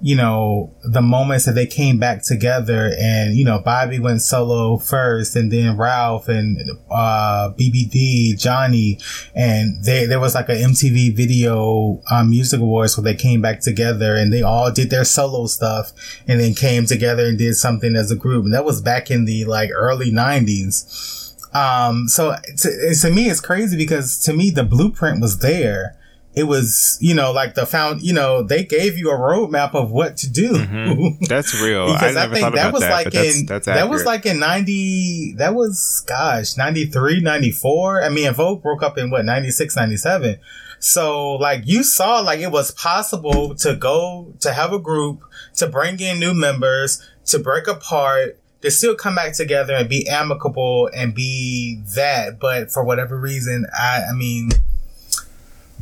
you 0.04 0.16
know, 0.16 0.74
the 0.82 1.00
moments 1.00 1.44
that 1.44 1.54
they 1.54 1.64
came 1.64 1.96
back 1.96 2.24
together 2.24 2.92
and, 2.98 3.36
you 3.36 3.44
know, 3.44 3.60
Bobby 3.60 4.00
went 4.00 4.20
solo 4.20 4.76
first 4.76 5.36
and 5.36 5.52
then 5.52 5.76
Ralph 5.76 6.26
and, 6.26 6.60
uh, 6.90 7.52
BBD, 7.56 8.36
Johnny, 8.36 8.98
and 9.32 9.82
they, 9.84 10.04
there 10.06 10.18
was 10.18 10.34
like 10.34 10.48
a 10.48 10.56
MTV 10.56 11.16
video, 11.16 12.02
um, 12.10 12.30
music 12.30 12.58
awards 12.58 12.98
where 12.98 13.04
they 13.04 13.14
came 13.14 13.40
back 13.40 13.60
together 13.60 14.16
and 14.16 14.32
they 14.32 14.42
all 14.42 14.72
did 14.72 14.90
their 14.90 15.04
solo 15.04 15.46
stuff 15.46 15.92
and 16.26 16.40
then 16.40 16.52
came 16.52 16.84
together 16.84 17.26
and 17.26 17.38
did 17.38 17.54
something 17.54 17.94
as 17.94 18.10
a 18.10 18.16
group. 18.16 18.44
And 18.44 18.52
that 18.52 18.64
was 18.64 18.82
back 18.82 19.08
in 19.08 19.24
the 19.24 19.44
like 19.44 19.70
early 19.72 20.10
nineties. 20.10 21.32
Um, 21.54 22.08
so 22.08 22.34
to, 22.56 22.94
to 23.02 23.10
me, 23.10 23.30
it's 23.30 23.40
crazy 23.40 23.76
because 23.76 24.18
to 24.24 24.32
me, 24.32 24.50
the 24.50 24.64
blueprint 24.64 25.20
was 25.20 25.38
there. 25.38 25.96
It 26.34 26.44
was, 26.44 26.96
you 27.00 27.14
know, 27.14 27.30
like 27.30 27.54
the 27.54 27.66
found, 27.66 28.00
you 28.00 28.14
know, 28.14 28.42
they 28.42 28.64
gave 28.64 28.96
you 28.96 29.10
a 29.10 29.18
roadmap 29.18 29.74
of 29.74 29.90
what 29.90 30.16
to 30.18 30.30
do. 30.30 30.52
Mm-hmm. 30.52 31.24
that's 31.28 31.60
real 31.60 31.92
because 31.92 32.16
I, 32.16 32.22
never 32.22 32.34
think 32.34 32.54
that 32.54 32.72
was 32.72 32.82
that 32.82 32.90
like 32.90 33.04
but 33.04 33.12
that's 33.12 33.40
in, 33.40 33.46
that's 33.46 33.66
that 33.66 33.90
was 33.90 34.06
like 34.06 34.24
in 34.24 34.38
90, 34.38 35.34
that 35.36 35.54
was, 35.54 36.02
gosh, 36.06 36.56
93, 36.56 37.20
94. 37.20 38.02
I 38.02 38.08
mean, 38.08 38.32
Vogue 38.32 38.62
broke 38.62 38.82
up 38.82 38.96
in 38.96 39.10
what, 39.10 39.26
96, 39.26 39.76
97. 39.76 40.38
So 40.78 41.34
like 41.34 41.62
you 41.64 41.84
saw 41.84 42.20
like 42.20 42.40
it 42.40 42.50
was 42.50 42.70
possible 42.72 43.54
to 43.56 43.76
go, 43.76 44.32
to 44.40 44.52
have 44.52 44.72
a 44.72 44.78
group, 44.78 45.22
to 45.56 45.68
bring 45.68 46.00
in 46.00 46.18
new 46.18 46.34
members, 46.34 47.06
to 47.26 47.38
break 47.38 47.68
apart, 47.68 48.40
to 48.62 48.70
still 48.70 48.94
come 48.94 49.14
back 49.14 49.34
together 49.34 49.74
and 49.74 49.88
be 49.88 50.08
amicable 50.08 50.90
and 50.94 51.14
be 51.14 51.80
that. 51.94 52.40
But 52.40 52.70
for 52.70 52.82
whatever 52.84 53.18
reason, 53.18 53.66
I, 53.78 54.04
I 54.10 54.12
mean, 54.12 54.50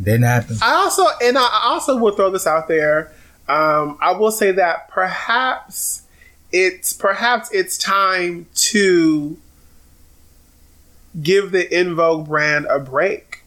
didn't 0.03 0.23
happen. 0.23 0.57
I 0.63 0.73
also 0.75 1.05
and 1.23 1.37
I 1.39 1.61
also 1.65 1.97
will 1.97 2.15
throw 2.15 2.31
this 2.31 2.47
out 2.47 2.69
there. 2.69 3.13
Um, 3.49 3.99
I 4.01 4.13
will 4.13 4.31
say 4.31 4.53
that 4.53 4.89
perhaps 4.89 6.03
it's 6.53 6.93
perhaps 6.93 7.51
it's 7.53 7.77
time 7.77 8.47
to 8.55 9.37
give 11.21 11.51
the 11.51 11.73
En 11.73 11.95
Vogue 11.95 12.29
brand 12.29 12.67
a 12.67 12.79
break, 12.79 13.43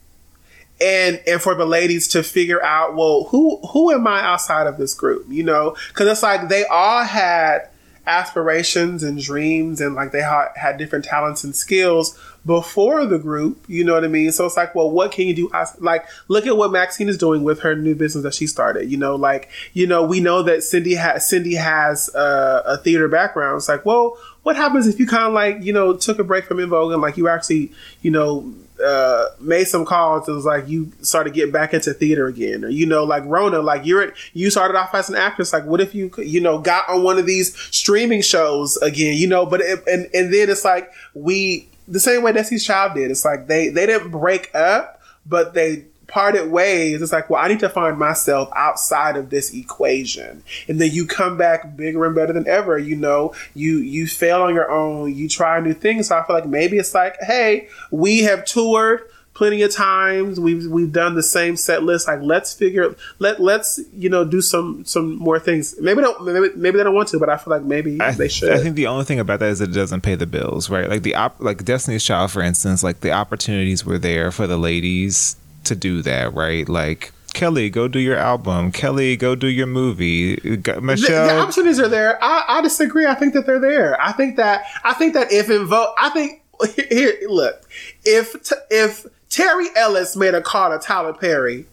and 0.81 1.21
and 1.25 1.41
for 1.41 1.55
the 1.55 1.65
ladies 1.65 2.07
to 2.09 2.23
figure 2.23 2.61
out, 2.63 2.95
well, 2.95 3.25
who 3.25 3.57
who 3.67 3.91
am 3.91 4.07
I 4.07 4.21
outside 4.21 4.67
of 4.67 4.77
this 4.77 4.93
group? 4.93 5.25
You 5.29 5.43
know, 5.43 5.75
because 5.89 6.07
it's 6.07 6.23
like 6.23 6.49
they 6.49 6.65
all 6.65 7.03
had 7.03 7.69
aspirations 8.05 9.01
and 9.03 9.21
dreams 9.21 9.79
and 9.79 9.95
like 9.95 10.11
they 10.11 10.21
ha- 10.21 10.51
had 10.55 10.77
different 10.77 11.05
talents 11.05 11.43
and 11.43 11.55
skills 11.55 12.19
before 12.45 13.05
the 13.05 13.17
group 13.17 13.63
you 13.69 13.83
know 13.83 13.93
what 13.93 14.03
i 14.03 14.07
mean? 14.09 14.31
So 14.31 14.45
it's 14.45 14.57
like 14.57 14.75
well 14.75 14.91
what 14.91 15.13
can 15.13 15.27
you 15.27 15.33
do 15.33 15.49
as- 15.53 15.79
like 15.79 16.05
look 16.27 16.45
at 16.45 16.57
what 16.57 16.71
maxine 16.71 17.07
is 17.07 17.17
doing 17.17 17.43
with 17.43 17.61
her 17.61 17.75
new 17.75 17.95
business 17.95 18.23
that 18.23 18.33
she 18.33 18.45
started 18.47 18.91
you 18.91 18.97
know? 18.97 19.15
Like 19.15 19.49
you 19.73 19.87
know 19.87 20.03
we 20.03 20.19
know 20.19 20.43
that 20.43 20.63
cindy 20.63 20.95
has 20.95 21.29
cindy 21.29 21.55
has 21.55 22.09
a 22.13 22.77
theater 22.83 23.07
background. 23.07 23.57
It's 23.57 23.69
like 23.69 23.85
well 23.85 24.17
what 24.43 24.57
happens 24.57 24.87
if 24.87 24.99
you 24.99 25.07
kind 25.07 25.23
of 25.23 25.33
like 25.33 25.63
you 25.63 25.71
know 25.71 25.95
took 25.95 26.19
a 26.19 26.23
break 26.23 26.45
from 26.45 26.59
en 26.59 26.69
vogue 26.69 26.91
and 26.91 27.01
like 27.01 27.15
you 27.17 27.29
actually 27.29 27.71
you 28.01 28.11
know 28.11 28.53
uh, 28.83 29.25
made 29.39 29.65
some 29.65 29.85
calls. 29.85 30.27
It 30.27 30.31
was 30.31 30.45
like 30.45 30.67
you 30.67 30.91
started 31.01 31.33
getting 31.33 31.51
back 31.51 31.73
into 31.73 31.93
theater 31.93 32.27
again, 32.27 32.63
or 32.63 32.69
you 32.69 32.85
know, 32.85 33.03
like 33.03 33.23
Rhona, 33.23 33.63
like 33.63 33.85
you're 33.85 34.13
you 34.33 34.49
started 34.49 34.77
off 34.77 34.93
as 34.93 35.09
an 35.09 35.15
actress. 35.15 35.53
Like, 35.53 35.65
what 35.65 35.81
if 35.81 35.93
you 35.93 36.11
you 36.17 36.41
know 36.41 36.59
got 36.59 36.87
on 36.89 37.03
one 37.03 37.17
of 37.17 37.25
these 37.25 37.55
streaming 37.75 38.21
shows 38.21 38.77
again? 38.77 39.17
You 39.17 39.27
know, 39.27 39.45
but 39.45 39.61
it, 39.61 39.83
and 39.87 40.09
and 40.13 40.33
then 40.33 40.49
it's 40.49 40.65
like 40.65 40.91
we 41.13 41.67
the 41.87 41.99
same 41.99 42.23
way 42.23 42.31
Destiny's 42.31 42.65
Child 42.65 42.95
did. 42.95 43.11
It's 43.11 43.25
like 43.25 43.47
they 43.47 43.69
they 43.69 43.85
didn't 43.85 44.11
break 44.11 44.53
up, 44.55 45.01
but 45.25 45.53
they 45.53 45.85
parted 46.13 46.51
ways. 46.51 47.01
It's 47.01 47.11
like, 47.11 47.27
well, 47.27 47.43
I 47.43 47.47
need 47.47 47.59
to 47.61 47.69
find 47.69 47.97
myself 47.97 48.49
outside 48.55 49.17
of 49.17 49.31
this 49.31 49.51
equation, 49.51 50.43
and 50.67 50.79
then 50.79 50.91
you 50.91 51.07
come 51.07 51.37
back 51.37 51.75
bigger 51.75 52.05
and 52.05 52.13
better 52.13 52.31
than 52.31 52.47
ever. 52.47 52.77
You 52.77 52.95
know, 52.95 53.33
you 53.55 53.77
you 53.77 54.05
fail 54.05 54.43
on 54.43 54.53
your 54.53 54.69
own, 54.69 55.15
you 55.15 55.27
try 55.27 55.59
new 55.59 55.73
things. 55.73 56.09
So 56.09 56.17
I 56.17 56.23
feel 56.23 56.35
like 56.35 56.45
maybe 56.45 56.77
it's 56.77 56.93
like, 56.93 57.17
hey, 57.21 57.67
we 57.89 58.21
have 58.21 58.45
toured 58.45 59.09
plenty 59.33 59.63
of 59.63 59.71
times. 59.71 60.39
We've 60.39 60.67
we've 60.69 60.91
done 60.91 61.15
the 61.15 61.23
same 61.23 61.57
set 61.57 61.81
list. 61.81 62.07
Like 62.07 62.21
let's 62.21 62.53
figure 62.53 62.95
let 63.17 63.39
let's 63.39 63.79
you 63.97 64.07
know 64.07 64.23
do 64.23 64.39
some 64.39 64.85
some 64.85 65.15
more 65.15 65.39
things. 65.39 65.73
Maybe 65.81 66.01
don't 66.01 66.23
maybe, 66.23 66.55
maybe 66.55 66.77
they 66.77 66.83
don't 66.83 66.93
want 66.93 67.09
to, 67.09 67.17
but 67.17 67.29
I 67.29 67.37
feel 67.37 67.49
like 67.51 67.63
maybe 67.63 67.99
I, 67.99 68.11
they 68.11 68.27
should. 68.27 68.51
I 68.51 68.59
think 68.59 68.75
the 68.75 68.85
only 68.85 69.05
thing 69.05 69.19
about 69.19 69.39
that 69.39 69.49
is 69.49 69.57
that 69.59 69.71
it 69.71 69.73
doesn't 69.73 70.01
pay 70.01 70.13
the 70.13 70.27
bills, 70.27 70.69
right? 70.69 70.87
Like 70.87 71.01
the 71.01 71.15
op, 71.15 71.37
like 71.39 71.65
Destiny's 71.65 72.03
Child, 72.03 72.29
for 72.29 72.43
instance, 72.43 72.83
like 72.83 72.99
the 72.99 73.11
opportunities 73.11 73.83
were 73.83 73.97
there 73.97 74.31
for 74.31 74.45
the 74.45 74.57
ladies 74.57 75.37
to 75.65 75.75
do 75.75 76.01
that, 76.01 76.33
right? 76.33 76.67
Like 76.67 77.11
Kelly, 77.33 77.69
go 77.69 77.87
do 77.87 77.99
your 77.99 78.17
album. 78.17 78.71
Kelly, 78.71 79.17
go 79.17 79.35
do 79.35 79.47
your 79.47 79.67
movie. 79.67 80.35
G- 80.37 80.55
the, 80.57 80.81
Michelle, 80.81 81.27
the 81.27 81.39
opportunities 81.39 81.79
are 81.79 81.87
there. 81.87 82.23
I, 82.23 82.45
I 82.47 82.61
disagree. 82.61 83.07
I 83.07 83.15
think 83.15 83.33
that 83.33 83.45
they're 83.45 83.59
there. 83.59 83.99
I 83.99 84.11
think 84.11 84.37
that 84.37 84.65
I 84.83 84.93
think 84.93 85.13
that 85.15 85.31
if 85.31 85.49
En 85.49 85.65
Vogue, 85.65 85.95
I 85.99 86.09
think 86.09 86.41
here 86.89 87.13
look 87.27 87.67
if 88.05 88.41
t- 88.43 88.55
if 88.69 89.05
Terry 89.29 89.67
Ellis 89.75 90.15
made 90.15 90.35
a 90.35 90.41
call 90.41 90.69
to 90.69 90.77
Tyler 90.79 91.13
Perry, 91.13 91.65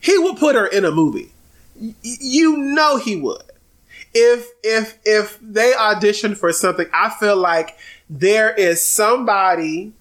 he 0.00 0.18
would 0.18 0.36
put 0.36 0.54
her 0.54 0.66
in 0.66 0.84
a 0.84 0.90
movie. 0.90 1.32
Y- 1.80 1.94
you 2.02 2.56
know 2.56 2.98
he 2.98 3.16
would. 3.16 3.42
If 4.12 4.48
if 4.62 4.98
if 5.04 5.38
they 5.40 5.72
auditioned 5.72 6.36
for 6.36 6.52
something, 6.52 6.86
I 6.92 7.10
feel 7.18 7.36
like 7.36 7.76
there 8.08 8.52
is 8.54 8.82
somebody 8.82 9.92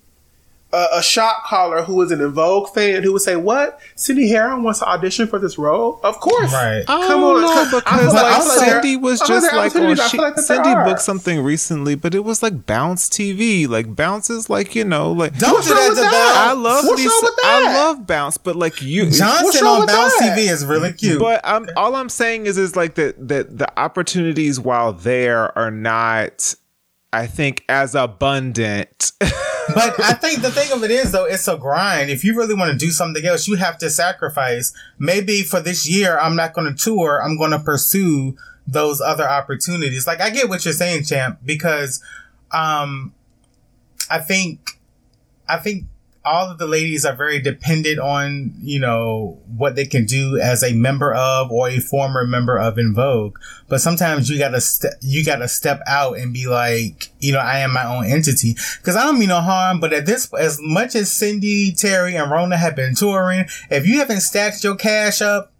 a, 0.76 0.98
a 1.00 1.04
shot 1.04 1.44
caller 1.46 1.82
who 1.84 2.02
is 2.02 2.12
an 2.12 2.22
En 2.22 2.30
Vogue 2.32 2.70
fan 2.74 3.02
who 3.04 3.14
would 3.14 3.22
say, 3.22 3.36
"What? 3.36 3.80
Cindy 3.96 4.28
Herron 4.30 4.64
wants 4.64 4.80
to 4.80 4.86
audition 4.88 5.28
for 5.28 5.40
this 5.40 5.58
role? 5.58 6.00
Of 6.04 6.20
course, 6.20 6.52
Right. 6.54 6.84
I 6.88 7.08
Come 7.08 7.22
don't 7.22 7.36
on, 7.38 7.42
know 7.42 7.48
come- 7.48 7.58
I 7.58 7.70
feel 7.70 7.80
because 7.80 8.14
like- 8.14 8.24
like 8.24 8.26
I 8.34 8.40
feel 8.40 8.48
like 8.48 8.70
Cindy 8.70 8.98
was 8.98 9.22
I 9.22 9.26
feel 9.28 9.36
just 9.36 9.44
like 9.46 9.52
there 9.54 9.60
like 9.62 9.76
on 9.76 9.82
opportunities. 9.82 10.00
I 10.00 10.08
she, 10.08 10.18
feel 10.18 10.26
like 10.26 10.38
Cindy 10.40 10.70
are. 10.70 10.86
booked 10.86 11.02
something 11.02 11.42
recently, 11.42 11.96
but 11.96 12.14
it 12.16 12.24
was 12.24 12.44
like 12.44 12.66
Bounce 12.66 13.10
TV. 13.10 13.68
Like 13.68 13.96
Bounce 13.96 14.30
is 14.30 14.50
like 14.50 14.76
you 14.76 14.84
know 14.84 15.12
like 15.12 15.38
Don't 15.38 15.54
What's 15.54 15.68
do 15.68 15.74
that 15.74 15.90
with 15.90 15.98
to 15.98 16.02
that? 16.04 16.48
I 16.50 16.54
love 16.54 16.86
What's 16.86 17.02
these. 17.02 17.10
wrong 17.12 17.20
with 17.24 17.34
I 17.46 17.74
love 17.74 18.08
Bounce, 18.08 18.38
but 18.38 18.56
like 18.56 18.82
you, 18.82 19.06
What's 19.06 19.18
Johnson 19.20 19.66
on 19.68 19.86
Bounce 19.88 20.18
that? 20.20 20.38
TV 20.38 20.52
is 20.52 20.66
really 20.66 20.94
cute. 20.94 21.20
But 21.20 21.42
I'm 21.44 21.68
all 21.78 21.96
I'm 21.96 22.10
saying 22.10 22.46
is 22.48 22.58
is 22.58 22.76
like 22.76 22.96
that 22.96 23.28
that 23.28 23.58
the 23.58 23.80
opportunities 23.80 24.60
while 24.60 24.92
there 24.94 25.58
are 25.58 25.72
not 25.72 26.56
I 27.16 27.28
think 27.28 27.63
as 27.70 27.95
abundant. 27.95 29.13
but 29.20 30.03
I 30.03 30.11
think 30.13 30.41
the 30.41 30.51
thing 30.51 30.70
of 30.74 30.84
it 30.84 30.91
is 30.91 31.13
though, 31.13 31.24
it's 31.24 31.47
a 31.47 31.55
grind. 31.55 32.09
If 32.09 32.26
you 32.26 32.36
really 32.36 32.55
want 32.55 32.74
to 32.74 32.78
do 32.78 32.91
something 32.91 33.26
else, 33.26 33.47
you 33.47 33.55
have 33.55 33.78
to 33.78 33.89
sacrifice. 33.89 34.74
Maybe 34.99 35.41
for 35.41 35.61
this 35.61 35.88
year, 35.88 36.20
I'm 36.20 36.36
not 36.36 36.53
going 36.53 36.68
to 36.68 36.84
tour. 36.84 37.22
I'm 37.24 37.38
going 37.38 37.51
to 37.51 37.59
pursue 37.59 38.36
those 38.68 38.99
other 38.99 39.24
opportunities. 39.24 40.05
Like 40.05 40.20
I 40.20 40.30
get 40.30 40.49
what 40.49 40.66
you're 40.66 40.74
saying, 40.74 41.05
champ, 41.05 41.39
because, 41.45 42.03
um, 42.51 43.13
I 44.09 44.20
think, 44.20 44.72
I 45.47 45.55
think 45.55 45.86
all 46.26 46.50
of 46.50 46.58
the 46.58 46.68
ladies 46.68 47.06
are 47.06 47.16
very 47.16 47.40
dependent 47.40 48.00
on, 48.00 48.54
you 48.62 48.80
know, 48.80 49.40
what 49.56 49.76
they 49.76 49.86
can 49.86 50.06
do 50.06 50.38
as 50.38 50.64
a 50.64 50.74
member 50.74 51.14
of 51.14 51.52
or 51.52 51.70
a 51.70 51.80
former 51.80 52.26
member 52.26 52.58
of 52.58 52.78
En 52.78 52.94
Vogue. 52.94 53.38
But 53.70 53.82
sometimes 53.82 54.30
you 54.30 54.38
gotta 54.38 54.62
step, 54.62 54.94
you 55.02 55.24
gotta 55.24 55.48
step 55.48 55.82
out 55.88 56.18
and 56.18 56.34
be 56.34 56.48
like, 56.48 57.12
you 57.20 57.32
know, 57.32 57.40
I 57.40 57.60
am 57.60 57.74
my 57.74 57.86
own 57.86 58.06
entity. 58.06 58.56
Cause 58.84 58.96
I 58.96 59.04
don't 59.04 59.20
mean 59.20 59.30
no 59.30 59.42
harm, 59.42 59.80
but 59.80 59.94
at 59.94 60.06
this, 60.06 60.32
as 60.34 60.60
much 60.62 60.96
as 60.96 61.12
Cindy, 61.12 61.72
Terry, 61.72 62.16
and 62.16 62.32
Rhona 62.32 62.58
have 62.58 62.76
been 62.76 62.96
touring, 62.96 63.46
if 63.70 63.88
you 63.88 64.00
haven't 64.00 64.22
stacked 64.22 64.64
your 64.64 64.76
cash 64.76 65.22
up, 65.22 65.54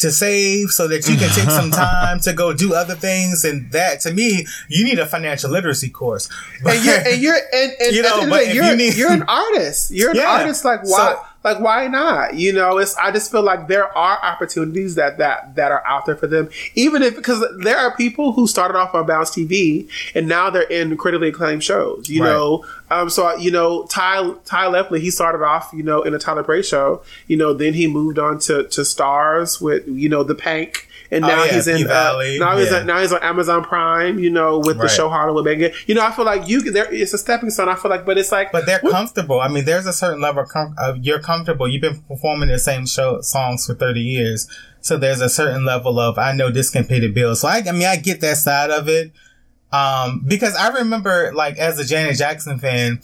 to 0.00 0.10
save 0.10 0.68
so 0.70 0.88
that 0.88 1.08
you 1.08 1.16
can 1.16 1.28
take 1.30 1.50
some 1.50 1.70
time 1.84 2.20
to 2.20 2.32
go 2.32 2.52
do 2.52 2.74
other 2.74 2.94
things 2.94 3.44
and 3.44 3.70
that 3.72 4.00
to 4.00 4.12
me 4.12 4.46
you 4.68 4.84
need 4.84 4.98
a 4.98 5.06
financial 5.06 5.50
literacy 5.50 5.88
course 5.90 6.28
and 6.64 6.84
you're 6.84 6.94
and 7.06 7.22
you're 7.22 7.36
and, 7.52 7.72
and 7.80 7.94
You 7.96 8.02
know, 8.02 8.28
but 8.28 8.38
day, 8.44 8.54
you're, 8.54 8.64
you 8.64 8.76
need- 8.76 8.96
you're 8.96 9.12
an 9.12 9.22
artist. 9.24 9.90
You're 9.90 10.10
an 10.10 10.16
Yeah. 10.22 10.30
artist. 10.38 10.64
Like 10.64 10.82
why? 10.84 11.14
So- 11.14 11.22
like 11.44 11.60
why 11.60 11.86
not? 11.86 12.34
You 12.34 12.52
know, 12.52 12.78
it's 12.78 12.96
I 12.96 13.10
just 13.12 13.30
feel 13.30 13.42
like 13.42 13.68
there 13.68 13.86
are 13.96 14.18
opportunities 14.22 14.94
that 14.96 15.18
that 15.18 15.54
that 15.56 15.70
are 15.70 15.86
out 15.86 16.06
there 16.06 16.16
for 16.16 16.26
them, 16.26 16.48
even 16.74 17.02
if 17.02 17.14
because 17.14 17.44
there 17.62 17.76
are 17.76 17.94
people 17.96 18.32
who 18.32 18.46
started 18.46 18.76
off 18.76 18.94
on 18.94 19.06
Bounce 19.06 19.30
TV 19.30 19.88
and 20.14 20.26
now 20.26 20.48
they're 20.50 20.62
in 20.62 20.96
critically 20.96 21.28
acclaimed 21.28 21.62
shows. 21.62 22.08
You 22.08 22.22
Right. 22.22 22.30
know, 22.30 22.64
um, 22.90 23.10
so 23.10 23.36
you 23.36 23.50
know 23.50 23.84
Ty 23.84 24.32
Ty 24.46 24.66
Lepley, 24.66 25.00
he 25.00 25.10
started 25.10 25.44
off 25.44 25.70
you 25.74 25.82
know 25.82 26.02
in 26.02 26.14
a 26.14 26.18
Tyler 26.18 26.42
Perry 26.42 26.62
show. 26.62 27.02
You 27.26 27.36
know, 27.36 27.52
then 27.52 27.74
he 27.74 27.86
moved 27.86 28.18
on 28.18 28.38
to 28.40 28.64
to 28.68 28.84
Stars 28.84 29.60
with 29.60 29.86
you 29.86 30.08
know 30.08 30.22
the 30.24 30.34
Pank. 30.34 30.88
And 31.14 31.24
Oh, 31.24 31.28
now 31.28 31.44
yeah, 31.44 31.52
he's 31.52 31.68
in. 31.68 31.86
Uh, 31.88 32.12
now 32.38 32.56
he's 32.58 32.70
yeah. 32.70 32.78
at, 32.78 32.86
now 32.86 33.00
he's 33.00 33.12
on 33.12 33.22
Amazon 33.22 33.62
Prime. 33.62 34.18
You 34.18 34.30
know, 34.30 34.58
with 34.58 34.76
the 34.76 34.82
Right. 34.84 34.90
show 34.90 35.08
Hollywood 35.08 35.44
Banging. 35.44 35.70
You 35.86 35.94
know, 35.94 36.04
I 36.04 36.10
feel 36.10 36.24
like 36.24 36.48
you. 36.48 36.60
There, 36.72 36.92
it's 36.92 37.14
a 37.14 37.18
stepping 37.18 37.50
stone. 37.50 37.68
I 37.68 37.76
feel 37.76 37.90
like, 37.90 38.04
but 38.04 38.18
it's 38.18 38.32
like, 38.32 38.50
But 38.52 38.66
they're 38.66 38.80
what- 38.80 38.92
comfortable. 38.92 39.40
I 39.40 39.48
mean, 39.48 39.64
there's 39.64 39.86
a 39.86 39.92
certain 39.92 40.20
level 40.20 40.42
of, 40.42 40.48
com- 40.48 40.74
of 40.76 40.98
you're 41.04 41.20
comfortable. 41.20 41.68
You've 41.68 41.82
been 41.82 42.00
performing 42.02 42.48
the 42.48 42.58
same 42.58 42.86
show 42.86 43.20
songs 43.20 43.66
for 43.66 43.74
30 43.74 44.00
years. 44.00 44.48
So 44.80 44.96
there's 44.98 45.20
a 45.22 45.28
certain 45.30 45.64
level 45.64 45.98
of, 45.98 46.18
I 46.18 46.32
know 46.32 46.50
this 46.50 46.68
can 46.68 46.84
pay 46.84 47.00
the 47.00 47.08
bills. 47.08 47.40
So 47.40 47.48
I, 47.48 47.62
I 47.66 47.72
mean, 47.72 47.86
I 47.86 47.96
get 47.96 48.20
that 48.20 48.36
side 48.36 48.70
of 48.70 48.88
it. 48.88 49.12
Um, 49.72 50.22
because 50.26 50.54
I 50.56 50.68
remember 50.68 51.32
like 51.34 51.56
as 51.58 51.78
a 51.78 51.84
Janet 51.84 52.16
Jackson 52.16 52.58
fan, 52.58 53.00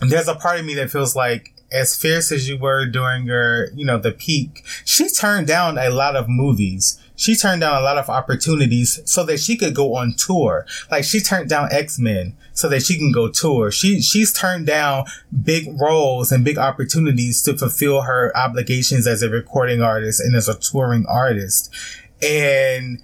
there's 0.00 0.28
a 0.28 0.34
part 0.34 0.58
of 0.60 0.66
me 0.66 0.74
that 0.74 0.90
feels 0.90 1.16
like 1.16 1.54
as 1.72 1.94
fierce 1.96 2.32
as 2.32 2.48
you 2.48 2.58
were 2.58 2.86
during 2.86 3.26
your, 3.26 3.70
you 3.72 3.84
know, 3.84 3.98
the 3.98 4.12
peak, 4.12 4.64
she 4.84 5.08
turned 5.08 5.46
down 5.46 5.78
a 5.78 5.90
lot 5.90 6.16
of 6.16 6.26
movies. 6.28 6.98
She 7.18 7.36
turned 7.36 7.60
down 7.60 7.76
a 7.76 7.84
lot 7.84 7.98
of 7.98 8.08
opportunities 8.08 9.00
so 9.04 9.24
that 9.24 9.40
she 9.40 9.56
could 9.56 9.74
go 9.74 9.96
on 9.96 10.14
tour. 10.14 10.64
Like 10.90 11.04
she 11.04 11.20
turned 11.20 11.50
down 11.50 11.68
X-Men 11.72 12.36
so 12.54 12.68
that 12.68 12.84
she 12.84 12.96
can 12.96 13.10
go 13.10 13.28
tour. 13.28 13.70
She, 13.72 14.00
she's 14.00 14.32
turned 14.32 14.66
down 14.66 15.04
big 15.42 15.68
roles 15.80 16.30
and 16.30 16.44
big 16.44 16.58
opportunities 16.58 17.42
to 17.42 17.58
fulfill 17.58 18.02
her 18.02 18.32
obligations 18.36 19.06
as 19.08 19.22
a 19.22 19.28
recording 19.28 19.82
artist 19.82 20.20
and 20.20 20.36
as 20.36 20.48
a 20.48 20.54
touring 20.54 21.04
artist. 21.06 21.74
And 22.22 23.02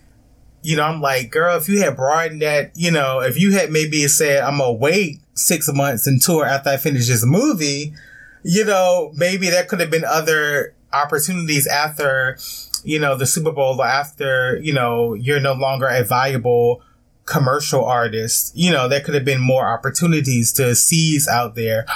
you 0.63 0.77
know, 0.77 0.85
I'm 0.85 1.03
like, 1.03 1.31
girl, 1.31 1.59
if 1.59 1.69
you 1.69 1.83
had 1.83 1.95
broadened 1.95 2.41
that, 2.41 2.71
you 2.75 2.91
know, 2.91 3.21
if 3.21 3.39
you 3.39 3.53
had 3.53 3.71
maybe 3.71 4.09
said, 4.09 4.43
I'm 4.43 4.59
gonna 4.59 4.73
wait 4.73 5.21
six 5.35 5.71
months 5.71 6.07
and 6.07 6.23
tour 6.23 6.47
after 6.47 6.71
I 6.71 6.79
finish 6.79 7.09
this 7.09 7.25
movie, 7.27 7.93
you 8.45 8.65
know, 8.65 9.13
maybe 9.15 9.51
there 9.51 9.65
could 9.65 9.81
have 9.81 9.91
been 9.91 10.05
other 10.05 10.75
opportunities 10.91 11.67
after, 11.67 12.39
you 12.85 12.99
know, 12.99 13.17
the 13.17 13.27
Super 13.27 13.53
Bowl 13.53 13.83
after, 13.83 14.59
you 14.63 14.73
know, 14.73 15.15
you're 15.15 15.41
no 15.41 15.55
longer 15.55 15.87
a 15.87 16.05
viable 16.05 16.83
commercial 17.25 17.85
artist. 17.85 18.53
You 18.55 18.71
know, 18.71 18.89
there 18.89 19.01
could 19.01 19.15
have 19.15 19.25
been 19.25 19.41
more 19.41 19.67
opportunities 19.67 20.53
to 20.55 20.75
seize 20.75 21.27
out 21.27 21.55
there. 21.55 21.87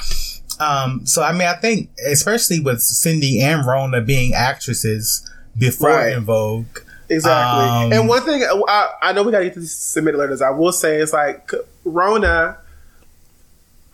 Um, 0.61 1.07
so 1.07 1.22
I 1.22 1.32
mean, 1.32 1.47
I 1.47 1.55
think, 1.55 1.91
especially 2.07 2.61
with 2.61 2.80
Cindy 2.80 3.41
and 3.41 3.64
Rhona 3.64 4.05
being 4.05 4.34
actresses 4.34 5.28
before 5.57 5.91
Right. 5.91 6.14
En 6.14 6.24
Vogue, 6.24 6.80
Exactly. 7.09 7.64
Um, 7.64 7.93
and 7.93 8.09
one 8.09 8.22
thing 8.22 8.43
I, 8.43 8.93
I 9.01 9.12
know 9.12 9.22
we 9.22 9.32
got 9.32 9.39
to 9.39 9.45
get 9.45 9.55
to 9.55 9.61
these 9.61 9.74
submitted 9.74 10.18
letters. 10.18 10.43
I 10.43 10.51
will 10.51 10.72
say 10.72 10.99
it's 10.99 11.12
like 11.12 11.51
Rhona. 11.86 12.59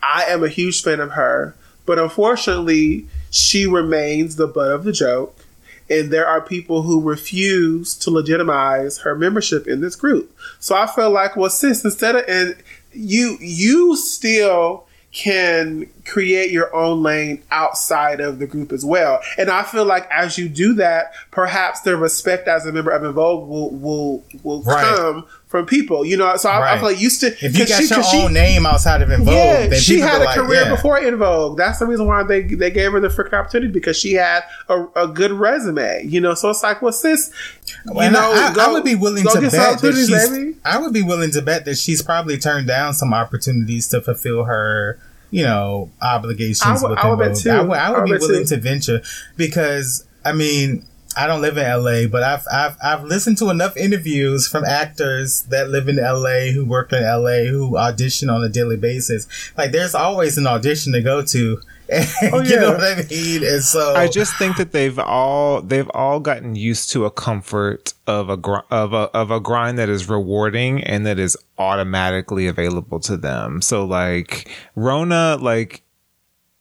I 0.03 0.23
am 0.25 0.43
a 0.43 0.49
huge 0.49 0.83
fan 0.83 0.99
of 0.99 1.11
her, 1.11 1.55
but 1.85 1.97
unfortunately, 1.97 3.07
she 3.31 3.65
remains 3.65 4.35
the 4.35 4.47
butt 4.47 4.71
of 4.71 4.83
the 4.83 4.91
joke. 4.91 5.44
And 5.89 6.11
there 6.11 6.27
are 6.27 6.41
people 6.41 6.81
who 6.81 7.01
refuse 7.01 7.95
to 7.97 8.09
legitimize 8.11 8.99
her 8.99 9.15
membership 9.15 9.67
in 9.67 9.81
this 9.81 9.95
group. 9.95 10.35
So 10.59 10.75
I 10.75 10.87
feel 10.87 11.11
like, 11.11 11.35
well, 11.35 11.49
sis, 11.49 11.83
instead 11.85 12.15
of 12.15 12.23
and 12.27 12.55
you, 12.91 13.37
you 13.39 13.95
still 13.95 14.87
can 15.11 15.89
create 16.05 16.51
your 16.51 16.75
own 16.75 17.01
lane 17.01 17.41
outside 17.49 18.19
of 18.19 18.39
the 18.39 18.45
group 18.45 18.73
as 18.73 18.83
well. 18.83 19.21
And 19.37 19.49
I 19.49 19.63
feel 19.63 19.85
like 19.85 20.09
as 20.11 20.37
you 20.37 20.49
do 20.49 20.73
that, 20.73 21.13
perhaps 21.31 21.81
the 21.81 21.95
respect 21.95 22.49
as 22.49 22.65
a 22.65 22.71
member 22.73 22.91
of 22.91 23.01
En 23.03 23.13
Vogue 23.13 23.47
will 23.47 23.71
will 23.71 24.23
will 24.43 24.61
Right. 24.63 24.83
come 24.83 25.25
from 25.55 25.65
people. 25.65 26.03
You 26.05 26.17
know, 26.17 26.35
so 26.37 26.49
I, 26.49 26.73
I 26.73 26.77
feel 26.77 26.89
like 26.89 26.99
used 26.99 27.21
to 27.21 27.27
if 27.27 27.57
you 27.57 27.65
got 27.65 27.89
your 27.89 28.03
she, 28.03 28.17
own 28.23 28.33
name 28.33 28.65
outside 28.65 29.01
of 29.01 29.09
En 29.09 29.19
Vogue, 29.19 29.33
yeah, 29.33 29.67
then 29.67 29.79
she 29.79 29.99
had 29.99 30.21
a 30.21 30.25
like, 30.25 30.35
career 30.35 30.63
yeah. 30.63 30.75
before 30.75 30.97
En 30.99 31.15
Vogue. 31.17 31.57
That's 31.57 31.79
the 31.79 31.85
reason 31.85 32.05
why 32.07 32.23
they 32.23 32.41
they 32.41 32.71
gave 32.71 32.91
her 32.91 32.99
the 32.99 33.07
freaking 33.07 33.33
opportunity 33.39 33.71
because 33.71 33.97
she 33.97 34.13
had 34.13 34.43
a, 34.69 34.85
a 34.95 35.07
good 35.07 35.31
resume. 35.31 36.03
You 36.05 36.19
know, 36.19 36.33
so 36.33 36.49
it's 36.49 36.61
like, 36.63 36.81
well, 36.81 36.91
sis, 36.91 37.31
you 37.85 37.99
And 37.99 38.13
know, 38.13 38.19
I, 38.33 38.49
I- 38.49 38.53
go, 38.53 38.61
I 38.69 38.73
would 38.73 38.83
be 38.83 38.95
willing 38.95 39.23
to 39.23 39.41
bet 39.41 39.51
that 39.51 39.93
she's. 39.93 40.09
baby. 40.09 40.57
I 40.65 40.77
would 40.79 40.93
be 40.93 41.01
willing 41.03 41.31
to 41.31 41.41
bet 41.41 41.65
that 41.65 41.77
she's 41.77 42.01
probably 42.01 42.37
turned 42.37 42.67
down 42.67 42.93
some 42.93 43.13
opportunities 43.13 43.87
to 43.89 44.01
fulfill 44.01 44.43
her, 44.45 44.99
you 45.31 45.43
know, 45.43 45.89
obligations. 46.01 46.63
I 46.65 46.73
would- 46.81 46.89
with 46.91 46.99
I 46.99 47.09
would 47.09 47.19
bet 47.19 47.37
too. 47.37 47.49
I 47.49 47.61
would, 47.61 47.77
I 47.77 47.89
would 47.91 47.97
I 47.97 48.01
would 48.01 48.05
be 48.11 48.17
willing 48.17 48.45
too. 48.45 48.55
to 48.55 48.61
venture 48.61 49.01
because 49.37 50.05
I 50.25 50.33
mean. 50.33 50.85
I 51.17 51.27
don't 51.27 51.41
live 51.41 51.57
in 51.57 51.63
LA, 51.63 52.07
but 52.07 52.23
I've, 52.23 52.43
I've 52.51 52.77
I've 52.83 53.03
listened 53.03 53.37
to 53.39 53.49
enough 53.49 53.77
interviews 53.77 54.47
from 54.47 54.65
actors 54.65 55.43
that 55.49 55.69
live 55.69 55.87
in 55.87 55.97
LA 55.97 56.51
who 56.53 56.65
work 56.65 56.91
in 56.93 57.03
LA 57.03 57.45
who 57.49 57.77
audition 57.77 58.29
on 58.29 58.43
a 58.43 58.49
daily 58.49 58.77
basis. 58.77 59.27
Like 59.57 59.71
there's 59.71 59.95
always 59.95 60.37
an 60.37 60.47
audition 60.47 60.93
to 60.93 61.01
go 61.01 61.23
to. 61.23 61.61
Oh, 62.33 62.41
you 62.41 62.59
know 62.59 62.71
what 62.71 62.81
I 62.81 63.05
mean? 63.11 63.43
And 63.43 63.61
so 63.61 63.93
I 63.93 64.07
just 64.07 64.35
think 64.37 64.57
that 64.57 64.71
they've 64.71 64.97
all 64.97 65.61
they've 65.61 65.89
all 65.93 66.19
gotten 66.19 66.55
used 66.55 66.91
to 66.93 67.05
a 67.05 67.11
comfort 67.11 67.93
of 68.07 68.27
a 68.27 68.37
gr- 68.37 68.65
of 68.71 68.91
a 68.93 69.11
of 69.15 69.29
a 69.29 69.39
grind 69.39 69.77
that 69.77 69.87
is 69.87 70.09
rewarding 70.09 70.83
and 70.83 71.05
that 71.05 71.19
is 71.19 71.37
automatically 71.59 72.47
available 72.47 72.99
to 73.01 73.17
them. 73.17 73.61
So 73.61 73.85
like 73.85 74.49
Rhona, 74.75 75.39
like 75.39 75.83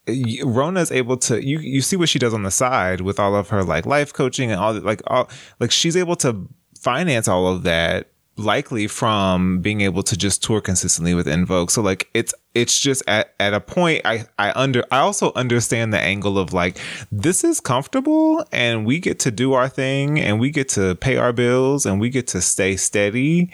Rhona's 0.06 0.92
able 0.92 1.16
to 1.18 1.44
you 1.44 1.58
you 1.58 1.80
see 1.80 1.96
what 1.96 2.08
she 2.08 2.18
does 2.18 2.34
on 2.34 2.42
the 2.42 2.50
side 2.50 3.00
with 3.00 3.18
all 3.18 3.34
of 3.34 3.48
her 3.48 3.64
like 3.64 3.86
life 3.86 4.12
coaching 4.12 4.50
and 4.50 4.60
all 4.60 4.74
that 4.74 4.84
like 4.84 5.00
all 5.06 5.30
like 5.60 5.70
she's 5.70 5.96
able 5.96 6.16
to 6.16 6.48
finance 6.78 7.26
all 7.26 7.46
of 7.46 7.62
that 7.62 8.08
likely 8.36 8.86
from 8.86 9.60
being 9.60 9.80
able 9.80 10.02
to 10.02 10.16
just 10.16 10.42
tour 10.42 10.60
consistently 10.60 11.14
with 11.14 11.28
En 11.28 11.46
Vogue. 11.46 11.70
So 11.70 11.82
like 11.82 12.08
it's 12.14 12.34
it's 12.54 12.78
just 12.78 13.02
at, 13.06 13.34
at 13.38 13.54
a 13.54 13.60
point 13.60 14.02
I 14.04 14.26
I 14.38 14.52
under 14.52 14.84
I 14.90 14.98
also 14.98 15.32
understand 15.34 15.92
the 15.92 16.00
angle 16.00 16.38
of 16.38 16.52
like 16.52 16.78
this 17.12 17.44
is 17.44 17.60
comfortable 17.60 18.44
and 18.52 18.84
we 18.84 18.98
get 18.98 19.20
to 19.20 19.30
do 19.30 19.52
our 19.52 19.68
thing 19.68 20.20
and 20.20 20.40
we 20.40 20.50
get 20.50 20.68
to 20.70 20.94
pay 20.96 21.16
our 21.16 21.32
bills 21.32 21.86
and 21.86 22.00
we 22.00 22.10
get 22.10 22.26
to 22.28 22.40
stay 22.40 22.76
steady 22.76 23.52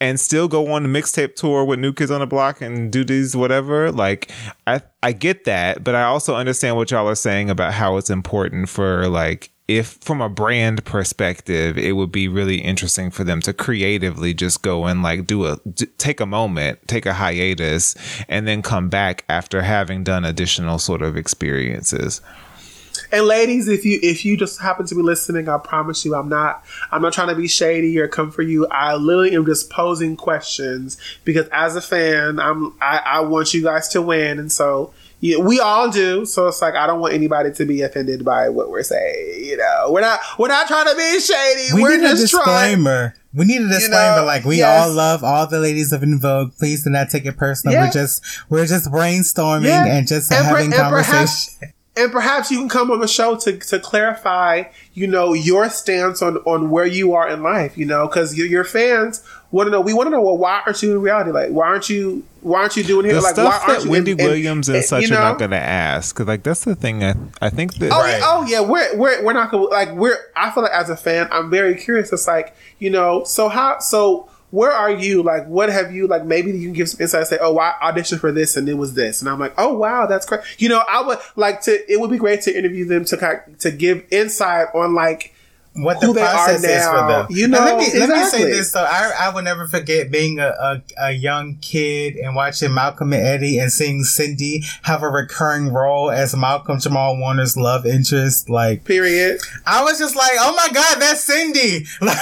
and 0.00 0.18
still 0.18 0.48
go 0.48 0.72
on 0.72 0.82
the 0.82 0.88
mixtape 0.88 1.34
tour 1.34 1.64
with 1.64 1.78
New 1.78 1.92
Kids 1.92 2.10
on 2.10 2.20
the 2.20 2.26
Block 2.26 2.60
and 2.60 2.90
do 2.90 3.04
these 3.04 3.36
whatever. 3.36 3.92
Like 3.92 4.30
I 4.66 4.82
I 5.02 5.12
get 5.12 5.44
that, 5.44 5.84
but 5.84 5.94
I 5.94 6.04
also 6.04 6.34
understand 6.34 6.76
what 6.76 6.90
y'all 6.90 7.08
are 7.08 7.14
saying 7.14 7.50
about 7.50 7.74
how 7.74 7.96
it's 7.96 8.10
important 8.10 8.68
for 8.68 9.08
like 9.08 9.50
if 9.68 9.98
from 10.00 10.20
a 10.20 10.28
brand 10.28 10.84
perspective, 10.84 11.78
it 11.78 11.92
would 11.92 12.10
be 12.10 12.26
really 12.26 12.56
interesting 12.56 13.10
for 13.10 13.22
them 13.22 13.40
to 13.42 13.52
creatively 13.52 14.34
just 14.34 14.62
go 14.62 14.86
and 14.86 15.00
like 15.00 15.26
do 15.26 15.46
a 15.46 15.58
d- 15.72 15.86
take 15.96 16.20
a 16.20 16.26
moment, 16.26 16.80
take 16.88 17.06
a 17.06 17.12
hiatus, 17.12 17.94
and 18.28 18.48
then 18.48 18.62
come 18.62 18.88
back 18.88 19.24
after 19.28 19.62
having 19.62 20.02
done 20.02 20.24
additional 20.24 20.78
sort 20.80 21.02
of 21.02 21.16
experiences. 21.16 22.20
And 23.12 23.26
ladies, 23.26 23.68
if 23.68 23.84
you 23.84 23.98
if 24.02 24.24
you 24.24 24.36
just 24.36 24.60
happen 24.60 24.86
to 24.86 24.94
be 24.94 25.02
listening, 25.02 25.48
I 25.48 25.58
promise 25.58 26.04
you, 26.04 26.14
I'm 26.14 26.28
not 26.28 26.64
I'm 26.90 27.02
not 27.02 27.12
trying 27.12 27.28
to 27.28 27.34
be 27.34 27.48
shady 27.48 27.98
or 27.98 28.08
come 28.08 28.30
for 28.30 28.42
you. 28.42 28.66
I 28.68 28.94
literally 28.94 29.34
am 29.34 29.46
just 29.46 29.70
posing 29.70 30.16
questions 30.16 30.96
because 31.24 31.48
as 31.48 31.76
a 31.76 31.80
fan, 31.80 32.38
I'm 32.38 32.74
I, 32.80 33.02
I 33.04 33.20
want 33.20 33.52
you 33.54 33.62
guys 33.62 33.88
to 33.88 34.02
win, 34.02 34.38
and 34.38 34.50
so 34.50 34.92
yeah, 35.20 35.36
we 35.36 35.60
all 35.60 35.90
do. 35.90 36.24
So 36.24 36.48
it's 36.48 36.62
like 36.62 36.74
I 36.74 36.86
don't 36.86 37.00
want 37.00 37.12
anybody 37.12 37.52
to 37.52 37.66
be 37.66 37.82
offended 37.82 38.24
by 38.24 38.48
what 38.48 38.70
we're 38.70 38.82
saying. 38.82 39.44
You 39.44 39.56
know, 39.56 39.88
we're 39.90 40.00
not 40.00 40.20
we're 40.38 40.48
not 40.48 40.66
trying 40.66 40.86
to 40.86 40.96
be 40.96 41.20
shady. 41.20 41.74
We 41.74 41.84
are 41.84 41.96
need 41.96 42.04
a 42.04 42.08
just 42.10 42.30
trying. 42.30 42.44
disclaimer. 42.44 43.14
We 43.34 43.44
need 43.44 43.60
a 43.60 43.68
disclaimer. 43.68 44.16
know, 44.16 44.24
like 44.24 44.44
we 44.44 44.58
yes. 44.58 44.88
all 44.88 44.94
love 44.94 45.22
all 45.22 45.46
the 45.46 45.60
ladies 45.60 45.92
of 45.92 46.02
En 46.02 46.18
Vogue. 46.18 46.52
Please 46.58 46.84
do 46.84 46.90
not 46.90 47.10
take 47.10 47.26
it 47.26 47.36
personal. 47.36 47.78
We're 47.78 47.90
just 47.90 48.24
we're 48.48 48.66
just 48.66 48.90
brainstorming 48.90 49.68
and 49.68 50.08
just 50.08 50.32
And 50.32 50.46
having 50.46 50.66
and 50.66 50.74
conversation. 50.74 51.72
Perhaps- 52.00 52.04
and 52.04 52.12
perhaps 52.12 52.50
you 52.50 52.58
can 52.58 52.68
come 52.68 52.90
on 52.90 53.00
the 53.00 53.08
show 53.08 53.36
to, 53.36 53.58
to 53.58 53.78
clarify, 53.80 54.64
you 54.94 55.06
know, 55.06 55.32
your 55.34 55.68
stance 55.70 56.22
on, 56.22 56.36
on 56.38 56.70
where 56.70 56.86
you 56.86 57.12
are 57.14 57.28
in 57.28 57.42
life, 57.42 57.76
you 57.76 57.84
know, 57.86 58.06
because 58.06 58.36
your, 58.36 58.46
your 58.46 58.64
fans 58.64 59.22
want 59.50 59.66
to 59.66 59.70
know. 59.70 59.80
We 59.80 59.92
want 59.92 60.06
to 60.06 60.10
know, 60.10 60.20
well, 60.22 60.38
why 60.38 60.62
aren't 60.64 60.82
you 60.82 60.92
in 60.92 61.02
reality? 61.02 61.30
Like, 61.32 61.50
why 61.50 61.66
aren't 61.66 61.90
you? 61.90 62.24
Why 62.42 62.60
aren't 62.60 62.76
you 62.76 62.84
doing 62.84 63.04
here? 63.04 63.14
The 63.14 63.20
like, 63.20 63.36
why 63.36 63.44
aren't 63.44 63.66
that 63.66 63.84
you? 63.84 63.90
Wendy 63.90 64.12
in- 64.12 64.20
in- 64.20 64.26
Williams 64.26 64.68
and 64.68 64.76
eh, 64.76 64.80
in- 64.80 64.86
such 64.86 65.08
you 65.08 65.16
are 65.16 65.20
not 65.20 65.38
going 65.38 65.50
to 65.50 65.56
ask, 65.58 66.14
'Cause, 66.16 66.26
like 66.26 66.42
that's 66.42 66.64
the 66.64 66.74
thing. 66.74 67.04
I 67.04 67.14
I 67.42 67.50
think 67.50 67.74
that 67.74 67.90
Oh, 67.92 68.06
yeah, 68.06 68.20
oh 68.22 68.46
yeah, 68.46 68.60
we're 68.60 68.96
we're 68.96 69.22
we're 69.24 69.32
not 69.34 69.50
gonna 69.50 69.64
like 69.64 69.92
we're. 69.92 70.16
I 70.36 70.50
feel 70.50 70.62
like 70.62 70.72
as 70.72 70.88
a 70.88 70.96
fan, 70.96 71.28
I'm 71.30 71.50
very 71.50 71.74
curious. 71.74 72.12
It's 72.12 72.26
like 72.26 72.54
you 72.78 72.90
know, 72.90 73.24
so 73.24 73.48
how 73.48 73.78
so. 73.80 74.28
Where 74.50 74.72
are 74.72 74.90
you? 74.90 75.22
Like, 75.22 75.46
what 75.46 75.68
have 75.68 75.92
you 75.94 76.06
like? 76.06 76.24
Maybe 76.24 76.50
you 76.50 76.64
can 76.64 76.72
give 76.72 76.88
some 76.88 77.00
insight. 77.00 77.26
Say, 77.26 77.38
oh, 77.40 77.58
I 77.58 77.74
auditioned 77.82 78.20
for 78.20 78.32
this 78.32 78.56
and 78.56 78.68
it 78.68 78.74
was 78.74 78.94
this, 78.94 79.20
and 79.20 79.28
I'm 79.28 79.38
like, 79.38 79.54
oh 79.58 79.74
wow, 79.74 80.06
that's 80.06 80.26
great. 80.26 80.40
You 80.58 80.68
know, 80.68 80.82
I 80.88 81.02
would 81.02 81.18
like 81.36 81.62
to. 81.62 81.92
It 81.92 82.00
would 82.00 82.10
be 82.10 82.18
great 82.18 82.42
to 82.42 82.56
interview 82.56 82.84
them 82.84 83.04
to 83.06 83.42
to 83.60 83.70
give 83.70 84.04
insight 84.10 84.68
on 84.74 84.94
like 84.94 85.34
what 85.82 86.00
the 86.00 86.06
who 86.06 86.12
they 86.14 86.22
are 86.22 86.32
process 86.32 86.64
is 86.64 86.86
for 86.86 87.08
them. 87.08 87.26
You 87.30 87.44
And 87.44 87.52
know, 87.52 87.58
let 87.60 87.78
me 87.78 87.98
let 87.98 88.08
me 88.08 88.24
say 88.24 88.44
this. 88.44 88.72
So 88.72 88.80
I 88.80 89.12
I 89.18 89.34
will 89.34 89.42
never 89.42 89.66
forget 89.66 90.10
being 90.10 90.38
a, 90.38 90.48
a 90.48 90.82
a 90.98 91.12
young 91.12 91.56
kid 91.56 92.16
and 92.16 92.34
watching 92.34 92.72
Malcolm 92.74 93.12
and 93.12 93.22
Eddie 93.22 93.58
and 93.58 93.72
seeing 93.72 94.04
Cindy 94.04 94.62
have 94.82 95.02
a 95.02 95.08
recurring 95.08 95.72
role 95.72 96.10
as 96.10 96.36
Malcolm 96.36 96.80
Jamal 96.80 97.16
Warner's 97.16 97.56
love 97.56 97.86
interest. 97.86 98.48
Like 98.48 98.84
Period. 98.84 99.40
I 99.66 99.82
was 99.84 99.98
just 99.98 100.16
like, 100.16 100.32
oh 100.38 100.54
my 100.54 100.72
god, 100.72 101.00
that's 101.00 101.24
Cindy. 101.24 101.86
Like 102.00 102.16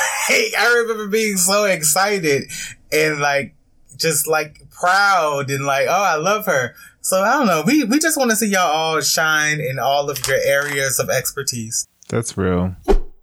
I 0.58 0.74
remember 0.80 1.08
being 1.08 1.36
so 1.36 1.64
excited 1.64 2.50
and 2.92 3.20
like 3.20 3.54
just 3.96 4.26
like 4.26 4.62
proud 4.70 5.50
and 5.50 5.64
like, 5.64 5.86
oh, 5.88 6.04
I 6.04 6.16
love 6.16 6.46
her. 6.46 6.74
So 7.00 7.22
I 7.22 7.38
don't 7.38 7.46
know. 7.46 7.62
We 7.66 7.84
we 7.84 7.98
just 7.98 8.18
want 8.18 8.30
to 8.30 8.36
see 8.36 8.48
y'all 8.48 8.70
all 8.70 9.00
shine 9.00 9.60
in 9.60 9.78
all 9.78 10.10
of 10.10 10.26
your 10.26 10.38
areas 10.44 10.98
of 10.98 11.08
expertise. 11.08 11.88
That's 12.08 12.36
real. 12.36 12.76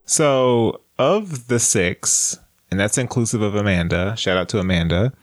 So, 0.05 0.81
of 0.99 1.47
the 1.47 1.59
six, 1.59 2.37
and 2.71 2.79
that's 2.79 2.97
inclusive 2.97 3.41
of 3.41 3.55
Amanda. 3.55 4.15
Shout 4.17 4.37
out 4.37 4.49
to 4.49 4.59
Amanda. 4.59 5.13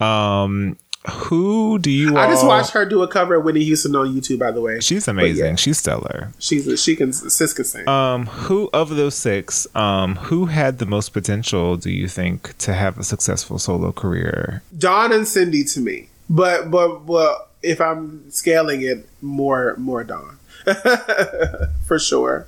Um, 0.00 0.76
who 1.10 1.78
do 1.80 1.90
you? 1.90 2.16
I 2.16 2.28
just 2.28 2.46
watched 2.46 2.70
her 2.74 2.84
do 2.84 3.02
a 3.02 3.08
cover 3.08 3.34
of 3.34 3.44
Whitney 3.44 3.64
Houston 3.64 3.96
on 3.96 4.14
YouTube. 4.14 4.38
By 4.38 4.52
the 4.52 4.60
way, 4.60 4.78
She's 4.80 5.08
amazing. 5.08 5.44
yeah. 5.44 5.54
She's 5.56 5.78
stellar. 5.78 6.32
she's 6.38 6.80
she 6.80 6.94
can 6.94 7.12
sis 7.12 7.52
can 7.52 7.64
sing. 7.64 7.88
Um, 7.88 8.26
who 8.26 8.70
of 8.72 8.90
those 8.90 9.16
six, 9.16 9.66
um, 9.74 10.14
who 10.16 10.46
had 10.46 10.78
the 10.78 10.86
most 10.86 11.08
potential? 11.12 11.76
Do 11.76 11.90
you 11.90 12.06
think 12.06 12.56
to 12.58 12.72
have 12.74 12.98
a 12.98 13.04
successful 13.04 13.58
solo 13.58 13.90
career? 13.90 14.62
Dawn 14.78 15.12
and 15.12 15.26
Cindy 15.26 15.64
to 15.64 15.80
me, 15.80 16.08
but 16.30 16.70
but 16.70 17.00
but 17.00 17.50
if 17.64 17.80
I'm 17.80 18.30
scaling 18.30 18.82
it, 18.82 19.08
more 19.20 19.74
more 19.78 20.04
Dawn 20.04 20.38
for 21.86 21.98
sure. 21.98 22.46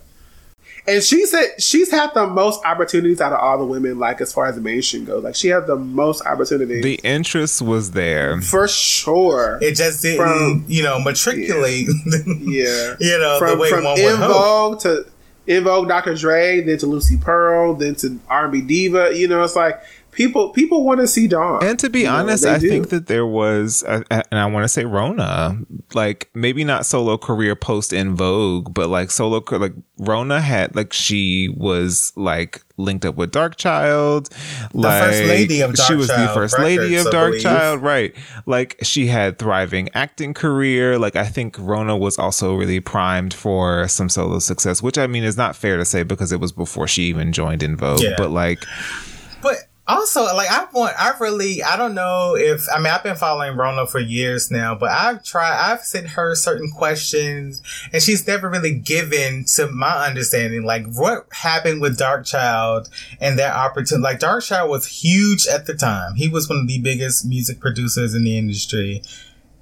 And 0.86 1.02
she 1.02 1.24
said 1.24 1.46
she's 1.58 1.90
had 1.90 2.10
the 2.12 2.26
most 2.26 2.62
opportunities 2.64 3.20
out 3.20 3.32
of 3.32 3.40
all 3.40 3.56
the 3.58 3.64
women, 3.64 3.98
like 3.98 4.20
as 4.20 4.32
far 4.34 4.46
as 4.46 4.54
the 4.54 4.60
mainstream 4.60 5.04
goes. 5.06 5.24
Like 5.24 5.34
she 5.34 5.48
had 5.48 5.66
the 5.66 5.76
most 5.76 6.24
opportunities 6.26 6.82
The 6.82 7.00
interest 7.02 7.62
was 7.62 7.92
there. 7.92 8.40
for 8.42 8.68
sure. 8.68 9.58
It 9.62 9.76
just 9.76 10.02
didn't, 10.02 10.18
From- 10.18 10.64
you 10.68 10.82
know, 10.82 11.00
matriculate. 11.00 11.86
yeah, 12.26 12.96
you 13.00 13.18
know, 13.18 13.38
the 13.40 13.46
from 13.46 13.58
way 13.58 13.70
from 13.70 13.84
one 13.84 13.94
would 13.94 14.04
In 14.12 14.16
hope. 14.18 14.32
Vogue 14.32 14.80
to 14.80 15.06
En 15.46 15.62
Vogue, 15.64 15.88
Dr. 15.88 16.14
Dre, 16.14 16.60
then 16.62 16.78
to 16.78 16.86
Lucy 16.86 17.16
Pearl, 17.18 17.74
then 17.74 17.94
to 17.96 18.18
R&B 18.28 18.62
diva. 18.62 19.10
You 19.14 19.28
know, 19.28 19.42
it's 19.42 19.56
like 19.56 19.80
people 20.14 20.50
people 20.50 20.84
want 20.84 21.00
to 21.00 21.06
see 21.06 21.26
Dawn. 21.26 21.64
And 21.64 21.78
to 21.80 21.90
be 21.90 22.00
You 22.02 22.08
honest, 22.08 22.44
they 22.44 22.50
I 22.50 22.58
do. 22.58 22.68
think 22.68 22.88
that 22.90 23.06
there 23.06 23.26
was, 23.26 23.82
and 23.82 24.04
I 24.32 24.46
want 24.46 24.64
to 24.64 24.68
say 24.68 24.84
Rhona, 24.84 25.64
like 25.94 26.30
maybe 26.34 26.64
not 26.64 26.86
solo 26.86 27.18
career 27.18 27.54
post 27.56 27.92
En 27.92 28.14
Vogue, 28.16 28.72
but 28.72 28.88
like 28.88 29.10
solo, 29.10 29.42
like 29.50 29.74
Rhona 30.00 30.40
had, 30.40 30.74
like 30.74 30.92
she 30.92 31.48
was 31.56 32.12
like 32.16 32.62
linked 32.76 33.04
up 33.04 33.14
with 33.14 33.30
Darkchild, 33.30 34.28
like 34.72 35.02
first 35.04 35.24
lady 35.28 35.60
of 35.60 35.70
she 35.72 35.76
Dark 35.76 35.96
was 35.98 36.08
the 36.08 36.14
Child 36.14 36.34
first 36.34 36.58
lady 36.58 36.96
of 36.96 37.06
I 37.06 37.10
Dark. 37.10 37.38
Child, 37.38 37.82
right? 37.82 38.14
Like 38.46 38.76
she 38.82 39.06
had 39.06 39.38
thriving 39.38 39.88
acting 39.94 40.34
career. 40.34 40.98
Like 40.98 41.16
I 41.16 41.24
think 41.26 41.56
Rhona 41.56 41.98
was 41.98 42.18
also 42.18 42.54
really 42.56 42.80
primed 42.80 43.32
for 43.34 43.86
some 43.88 44.08
solo 44.08 44.38
success, 44.40 44.82
which 44.82 44.98
I 44.98 45.06
mean 45.06 45.22
is 45.24 45.36
not 45.36 45.54
fair 45.56 45.76
to 45.76 45.84
say 45.84 46.02
because 46.02 46.32
it 46.32 46.40
was 46.40 46.52
before 46.52 46.88
she 46.88 47.02
even 47.04 47.32
joined 47.32 47.62
En 47.62 47.76
Vogue, 47.76 48.00
Yeah. 48.00 48.14
but 48.16 48.30
like. 48.30 48.62
Also, 49.86 50.22
like, 50.22 50.50
I 50.50 50.66
want, 50.72 50.94
I 50.98 51.12
really, 51.20 51.62
I 51.62 51.76
don't 51.76 51.94
know 51.94 52.36
if, 52.36 52.66
I 52.74 52.78
mean, 52.78 52.86
I've 52.86 53.02
been 53.02 53.16
following 53.16 53.52
Rhona 53.52 53.86
for 53.86 53.98
years 53.98 54.50
now, 54.50 54.74
but 54.74 54.90
I've 54.90 55.22
tried, 55.22 55.72
I've 55.72 55.80
sent 55.82 56.08
her 56.08 56.34
certain 56.34 56.70
questions 56.70 57.60
and 57.92 58.02
she's 58.02 58.26
never 58.26 58.48
really 58.48 58.74
given, 58.74 59.44
to 59.56 59.66
my 59.66 60.06
understanding, 60.06 60.64
like, 60.64 60.86
what 60.94 61.26
happened 61.32 61.82
with 61.82 61.98
Darkchild 61.98 62.88
and 63.20 63.38
that 63.38 63.54
opportunity. 63.54 64.02
Like, 64.02 64.20
Darkchild 64.20 64.70
was 64.70 64.86
huge 64.86 65.46
at 65.46 65.66
the 65.66 65.74
time. 65.74 66.14
He 66.14 66.28
was 66.28 66.48
one 66.48 66.60
of 66.60 66.66
the 66.66 66.78
biggest 66.78 67.26
music 67.26 67.60
producers 67.60 68.14
in 68.14 68.24
the 68.24 68.38
industry. 68.38 69.02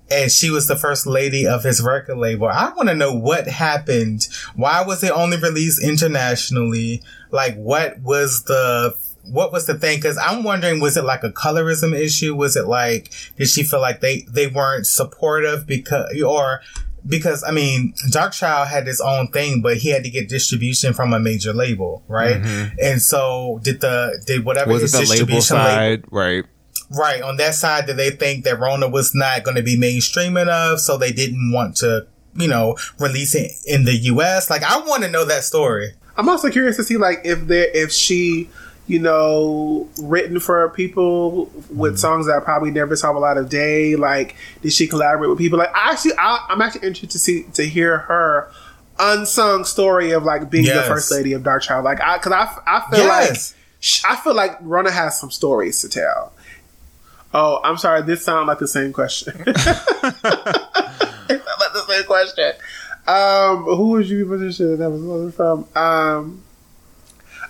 And 0.08 0.30
she 0.30 0.50
was 0.50 0.68
the 0.68 0.76
first 0.76 1.06
lady 1.06 1.46
of 1.46 1.64
his 1.64 1.82
record 1.82 2.18
label. 2.18 2.46
I 2.46 2.70
want 2.76 2.90
to 2.90 2.94
know 2.94 3.14
what 3.14 3.48
happened. 3.48 4.28
Why 4.54 4.84
was 4.84 5.02
it 5.02 5.10
only 5.10 5.38
released 5.38 5.82
internationally? 5.82 7.02
Like, 7.30 7.56
what 7.56 7.98
was 8.00 8.44
the 8.44 8.94
what 9.24 9.52
was 9.52 9.66
the 9.66 9.74
thing? 9.74 9.98
Because 9.98 10.18
I'm 10.18 10.42
wondering, 10.42 10.80
was 10.80 10.96
it 10.96 11.04
like 11.04 11.22
a 11.22 11.30
colorism 11.30 11.98
issue? 11.98 12.34
Was 12.34 12.56
it 12.56 12.66
like 12.66 13.10
did 13.36 13.48
she 13.48 13.62
feel 13.62 13.80
like 13.80 14.00
they 14.00 14.22
they 14.22 14.46
weren't 14.46 14.86
supportive 14.86 15.66
because 15.66 16.12
or 16.22 16.60
because 17.06 17.42
I 17.44 17.50
mean, 17.50 17.94
Darkchild 18.10 18.68
had 18.68 18.86
his 18.86 19.00
own 19.00 19.28
thing, 19.28 19.62
but 19.62 19.78
he 19.78 19.90
had 19.90 20.04
to 20.04 20.10
get 20.10 20.28
distribution 20.28 20.92
from 20.92 21.12
a 21.12 21.20
major 21.20 21.52
label, 21.52 22.02
right? 22.08 22.40
Mm-hmm. 22.40 22.76
And 22.80 23.02
so 23.02 23.60
did 23.62 23.80
the 23.80 24.22
did 24.26 24.44
whatever 24.44 24.72
Was 24.72 24.82
his 24.82 24.94
it 24.94 24.98
the 24.98 25.02
distribution 25.06 25.56
label 25.56 25.68
side? 25.68 26.04
Right. 26.10 26.44
Right. 26.90 27.22
On 27.22 27.36
that 27.38 27.54
side, 27.54 27.86
did 27.86 27.96
they 27.96 28.10
think 28.10 28.44
that 28.44 28.58
Rhona 28.58 28.90
was 28.90 29.14
not 29.14 29.44
going 29.44 29.56
to 29.56 29.62
be 29.62 29.78
mainstream 29.78 30.36
enough? 30.36 30.80
So 30.80 30.98
they 30.98 31.12
didn't 31.12 31.52
want 31.52 31.76
to, 31.76 32.06
you 32.36 32.48
know, 32.48 32.76
release 32.98 33.34
it 33.34 33.52
in 33.66 33.84
the 33.84 33.94
US? 33.94 34.50
Like, 34.50 34.62
I 34.62 34.78
want 34.80 35.02
to 35.02 35.10
know 35.10 35.24
that 35.24 35.44
story. 35.44 35.92
I'm 36.16 36.28
also 36.28 36.50
curious 36.50 36.76
to 36.76 36.84
see 36.84 36.98
like 36.98 37.22
if 37.24 37.46
there 37.46 37.68
if 37.72 37.90
she, 37.90 38.50
you 38.92 39.00
know, 39.00 39.88
written 40.00 40.38
for 40.38 40.68
people 40.70 41.46
with 41.70 41.98
songs 41.98 42.26
that 42.26 42.44
probably 42.44 42.70
never 42.70 42.94
saw 42.94 43.10
a 43.10 43.18
lot 43.18 43.36
of 43.38 43.48
day. 43.48 43.96
Like, 43.96 44.36
did 44.60 44.72
she 44.72 44.86
collaborate 44.86 45.30
with 45.30 45.38
people? 45.38 45.58
Like, 45.58 45.74
I 45.74 45.90
actually, 45.92 46.12
I, 46.18 46.46
I'm 46.50 46.60
actually 46.62 46.86
interested 46.86 47.10
to 47.10 47.18
see 47.18 47.42
to 47.54 47.64
hear 47.66 47.98
her 47.98 48.50
unsung 48.98 49.64
story 49.64 50.12
of 50.12 50.22
like 50.24 50.50
being 50.50 50.64
Yes. 50.66 50.76
the 50.86 50.94
first 50.94 51.10
lady 51.10 51.32
of 51.32 51.42
Darkchild. 51.42 51.82
Like, 51.82 52.00
I 52.00 52.18
because 52.18 52.32
I, 52.32 52.56
I 52.66 52.84
feel 52.90 53.00
Yes. 53.06 53.54
like 53.54 53.58
I 54.12 54.16
feel 54.22 54.34
like 54.34 54.60
Rhona 54.60 54.90
has 54.92 55.18
some 55.18 55.30
stories 55.32 55.80
to 55.80 55.88
tell. 55.88 56.32
Oh, 57.34 57.60
I'm 57.64 57.78
sorry. 57.78 58.02
This 58.02 58.22
sounds 58.24 58.46
like 58.46 58.58
the 58.58 58.68
same 58.68 58.92
question. 58.92 59.42
it 59.46 59.56
sounds 59.56 60.24
like 61.28 61.72
the 61.72 61.84
same 61.88 62.04
question. 62.04 62.52
Um, 63.08 63.64
who 63.64 63.88
was 63.88 64.10
you 64.10 64.26
position 64.26 64.78
that 64.78 64.90
was 64.90 65.34
from? 65.34 65.66
Um, 65.74 66.44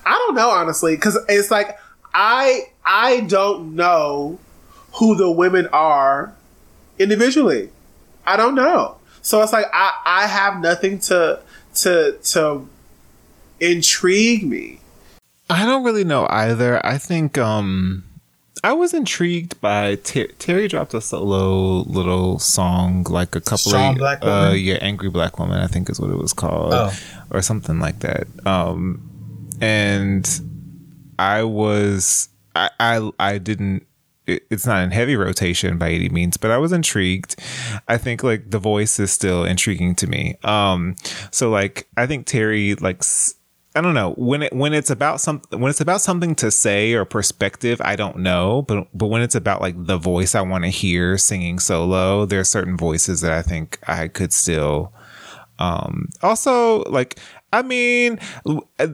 I 0.04 0.10
don't 0.12 0.34
know 0.34 0.50
honestly, 0.50 0.94
because 0.96 1.18
it's 1.28 1.50
like 1.50 1.78
I 2.14 2.62
I 2.84 3.20
don't 3.20 3.74
know 3.76 4.38
who 4.94 5.14
the 5.16 5.30
women 5.30 5.68
are 5.72 6.34
individually. 6.98 7.70
I 8.26 8.36
don't 8.36 8.54
know. 8.54 8.96
So 9.22 9.42
it's 9.42 9.52
like 9.52 9.66
I 9.72 9.92
I 10.04 10.26
have 10.26 10.60
nothing 10.60 10.98
to 11.00 11.40
to 11.76 12.18
to 12.22 12.68
intrigue 13.60 14.44
me. 14.46 14.80
I 15.48 15.64
don't 15.64 15.84
really 15.84 16.04
know 16.04 16.26
either. 16.30 16.84
I 16.84 16.98
think 16.98 17.38
um 17.38 18.04
I 18.64 18.72
was 18.74 18.94
intrigued 18.94 19.60
by 19.60 19.96
Ter- 19.96 20.28
Terry 20.38 20.68
dropped 20.68 20.94
a 20.94 21.00
solo 21.00 21.82
little 21.82 22.38
song 22.38 23.04
like 23.08 23.34
a 23.34 23.40
couple 23.40 23.58
Strong 23.70 23.94
of 23.94 23.98
Black 23.98 24.18
uh 24.22 24.26
Woman? 24.50 24.60
yeah 24.60 24.74
angry 24.80 25.10
black 25.10 25.38
woman 25.38 25.60
I 25.60 25.66
think 25.66 25.90
is 25.90 25.98
what 26.00 26.10
it 26.10 26.18
was 26.18 26.32
called 26.32 26.72
Oh. 26.74 26.92
or 27.30 27.42
something 27.42 27.80
like 27.80 28.00
that. 28.00 28.26
Um 28.46 29.08
and 29.62 30.28
I 31.18 31.44
was 31.44 32.28
I 32.54 32.68
I, 32.78 33.10
I 33.18 33.38
didn't 33.38 33.86
it, 34.26 34.44
it's 34.50 34.66
not 34.66 34.82
in 34.82 34.90
heavy 34.90 35.16
rotation 35.16 35.78
by 35.78 35.90
any 35.90 36.08
means, 36.08 36.36
but 36.36 36.50
I 36.50 36.58
was 36.58 36.72
intrigued. 36.72 37.36
I 37.88 37.96
think 37.96 38.22
like 38.22 38.50
the 38.50 38.58
voice 38.58 39.00
is 39.00 39.10
still 39.10 39.44
intriguing 39.44 39.94
to 39.96 40.06
me. 40.06 40.36
Um, 40.44 40.96
so 41.30 41.48
like 41.48 41.88
I 41.96 42.06
think 42.06 42.26
Terry 42.26 42.74
like 42.74 43.02
I 43.74 43.80
don't 43.80 43.94
know 43.94 44.12
when 44.18 44.42
it 44.42 44.52
when 44.52 44.74
it's 44.74 44.90
about 44.90 45.20
something 45.20 45.58
when 45.60 45.70
it's 45.70 45.80
about 45.80 46.00
something 46.00 46.34
to 46.36 46.50
say 46.50 46.92
or 46.92 47.04
perspective. 47.04 47.80
I 47.84 47.96
don't 47.96 48.18
know, 48.18 48.62
but 48.62 48.88
but 48.92 49.06
when 49.06 49.22
it's 49.22 49.36
about 49.36 49.60
like 49.60 49.86
the 49.86 49.96
voice 49.96 50.34
I 50.34 50.42
want 50.42 50.64
to 50.64 50.70
hear 50.70 51.16
singing 51.16 51.60
solo, 51.60 52.26
there 52.26 52.40
are 52.40 52.44
certain 52.44 52.76
voices 52.76 53.20
that 53.20 53.32
I 53.32 53.42
think 53.42 53.78
I 53.86 54.08
could 54.08 54.32
still. 54.32 54.92
Um, 55.58 56.08
also, 56.22 56.82
like, 56.84 57.20
I 57.52 57.60
mean, 57.60 58.18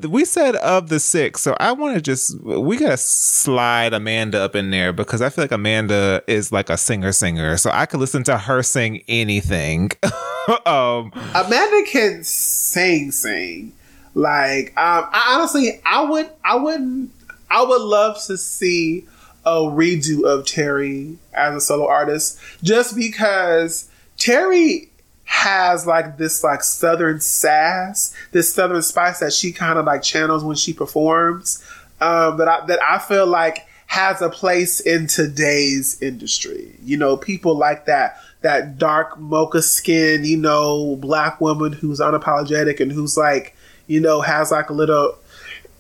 we 0.09 0.24
said 0.24 0.56
of 0.56 0.89
the 0.89 0.98
six, 0.98 1.43
so 1.43 1.56
I 1.60 1.72
want 1.72 1.94
to 1.94 2.01
just, 2.01 2.40
we 2.43 2.76
got 2.76 2.90
to 2.90 2.97
slide 2.97 3.94
Amanda 3.94 4.40
up 4.40 4.56
in 4.56 4.70
there 4.70 4.93
because 4.93 5.22
I 5.22 5.28
feel 5.28 5.44
like 5.44 5.52
Amanda 5.52 6.22
is 6.26 6.51
like 6.51 6.68
a 6.68 6.76
singer 6.76 7.12
singer. 7.12 7.56
So 7.56 7.70
I 7.72 7.86
could 7.86 8.01
listen 8.01 8.24
to 8.24 8.36
her 8.36 8.64
sing 8.64 9.05
anything. 9.06 9.90
um, 10.66 11.12
Amanda 11.35 11.85
can 11.86 12.24
sing, 12.24 13.12
sing. 13.12 13.72
Like, 14.14 14.76
um, 14.76 15.09
I 15.12 15.36
honestly, 15.36 15.80
I 15.86 16.02
would, 16.02 16.28
I 16.44 16.56
wouldn't, 16.56 17.12
I 17.48 17.62
would 17.62 17.82
love 17.82 18.20
to 18.24 18.36
see 18.36 19.06
a 19.47 19.60
redo 19.60 20.24
of 20.24 20.47
Terry 20.47 21.16
as 21.32 21.55
a 21.55 21.60
solo 21.60 21.86
artist, 21.86 22.40
just 22.62 22.97
because 22.97 23.89
Terry 24.16 24.90
has 25.28 25.86
like 25.86 26.16
this 26.16 26.42
like 26.42 26.62
southern 26.62 27.20
sass, 27.20 28.14
this 28.32 28.52
southern 28.52 28.80
spice 28.80 29.20
that 29.20 29.30
she 29.30 29.52
kind 29.52 29.78
of 29.78 29.84
like 29.84 30.02
channels 30.02 30.42
when 30.42 30.56
she 30.56 30.72
performs. 30.72 31.62
Um, 32.00 32.38
that 32.38 32.48
I 32.48 32.64
that 32.66 32.82
I 32.82 32.98
feel 32.98 33.26
like 33.26 33.66
has 33.88 34.22
a 34.22 34.30
place 34.30 34.80
in 34.80 35.06
today's 35.06 36.00
industry. 36.00 36.74
You 36.82 36.96
know, 36.96 37.18
people 37.18 37.55
like 37.55 37.84
that 37.84 38.16
that 38.40 38.78
dark 38.78 39.18
mocha 39.18 39.60
skin, 39.60 40.24
you 40.24 40.38
know, 40.38 40.96
black 40.96 41.42
woman 41.42 41.74
who's 41.74 42.00
unapologetic 42.00 42.80
and 42.80 42.90
who's 42.90 43.18
like, 43.18 43.55
you 43.86 44.00
know, 44.00 44.22
has 44.22 44.50
like 44.50 44.70
a 44.70 44.74
little 44.74 45.18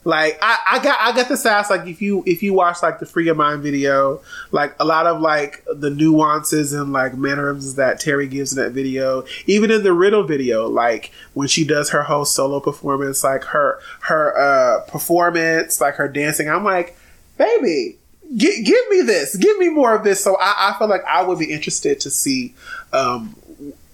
Like 0.08 0.38
I, 0.40 0.58
I 0.72 0.82
got 0.82 0.98
I 0.98 1.12
got 1.14 1.28
the 1.28 1.36
sass. 1.36 1.68
Like 1.68 1.86
if 1.86 2.00
you 2.00 2.22
if 2.24 2.42
you 2.42 2.54
watch 2.54 2.82
like 2.82 2.98
the 2.98 3.04
Free 3.04 3.26
Your 3.26 3.34
Mind 3.34 3.62
video, 3.62 4.22
like 4.52 4.74
a 4.80 4.84
lot 4.86 5.06
of 5.06 5.20
like 5.20 5.62
the 5.70 5.90
nuances 5.90 6.72
and 6.72 6.94
like 6.94 7.14
mannerisms 7.14 7.74
that 7.74 8.00
Terry 8.00 8.26
gives 8.26 8.56
in 8.56 8.64
that 8.64 8.70
video, 8.70 9.26
even 9.44 9.70
in 9.70 9.82
the 9.82 9.92
Riddle 9.92 10.22
video, 10.22 10.66
like 10.66 11.12
when 11.34 11.46
she 11.46 11.62
does 11.62 11.90
her 11.90 12.04
whole 12.04 12.24
solo 12.24 12.58
performance, 12.58 13.22
like 13.22 13.44
her 13.44 13.80
her 14.00 14.34
uh 14.34 14.80
performance, 14.90 15.78
like 15.78 15.96
her 15.96 16.08
dancing, 16.08 16.48
I'm 16.48 16.64
like, 16.64 16.96
baby, 17.36 17.98
gi- 18.34 18.62
give 18.62 18.88
me 18.88 19.02
this, 19.02 19.36
give 19.36 19.58
me 19.58 19.68
more 19.68 19.94
of 19.94 20.04
this. 20.04 20.24
So 20.24 20.38
I, 20.40 20.70
I 20.74 20.78
feel 20.78 20.88
like 20.88 21.04
I 21.04 21.22
would 21.22 21.38
be 21.38 21.52
interested 21.52 22.00
to 22.00 22.10
see 22.10 22.54
um 22.94 23.36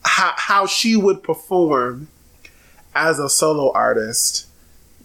how 0.05 0.33
how 0.37 0.67
she 0.67 0.95
would 0.95 1.25
perform 1.25 2.07
as 2.95 3.19
a 3.19 3.29
solo 3.29 3.73
artist 3.73 4.47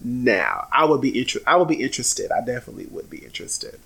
now. 0.02 0.68
I 0.72 0.84
would 0.84 1.00
be 1.00 1.18
inter- 1.18 1.40
I 1.46 1.56
would 1.56 1.68
be 1.68 1.82
interested. 1.82 2.30
I 2.30 2.44
definitely 2.44 2.86
would 2.90 3.08
be 3.10 3.18
interested. 3.18 3.78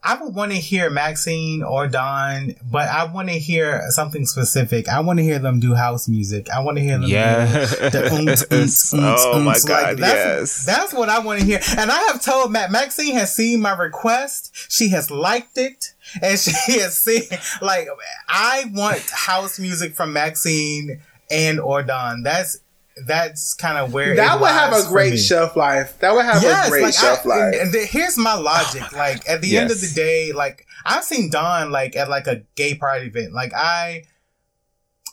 I 0.00 0.14
would 0.22 0.32
want 0.32 0.52
to 0.52 0.58
hear 0.58 0.90
Maxine 0.90 1.64
or 1.64 1.88
Dawn, 1.88 2.54
but 2.70 2.88
I 2.88 3.04
want 3.12 3.28
to 3.30 3.34
hear 3.34 3.82
something 3.90 4.26
specific. 4.26 4.88
I 4.88 5.00
want 5.00 5.18
to 5.18 5.24
hear 5.24 5.40
them 5.40 5.58
do 5.58 5.74
house 5.74 6.08
music. 6.08 6.48
I 6.50 6.60
want 6.60 6.76
to 6.78 6.82
hear 6.84 6.98
them 7.00 7.08
Yes. 7.08 7.76
do 7.76 7.90
the 7.90 8.08
oomps, 8.08 8.46
oomps, 8.48 8.94
oomps, 8.94 9.16
Oh 9.18 9.40
my 9.40 9.54
oomps. 9.54 9.66
God, 9.66 9.98
that's, 9.98 10.14
yes. 10.14 10.64
That's 10.64 10.94
what 10.94 11.08
I 11.08 11.18
want 11.18 11.40
to 11.40 11.44
hear. 11.46 11.58
And 11.76 11.90
I 11.90 11.98
have 12.12 12.22
told 12.22 12.52
Matt, 12.52 12.70
Maxine 12.70 13.14
has 13.14 13.34
seen 13.34 13.60
my 13.60 13.76
request. 13.76 14.52
She 14.70 14.88
has 14.90 15.10
liked 15.10 15.58
it. 15.58 15.92
And 16.22 16.38
she 16.38 16.78
has 16.78 16.96
seen, 16.96 17.22
like, 17.60 17.88
I 18.28 18.66
want 18.72 19.02
house 19.10 19.58
music 19.58 19.94
from 19.94 20.12
Maxine 20.12 21.02
and 21.28 21.58
or 21.58 21.82
Dawn. 21.82 22.22
That's, 22.22 22.60
that's 23.06 23.54
kind 23.54 23.78
of 23.78 23.92
where 23.92 24.16
That 24.16 24.40
would 24.40 24.50
have 24.50 24.72
a 24.72 24.88
great 24.88 25.16
shelf 25.18 25.56
life. 25.56 25.98
That 26.00 26.14
would 26.14 26.24
have 26.24 26.42
a 26.42 26.70
great 26.70 26.82
like, 26.84 26.94
shelf 26.94 27.24
I, 27.24 27.28
life. 27.28 27.54
And, 27.60 27.74
and 27.74 27.88
here's 27.88 28.16
my 28.18 28.34
logic. 28.34 28.82
Like 28.98 29.28
at 29.28 29.42
the 29.42 29.56
end 29.56 29.70
of 29.70 29.80
the 29.80 29.92
day, 29.94 30.32
like 30.32 30.66
I've 30.84 31.04
seen 31.04 31.30
Dawn 31.30 31.70
like 31.70 31.94
at 31.94 32.08
like 32.08 32.26
a 32.26 32.42
gay 32.56 32.74
pride 32.74 33.06
event. 33.06 33.32
Like 33.32 33.52
I, 33.54 34.04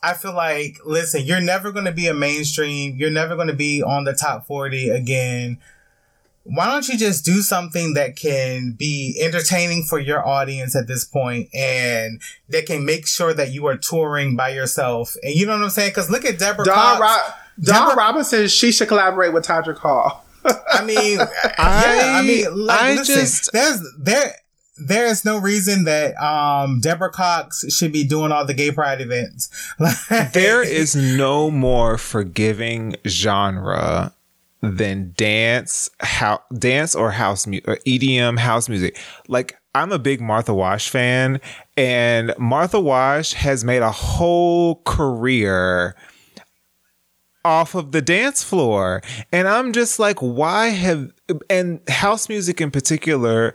I 0.01 0.13
feel 0.13 0.33
like 0.33 0.77
listen, 0.85 1.23
you're 1.23 1.41
never 1.41 1.71
going 1.71 1.85
to 1.85 1.91
be 1.91 2.07
a 2.07 2.13
mainstream. 2.13 2.95
You're 2.95 3.11
never 3.11 3.35
going 3.35 3.47
to 3.47 3.53
be 3.53 3.83
on 3.83 4.05
the 4.05 4.13
top 4.13 4.47
forty 4.47 4.89
again. 4.89 5.59
Why 6.43 6.67
don't 6.67 6.87
you 6.87 6.97
just 6.97 7.25
do 7.25 7.41
something 7.41 7.95
that 7.95 8.15
can 8.15 8.73
be 8.73 9.19
entertaining 9.19 9.83
for 9.83 9.99
your 9.99 10.25
audience 10.25 10.75
at 10.75 10.87
this 10.87 11.03
point 11.03 11.49
and 11.55 12.21
that 12.49 12.67
can 12.67 12.85
make 12.85 13.07
sure 13.07 13.33
that 13.33 13.51
you 13.51 13.65
are 13.65 13.77
touring 13.77 14.35
by 14.35 14.49
yourself? 14.49 15.15
And 15.23 15.33
you 15.33 15.47
know 15.47 15.53
what 15.53 15.63
I'm 15.63 15.69
saying? 15.71 15.89
Because 15.89 16.11
look 16.11 16.23
at 16.23 16.37
Deborah 16.37 16.65
Don, 16.65 16.99
Cox. 16.99 17.33
Ro- 17.57 17.63
Dawn 17.65 17.97
Robinson, 17.97 18.47
she 18.47 18.71
should 18.71 18.87
collaborate 18.87 19.33
with 19.33 19.45
Todrick 19.45 19.77
Hall. 19.77 20.25
I 20.71 20.83
mean, 20.85 21.17
yeah, 21.43 21.55
I 21.57 22.21
mean, 22.21 22.45
like, 22.55 22.79
I 22.81 22.93
listen, 22.95 23.15
just- 23.15 23.51
there's 23.51 23.81
there 23.99 24.35
there 24.77 25.05
is 25.07 25.23
no 25.23 25.39
reason 25.39 25.85
that 25.85 26.15
um 26.21 26.81
Deborah 26.81 27.09
Cox 27.11 27.63
should 27.73 27.91
be 27.93 28.03
doing 28.03 28.31
all 28.31 28.45
the 28.45 28.53
gay 28.53 28.71
pride 28.71 28.99
events. 29.01 29.49
There 30.33 30.61
is 30.61 30.95
no 30.95 31.49
more 31.49 31.97
forgiving 31.97 32.95
genre 33.07 34.11
than 34.61 35.13
dance, 35.15 35.89
how 35.99 36.41
dance 36.57 36.93
or 36.95 37.11
house 37.11 37.47
music, 37.47 37.67
or 37.67 37.77
EDM 37.87 38.37
house 38.39 38.67
music. 38.69 38.99
Like 39.27 39.57
I'm 39.73 39.91
a 39.91 39.99
big 39.99 40.21
Martha 40.21 40.53
Wash 40.53 40.89
fan, 40.89 41.39
and 41.77 42.33
Martha 42.37 42.79
Wash 42.79 43.33
has 43.33 43.63
made 43.63 43.81
a 43.81 43.91
whole 43.91 44.81
career 44.85 45.95
off 47.45 47.75
of 47.75 47.91
the 47.91 48.01
dance 48.01 48.43
floor. 48.43 49.01
And 49.31 49.47
I'm 49.47 49.71
just 49.71 49.99
like, 49.99 50.19
why 50.19 50.67
have, 50.67 51.11
and 51.49 51.79
house 51.87 52.27
music 52.27 52.59
in 52.59 52.71
particular 52.71 53.53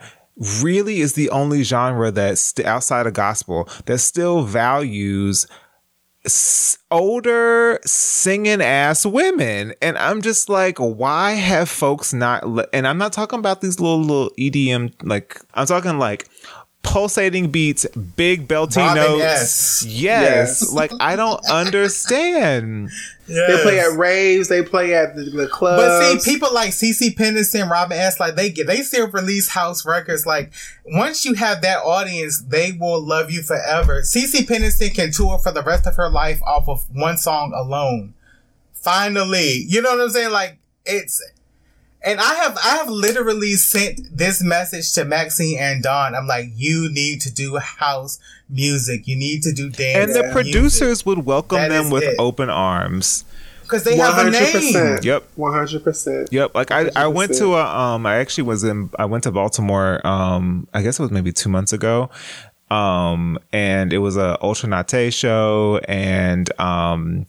really 0.63 1.01
is 1.01 1.15
the 1.15 1.29
only 1.31 1.63
genre 1.63 2.11
that's 2.11 2.59
outside 2.61 3.07
of 3.07 3.13
gospel 3.13 3.69
that 3.85 3.99
still 3.99 4.43
values 4.43 5.47
older 6.91 7.81
singing 7.87 8.61
ass 8.61 9.07
women 9.07 9.73
and 9.81 9.97
i'm 9.97 10.21
just 10.21 10.51
like 10.51 10.77
why 10.77 11.31
have 11.31 11.67
folks 11.67 12.13
not 12.13 12.47
le- 12.47 12.67
and 12.75 12.87
i'm 12.87 12.99
not 12.99 13.11
talking 13.11 13.39
about 13.39 13.63
these 13.63 13.81
little 13.81 14.03
little 14.03 14.31
edm 14.39 14.93
like 15.03 15.41
i'm 15.55 15.67
talking 15.67 15.99
like 15.99 16.29
pulsating 16.83 17.51
beats 17.51 17.87
big 18.17 18.49
belty 18.49 18.79
Robin 18.79 19.03
notes 19.03 19.23
S. 19.23 19.85
yes. 19.85 20.63
Yes. 20.63 20.73
like 20.73 20.91
i 20.99 21.15
don't 21.15 21.41
understand 21.51 22.91
They 23.31 23.63
play 23.63 23.79
at 23.79 23.97
raves. 23.97 24.49
They 24.49 24.63
play 24.63 24.93
at 24.93 25.15
the, 25.15 25.23
the 25.23 25.47
clubs. 25.47 25.83
But 25.83 26.21
see, 26.21 26.33
people 26.33 26.53
like 26.53 26.71
CeCe 26.71 27.15
Peniston, 27.15 27.71
Robin 27.71 27.97
S, 27.97 28.19
like 28.19 28.35
they 28.35 28.51
get, 28.51 28.67
they 28.67 28.83
still 28.83 29.09
release 29.09 29.49
house 29.51 29.87
records. 29.87 30.27
Like 30.27 30.53
once 30.85 31.25
you 31.25 31.35
have 31.35 31.63
that 31.63 31.79
audience, 31.85 32.43
they 32.43 32.73
will 32.73 33.01
love 33.01 33.31
you 33.31 33.43
forever. 33.43 34.01
CeCe 34.03 34.49
Peniston 34.49 34.93
can 34.93 35.13
tour 35.13 35.39
for 35.39 35.53
the 35.53 35.63
rest 35.63 35.87
of 35.87 35.95
her 35.95 36.11
life 36.11 36.43
off 36.43 36.69
of 36.69 36.87
one 36.93 37.17
song 37.17 37.53
alone. 37.55 38.15
Finally, 38.73 39.65
you 39.69 39.81
know 39.81 39.91
what 39.91 40.01
I'm 40.01 40.11
saying? 40.11 40.33
Like 40.33 40.59
it's, 40.85 41.23
and 42.03 42.21
I 42.21 42.35
have, 42.35 42.57
I 42.65 42.77
have 42.77 42.89
literally 42.89 43.55
sent 43.55 44.01
this 44.17 44.43
message 44.43 44.93
to 44.95 45.05
Maxine 45.05 45.59
and 45.59 45.83
Dawn. 45.83 46.15
I'm 46.15 46.27
like, 46.27 46.47
you 46.55 46.89
need 46.93 47.21
to 47.23 47.33
do 47.33 47.57
house 47.57 48.19
music. 48.49 49.07
You 49.07 49.17
need 49.17 49.43
to 49.45 49.53
do 49.53 49.71
dance. 49.71 50.15
and 50.17 50.27
the 50.27 50.33
producers 50.33 51.05
would 51.07 51.25
welcome 51.27 51.59
That 51.59 51.69
them 51.69 51.91
with 51.91 52.03
it. 52.05 52.17
open 52.19 52.51
arms 52.51 53.25
because 53.63 53.85
they 53.85 53.97
have 53.97 54.27
a 54.27 54.31
name. 54.31 54.99
Yep. 55.03 55.29
One 55.37 55.53
hundred 55.53 55.85
percent. 55.85 56.29
Yep. 56.33 56.55
Like 56.57 56.73
I, 56.73 56.91
I 56.97 57.07
went 57.07 57.35
to 57.35 57.55
a 57.55 57.65
um 57.65 58.05
I 58.05 58.17
actually 58.17 58.45
was 58.45 58.65
in 58.65 58.91
I 58.99 59.05
went 59.05 59.23
to 59.25 59.31
Baltimore 59.31 60.05
um 60.05 60.67
I 60.75 60.83
guess 60.83 60.99
it 60.99 61.03
was 61.03 61.13
maybe 61.13 61.33
two 61.33 61.49
months 61.49 61.73
ago. 61.73 62.11
Um 62.71 63.39
and 63.53 63.93
it 63.93 63.99
was 63.99 64.17
a 64.17 64.37
Ultra 64.43 64.69
Nate 64.69 65.13
show 65.15 65.81
and 65.89 66.51
um 66.61 67.27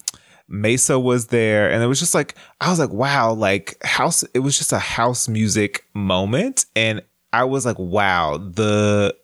Mesa 0.51 0.99
was 0.99 1.27
there 1.27 1.71
and 1.71 1.81
it 1.81 1.87
was 1.87 1.99
just 1.99 2.13
like 2.13 2.35
I 2.59 2.69
was 2.69 2.79
like, 2.79 2.91
wow, 2.91 3.33
like 3.33 3.77
house 3.83 4.23
it 4.33 4.39
was 4.39 4.57
just 4.57 4.73
a 4.73 4.79
house 4.79 5.27
music 5.27 5.85
moment. 5.93 6.65
And 6.75 7.01
I 7.33 7.45
was 7.45 7.65
like, 7.65 7.79
wow, 7.79 8.37
the 8.37 9.15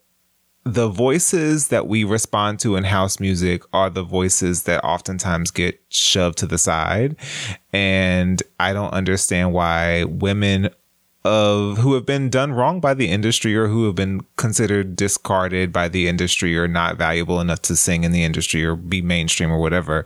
the 0.63 0.89
voices 0.89 1.69
that 1.69 1.87
we 1.87 2.03
respond 2.03 2.59
to 2.59 2.75
in 2.75 2.83
house 2.83 3.19
music 3.19 3.63
are 3.71 3.89
the 3.89 4.03
voices 4.03 4.63
that 4.63 4.83
oftentimes 4.83 5.49
get 5.49 5.81
shoved 5.89 6.37
to 6.39 6.45
the 6.45 6.57
side. 6.57 7.15
And 7.71 8.43
I 8.59 8.73
don't 8.73 8.91
understand 8.91 9.53
why 9.53 10.03
women 10.03 10.69
of 11.23 11.77
who 11.77 11.93
have 11.93 12.05
been 12.05 12.29
done 12.29 12.53
wrong 12.53 12.79
by 12.79 12.93
the 12.93 13.09
industry 13.09 13.55
or 13.55 13.67
who 13.67 13.85
have 13.85 13.95
been 13.95 14.21
considered 14.35 14.95
discarded 14.95 15.73
by 15.73 15.87
the 15.87 16.07
industry 16.07 16.57
or 16.57 16.67
not 16.67 16.97
valuable 16.97 17.41
enough 17.41 17.61
to 17.63 17.75
sing 17.75 18.03
in 18.03 18.11
the 18.11 18.23
industry 18.23 18.63
or 18.63 18.75
be 18.75 19.01
mainstream 19.01 19.51
or 19.51 19.59
whatever 19.59 20.05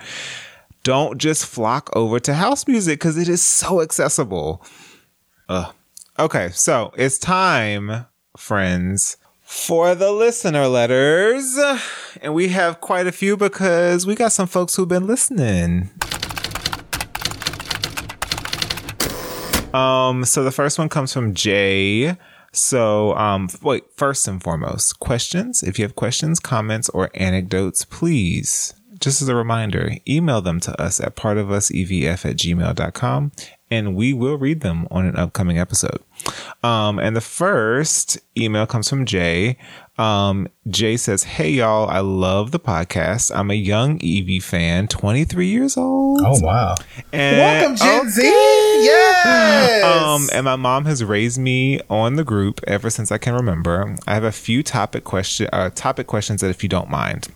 don't 0.83 1.17
just 1.17 1.45
flock 1.45 1.89
over 1.95 2.19
to 2.19 2.33
house 2.33 2.67
music 2.67 2.99
because 2.99 3.17
it 3.17 3.29
is 3.29 3.41
so 3.41 3.81
accessible. 3.81 4.65
Ugh. 5.49 5.73
Okay, 6.19 6.49
so 6.51 6.93
it's 6.97 7.17
time, 7.17 8.05
friends, 8.37 9.17
for 9.41 9.95
the 9.95 10.11
listener 10.11 10.67
letters. 10.67 11.57
And 12.21 12.33
we 12.33 12.49
have 12.49 12.81
quite 12.81 13.07
a 13.07 13.11
few 13.11 13.37
because 13.37 14.05
we 14.05 14.15
got 14.15 14.31
some 14.31 14.47
folks 14.47 14.75
who've 14.75 14.87
been 14.87 15.07
listening. 15.07 15.89
Um, 19.73 20.25
so 20.25 20.43
the 20.43 20.51
first 20.51 20.77
one 20.77 20.89
comes 20.89 21.13
from 21.13 21.33
Jay. 21.33 22.17
So, 22.53 23.15
um, 23.15 23.47
wait, 23.61 23.85
first 23.95 24.27
and 24.27 24.43
foremost, 24.43 24.99
questions. 24.99 25.63
If 25.63 25.79
you 25.79 25.85
have 25.85 25.95
questions, 25.95 26.39
comments, 26.39 26.89
or 26.89 27.09
anecdotes, 27.13 27.85
please, 27.85 28.73
just 29.01 29.21
as 29.21 29.27
a 29.27 29.35
reminder, 29.35 29.91
email 30.07 30.41
them 30.41 30.59
to 30.61 30.81
us 30.81 30.99
at 31.01 31.15
partofusevf 31.15 32.23
at 32.29 32.37
gmail.com 32.37 33.31
and 33.71 33.95
we 33.95 34.11
will 34.13 34.37
read 34.37 34.59
them 34.61 34.85
on 34.91 35.05
an 35.05 35.15
upcoming 35.15 35.57
episode. 35.57 35.99
Um, 36.61 36.99
and 36.99 37.15
the 37.15 37.21
first 37.21 38.19
email 38.37 38.67
comes 38.67 38.89
from 38.89 39.05
Jay. 39.05 39.57
Um, 39.97 40.47
Jay 40.67 40.97
says, 40.97 41.23
Hey 41.23 41.51
y'all, 41.51 41.89
I 41.89 41.99
love 41.99 42.51
the 42.51 42.59
podcast. 42.59 43.31
I'm 43.33 43.49
a 43.49 43.53
young 43.55 43.97
Evie 44.01 44.39
fan, 44.41 44.87
23 44.87 45.47
years 45.47 45.77
old. 45.77 46.21
Oh 46.23 46.39
wow! 46.41 46.75
And- 47.13 47.37
Welcome, 47.37 47.75
Gen 47.77 48.09
Z. 48.09 48.21
Okay. 48.21 48.81
Yes. 48.83 49.83
Um, 49.83 50.27
and 50.33 50.45
my 50.45 50.55
mom 50.55 50.85
has 50.85 51.03
raised 51.03 51.39
me 51.39 51.79
on 51.89 52.15
the 52.15 52.23
group 52.23 52.61
ever 52.67 52.89
since 52.89 53.11
I 53.11 53.17
can 53.17 53.33
remember. 53.35 53.95
I 54.07 54.13
have 54.15 54.23
a 54.23 54.31
few 54.31 54.63
topic 54.63 55.03
question, 55.03 55.47
uh, 55.53 55.69
topic 55.69 56.07
questions 56.07 56.41
that, 56.41 56.49
if 56.49 56.61
you 56.63 56.69
don't 56.69 56.89
mind. 56.89 57.29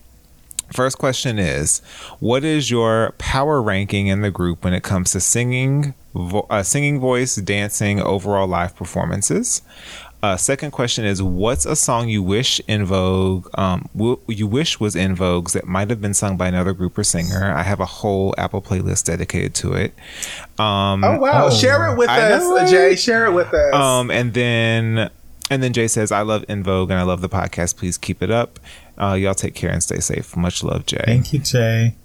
First 0.74 0.98
question 0.98 1.38
is, 1.40 1.80
what 2.20 2.44
is 2.44 2.70
your 2.72 3.14
power 3.18 3.62
ranking 3.62 4.08
in 4.08 4.22
the 4.22 4.32
group 4.32 4.64
when 4.64 4.74
it 4.74 4.84
comes 4.84 5.12
to 5.12 5.20
singing, 5.20 5.94
vo- 6.14 6.48
uh, 6.50 6.64
singing 6.64 7.00
voice, 7.00 7.36
dancing, 7.36 8.02
overall 8.02 8.48
live 8.48 8.76
performances? 8.76 9.62
Uh, 10.24 10.36
second 10.36 10.72
question 10.72 11.06
is, 11.06 11.22
what's 11.22 11.68
a 11.68 11.76
song 11.76 12.10
you 12.10 12.24
wish 12.24 12.60
En 12.68 12.84
Vogue, 12.84 13.48
um, 13.60 13.88
w- 13.96 14.20
you 14.28 14.48
wish 14.48 14.80
was 14.80 14.96
En 14.96 15.16
Vogue's 15.16 15.54
that 15.54 15.66
might 15.68 15.88
have 15.92 16.02
been 16.02 16.16
sung 16.16 16.36
by 16.36 16.48
another 16.48 16.74
group 16.74 16.98
or 16.98 17.04
singer? 17.04 17.54
I 17.56 17.62
have 17.62 17.80
a 17.80 17.86
whole 17.86 18.34
Apple 18.36 18.62
playlist 18.62 19.06
dedicated 19.06 19.54
to 19.56 19.74
it. 19.74 19.94
Um, 20.58 21.04
Oh 21.04 21.20
wow! 21.20 21.46
Oh, 21.46 21.50
Share 21.52 21.92
it 21.92 21.98
with 21.98 22.10
I 22.10 22.32
us, 22.32 22.42
know, 22.42 22.56
right? 22.56 22.68
Jay. 22.68 22.96
Share 22.96 23.26
it 23.28 23.34
with 23.34 23.54
us. 23.54 23.74
Um, 23.76 24.10
and 24.10 24.34
then 24.34 25.12
and 25.52 25.62
then 25.62 25.74
Jay 25.74 25.88
says, 25.88 26.12
"I 26.12 26.22
love 26.22 26.44
En 26.50 26.64
Vogue 26.64 26.90
and 26.90 27.00
I 27.00 27.04
love 27.04 27.22
the 27.22 27.30
podcast. 27.30 27.78
Please 27.78 27.98
keep 27.98 28.24
it 28.24 28.32
up. 28.32 28.60
Uh, 29.00 29.14
y'all 29.14 29.34
take 29.34 29.56
care 29.56 29.72
and 29.72 29.84
stay 29.84 30.00
safe. 30.00 30.36
Much 30.38 30.64
love, 30.64 30.86
Jay." 30.86 31.04
Thank 31.06 31.34
you, 31.34 31.40
Jay. 31.40 31.96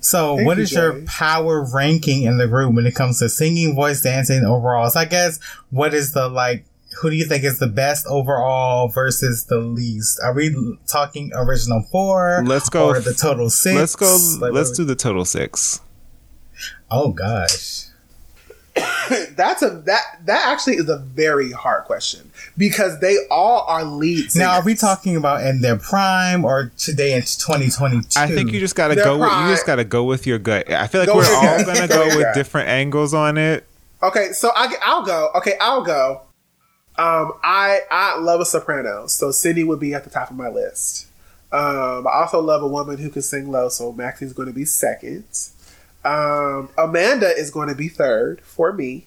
So, 0.00 0.36
Thank 0.36 0.46
what 0.46 0.56
you, 0.56 0.62
is 0.62 0.72
your 0.72 1.02
power 1.04 1.62
ranking 1.74 2.22
in 2.22 2.38
the 2.38 2.48
group 2.48 2.74
when 2.74 2.86
it 2.86 2.94
comes 2.94 3.18
to 3.18 3.28
singing, 3.28 3.74
voice, 3.74 4.00
dancing, 4.00 4.42
overall? 4.44 4.88
So, 4.90 5.00
I 5.00 5.04
guess 5.04 5.38
what 5.70 5.92
is 5.92 6.12
the 6.12 6.28
like? 6.28 6.64
Who 7.02 7.10
do 7.10 7.16
you 7.16 7.26
think 7.26 7.44
is 7.44 7.58
the 7.58 7.66
best 7.66 8.06
overall 8.06 8.88
versus 8.88 9.44
the 9.46 9.58
least? 9.58 10.18
Are 10.24 10.32
we 10.32 10.78
talking 10.86 11.30
original 11.34 11.82
four? 11.92 12.42
Let's 12.46 12.70
go 12.70 12.86
Or 12.86 13.00
the 13.00 13.12
total 13.12 13.50
6 13.50 13.76
Let's 13.76 13.96
go. 13.96 14.16
Like, 14.40 14.54
let's 14.54 14.70
what- 14.70 14.76
do 14.76 14.84
the 14.84 14.94
total 14.94 15.26
six. 15.26 15.80
Oh 16.90 17.10
gosh. 17.12 17.85
That's 19.36 19.62
a 19.62 19.70
that 19.86 20.02
that 20.24 20.48
actually 20.52 20.76
is 20.76 20.88
a 20.88 20.98
very 20.98 21.52
hard 21.52 21.84
question 21.84 22.30
because 22.58 23.00
they 23.00 23.16
all 23.30 23.64
are 23.68 23.84
leads. 23.84 24.36
Now, 24.36 24.52
are 24.56 24.62
we 24.64 24.74
talking 24.74 25.16
about 25.16 25.44
in 25.46 25.60
their 25.62 25.76
prime 25.76 26.44
or 26.44 26.72
today 26.76 27.14
in 27.14 27.22
2022? 27.22 28.08
I 28.18 28.26
think 28.26 28.52
you 28.52 28.60
just 28.60 28.74
gotta 28.74 28.94
They're 28.94 29.04
go. 29.04 29.18
With, 29.18 29.30
you 29.30 29.48
just 29.48 29.66
gotta 29.66 29.84
go 29.84 30.04
with 30.04 30.26
your 30.26 30.38
gut. 30.38 30.70
I 30.70 30.86
feel 30.88 31.00
like 31.00 31.08
Go 31.08 31.16
we're 31.16 31.34
all 31.34 31.64
gut. 31.64 31.66
gonna 31.66 31.88
Go 31.88 31.94
go 31.94 32.04
with 32.04 32.08
your 32.08 32.16
with 32.18 32.26
gut. 32.26 32.34
different 32.34 32.68
angles 32.68 33.14
on 33.14 33.38
it. 33.38 33.66
Okay, 34.02 34.32
so 34.32 34.50
I, 34.54 34.74
I'll 34.82 35.04
go. 35.04 35.30
Okay, 35.36 35.54
I'll 35.60 35.82
go. 35.82 36.22
Um, 36.98 37.32
I 37.42 37.80
I 37.90 38.18
love 38.18 38.40
a 38.40 38.44
soprano, 38.44 39.06
so 39.06 39.30
Cindy 39.30 39.64
would 39.64 39.80
be 39.80 39.94
at 39.94 40.04
the 40.04 40.10
top 40.10 40.30
of 40.30 40.36
my 40.36 40.48
list. 40.48 41.06
Um, 41.52 42.06
I 42.06 42.20
also 42.22 42.40
love 42.40 42.62
a 42.62 42.68
woman 42.68 42.98
who 42.98 43.08
can 43.08 43.22
sing 43.22 43.50
low, 43.50 43.68
so 43.68 43.92
Maxine's 43.92 44.32
going 44.32 44.48
to 44.48 44.54
be 44.54 44.64
second. 44.64 45.24
Um, 46.06 46.70
Amanda 46.78 47.28
is 47.36 47.50
going 47.50 47.68
to 47.68 47.74
be 47.74 47.88
third 47.88 48.40
for 48.42 48.72
me. 48.72 49.06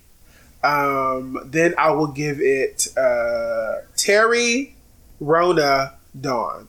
Um, 0.64 1.40
then 1.46 1.74
I 1.78 1.92
will 1.92 2.08
give 2.08 2.42
it 2.42 2.90
uh, 2.98 3.78
Terry, 3.96 4.76
Rhona, 5.22 5.94
Dawn. 6.20 6.68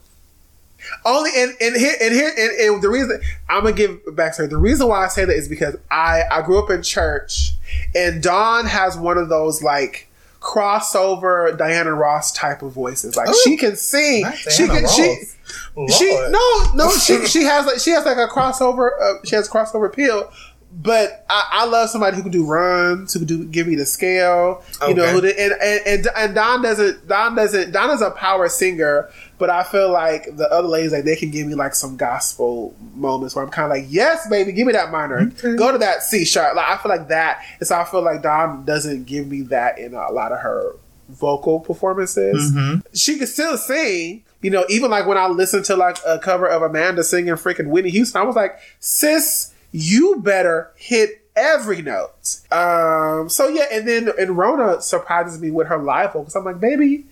Only 1.04 1.30
and, 1.36 1.54
and 1.60 1.76
here 1.76 1.94
and 2.00 2.14
here 2.14 2.32
and, 2.38 2.74
and 2.74 2.82
the 2.82 2.88
reason 2.88 3.20
I'm 3.50 3.64
gonna 3.64 3.76
give 3.76 4.02
backstory. 4.06 4.48
The 4.48 4.56
reason 4.56 4.88
why 4.88 5.04
I 5.04 5.08
say 5.08 5.26
that 5.26 5.36
is 5.36 5.46
because 5.46 5.76
I 5.90 6.22
I 6.30 6.40
grew 6.40 6.58
up 6.58 6.70
in 6.70 6.82
church, 6.82 7.52
and 7.94 8.22
Dawn 8.22 8.64
has 8.64 8.96
one 8.96 9.18
of 9.18 9.28
those 9.28 9.62
like 9.62 10.08
crossover 10.40 11.56
Diana 11.58 11.92
Ross 11.92 12.32
type 12.32 12.62
of 12.62 12.72
voices. 12.72 13.14
Like 13.14 13.28
she 13.44 13.58
can 13.58 13.76
sing. 13.76 14.24
She 14.32 14.66
can. 14.66 14.84
Ross. 14.84 14.96
She 14.96 15.24
Lord. 15.76 15.90
no 16.32 16.62
no 16.74 16.90
she 16.90 17.26
she 17.26 17.42
has 17.44 17.66
like 17.66 17.78
she 17.80 17.90
has 17.90 18.04
like 18.04 18.16
a 18.16 18.26
crossover 18.28 18.90
uh, 19.00 19.14
she 19.24 19.34
has 19.36 19.48
crossover 19.48 19.86
appeal, 19.86 20.30
but 20.72 21.24
I, 21.28 21.48
I 21.52 21.64
love 21.66 21.90
somebody 21.90 22.16
who 22.16 22.22
can 22.22 22.30
do 22.30 22.44
runs 22.44 23.12
who 23.12 23.20
can 23.20 23.28
do 23.28 23.44
give 23.44 23.66
me 23.66 23.74
the 23.74 23.86
scale 23.86 24.62
you 24.88 24.94
know 24.94 25.06
who 25.12 25.20
did, 25.20 25.36
and, 25.38 25.52
and 25.86 26.06
and 26.16 26.34
Dawn 26.34 26.62
doesn't 26.62 27.08
Dawn 27.08 27.34
doesn't 27.34 27.72
Dawn 27.72 27.90
is 27.90 28.02
a 28.02 28.10
power 28.12 28.48
singer, 28.48 29.10
but 29.38 29.50
I 29.50 29.62
feel 29.64 29.90
like 29.92 30.36
the 30.36 30.48
other 30.50 30.68
ladies 30.68 30.92
like 30.92 31.04
they 31.04 31.16
can 31.16 31.30
give 31.30 31.46
me 31.46 31.54
like 31.54 31.74
some 31.74 31.96
gospel 31.96 32.74
moments 32.94 33.34
where 33.34 33.44
I'm 33.44 33.50
kind 33.50 33.70
of 33.70 33.76
like 33.78 33.86
yes 33.90 34.28
baby 34.28 34.52
give 34.52 34.66
me 34.66 34.72
that 34.74 34.90
minor. 34.92 35.26
Go 35.56 35.72
to 35.72 35.78
that 35.78 36.02
C 36.02 36.24
sharp. 36.24 36.54
Like 36.56 36.68
I 36.68 36.76
feel 36.82 36.90
like 36.90 37.08
that 37.08 37.42
and 37.58 37.66
so 37.66 37.76
I 37.78 37.84
feel 37.84 38.02
like 38.02 38.22
Dawn 38.22 38.64
doesn't 38.64 39.04
give 39.06 39.26
me 39.26 39.42
that 39.42 39.78
in 39.78 39.94
a 39.94 40.10
lot 40.12 40.30
of 40.32 40.38
her 40.40 40.76
vocal 41.08 41.58
performances. 41.58 42.52
She 42.94 43.18
can 43.18 43.26
still 43.26 43.58
sing. 43.58 44.22
You 44.42 44.50
know, 44.50 44.64
even 44.68 44.90
like 44.90 45.06
when 45.06 45.18
I 45.18 45.26
listened 45.26 45.66
to 45.66 45.76
like 45.76 45.98
a 46.06 46.18
cover 46.18 46.48
of 46.48 46.62
Amanda 46.62 47.04
singing 47.04 47.34
freaking 47.34 47.68
Whitney 47.68 47.90
Houston, 47.90 48.20
I 48.20 48.24
was 48.24 48.36
like, 48.36 48.58
sis, 48.78 49.52
you 49.70 50.20
better 50.20 50.70
hit 50.76 51.20
every 51.36 51.82
note. 51.82 52.40
Um, 52.50 53.28
so 53.28 53.48
yeah, 53.48 53.66
and 53.72 53.86
then 53.86 54.08
and 54.18 54.30
Rhona 54.30 54.82
surprises 54.82 55.40
me 55.40 55.50
with 55.50 55.66
her 55.68 55.78
live 55.78 56.12
vocals. 56.12 56.34
I'm 56.36 56.44
like, 56.44 56.60
baby, 56.60 57.04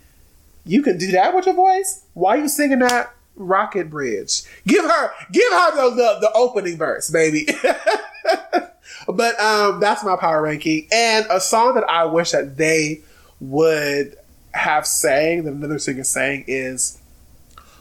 you 0.65 0.83
can 0.83 0.99
do 0.99 1.11
that 1.13 1.35
with 1.35 1.47
your 1.47 1.55
voice? 1.55 2.05
Why 2.15 2.37
are 2.37 2.41
you 2.41 2.49
singing 2.49 2.81
that 2.81 3.15
Rocket 3.37 3.91
Bridge? 3.91 4.43
Give 4.67 4.85
her, 4.85 5.11
give 5.33 5.51
her 5.53 5.77
the 5.77 5.91
the, 5.97 6.19
the 6.21 6.33
opening 6.35 6.77
verse, 6.77 7.11
baby. 7.11 7.47
but 9.07 9.41
um, 9.41 9.81
that's 9.81 10.05
my 10.05 10.17
power 10.17 10.43
ranking, 10.43 10.89
and 10.93 11.27
a 11.31 11.41
song 11.41 11.75
that 11.75 11.89
I 11.89 12.05
wish 12.05 12.33
that 12.33 12.57
they 12.57 13.01
would 13.41 14.17
have 14.53 14.87
sang 14.87 15.45
that 15.45 15.53
another 15.53 15.79
singer 15.79 16.05
sang 16.05 16.45
is 16.47 16.99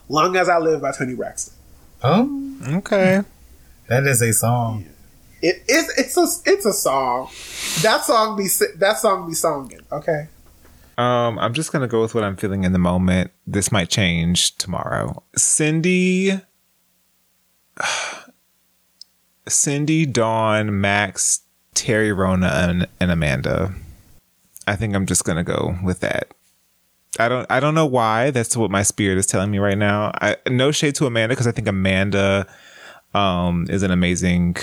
"Long 0.09 0.35
as 0.35 0.49
I 0.49 0.57
Live" 0.57 0.81
by 0.81 0.91
Toni 0.91 1.15
Braxton. 1.15 1.53
Oh, 2.03 2.55
Okay. 2.67 3.21
that 3.87 4.03
is 4.05 4.21
a 4.21 4.31
song. 4.33 4.85
It 5.41 5.63
is 5.67 5.89
it's 5.97 6.17
a 6.17 6.27
it's 6.49 6.65
a 6.65 6.73
song. 6.73 7.29
That 7.81 8.03
song 8.03 8.37
be 8.37 8.47
si- 8.47 8.73
that 8.77 8.97
song 8.97 9.27
be 9.27 9.33
songing. 9.35 9.81
Okay. 9.91 10.27
Um, 10.97 11.37
I'm 11.37 11.53
just 11.53 11.71
gonna 11.71 11.87
go 11.87 12.01
with 12.01 12.15
what 12.15 12.23
I'm 12.23 12.35
feeling 12.35 12.63
in 12.63 12.71
the 12.73 12.79
moment. 12.79 13.29
This 13.45 13.71
might 13.71 13.89
change 13.89 14.57
tomorrow. 14.57 15.21
Cindy, 15.35 16.41
Cindy, 19.47 20.05
Dawn, 20.05 20.81
Max, 20.81 21.41
Terry, 21.73 22.09
Rhona, 22.09 22.67
and, 22.69 22.87
and 22.99 23.11
Amanda. 23.11 23.73
I 24.67 24.75
think 24.75 24.95
I'm 24.95 25.05
just 25.05 25.23
gonna 25.23 25.43
go 25.43 25.77
with 25.83 25.99
that. 26.01 26.33
I 27.19 27.29
don't. 27.29 27.45
I 27.49 27.59
don't 27.59 27.75
know 27.75 27.85
why. 27.85 28.31
That's 28.31 28.55
what 28.55 28.71
my 28.71 28.83
spirit 28.83 29.17
is 29.17 29.25
telling 29.25 29.51
me 29.51 29.59
right 29.59 29.77
now. 29.77 30.11
I 30.21 30.37
no 30.47 30.71
shade 30.71 30.95
to 30.95 31.05
Amanda 31.05 31.33
because 31.33 31.47
I 31.47 31.51
think 31.51 31.67
Amanda 31.67 32.47
um, 33.13 33.67
is 33.69 33.83
an 33.83 33.91
amazing 33.91 34.57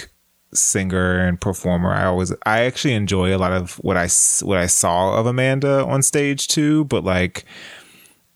singer 0.53 1.19
and 1.27 1.41
performer. 1.41 1.93
I 1.93 2.05
always, 2.07 2.33
I 2.47 2.61
actually 2.61 2.95
enjoy 2.95 3.35
a 3.35 3.39
lot 3.39 3.53
of 3.53 3.75
what 3.77 3.97
I 3.97 4.09
what 4.43 4.59
I 4.59 4.67
saw 4.67 5.17
of 5.17 5.27
Amanda 5.27 5.85
on 5.85 6.03
stage 6.03 6.49
too. 6.49 6.85
But 6.85 7.05
like, 7.05 7.45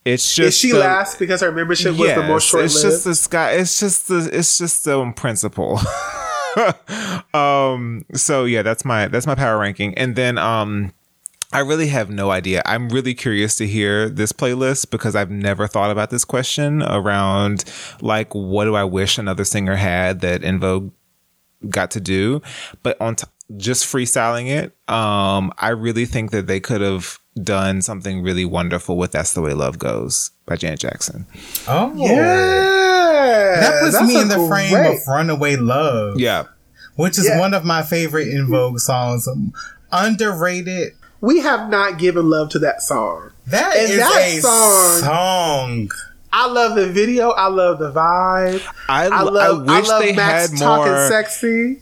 it's 0.05 0.35
just 0.35 0.49
Is 0.49 0.59
she 0.59 0.73
the- 0.73 0.79
last 0.79 1.19
because 1.19 1.41
her 1.41 1.53
membership 1.53 1.97
was 1.97 2.15
the 2.15 2.23
most 2.23 2.49
short 2.49 2.65
it's 2.65 2.83
just 2.83 3.05
this 3.05 3.27
guy. 3.27 3.53
It's 3.53 3.81
just 3.81 4.09
the. 4.09 4.29
It's 4.33 4.59
just 4.59 4.85
the 4.85 5.13
principle. 5.17 5.81
um. 7.35 8.05
So 8.15 8.45
yeah, 8.45 8.63
that's 8.63 8.85
my 8.85 9.09
that's 9.09 9.27
my 9.27 9.35
power 9.35 9.59
ranking, 9.59 9.95
and 9.97 10.17
then 10.17 10.39
um. 10.39 10.93
I 11.53 11.61
really 11.61 11.87
have 11.89 12.11
no 12.11 12.31
idea. 12.31 12.63
I'm 12.67 12.91
really 12.91 13.15
curious 13.15 13.57
to 13.57 13.67
hear 13.67 14.09
this 14.11 14.33
playlist 14.33 14.91
because 14.91 15.17
I've 15.17 15.31
never 15.31 15.67
thought 15.67 15.91
about 15.91 16.11
this 16.11 16.25
question 16.25 16.83
around 16.83 17.65
like 18.03 18.35
what 18.35 18.65
do 18.65 18.75
I 18.77 18.85
wish 18.85 19.17
another 19.17 19.45
singer 19.45 19.77
had 19.77 20.21
that 20.21 20.45
En 20.45 20.61
Vogue 20.61 20.93
got 21.71 21.91
to 21.93 22.01
do. 22.01 22.43
But 22.83 23.01
on 23.01 23.17
t- 23.17 23.27
just 23.57 23.87
freestyling 23.87 24.49
it, 24.49 24.77
um, 24.93 25.51
I 25.57 25.71
really 25.71 26.05
think 26.05 26.33
that 26.33 26.47
they 26.47 26.61
could 26.61 26.83
have 26.83 27.19
done 27.43 27.81
something 27.81 28.23
really 28.23 28.45
wonderful 28.45 28.99
with 28.99 29.13
"That's 29.13 29.33
the 29.33 29.41
Way 29.41 29.55
Love 29.55 29.79
Goes" 29.79 30.33
by 30.45 30.57
Janet 30.57 30.81
Jackson. 30.81 31.25
Oh, 31.67 31.95
yeah. 31.97 33.61
That 33.61 33.81
puts 33.81 33.95
That's 33.99 34.07
me 34.07 34.21
in 34.21 34.29
the 34.29 34.47
frame 34.49 34.73
great- 34.75 34.97
of 34.99 35.07
Runaway 35.09 35.57
Love. 35.57 36.21
Yeah, 36.21 36.45
Which 36.97 37.17
is 37.17 37.25
Yeah. 37.27 37.39
one 37.39 37.55
of 37.55 37.65
my 37.65 37.83
favorite 37.83 38.29
En 38.29 38.49
Vogue 38.49 38.81
songs. 38.81 39.27
Underrated. 39.91 40.93
We 41.21 41.41
have 41.41 41.69
not 41.69 41.99
given 41.99 42.29
love 42.31 42.51
to 42.51 42.59
that 42.61 42.83
song. 42.83 43.33
That 43.47 43.77
And 43.77 43.91
is 43.91 43.99
that 43.99 44.19
a 44.21 44.41
song- 44.41 45.01
song. 45.01 45.91
I 46.33 46.47
love 46.47 46.77
the 46.77 46.87
video. 46.89 47.31
I 47.31 47.49
love 47.49 47.79
the 47.79 47.91
vibe. 47.91 48.63
I, 48.89 49.07
I 49.07 49.23
love. 49.23 49.69
I 49.69 49.79
I, 49.79 49.81
love 49.81 50.03
they 50.03 50.15
Max 50.15 50.51
had 50.51 50.59
talking 50.59 50.93
more. 50.93 51.09
sexy. 51.09 51.81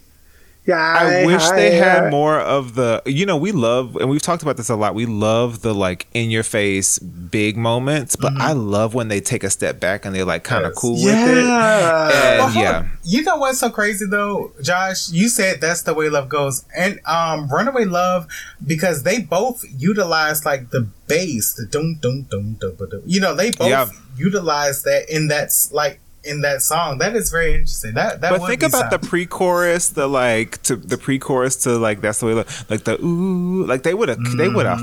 Yeah, 0.66 0.76
I 0.98 1.24
wish 1.26 1.42
hi, 1.42 1.56
they 1.56 1.78
hi. 1.78 1.84
had 1.84 2.10
more 2.10 2.40
of 2.40 2.74
the 2.74 3.00
you 3.06 3.24
know 3.24 3.36
we 3.36 3.52
love 3.52 3.94
and 3.96 4.10
we've 4.10 4.20
talked 4.22 4.42
about 4.42 4.56
this 4.56 4.68
a 4.68 4.74
lot 4.76 4.94
we 4.96 5.06
love 5.06 5.62
the 5.62 5.72
like 5.74 6.06
in 6.12 6.30
your 6.30 6.42
face 6.42 6.98
big 6.98 7.56
moments 7.56 8.16
but 8.16 8.32
I 8.36 8.52
love 8.52 8.92
when 8.92 9.06
they 9.08 9.20
take 9.20 9.44
a 9.44 9.50
step 9.50 9.78
back 9.78 10.04
and 10.04 10.14
they're 10.14 10.24
like 10.24 10.42
kind 10.44 10.64
of 10.64 10.72
Yes. 10.72 10.78
cool 10.80 10.98
Yeah. 10.98 11.24
with 11.24 11.38
it 11.38 11.44
Well, 11.46 12.52
yeah 12.54 12.86
You 13.04 13.22
know 13.22 13.36
what's 13.36 13.60
so 13.60 13.70
crazy 13.70 14.04
though, 14.06 14.50
Josh? 14.60 15.08
You 15.10 15.28
said 15.28 15.60
that's 15.60 15.82
the 15.82 15.94
way 15.94 16.08
love 16.08 16.28
goes, 16.28 16.64
and 16.76 16.98
um, 17.06 17.48
Runaway 17.48 17.84
Love 17.84 18.26
because 18.66 19.04
they 19.04 19.20
both 19.20 19.64
utilize 19.78 20.44
like 20.44 20.70
the 20.70 20.88
bass, 21.06 21.54
the 21.54 21.66
dum 21.66 21.98
dum 22.02 22.26
dum 22.28 22.54
dum 22.60 22.74
dum. 22.74 22.88
dum. 22.90 23.02
You 23.06 23.20
know, 23.20 23.32
they 23.36 23.52
both 23.52 23.68
Yeah. 23.68 23.86
utilize 24.16 24.82
that 24.82 25.08
in 25.08 25.28
that 25.28 25.52
like 25.70 26.00
in 26.26 26.40
that 26.42 26.62
song. 26.62 26.98
That 26.98 27.14
is 27.16 27.30
very 27.30 27.54
interesting. 27.54 27.94
That 27.94 28.20
that 28.20 28.38
but 28.38 28.46
think 28.46 28.60
be 28.60 28.66
about 28.66 28.90
the 28.90 28.98
pre-chorus 28.98 29.88
the 29.88 30.06
like 30.06 30.60
to 30.62 30.76
the 30.76 30.98
pre-chorus 30.98 31.56
to 31.64 31.78
like 31.78 32.00
that's 32.00 32.20
the 32.20 32.26
way 32.26 32.34
love 32.34 32.66
like 32.68 32.84
the 32.84 33.00
ooh 33.04 33.64
like 33.66 33.82
they 33.82 33.94
would 33.94 34.08
have 34.08 34.18
they 34.36 34.48
would 34.48 34.66
have 34.66 34.80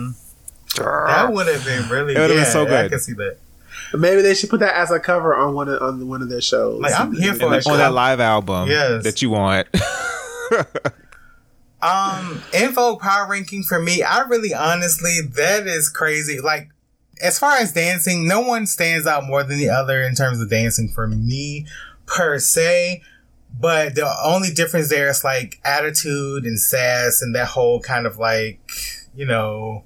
that 0.77 1.31
would 1.31 1.47
have 1.47 1.63
been 1.65 1.89
really. 1.89 2.15
It 2.15 2.19
would've 2.19 2.35
been 2.35 2.37
yeah, 2.37 2.43
so 2.45 2.63
I 2.63 2.69
good. 2.69 2.91
can 2.91 2.99
see 2.99 3.13
that. 3.13 3.37
Maybe 3.93 4.21
they 4.21 4.33
should 4.33 4.49
put 4.49 4.59
that 4.61 4.75
as 4.75 4.89
a 4.91 4.99
cover 4.99 5.35
on 5.35 5.53
one 5.53 5.69
of 5.69 5.81
on 5.81 6.07
one 6.07 6.21
of 6.21 6.29
their 6.29 6.41
shows. 6.41 6.81
Like, 6.81 6.99
I'm 6.99 7.13
here 7.13 7.33
for 7.35 7.45
on 7.45 7.77
that 7.77 7.93
live 7.93 8.19
album 8.19 8.69
Yes. 8.69 9.03
that 9.03 9.21
you 9.21 9.29
want 9.29 9.67
Um, 11.83 12.41
info 12.53 12.95
power 12.95 13.27
ranking 13.27 13.61
for 13.63 13.77
me, 13.77 14.03
I 14.03 14.21
really 14.21 14.53
honestly, 14.53 15.19
that 15.33 15.67
is 15.67 15.89
crazy. 15.89 16.39
Like, 16.39 16.69
As 17.21 17.39
far 17.39 17.57
as 17.57 17.73
dancing, 17.73 18.27
no 18.27 18.41
one 18.41 18.65
stands 18.65 19.07
out 19.07 19.25
more 19.25 19.43
than 19.43 19.57
the 19.57 19.69
other 19.69 20.01
in 20.01 20.15
terms 20.15 20.41
of 20.41 20.49
dancing 20.49 20.89
for 20.89 21.07
me 21.07 21.65
per 22.05 22.39
se. 22.39 23.01
But 23.59 23.95
the 23.95 24.11
only 24.23 24.49
difference 24.49 24.89
there 24.89 25.09
is 25.09 25.23
like 25.23 25.59
attitude 25.63 26.43
and 26.43 26.59
sass 26.59 27.21
and 27.21 27.35
that 27.35 27.49
whole 27.49 27.79
kind 27.79 28.07
of 28.07 28.17
like, 28.17 28.59
you 29.15 29.25
know, 29.25 29.83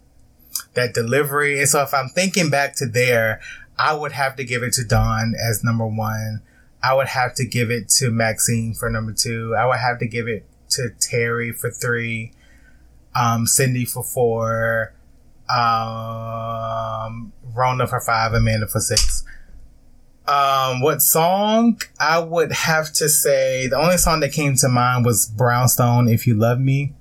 that 0.73 0.93
delivery. 0.93 1.59
And 1.59 1.67
so 1.67 1.81
if 1.81 1.93
I'm 1.93 2.09
thinking 2.09 2.49
back 2.49 2.75
to 2.77 2.85
there, 2.85 3.41
I 3.77 3.93
would 3.93 4.13
have 4.13 4.35
to 4.37 4.43
give 4.43 4.63
it 4.63 4.73
to 4.73 4.85
Dawn 4.85 5.33
as 5.37 5.63
number 5.63 5.85
one. 5.85 6.41
I 6.81 6.93
would 6.93 7.07
have 7.07 7.35
to 7.35 7.45
give 7.45 7.69
it 7.69 7.89
to 7.97 8.09
Maxine 8.09 8.73
for 8.73 8.89
number 8.89 9.11
two. 9.11 9.55
I 9.55 9.65
would 9.65 9.79
have 9.79 9.99
to 9.99 10.07
give 10.07 10.27
it 10.27 10.45
to 10.69 10.89
Terry 10.99 11.51
for 11.51 11.69
three. 11.69 12.31
Um, 13.15 13.47
Cindy 13.47 13.83
for 13.83 14.03
four. 14.03 14.93
Um, 15.49 17.33
Rhona 17.55 17.87
for 17.89 17.99
five. 18.01 18.33
Amanda 18.33 18.67
for 18.67 18.79
six. 18.79 19.23
Um, 20.27 20.81
what 20.81 21.01
song? 21.01 21.81
I 21.99 22.19
would 22.19 22.51
have 22.51 22.91
to 22.93 23.07
say 23.07 23.67
the 23.67 23.77
only 23.77 23.97
song 23.97 24.19
that 24.19 24.33
came 24.33 24.55
to 24.57 24.67
mind 24.67 25.05
was 25.05 25.25
Brownstone, 25.25 26.09
If 26.09 26.27
You 26.27 26.35
Love 26.35 26.59
Me. 26.59 26.93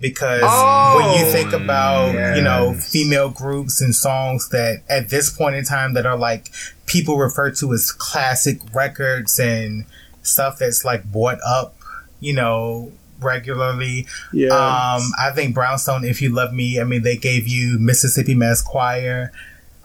Because 0.00 0.42
Oh, 0.44 0.96
when 0.98 1.18
you 1.18 1.32
think 1.32 1.52
about, 1.54 2.12
you 2.36 2.42
know, 2.42 2.74
female 2.74 3.30
groups 3.30 3.80
and 3.80 3.94
songs 3.94 4.50
that 4.50 4.82
at 4.90 5.08
this 5.08 5.30
point 5.30 5.54
in 5.56 5.64
time 5.64 5.94
that 5.94 6.04
are 6.04 6.18
like 6.18 6.50
people 6.84 7.16
refer 7.16 7.50
to 7.52 7.72
as 7.72 7.92
classic 7.92 8.58
records 8.74 9.38
and 9.40 9.86
stuff 10.22 10.58
that's 10.58 10.84
like 10.84 11.10
bought 11.10 11.38
up, 11.46 11.76
you 12.20 12.34
know, 12.34 12.92
regularly. 13.20 14.06
Yeah. 14.32 14.48
Um, 14.48 15.02
I 15.18 15.30
think 15.34 15.54
Brownstone, 15.54 16.04
If 16.04 16.20
You 16.22 16.34
Love 16.34 16.52
Me, 16.52 16.80
I 16.80 16.84
mean, 16.84 17.02
they 17.02 17.16
gave 17.16 17.46
you 17.48 17.78
Mississippi 17.78 18.34
Mass 18.34 18.62
Choir. 18.62 19.32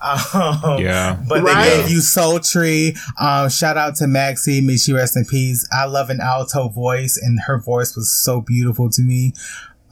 Um, 0.01 0.79
Yeah. 0.79 1.17
But 1.29 1.43
Right. 1.43 1.63
they 1.69 1.77
gave 1.81 1.91
you 1.91 2.01
Sultry. 2.01 2.95
Um, 3.19 3.49
shout 3.49 3.77
out 3.77 3.95
to 3.97 4.05
Maxee. 4.05 4.59
May 4.63 4.77
she 4.77 4.93
rest 4.93 5.15
in 5.15 5.25
peace. 5.25 5.67
I 5.71 5.85
love 5.85 6.09
an 6.09 6.19
alto 6.19 6.69
voice 6.69 7.17
and 7.21 7.39
her 7.41 7.59
voice 7.59 7.95
was 7.95 8.09
so 8.11 8.41
beautiful 8.41 8.89
to 8.89 9.01
me. 9.03 9.33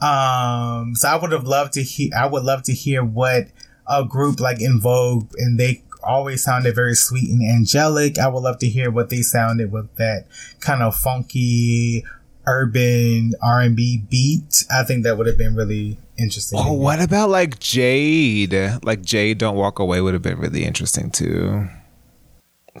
Um, 0.00 0.94
so 0.96 1.08
I 1.08 1.16
would 1.16 1.30
have 1.32 1.44
loved 1.46 1.74
to 1.74 1.82
hear, 1.82 2.10
I 2.16 2.26
would 2.26 2.42
love 2.42 2.62
to 2.64 2.72
hear 2.72 3.04
what 3.04 3.48
a 3.86 4.04
group 4.04 4.40
like 4.40 4.60
En 4.60 4.80
Vogue 4.80 5.28
and 5.38 5.58
they 5.60 5.82
always 6.02 6.42
sounded 6.42 6.74
very 6.74 6.94
sweet 6.94 7.28
and 7.30 7.42
angelic. 7.42 8.18
I 8.18 8.28
would 8.28 8.40
love 8.42 8.58
to 8.60 8.68
hear 8.68 8.90
what 8.90 9.10
they 9.10 9.20
sounded 9.22 9.70
with 9.70 9.94
that 9.96 10.26
kind 10.60 10.82
of 10.82 10.96
funky 10.96 12.04
urban 12.46 13.34
R&B 13.42 14.04
beat. 14.08 14.64
I 14.70 14.84
think 14.84 15.04
that 15.04 15.18
would 15.18 15.26
have 15.26 15.38
been 15.38 15.54
really 15.54 15.98
interesting. 16.18 16.58
Oh, 16.60 16.72
what 16.72 17.00
about 17.00 17.30
like 17.30 17.58
Jade? 17.58 18.54
Like 18.82 19.02
Jade, 19.02 19.38
don't 19.38 19.56
walk 19.56 19.78
away 19.78 20.00
would 20.00 20.14
have 20.14 20.22
been 20.22 20.38
really 20.38 20.64
interesting 20.64 21.10
too. 21.10 21.68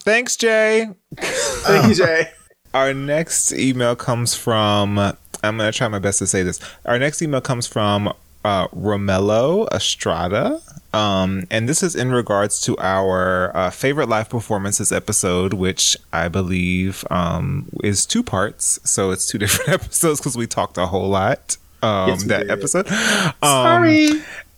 Thanks, 0.00 0.36
Jay. 0.36 0.88
Thank 1.16 1.88
you, 1.88 1.94
Jay. 1.94 2.28
Our 2.74 2.94
next 2.94 3.52
email 3.52 3.96
comes 3.96 4.34
from. 4.34 4.98
I'm 4.98 5.56
gonna 5.56 5.72
try 5.72 5.88
my 5.88 5.98
best 5.98 6.18
to 6.20 6.26
say 6.26 6.42
this. 6.42 6.60
Our 6.84 6.98
next 6.98 7.20
email 7.20 7.40
comes 7.40 7.66
from 7.66 8.12
uh, 8.44 8.68
Romello 8.68 9.68
Estrada, 9.72 10.60
um, 10.92 11.44
and 11.50 11.68
this 11.68 11.82
is 11.82 11.94
in 11.94 12.10
regards 12.10 12.60
to 12.62 12.76
our 12.78 13.54
uh, 13.56 13.70
favorite 13.70 14.08
live 14.08 14.28
performances 14.28 14.90
episode, 14.92 15.52
which 15.54 15.96
I 16.12 16.28
believe 16.28 17.04
um, 17.10 17.68
is 17.84 18.06
two 18.06 18.22
parts. 18.22 18.80
So 18.84 19.10
it's 19.10 19.26
two 19.26 19.38
different 19.44 19.70
episodes 19.70 20.20
because 20.20 20.36
we 20.36 20.46
talked 20.46 20.78
a 20.78 20.86
whole 20.86 21.08
lot. 21.08 21.56
Um, 21.82 22.08
Yes, 22.10 22.24
that 22.24 22.40
did. 22.42 22.50
episode. 22.50 22.88
Um, 22.90 23.34
Sorry. 23.42 24.08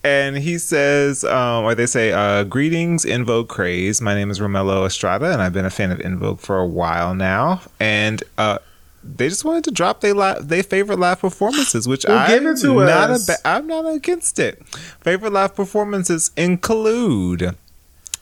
and 0.03 0.35
he 0.37 0.57
says, 0.57 1.23
um, 1.23 1.63
or 1.63 1.75
they 1.75 1.85
say, 1.85 2.11
uh, 2.11 2.43
greetings, 2.45 3.05
En 3.05 3.23
Vogue 3.23 3.47
Craze. 3.47 4.01
My 4.01 4.13
name 4.15 4.29
is 4.31 4.39
Romello 4.39 4.85
Estrada, 4.85 5.31
and 5.31 5.41
I've 5.41 5.53
been 5.53 5.65
a 5.65 5.69
fan 5.69 5.91
of 5.91 6.01
En 6.01 6.17
Vogue 6.19 6.39
for 6.39 6.57
a 6.57 6.65
while 6.67 7.13
now. 7.15 7.61
And 7.79 8.21
uh, 8.37 8.57
they 9.03 9.29
just 9.29 9.43
wanted 9.45 9.63
to 9.65 9.71
drop 9.71 10.01
their 10.01 10.13
li- 10.13 10.35
they 10.41 10.61
favorite 10.61 10.99
live 10.99 11.19
performances, 11.19 11.87
which 11.87 12.05
Well, 12.07 12.17
I'm 12.17 12.29
give 12.29 12.45
it 12.45 12.57
to 12.61 12.73
not 12.85 13.19
ba- 13.27 13.37
I'm 13.45 13.67
not 13.67 13.85
against 13.93 14.39
it. 14.39 14.65
Favorite 15.01 15.33
live 15.33 15.55
performances 15.55 16.31
include 16.37 17.55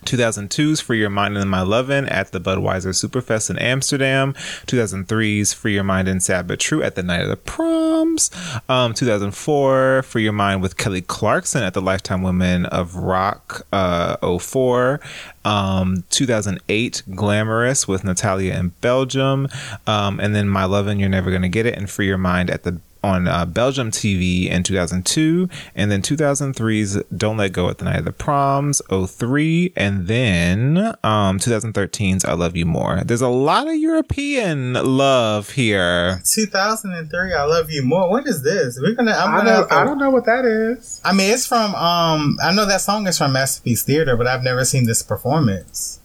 2002's 0.06 0.82
Free 0.82 0.99
Your 0.99 1.10
Mind 1.10 1.38
and 1.38 1.49
My 1.49 1.61
Lovin' 1.61 2.07
at 2.07 2.32
the 2.32 2.40
Budweiser 2.40 2.94
Superfest 2.94 3.49
in 3.49 3.57
Amsterdam. 3.60 4.34
2003's 4.68 5.53
Free 5.53 5.73
Your 5.76 5.84
Mind 5.84 6.07
and 6.07 6.22
Sad 6.22 6.48
But 6.48 6.60
True 6.60 6.82
at 6.82 6.95
the 6.95 7.03
Night 7.03 7.22
of 7.22 7.30
the 7.30 7.38
Proms. 7.38 8.32
Um, 8.68 8.94
2004 8.94 10.03
Free 10.03 10.23
Your 10.23 10.34
Mind 10.34 10.61
with 10.61 10.78
Kelly 10.78 11.02
Clarkson 11.02 11.64
at 11.64 11.73
the 11.73 11.82
Lifetime 11.82 12.23
Women 12.23 12.65
of 12.68 12.95
Rock 12.95 13.65
uh, 13.72 14.38
04. 14.40 14.99
Um, 15.44 16.03
2008 16.10 17.03
Glamorous 17.15 17.88
with 17.88 18.03
Natalia 18.03 18.56
in 18.56 18.69
Belgium. 18.82 19.48
Um, 19.88 20.19
and 20.19 20.36
then 20.36 20.49
My 20.49 20.65
Lovin' 20.65 20.99
You're 20.99 21.10
Never 21.10 21.32
Gonna 21.32 21.49
Get 21.49 21.65
It 21.65 21.78
and 21.78 21.90
Free 21.90 22.07
Your 22.07 22.18
Mind 22.18 22.49
at 22.49 22.64
the 22.64 22.80
on 23.03 23.28
uh, 23.28 23.45
Belgium 23.45 23.90
TV 23.91 24.48
in 24.49 24.64
2002, 24.64 25.49
and 25.76 25.90
then 25.91 26.02
2003's 26.02 27.02
Don't 27.15 27.38
Let 27.38 27.52
Go 27.53 27.69
at 27.69 27.80
the 27.80 27.86
Night 27.86 27.99
of 27.99 28.06
the 28.06 28.11
Proms, 28.11 28.82
03, 28.90 29.73
and 29.76 30.07
then 30.07 30.78
um, 31.03 31.40
2013's 31.40 32.23
I 32.26 32.34
Love 32.34 32.56
You 32.56 32.65
More. 32.65 33.02
There's 33.03 33.22
a 33.22 33.28
lot 33.28 33.68
of 33.68 33.76
European 33.76 34.73
love 34.73 35.52
here. 35.52 36.22
2003, 36.32 37.34
I 37.34 37.44
love 37.45 37.72
you 37.72 37.84
more. 37.84 38.10
What 38.10 38.28
is 38.28 38.44
this? 38.44 38.78
We're 38.82 38.94
gonna. 38.94 39.11
I'm 39.11 39.34
I 39.34 39.38
gonna. 39.38 39.52
don't, 39.52 39.72
I 39.72 39.84
don't 39.84 39.98
know 39.98 40.10
what 40.10 40.26
that 40.26 40.45
is. 40.45 41.02
I 41.03 41.14
mean, 41.14 41.34
it's 41.34 41.45
from. 41.48 41.73
Um, 41.76 42.38
I 42.44 42.53
know 42.53 42.65
that 42.65 42.82
song 42.82 43.07
is 43.07 43.18
from 43.18 43.34
Masterpiece 43.34 43.84
Theater, 43.84 44.15
but 44.15 44.28
I've 44.28 44.44
never 44.44 44.64
seen 44.65 44.86
this 44.86 45.02
performance. 45.02 45.99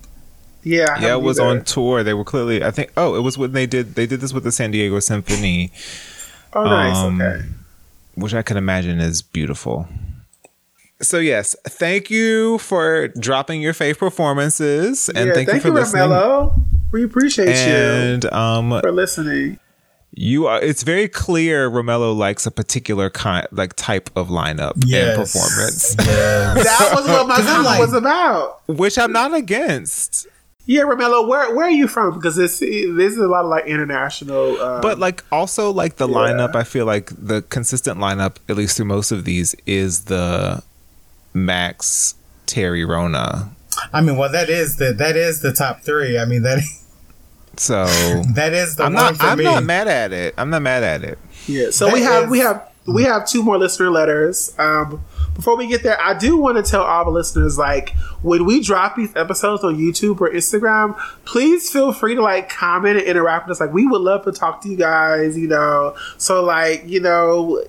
Yeah, 0.62 0.86
I 0.96 1.00
Yeah, 1.02 1.14
it 1.14 1.22
was 1.22 1.38
either. 1.38 1.48
on 1.48 1.64
tour. 1.64 2.02
They 2.02 2.14
were 2.14 2.24
clearly, 2.24 2.64
I 2.64 2.72
think, 2.72 2.90
oh, 2.96 3.14
it 3.14 3.20
was 3.20 3.38
when 3.38 3.52
they 3.52 3.66
did, 3.66 3.94
they 3.94 4.04
did 4.06 4.20
this 4.20 4.32
with 4.32 4.42
the 4.42 4.50
San 4.50 4.72
Diego 4.72 4.98
Symphony, 4.98 5.70
Oh, 6.56 6.64
nice. 6.64 6.96
um, 6.96 7.20
okay. 7.20 7.42
which 8.14 8.34
I 8.34 8.42
can 8.42 8.56
imagine 8.56 8.98
is 9.00 9.22
beautiful. 9.22 9.86
So 11.02 11.18
yes, 11.18 11.54
thank 11.66 12.08
you 12.10 12.56
for 12.58 13.08
dropping 13.08 13.60
your 13.60 13.74
fave 13.74 13.98
performances, 13.98 15.10
and 15.10 15.28
yeah, 15.28 15.34
thank, 15.34 15.52
you 15.52 15.60
for 15.60 15.68
you, 15.68 15.74
listening. 15.74 16.04
Romello. 16.08 16.54
We 16.92 17.04
appreciate 17.04 17.48
And 17.48 18.24
um, 18.32 18.70
you 18.72 18.80
for 18.80 18.92
listening. 18.92 19.58
you 20.12 20.46
are. 20.46 20.58
It's 20.62 20.82
very 20.84 21.06
clear 21.08 21.68
Romello 21.70 22.16
likes 22.16 22.46
a 22.46 22.50
particular 22.50 23.10
kind, 23.10 23.46
like 23.50 23.74
type 23.76 24.08
of 24.16 24.28
lineup 24.28 24.72
Yes. 24.86 25.08
and 25.08 25.16
performance, 25.26 25.96
Yes. 25.98 26.64
That 26.64 26.94
was 26.94 27.06
what 27.06 27.28
my 27.28 27.34
I'm 27.38 27.44
comment 27.44 27.64
like- 27.66 27.80
was 27.80 27.92
about. 27.92 28.62
which 28.66 28.96
I'm 28.98 29.12
not 29.12 29.34
against. 29.34 30.26
Yeah, 30.68 30.82
Romello, 30.82 31.28
where 31.28 31.54
where 31.54 31.66
are 31.66 31.70
you 31.70 31.86
from? 31.86 32.14
Because 32.14 32.34
this 32.36 32.58
this 32.58 33.12
is 33.12 33.18
a 33.18 33.28
lot 33.28 33.44
of 33.44 33.50
like 33.50 33.66
international. 33.66 34.60
Um, 34.60 34.80
But 34.80 34.98
like 34.98 35.24
also 35.30 35.70
like 35.70 35.96
the 35.96 36.08
Yeah. 36.08 36.16
lineup, 36.16 36.56
I 36.56 36.64
feel 36.64 36.86
like 36.86 37.10
the 37.16 37.42
consistent 37.42 37.98
lineup, 38.00 38.36
at 38.48 38.56
least 38.56 38.76
through 38.76 38.86
most 38.86 39.12
of 39.12 39.24
these, 39.24 39.54
is 39.64 40.04
the 40.06 40.62
Max 41.32 42.14
Terry 42.46 42.82
Rhona. 42.82 43.48
I 43.92 44.00
mean, 44.00 44.16
well, 44.16 44.32
that 44.32 44.48
is 44.48 44.76
the 44.76 44.92
that 44.94 45.16
is 45.16 45.40
the 45.40 45.52
top 45.52 45.82
three. 45.82 46.18
I 46.18 46.24
mean, 46.24 46.42
that 46.42 46.58
So 47.58 47.86
that 48.34 48.52
is 48.52 48.76
the 48.76 48.84
I'm 48.84 48.94
one 48.94 49.04
not 49.04 49.16
for 49.16 49.26
I'm 49.26 49.38
me. 49.38 49.44
not 49.44 49.64
mad 49.64 49.88
at 49.88 50.12
it. 50.12 50.34
I'm 50.36 50.50
not 50.50 50.62
mad 50.62 50.82
at 50.82 51.02
it. 51.04 51.18
yeah, 51.46 51.70
so 51.70 51.92
we 51.92 52.00
That 52.00 52.12
have 52.12 52.24
is- 52.24 52.30
we 52.30 52.38
have 52.40 52.62
we 52.86 53.02
have 53.04 53.26
two 53.26 53.42
more 53.42 53.58
listener 53.58 53.90
letters. 53.90 54.52
Um, 54.58 55.00
before 55.36 55.56
we 55.56 55.66
get 55.66 55.82
there, 55.82 56.00
I 56.00 56.18
do 56.18 56.36
want 56.36 56.56
to 56.56 56.68
tell 56.68 56.82
all 56.82 57.04
the 57.04 57.10
listeners 57.10 57.58
like 57.58 57.90
when 58.22 58.44
we 58.44 58.60
drop 58.60 58.96
these 58.96 59.14
episodes 59.14 59.62
on 59.62 59.76
YouTube 59.76 60.20
or 60.20 60.30
Instagram, 60.30 60.98
please 61.24 61.70
feel 61.70 61.92
free 61.92 62.14
to 62.14 62.22
like 62.22 62.48
comment 62.48 62.98
and 62.98 63.06
interact 63.06 63.46
with 63.46 63.56
us. 63.56 63.60
Like 63.60 63.72
we 63.72 63.86
would 63.86 64.00
love 64.00 64.24
to 64.24 64.32
talk 64.32 64.62
to 64.62 64.68
you 64.68 64.76
guys. 64.76 65.36
You 65.38 65.48
know, 65.48 65.96
so 66.18 66.42
like 66.42 66.82
you 66.86 67.00
know. 67.00 67.62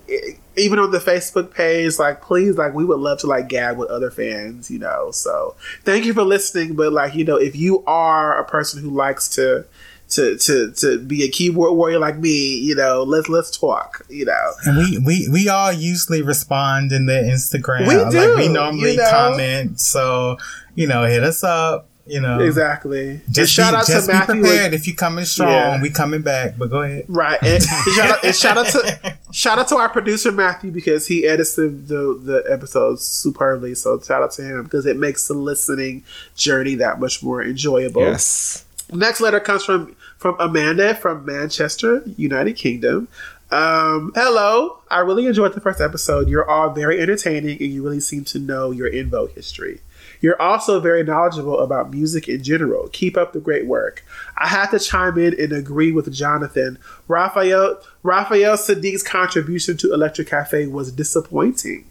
even 0.58 0.80
on 0.80 0.90
the 0.90 0.98
Facebook 0.98 1.54
page, 1.54 2.00
like 2.00 2.20
please, 2.22 2.58
like 2.58 2.74
we 2.74 2.84
would 2.84 3.00
love 3.00 3.20
to 3.20 3.28
like 3.28 3.48
gab 3.48 3.78
with 3.78 3.90
other 3.90 4.10
fans, 4.10 4.72
you 4.72 4.80
know. 4.80 5.12
So 5.12 5.56
thank 5.84 6.04
you 6.04 6.14
for 6.14 6.24
listening. 6.24 6.76
But 6.76 6.92
like 6.92 7.14
you 7.14 7.24
know, 7.24 7.36
if 7.36 7.56
you 7.56 7.84
are 7.86 8.40
a 8.40 8.44
person 8.44 8.82
who 8.82 8.90
likes 8.90 9.30
to 9.36 9.66
to 10.10 10.38
to 10.38 10.72
to 10.72 11.00
be 11.00 11.24
a 11.24 11.30
keyboard 11.30 11.76
warrior 11.76 12.00
like 12.00 12.18
me, 12.18 12.58
you 12.60 12.76
know, 12.76 13.04
let's 13.04 13.28
let's 13.30 13.58
talk, 13.58 14.06
you 14.10 14.26
know. 14.26 14.52
And 14.66 14.78
we, 14.78 14.98
we 15.00 15.28
we 15.30 15.50
all 15.50 15.74
usually 15.74 16.22
respond 16.22 16.92
in 16.92 17.06
the 17.08 17.14
Instagram. 17.14 17.88
We 17.88 17.98
Like 17.98 18.12
do, 18.12 18.36
we 18.38 18.48
normally 18.48 18.92
you 18.92 18.98
know? 18.98 19.10
comment. 19.10 19.80
So 19.82 20.38
you 20.76 20.88
know, 20.88 21.04
hit 21.06 21.24
us 21.24 21.44
up. 21.44 21.90
You 22.10 22.22
know, 22.22 22.40
Exactly. 22.40 23.10
And 23.10 23.22
Just 23.34 23.52
shout 23.52 23.74
be, 23.74 23.78
out 23.80 23.86
just 23.86 24.06
to 24.06 24.12
be 24.14 24.18
Matthew. 24.18 24.42
prepared. 24.42 24.74
If 24.74 24.88
you 24.88 24.96
coming 24.96 25.26
strong, 25.26 25.50
Yeah. 25.52 25.82
we 25.82 25.90
coming 25.90 26.22
back. 26.22 26.58
But 26.58 26.70
go 26.70 26.82
ahead. 26.84 27.04
Right, 27.10 27.38
and, 27.44 27.56
and 27.56 27.64
shout, 27.96 28.10
out, 28.12 28.24
and 28.24 28.34
shout 28.34 28.58
out 28.58 28.68
to 28.68 29.18
shout 29.34 29.60
out 29.60 29.68
to 29.68 29.76
our 29.76 29.90
producer 29.90 30.32
Matthew 30.32 30.72
because 30.72 31.08
he 31.08 31.28
edits 31.28 31.56
the, 31.58 31.64
the 31.68 32.18
the 32.24 32.44
episodes 32.50 33.06
superbly. 33.06 33.76
So 33.76 34.00
shout 34.00 34.24
out 34.24 34.32
to 34.34 34.42
him 34.42 34.64
because 34.64 34.86
it 34.86 34.96
makes 34.96 35.28
the 35.28 35.34
listening 35.34 36.06
journey 36.34 36.76
that 36.76 36.98
much 37.02 37.22
more 37.22 37.44
enjoyable. 37.44 38.04
Yes. 38.04 38.64
Next 38.92 39.20
letter 39.20 39.40
comes 39.40 39.66
from 39.66 39.96
from 40.18 40.36
Amanda 40.40 40.96
from 40.96 41.26
Manchester, 41.26 42.04
United 42.16 42.56
Kingdom. 42.56 43.08
Um, 43.50 44.12
hello, 44.16 44.80
I 44.90 45.00
really 45.00 45.26
enjoyed 45.26 45.54
the 45.54 45.62
first 45.62 45.80
episode. 45.80 46.28
You're 46.28 46.50
all 46.50 46.72
very 46.72 47.00
entertaining, 47.00 47.60
and 47.62 47.72
you 47.72 47.84
really 47.84 48.00
seem 48.00 48.24
to 48.26 48.40
know 48.40 48.72
your 48.72 48.90
Invo 48.90 49.32
history. 49.34 49.82
You're 50.20 50.42
also 50.42 50.80
very 50.80 51.04
knowledgeable 51.04 51.60
about 51.60 51.92
music 51.92 52.28
in 52.28 52.44
general. 52.44 52.90
Keep 52.92 53.18
up 53.18 53.34
the 53.34 53.40
great 53.40 53.66
work. 53.66 54.04
I 54.38 54.48
have 54.48 54.72
to 54.72 54.80
chime 54.80 55.18
in 55.18 55.40
and 55.40 55.54
agree 55.54 55.92
with 55.92 56.12
Jonathan. 56.12 56.78
Raphael 57.08 57.80
Raphael 58.04 58.56
Saadiq's 58.56 59.04
contribution 59.04 59.78
to 59.78 59.94
Electric 59.94 60.30
Cafe 60.30 60.68
was 60.68 60.92
disappointing. 60.92 61.86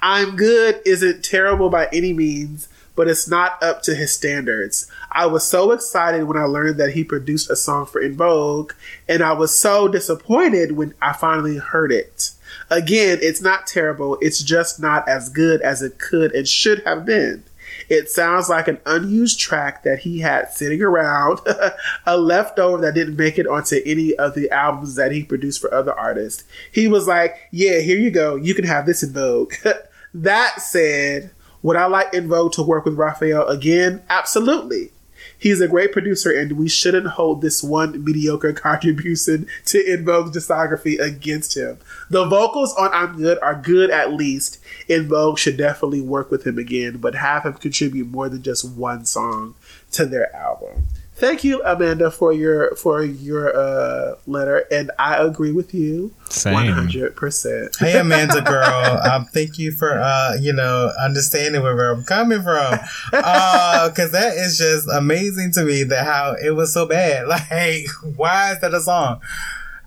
I'm 0.00 0.36
Good 0.36 0.80
isn't 0.84 1.24
terrible 1.24 1.70
by 1.70 1.88
any 1.92 2.12
means, 2.12 2.68
but 2.98 3.06
it's 3.06 3.28
not 3.28 3.62
up 3.62 3.80
to 3.80 3.94
his 3.94 4.12
standards. 4.12 4.90
I 5.12 5.26
was 5.26 5.44
so 5.44 5.70
excited 5.70 6.24
when 6.24 6.36
I 6.36 6.46
learned 6.46 6.78
that 6.80 6.94
he 6.94 7.04
produced 7.04 7.48
a 7.48 7.54
song 7.54 7.86
for 7.86 8.00
En 8.00 8.16
Vogue, 8.16 8.72
and 9.08 9.22
I 9.22 9.34
was 9.34 9.56
so 9.56 9.86
disappointed 9.86 10.72
when 10.72 10.94
I 11.00 11.12
finally 11.12 11.58
heard 11.58 11.92
it. 11.92 12.32
Again, 12.70 13.18
it's 13.22 13.40
not 13.40 13.68
terrible, 13.68 14.18
it's 14.20 14.42
just 14.42 14.80
not 14.80 15.08
as 15.08 15.28
good 15.28 15.60
as 15.60 15.80
it 15.80 16.00
could 16.00 16.32
and 16.32 16.48
should 16.48 16.80
have 16.80 17.06
been. 17.06 17.44
It 17.88 18.10
sounds 18.10 18.48
like 18.48 18.66
an 18.66 18.80
unused 18.84 19.38
track 19.38 19.84
that 19.84 20.00
he 20.00 20.18
had 20.18 20.50
sitting 20.50 20.82
around, 20.82 21.38
a 22.06 22.18
leftover 22.18 22.82
that 22.82 22.96
didn't 22.96 23.16
make 23.16 23.38
it 23.38 23.46
onto 23.46 23.80
any 23.86 24.16
of 24.16 24.34
the 24.34 24.50
albums 24.50 24.96
that 24.96 25.12
he 25.12 25.22
produced 25.22 25.60
for 25.60 25.72
other 25.72 25.96
artists. 25.96 26.42
He 26.72 26.88
was 26.88 27.06
like, 27.06 27.36
Yeah, 27.52 27.78
here 27.78 27.98
you 27.98 28.10
go. 28.10 28.34
You 28.34 28.54
can 28.54 28.64
have 28.64 28.86
this 28.86 29.04
En 29.04 29.12
Vogue. 29.12 29.54
that 30.14 30.60
said, 30.60 31.30
would 31.62 31.76
I 31.76 31.86
like 31.86 32.14
En 32.14 32.28
Vogue 32.28 32.52
to 32.52 32.62
work 32.62 32.84
with 32.84 32.94
Raphael 32.94 33.46
again? 33.48 34.02
Absolutely. 34.08 34.90
He's 35.38 35.60
a 35.60 35.68
great 35.68 35.92
producer, 35.92 36.30
and 36.36 36.52
we 36.52 36.68
shouldn't 36.68 37.06
hold 37.06 37.40
this 37.40 37.62
one 37.62 38.04
mediocre 38.04 38.52
contribution 38.54 39.46
to 39.66 39.84
En 39.86 40.04
Vogue's 40.04 40.36
discography 40.36 40.98
against 40.98 41.56
him. 41.56 41.78
The 42.10 42.24
vocals 42.24 42.74
on 42.74 42.90
I'm 42.92 43.16
Good 43.16 43.38
are 43.40 43.54
good 43.54 43.90
at 43.90 44.12
least. 44.12 44.58
En 44.88 45.08
Vogue 45.08 45.38
should 45.38 45.56
definitely 45.56 46.00
work 46.00 46.30
with 46.30 46.46
him 46.46 46.58
again, 46.58 46.98
but 46.98 47.14
have 47.14 47.44
him 47.44 47.54
contribute 47.54 48.08
more 48.08 48.28
than 48.28 48.42
just 48.42 48.68
one 48.68 49.04
song 49.04 49.54
to 49.92 50.06
their 50.06 50.34
album. 50.34 50.86
Thank 51.18 51.42
you, 51.42 51.60
Amanda, 51.64 52.12
for 52.12 52.32
your 52.32 52.76
for 52.76 53.02
your 53.02 53.52
uh, 53.56 54.14
letter, 54.28 54.64
and 54.70 54.92
I 55.00 55.16
agree 55.16 55.50
with 55.50 55.74
you 55.74 56.14
one 56.54 56.66
hundred 56.68 57.16
percent. 57.16 57.74
Hey, 57.76 57.98
Amanda, 57.98 58.40
girl, 58.40 59.00
um, 59.10 59.26
thank 59.34 59.58
you 59.58 59.72
for 59.72 59.98
uh, 59.98 60.36
you 60.40 60.52
know 60.52 60.92
understanding 61.02 61.60
where 61.62 61.90
I'm 61.90 62.04
coming 62.04 62.40
from, 62.40 62.78
because 63.10 64.10
uh, 64.10 64.12
that 64.12 64.34
is 64.36 64.58
just 64.58 64.88
amazing 64.88 65.50
to 65.54 65.64
me 65.64 65.82
that 65.82 66.04
how 66.06 66.36
it 66.40 66.50
was 66.50 66.72
so 66.72 66.86
bad. 66.86 67.26
Like, 67.28 67.88
why 68.16 68.52
is 68.52 68.60
that 68.60 68.72
a 68.72 68.80
song? 68.80 69.20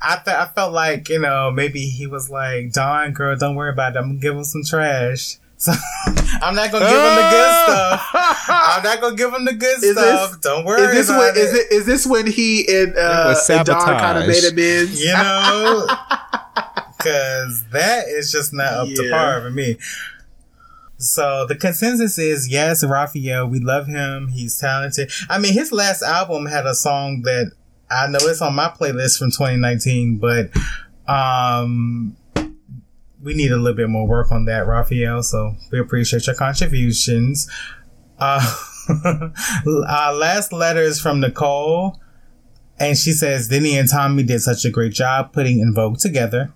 I 0.02 0.16
th- 0.18 0.36
I 0.36 0.48
felt 0.48 0.74
like 0.74 1.08
you 1.08 1.20
know 1.20 1.50
maybe 1.50 1.86
he 1.86 2.08
was 2.08 2.30
like, 2.30 2.74
"Dawn, 2.74 3.14
girl, 3.14 3.38
don't 3.38 3.56
worry 3.56 3.72
about 3.72 3.96
it. 3.96 4.00
I'm 4.00 4.10
gonna 4.10 4.20
give 4.20 4.36
him 4.36 4.44
some 4.44 4.64
trash." 4.66 5.38
So 5.62 5.72
I'm 6.42 6.56
not 6.56 6.72
gonna 6.72 6.86
give 6.86 6.98
him 6.98 7.16
the 7.16 7.30
good 7.30 7.52
stuff. 7.64 8.10
I'm 8.50 8.84
not 8.84 9.00
gonna 9.02 9.16
give 9.16 9.32
him 9.34 9.46
the 9.46 9.54
good 9.54 9.84
Is 9.84 9.92
stuff. 9.96 10.32
this- 10.32 10.40
Don't 10.40 10.66
worry. 10.66 10.82
Is 10.82 10.92
this 10.94 11.10
about 11.10 11.20
when 11.20 11.30
it. 11.30 11.38
is 11.38 11.54
it 11.54 11.72
is 11.72 11.86
this 11.86 12.08
when 12.08 12.26
he 12.26 12.66
and 12.68 12.98
uh, 12.98 13.24
was 13.28 13.48
and 13.50 13.64
Dawn 13.66 13.80
kind 13.80 14.18
of 14.18 14.24
sabotage. 14.24 14.28
made 14.28 14.52
amends? 14.54 15.04
You 15.04 15.14
know, 15.14 15.86
because 16.98 17.64
that 17.72 18.08
is 18.08 18.32
just 18.32 18.54
not 18.54 18.74
up 18.74 18.88
to 18.88 19.10
par 19.12 19.42
for 19.42 19.52
me. 19.52 19.78
So 20.98 21.46
the 21.48 21.56
consensus 21.56 22.18
is 22.20 22.48
yes, 22.50 22.84
Raphael. 22.84 23.48
We 23.48 23.60
love 23.60 23.88
him. 23.88 24.30
He's 24.30 24.58
talented. 24.60 25.12
I 25.30 25.38
mean, 25.40 25.54
his 25.54 25.72
last 25.72 26.02
album 26.04 26.46
had 26.48 26.66
a 26.66 26.76
song 26.76 27.22
that 27.24 27.52
I 27.90 28.08
know 28.08 28.20
it's 28.22 28.42
on 28.42 28.56
my 28.56 28.70
playlist 28.70 29.18
from 29.20 29.32
2019, 29.32 30.18
but 30.18 30.52
um, 31.12 32.16
we 33.22 33.34
need 33.34 33.52
a 33.52 33.58
little 33.58 33.76
bit 33.76 33.90
more 33.90 34.08
work 34.08 34.32
on 34.32 34.46
that, 34.46 34.68
Raphael. 34.68 35.24
So 35.24 35.56
we 35.72 35.80
appreciate 35.80 36.28
your 36.28 36.36
contributions. 36.36 37.50
Uh, 38.20 38.42
last 39.66 40.52
letter 40.54 40.82
is 40.82 41.00
from 41.00 41.20
Nicole. 41.20 42.00
And 42.80 42.98
she 42.98 43.12
says, 43.12 43.48
Denny 43.48 43.78
and 43.78 43.88
Tommy 43.88 44.24
did 44.24 44.42
such 44.42 44.66
a 44.66 44.72
great 44.72 44.94
job 44.94 45.34
putting 45.34 45.62
En 45.62 45.74
Vogue 45.74 46.00
together. 46.00 46.54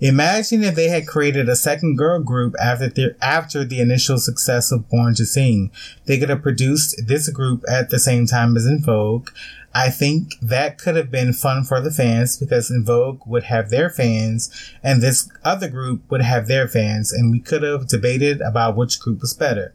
Imagine 0.00 0.62
if 0.62 0.76
they 0.76 0.88
had 0.88 1.08
created 1.08 1.48
a 1.48 1.56
second 1.56 1.96
girl 1.96 2.20
group 2.20 2.54
after 2.62 2.88
their, 2.88 3.16
after 3.20 3.64
the 3.64 3.80
initial 3.80 4.18
success 4.18 4.70
of 4.70 4.88
Born 4.88 5.14
to 5.14 5.26
Sing. 5.26 5.72
They 6.04 6.18
could 6.18 6.28
have 6.28 6.42
produced 6.42 7.08
this 7.08 7.28
group 7.30 7.64
at 7.68 7.90
the 7.90 7.98
same 7.98 8.26
time 8.26 8.56
as 8.56 8.64
En 8.64 8.80
Vogue. 8.80 9.30
I 9.74 9.90
think 9.90 10.34
that 10.40 10.78
could 10.78 10.94
have 10.94 11.10
been 11.10 11.32
fun 11.32 11.64
for 11.64 11.80
the 11.80 11.90
fans 11.90 12.36
because 12.36 12.70
En 12.70 12.84
Vogue 12.84 13.22
would 13.26 13.44
have 13.44 13.70
their 13.70 13.90
fans 13.90 14.50
and 14.84 15.02
this 15.02 15.28
other 15.44 15.68
group 15.68 16.08
would 16.10 16.22
have 16.22 16.46
their 16.46 16.68
fans 16.68 17.12
and 17.12 17.32
we 17.32 17.40
could 17.40 17.64
have 17.64 17.88
debated 17.88 18.40
about 18.40 18.76
which 18.76 19.00
group 19.00 19.20
was 19.20 19.34
better. 19.34 19.74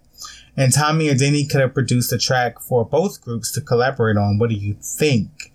And 0.56 0.72
Tommy 0.72 1.10
and 1.10 1.20
Denny 1.20 1.46
could 1.46 1.62
have 1.62 1.74
produced 1.74 2.14
a 2.14 2.18
track 2.18 2.62
for 2.62 2.86
both 2.86 3.22
groups 3.22 3.52
to 3.54 3.62
collaborate 3.62 4.18
on. 4.18 4.40
What 4.40 4.50
do 4.50 4.56
you 4.56 4.76
think? 4.82 5.52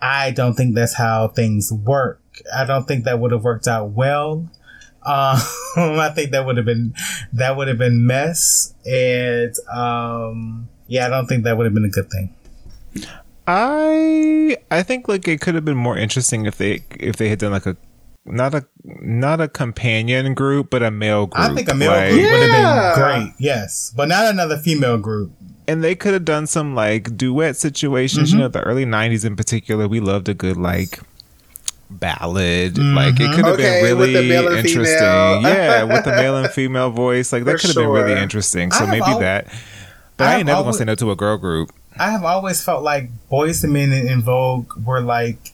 I 0.00 0.30
don't 0.30 0.54
think 0.54 0.74
that's 0.74 0.94
how 0.94 1.28
things 1.28 1.72
work. 1.72 2.20
I 2.54 2.64
don't 2.64 2.86
think 2.86 3.04
that 3.04 3.18
would 3.20 3.32
have 3.32 3.42
worked 3.44 3.66
out 3.68 3.90
well. 3.90 4.48
Um, 5.06 5.38
I 5.76 6.10
think 6.14 6.30
that 6.32 6.46
would 6.46 6.56
have 6.56 6.66
been 6.66 6.94
that 7.34 7.56
would 7.56 7.68
have 7.68 7.78
been 7.78 8.06
mess, 8.06 8.74
and 8.86 9.52
um, 9.72 10.68
yeah, 10.86 11.06
I 11.06 11.10
don't 11.10 11.26
think 11.26 11.44
that 11.44 11.56
would 11.58 11.64
have 11.64 11.74
been 11.74 11.84
a 11.84 11.90
good 11.90 12.10
thing. 12.10 12.34
I 13.46 14.56
I 14.70 14.82
think 14.82 15.08
like 15.08 15.28
it 15.28 15.40
could 15.40 15.54
have 15.54 15.64
been 15.64 15.76
more 15.76 15.96
interesting 15.98 16.46
if 16.46 16.56
they 16.56 16.80
if 16.98 17.16
they 17.16 17.28
had 17.28 17.38
done 17.38 17.52
like 17.52 17.66
a 17.66 17.76
not 18.24 18.54
a 18.54 18.64
not 18.84 19.40
a 19.40 19.48
companion 19.48 20.32
group 20.32 20.70
but 20.70 20.82
a 20.82 20.90
male 20.90 21.26
group. 21.26 21.50
I 21.50 21.54
think 21.54 21.68
a 21.68 21.74
male 21.74 21.90
like- 21.90 22.10
group 22.12 22.22
would 22.22 22.48
Yeah. 22.48 22.56
have 22.56 22.96
been 22.96 23.04
great, 23.26 23.32
yes, 23.38 23.92
but 23.94 24.08
not 24.08 24.26
another 24.26 24.56
female 24.56 24.96
group. 24.98 25.32
and 25.68 25.82
they 25.84 25.94
could 25.94 26.12
have 26.14 26.24
done 26.24 26.46
some 26.46 26.74
like 26.74 27.16
duet 27.16 27.56
situations. 27.56 28.30
Mm-hmm. 28.30 28.38
You 28.38 28.42
know, 28.44 28.48
the 28.48 28.62
early 28.62 28.86
'90s 28.86 29.24
in 29.26 29.36
particular, 29.36 29.88
we 29.88 30.00
loved 30.00 30.28
a 30.30 30.34
good 30.34 30.56
like 30.56 31.00
ballad. 32.00 32.78
Like 32.78 33.14
it 33.14 33.22
mm-hmm. 33.22 33.34
could 33.34 33.44
have 33.44 33.54
Okay, 33.54 33.82
been 33.82 33.98
really 33.98 34.26
interesting. 34.58 34.84
female. 34.84 35.42
yeah, 35.42 35.82
with 35.84 36.04
the 36.04 36.10
male 36.16 36.36
and 36.36 36.50
female 36.50 36.90
voice, 36.90 37.32
like 37.32 37.44
that 37.44 37.58
could 37.58 37.68
have 37.68 37.76
been 37.76 37.88
really 37.88 38.20
interesting. 38.20 38.70
So 38.72 38.86
maybe 38.86 39.02
al- 39.06 39.20
that. 39.20 39.46
But 40.16 40.28
I 40.28 40.34
I, 40.34 40.36
ain't 40.38 40.46
never 40.46 40.56
gonna 40.56 40.66
always- 40.66 40.78
say 40.78 40.84
no 40.84 40.94
to 40.96 41.10
a 41.10 41.16
girl 41.16 41.36
group. 41.36 41.72
I 41.96 42.10
have 42.10 42.24
always 42.24 42.62
felt 42.62 42.82
like 42.82 43.08
Boys 43.28 43.62
and 43.62 43.72
Men 43.72 43.92
and 43.92 44.08
En 44.08 44.20
Vogue 44.20 44.72
were 44.84 45.00
like 45.00 45.52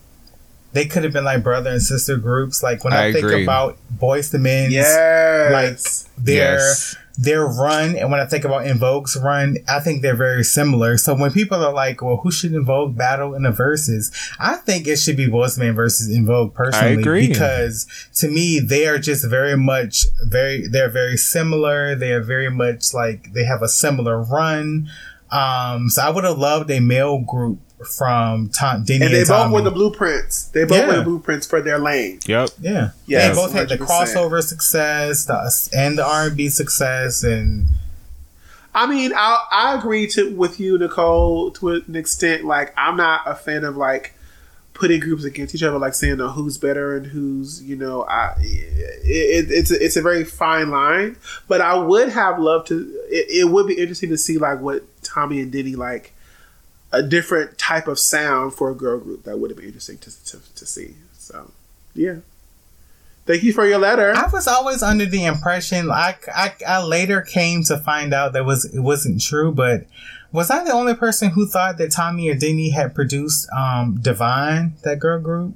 they 0.73 0.87
could 0.87 1.03
have 1.05 1.12
been 1.12 1.25
like 1.25 1.43
brother 1.43 1.71
and 1.71 1.83
sister 1.83 2.17
groups. 2.17 2.62
Like 2.62 2.83
when 2.85 2.93
I, 2.93 3.07
I 3.09 3.12
think 3.12 3.25
agree. 3.25 3.43
about 3.43 3.77
Boyz 4.01 4.33
II 4.33 4.41
Men, 4.41 4.71
Yes. 4.71 5.53
like 5.53 6.25
their 6.25 6.55
Yes. 6.59 6.97
Their 7.23 7.45
run, 7.45 7.97
and 7.97 8.11
when 8.11 8.19
I 8.19 8.25
think 8.25 8.45
about 8.45 8.67
En 8.67 8.79
Vogue's 8.79 9.17
run, 9.17 9.59
I 9.69 9.81
think 9.81 10.01
they're 10.01 10.17
very 10.17 10.43
similar. 10.43 10.97
So 10.97 11.15
when 11.15 11.31
people 11.33 11.63
are 11.63 11.73
like, 11.73 12.01
"Well, 12.01 12.17
who 12.17 12.31
should 12.31 12.55
En 12.55 12.65
Vogue 12.65 12.97
battle 12.97 13.35
in 13.35 13.43
the 13.43 13.51
Verzuz?" 13.51 14.11
I 14.39 14.55
think 14.57 14.87
it 14.87 14.97
should 14.97 15.17
be 15.17 15.29
to 15.29 15.75
versus 15.75 16.09
Invoke 16.09 16.55
personally, 16.55 16.95
agree. 16.95 17.29
because 17.29 17.87
to 18.17 18.29
me 18.29 18.59
they 18.59 18.87
are 18.87 18.99
just 18.99 19.29
very 19.29 19.57
much 19.57 20.07
very 20.27 20.67
they're 20.67 20.89
very 20.89 21.17
similar. 21.17 21.95
They 21.95 22.13
are 22.13 22.23
very 22.23 22.51
much 22.51 22.95
like 22.95 23.33
they 23.35 23.45
have 23.45 23.63
a 23.63 23.69
similar 23.69 24.23
run. 24.23 24.89
Um, 25.31 25.91
so 25.91 26.03
I 26.03 26.11
would 26.11 26.25
have 26.25 26.39
loved 26.39 26.71
a 26.71 26.81
male 26.81 27.19
group 27.19 27.61
from 27.97 28.48
Tom 28.51 28.85
Denny 28.85 28.97
and 28.97 29.05
and, 29.05 29.15
they 29.15 29.20
both 29.20 29.28
Tommy. 29.28 29.55
were 29.55 29.62
the 29.62 29.70
blueprints. 29.70 30.44
They 30.44 30.65
both 30.65 30.78
Yeah. 30.78 30.86
were 30.89 30.97
the 30.97 31.02
blueprints 31.02 31.47
for 31.47 31.61
their 31.62 31.78
lane. 31.78 32.20
Yep. 32.27 32.51
yeah, 32.61 32.90
Yes, 33.07 33.28
they 33.36 33.43
both 33.43 33.52
had 33.52 33.69
the 33.69 33.78
crossover 33.78 34.43
success 34.43 35.24
the, 35.24 35.69
and 35.77 35.97
the 35.98 36.05
R 36.05 36.27
and 36.28 36.36
B 36.36 36.48
success, 36.48 37.23
and 37.23 37.66
I 38.74 38.86
mean, 38.86 39.12
I 39.16 39.44
I 39.51 39.74
agree 39.78 40.07
to 40.09 40.35
with 40.35 40.61
you, 40.61 40.78
Nicole, 40.78 41.51
to 41.52 41.70
an 41.70 41.97
extent. 41.97 42.44
Like, 42.44 42.73
I'm 42.77 42.97
not 42.97 43.23
a 43.27 43.35
fan 43.35 43.65
of 43.65 43.77
like 43.77 44.15
putting 44.74 45.01
groups 45.01 45.24
against 45.24 45.55
each 45.55 45.62
other, 45.62 45.77
like 45.78 45.93
saying 45.94 46.20
uh, 46.20 46.28
who's 46.31 46.57
better 46.57 46.97
and 46.97 47.07
who's 47.07 47.62
you 47.62 47.77
know. 47.77 48.05
I 48.05 48.35
it, 48.40 49.48
it, 49.48 49.51
it's 49.51 49.70
a, 49.73 49.85
it's 49.85 49.97
a 49.97 50.02
very 50.02 50.24
fine 50.24 50.70
line, 50.70 51.16
but 51.48 51.61
I 51.61 51.74
would 51.78 52.11
have 52.11 52.39
loved 52.39 52.69
to. 52.69 52.81
It, 53.09 53.27
it 53.47 53.51
would 53.51 53.66
be 53.66 53.74
interesting 53.74 54.11
to 54.11 54.19
see 54.19 54.39
like 54.39 54.61
what 54.61 54.85
Tommy 55.02 55.40
and 55.40 55.51
Diddy 55.51 55.74
like 55.74 56.12
a 56.93 57.03
different 57.03 57.59
type 57.59 57.87
of 57.89 57.99
sound 57.99 58.55
for 58.55 58.71
a 58.71 58.75
girl 58.75 58.99
group. 58.99 59.25
That 59.25 59.39
would 59.39 59.51
have 59.51 59.57
been 59.57 59.67
interesting 59.67 59.99
to 59.99 60.25
to, 60.27 60.55
to 60.55 60.67
see. 60.67 60.95
So, 61.12 61.53
yeah. 61.95 62.17
Thank 63.27 63.43
you 63.45 63.53
for 63.53 63.67
your 63.67 63.79
letter. 63.79 64.12
I 64.17 64.29
was 64.29 64.49
always 64.49 64.83
under 64.83 65.07
the 65.07 65.25
impression. 65.25 65.91
I, 65.91 66.17
I, 66.35 66.53
I 66.67 66.83
later 66.83 67.21
came 67.21 67.62
to 67.65 67.79
find 67.79 68.12
out 68.12 68.33
that 68.33 68.45
was 68.45 68.65
it 68.65 68.81
wasn't 68.81 69.21
true. 69.23 69.53
But 69.53 69.87
was 70.33 70.51
I 70.51 70.65
the 70.65 70.73
only 70.73 70.95
person 70.95 71.31
who 71.31 71.47
thought 71.47 71.79
that 71.79 71.93
Tommy 71.93 72.29
and 72.29 72.41
Denny 72.41 72.71
had 72.71 72.95
produced 72.95 73.49
um, 73.53 73.99
Divine, 74.01 74.75
that 74.83 74.99
girl 74.99 75.21
group? 75.21 75.55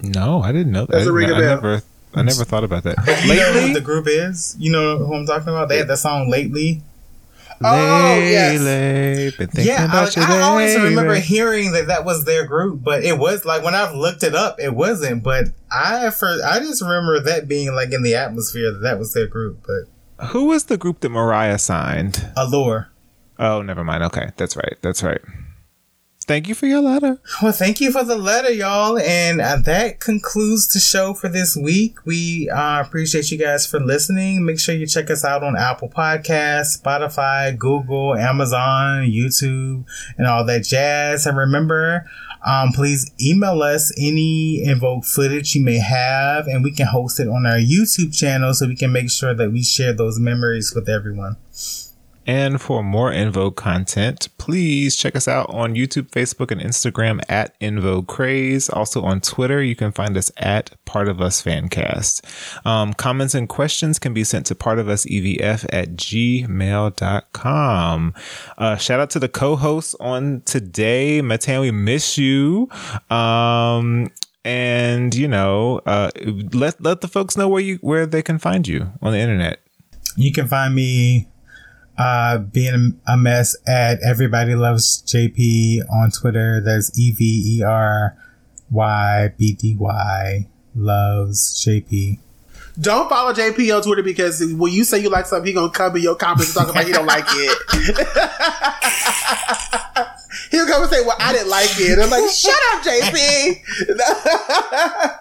No, 0.00 0.40
I 0.40 0.52
didn't 0.52 0.72
know 0.72 0.86
that. 0.86 0.92
Doesn't 0.92 1.12
I, 1.12 1.14
ring 1.14 1.30
a 1.30 1.34
I 1.34 1.40
bell. 1.40 1.54
never. 1.56 1.82
I 2.14 2.22
never 2.22 2.44
thought 2.44 2.64
about 2.64 2.84
that. 2.84 2.96
You 3.24 3.34
know 3.34 3.52
who 3.52 3.58
Lately, 3.58 3.72
the 3.74 3.80
group 3.80 4.06
is? 4.08 4.56
You 4.58 4.72
know 4.72 4.98
who 4.98 5.14
I'm 5.14 5.26
talking 5.26 5.48
about? 5.48 5.68
They 5.68 5.76
had 5.78 5.88
that 5.88 5.98
song 5.98 6.30
lately. 6.30 6.82
Oh, 7.62 8.16
yes. 8.18 8.60
Yeah, 9.54 9.88
I, 9.92 10.04
you, 10.04 10.26
I 10.26 10.40
always 10.40 10.78
remember 10.78 11.14
hearing 11.16 11.72
that 11.72 11.88
that 11.88 12.04
was 12.04 12.24
their 12.24 12.46
group, 12.46 12.82
but 12.82 13.04
it 13.04 13.18
was 13.18 13.44
like 13.44 13.62
when 13.62 13.74
I've 13.74 13.94
looked 13.94 14.22
it 14.22 14.34
up, 14.34 14.58
it 14.58 14.74
wasn't. 14.74 15.22
But 15.22 15.48
I 15.70 16.10
for 16.10 16.28
I 16.44 16.58
just 16.60 16.80
remember 16.82 17.20
that 17.20 17.48
being 17.48 17.74
like 17.74 17.92
in 17.92 18.02
the 18.02 18.14
atmosphere 18.14 18.72
that 18.72 18.78
that 18.78 18.98
was 18.98 19.12
their 19.12 19.26
group. 19.26 19.66
But 19.66 20.26
Who 20.28 20.46
was 20.46 20.64
the 20.64 20.78
group 20.78 21.00
that 21.00 21.10
Mariah 21.10 21.58
signed? 21.58 22.30
Allure. 22.36 22.88
Oh, 23.38 23.62
never 23.62 23.84
mind. 23.84 24.04
Okay, 24.04 24.30
that's 24.36 24.56
right. 24.56 24.76
That's 24.82 25.02
right. 25.02 25.20
Thank 26.30 26.46
you 26.46 26.54
for 26.54 26.66
your 26.66 26.80
letter. 26.80 27.20
Well, 27.42 27.50
thank 27.50 27.80
you 27.80 27.90
for 27.90 28.04
the 28.04 28.14
letter, 28.14 28.52
y'all. 28.52 28.96
And 29.00 29.40
uh, 29.40 29.56
that 29.64 29.98
concludes 29.98 30.72
the 30.72 30.78
show 30.78 31.12
for 31.12 31.28
this 31.28 31.56
week. 31.56 31.96
We 32.06 32.48
uh, 32.48 32.82
appreciate 32.82 33.32
you 33.32 33.36
guys 33.36 33.66
for 33.66 33.80
listening. 33.80 34.44
Make 34.44 34.60
sure 34.60 34.76
you 34.76 34.86
check 34.86 35.10
us 35.10 35.24
out 35.24 35.42
on 35.42 35.56
Apple 35.56 35.88
Podcasts, 35.88 36.80
Spotify, 36.80 37.58
Google, 37.58 38.14
Amazon, 38.14 39.08
YouTube, 39.10 39.84
and 40.18 40.28
all 40.28 40.44
that 40.44 40.62
jazz. 40.62 41.26
And 41.26 41.36
remember, 41.36 42.08
um, 42.46 42.70
please 42.70 43.10
email 43.20 43.60
us 43.64 43.92
En 43.98 44.78
Vogue 44.78 45.04
footage 45.04 45.56
you 45.56 45.64
may 45.64 45.78
have, 45.80 46.46
and 46.46 46.62
we 46.62 46.70
can 46.70 46.86
host 46.86 47.18
it 47.18 47.26
on 47.26 47.44
our 47.44 47.58
YouTube 47.58 48.16
channel 48.16 48.54
so 48.54 48.68
we 48.68 48.76
can 48.76 48.92
make 48.92 49.10
sure 49.10 49.34
that 49.34 49.50
we 49.50 49.64
share 49.64 49.92
those 49.92 50.20
memories 50.20 50.72
with 50.76 50.88
everyone. 50.88 51.38
And 52.26 52.60
for 52.60 52.82
more 52.82 53.12
Vogue 53.30 53.56
content, 53.56 54.28
please 54.38 54.96
check 54.96 55.16
us 55.16 55.26
out 55.26 55.48
on 55.50 55.74
YouTube, 55.74 56.10
Facebook, 56.10 56.50
and 56.50 56.60
Instagram 56.60 57.20
at 57.28 57.54
Vogue 57.60 58.06
Craze. 58.06 58.68
Also 58.68 59.02
on 59.02 59.20
Twitter, 59.20 59.62
you 59.62 59.74
can 59.74 59.90
find 59.92 60.16
us 60.16 60.30
at 60.36 60.72
Part 60.84 61.08
of 61.08 61.20
Us 61.20 61.42
Fancast. 61.42 62.66
Um, 62.66 62.94
comments 62.94 63.34
and 63.34 63.48
questions 63.48 63.98
can 63.98 64.12
be 64.12 64.24
sent 64.24 64.46
to 64.46 64.54
partofusevf 64.54 65.66
at 65.72 65.96
gmail.com. 65.96 66.54
Uh, 68.58 68.76
shout 68.76 69.00
out 69.00 69.10
to 69.10 69.18
the 69.18 69.28
co-hosts 69.28 69.94
on 69.98 70.42
today. 70.42 71.22
Matan, 71.22 71.60
we 71.60 71.70
miss 71.70 72.18
you. 72.18 72.68
Um, 73.08 74.10
and 74.44 75.14
you 75.14 75.28
know, 75.28 75.80
uh, 75.86 76.10
let, 76.52 76.82
let 76.82 77.00
the 77.00 77.08
folks 77.08 77.36
know 77.36 77.48
where 77.48 77.62
you, 77.62 77.76
where 77.82 78.06
they 78.06 78.22
can 78.22 78.38
find 78.38 78.66
you 78.68 78.92
on 79.02 79.12
the 79.12 79.18
internet. 79.18 79.60
You 80.16 80.32
can 80.32 80.48
find 80.48 80.74
me 80.74 81.28
uh, 82.00 82.38
being 82.38 82.98
a 83.06 83.16
mess 83.16 83.54
at 83.68 84.00
Everybody 84.02 84.54
Loves 84.54 85.02
JP 85.02 85.80
on 85.92 86.10
Twitter. 86.10 86.62
That's 86.64 86.98
E 86.98 87.12
V 87.12 87.58
E 87.58 87.62
R 87.62 88.16
Y 88.70 89.28
B 89.36 89.52
D 89.52 89.76
Y 89.78 90.48
loves 90.74 91.62
JP. 91.62 92.18
Don't 92.80 93.10
follow 93.10 93.34
JP 93.34 93.76
on 93.76 93.82
Twitter 93.82 94.02
because 94.02 94.42
when 94.54 94.72
you 94.72 94.84
say 94.84 94.98
you 95.00 95.10
like 95.10 95.26
something, 95.26 95.46
he 95.46 95.52
gonna 95.52 95.70
come 95.70 95.94
in 95.96 96.02
your 96.02 96.16
comments 96.16 96.56
and 96.56 96.66
talk 96.66 96.74
about 96.74 96.86
he 96.86 96.92
don't 96.92 97.04
like 97.04 97.26
it. 97.28 97.58
He'll 100.50 100.66
come 100.66 100.82
and 100.82 100.90
say, 100.90 101.02
"Well, 101.04 101.16
I 101.18 101.32
didn't 101.32 101.48
like 101.48 101.70
it." 101.78 101.98
I'm 101.98 102.10
like, 102.10 102.30
"Shut 102.30 102.54
up, 102.72 102.82
JP." 102.82 103.62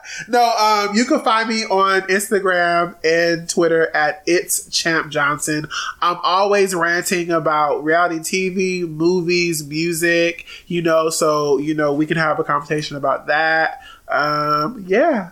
no, 0.27 0.49
um, 0.51 0.95
you 0.95 1.05
can 1.05 1.21
find 1.21 1.47
me 1.49 1.65
on 1.65 2.01
Instagram 2.03 2.95
and 3.03 3.49
Twitter 3.49 3.95
at 3.95 4.23
it's 4.25 4.69
Champ 4.69 5.11
Johnson. 5.11 5.67
I'm 6.01 6.17
always 6.23 6.73
ranting 6.73 7.31
about 7.31 7.83
reality 7.83 8.19
TV, 8.19 8.87
movies, 8.87 9.65
music. 9.65 10.45
You 10.67 10.81
know, 10.81 11.09
so 11.09 11.57
you 11.57 11.73
know 11.73 11.93
we 11.93 12.05
can 12.05 12.17
have 12.17 12.39
a 12.39 12.43
conversation 12.43 12.97
about 12.97 13.27
that. 13.27 13.81
Um, 14.07 14.85
yeah. 14.87 15.31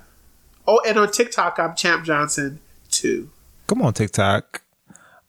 Oh, 0.68 0.82
and 0.86 0.98
on 0.98 1.12
TikTok, 1.12 1.60
I'm 1.60 1.76
Champ 1.76 2.06
Johnson 2.06 2.60
too. 2.90 3.30
Come 3.68 3.82
on, 3.82 3.94
TikTok. 3.94 4.62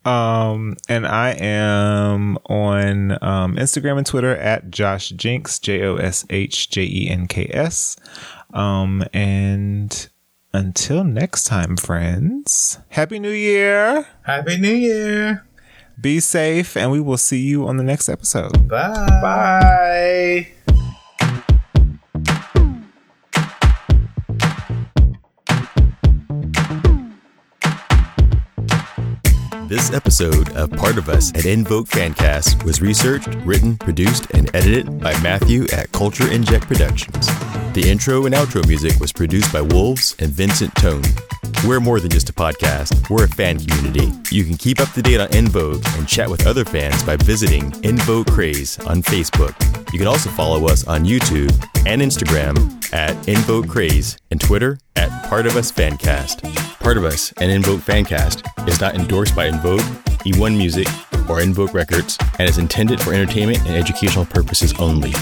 Um, 0.09 0.77
and 0.89 1.07
I 1.07 1.31
am 1.33 2.39
on 2.47 3.13
um, 3.23 3.57
Instagram 3.57 3.99
and 3.99 4.07
Twitter 4.07 4.35
at 4.37 4.71
Josh 4.71 5.11
Jenks, 5.11 5.59
J 5.59 5.83
O 5.83 5.97
S 5.97 6.25
H 6.31 6.71
J 6.71 6.83
E 6.83 7.11
N 7.11 7.27
K 7.27 7.51
S. 7.53 7.97
Um, 8.55 9.05
and 9.13 10.09
until 10.55 11.05
next 11.05 11.45
time, 11.45 11.77
friends, 11.77 12.79
Happy 12.89 13.19
New 13.19 13.31
Year. 13.31 14.07
Happy 14.23 14.57
New 14.57 14.75
Year. 14.75 15.45
Be 16.01 16.21
safe, 16.21 16.77
and 16.77 16.91
we 16.91 17.01
will 17.01 17.19
see 17.19 17.41
you 17.41 17.67
on 17.67 17.77
the 17.77 17.83
next 17.83 18.09
episode. 18.09 18.67
Bye. 18.67 19.07
Bye. 19.21 20.75
This 29.69 29.93
episode 29.93 30.51
of 30.57 30.70
Part 30.70 30.97
of 30.97 31.11
Us 31.11 31.31
at 31.35 31.45
En 31.45 31.62
Vogue 31.62 31.89
Fancast 31.89 32.65
was 32.65 32.81
researched, 32.81 33.28
written, 33.45 33.77
produced, 33.77 34.27
and 34.32 34.49
edited 34.57 34.99
by 34.99 35.12
Matthew 35.20 35.66
at 35.74 35.93
Culture 35.93 36.27
Inject 36.32 36.66
Productions. 36.66 37.27
The 37.74 37.85
intro 37.85 38.24
and 38.24 38.35
outro 38.35 38.66
music 38.66 38.99
was 38.99 39.12
produced 39.12 39.53
by 39.53 39.61
Wolves 39.61 40.16
and 40.20 40.31
Vincent 40.31 40.74
Tone. 40.77 41.03
We're 41.66 41.81
more 41.81 42.01
than 42.01 42.09
just 42.09 42.31
a 42.31 42.32
podcast, 42.32 43.11
we're 43.11 43.24
a 43.24 43.28
fan 43.28 43.59
community. 43.59 44.11
You 44.31 44.45
can 44.45 44.57
keep 44.57 44.81
up 44.81 44.90
to 44.93 45.03
date 45.03 45.20
on 45.20 45.28
En 45.35 45.49
Vogue 45.49 45.85
and 45.97 46.09
chat 46.09 46.31
with 46.31 46.47
other 46.47 46.65
fans 46.65 47.03
by 47.03 47.16
visiting 47.16 47.74
En 47.85 47.99
Vogue 47.99 48.31
Craze 48.31 48.78
on 48.86 49.03
Facebook. 49.03 49.55
You 49.93 49.99
can 49.99 50.09
also 50.09 50.31
follow 50.31 50.66
us 50.66 50.86
on 50.86 51.05
YouTube 51.05 51.53
and 51.85 52.01
Instagram 52.01 52.57
at 52.95 53.28
En 53.28 53.43
Vogue 53.43 53.69
Craze 53.69 54.16
and 54.31 54.40
Twitter 54.40 54.78
at 54.97 55.11
Part 55.28 55.47
of 55.47 55.57
Us 55.57 55.70
Fancast. 55.70 56.43
Part 56.81 56.97
of 56.97 57.05
Us 57.05 57.32
and 57.39 57.51
En 57.51 57.62
Vogue 57.62 57.81
Fancast 57.81 58.69
is 58.69 58.81
not 58.81 58.95
endorsed 58.95 59.36
by 59.36 59.47
En 59.59 59.65
Vogue, 59.65 59.81
E1 60.25 60.57
Music, 60.57 60.87
or 61.29 61.41
En 61.41 61.53
Vogue 61.53 61.75
Records 61.75 62.17
and 62.39 62.49
is 62.49 62.59
intended 62.59 63.01
for 63.01 63.13
entertainment 63.13 63.59
and 63.67 63.75
educational 63.75 64.25
purposes 64.25 64.73
only. 64.75 65.13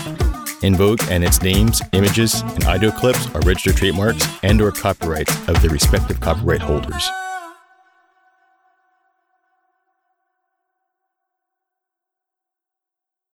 En 0.62 0.74
Vogue 0.74 1.00
and 1.08 1.24
its 1.24 1.40
names, 1.40 1.80
images, 1.92 2.42
and 2.42 2.64
audio 2.64 2.90
clips 2.90 3.28
are 3.34 3.40
registered 3.40 3.76
trademarks 3.76 4.28
and 4.42 4.60
or 4.60 4.72
copyrights 4.72 5.34
of 5.48 5.62
their 5.62 5.70
respective 5.70 6.20
copyright 6.20 6.60
holders. 6.60 7.08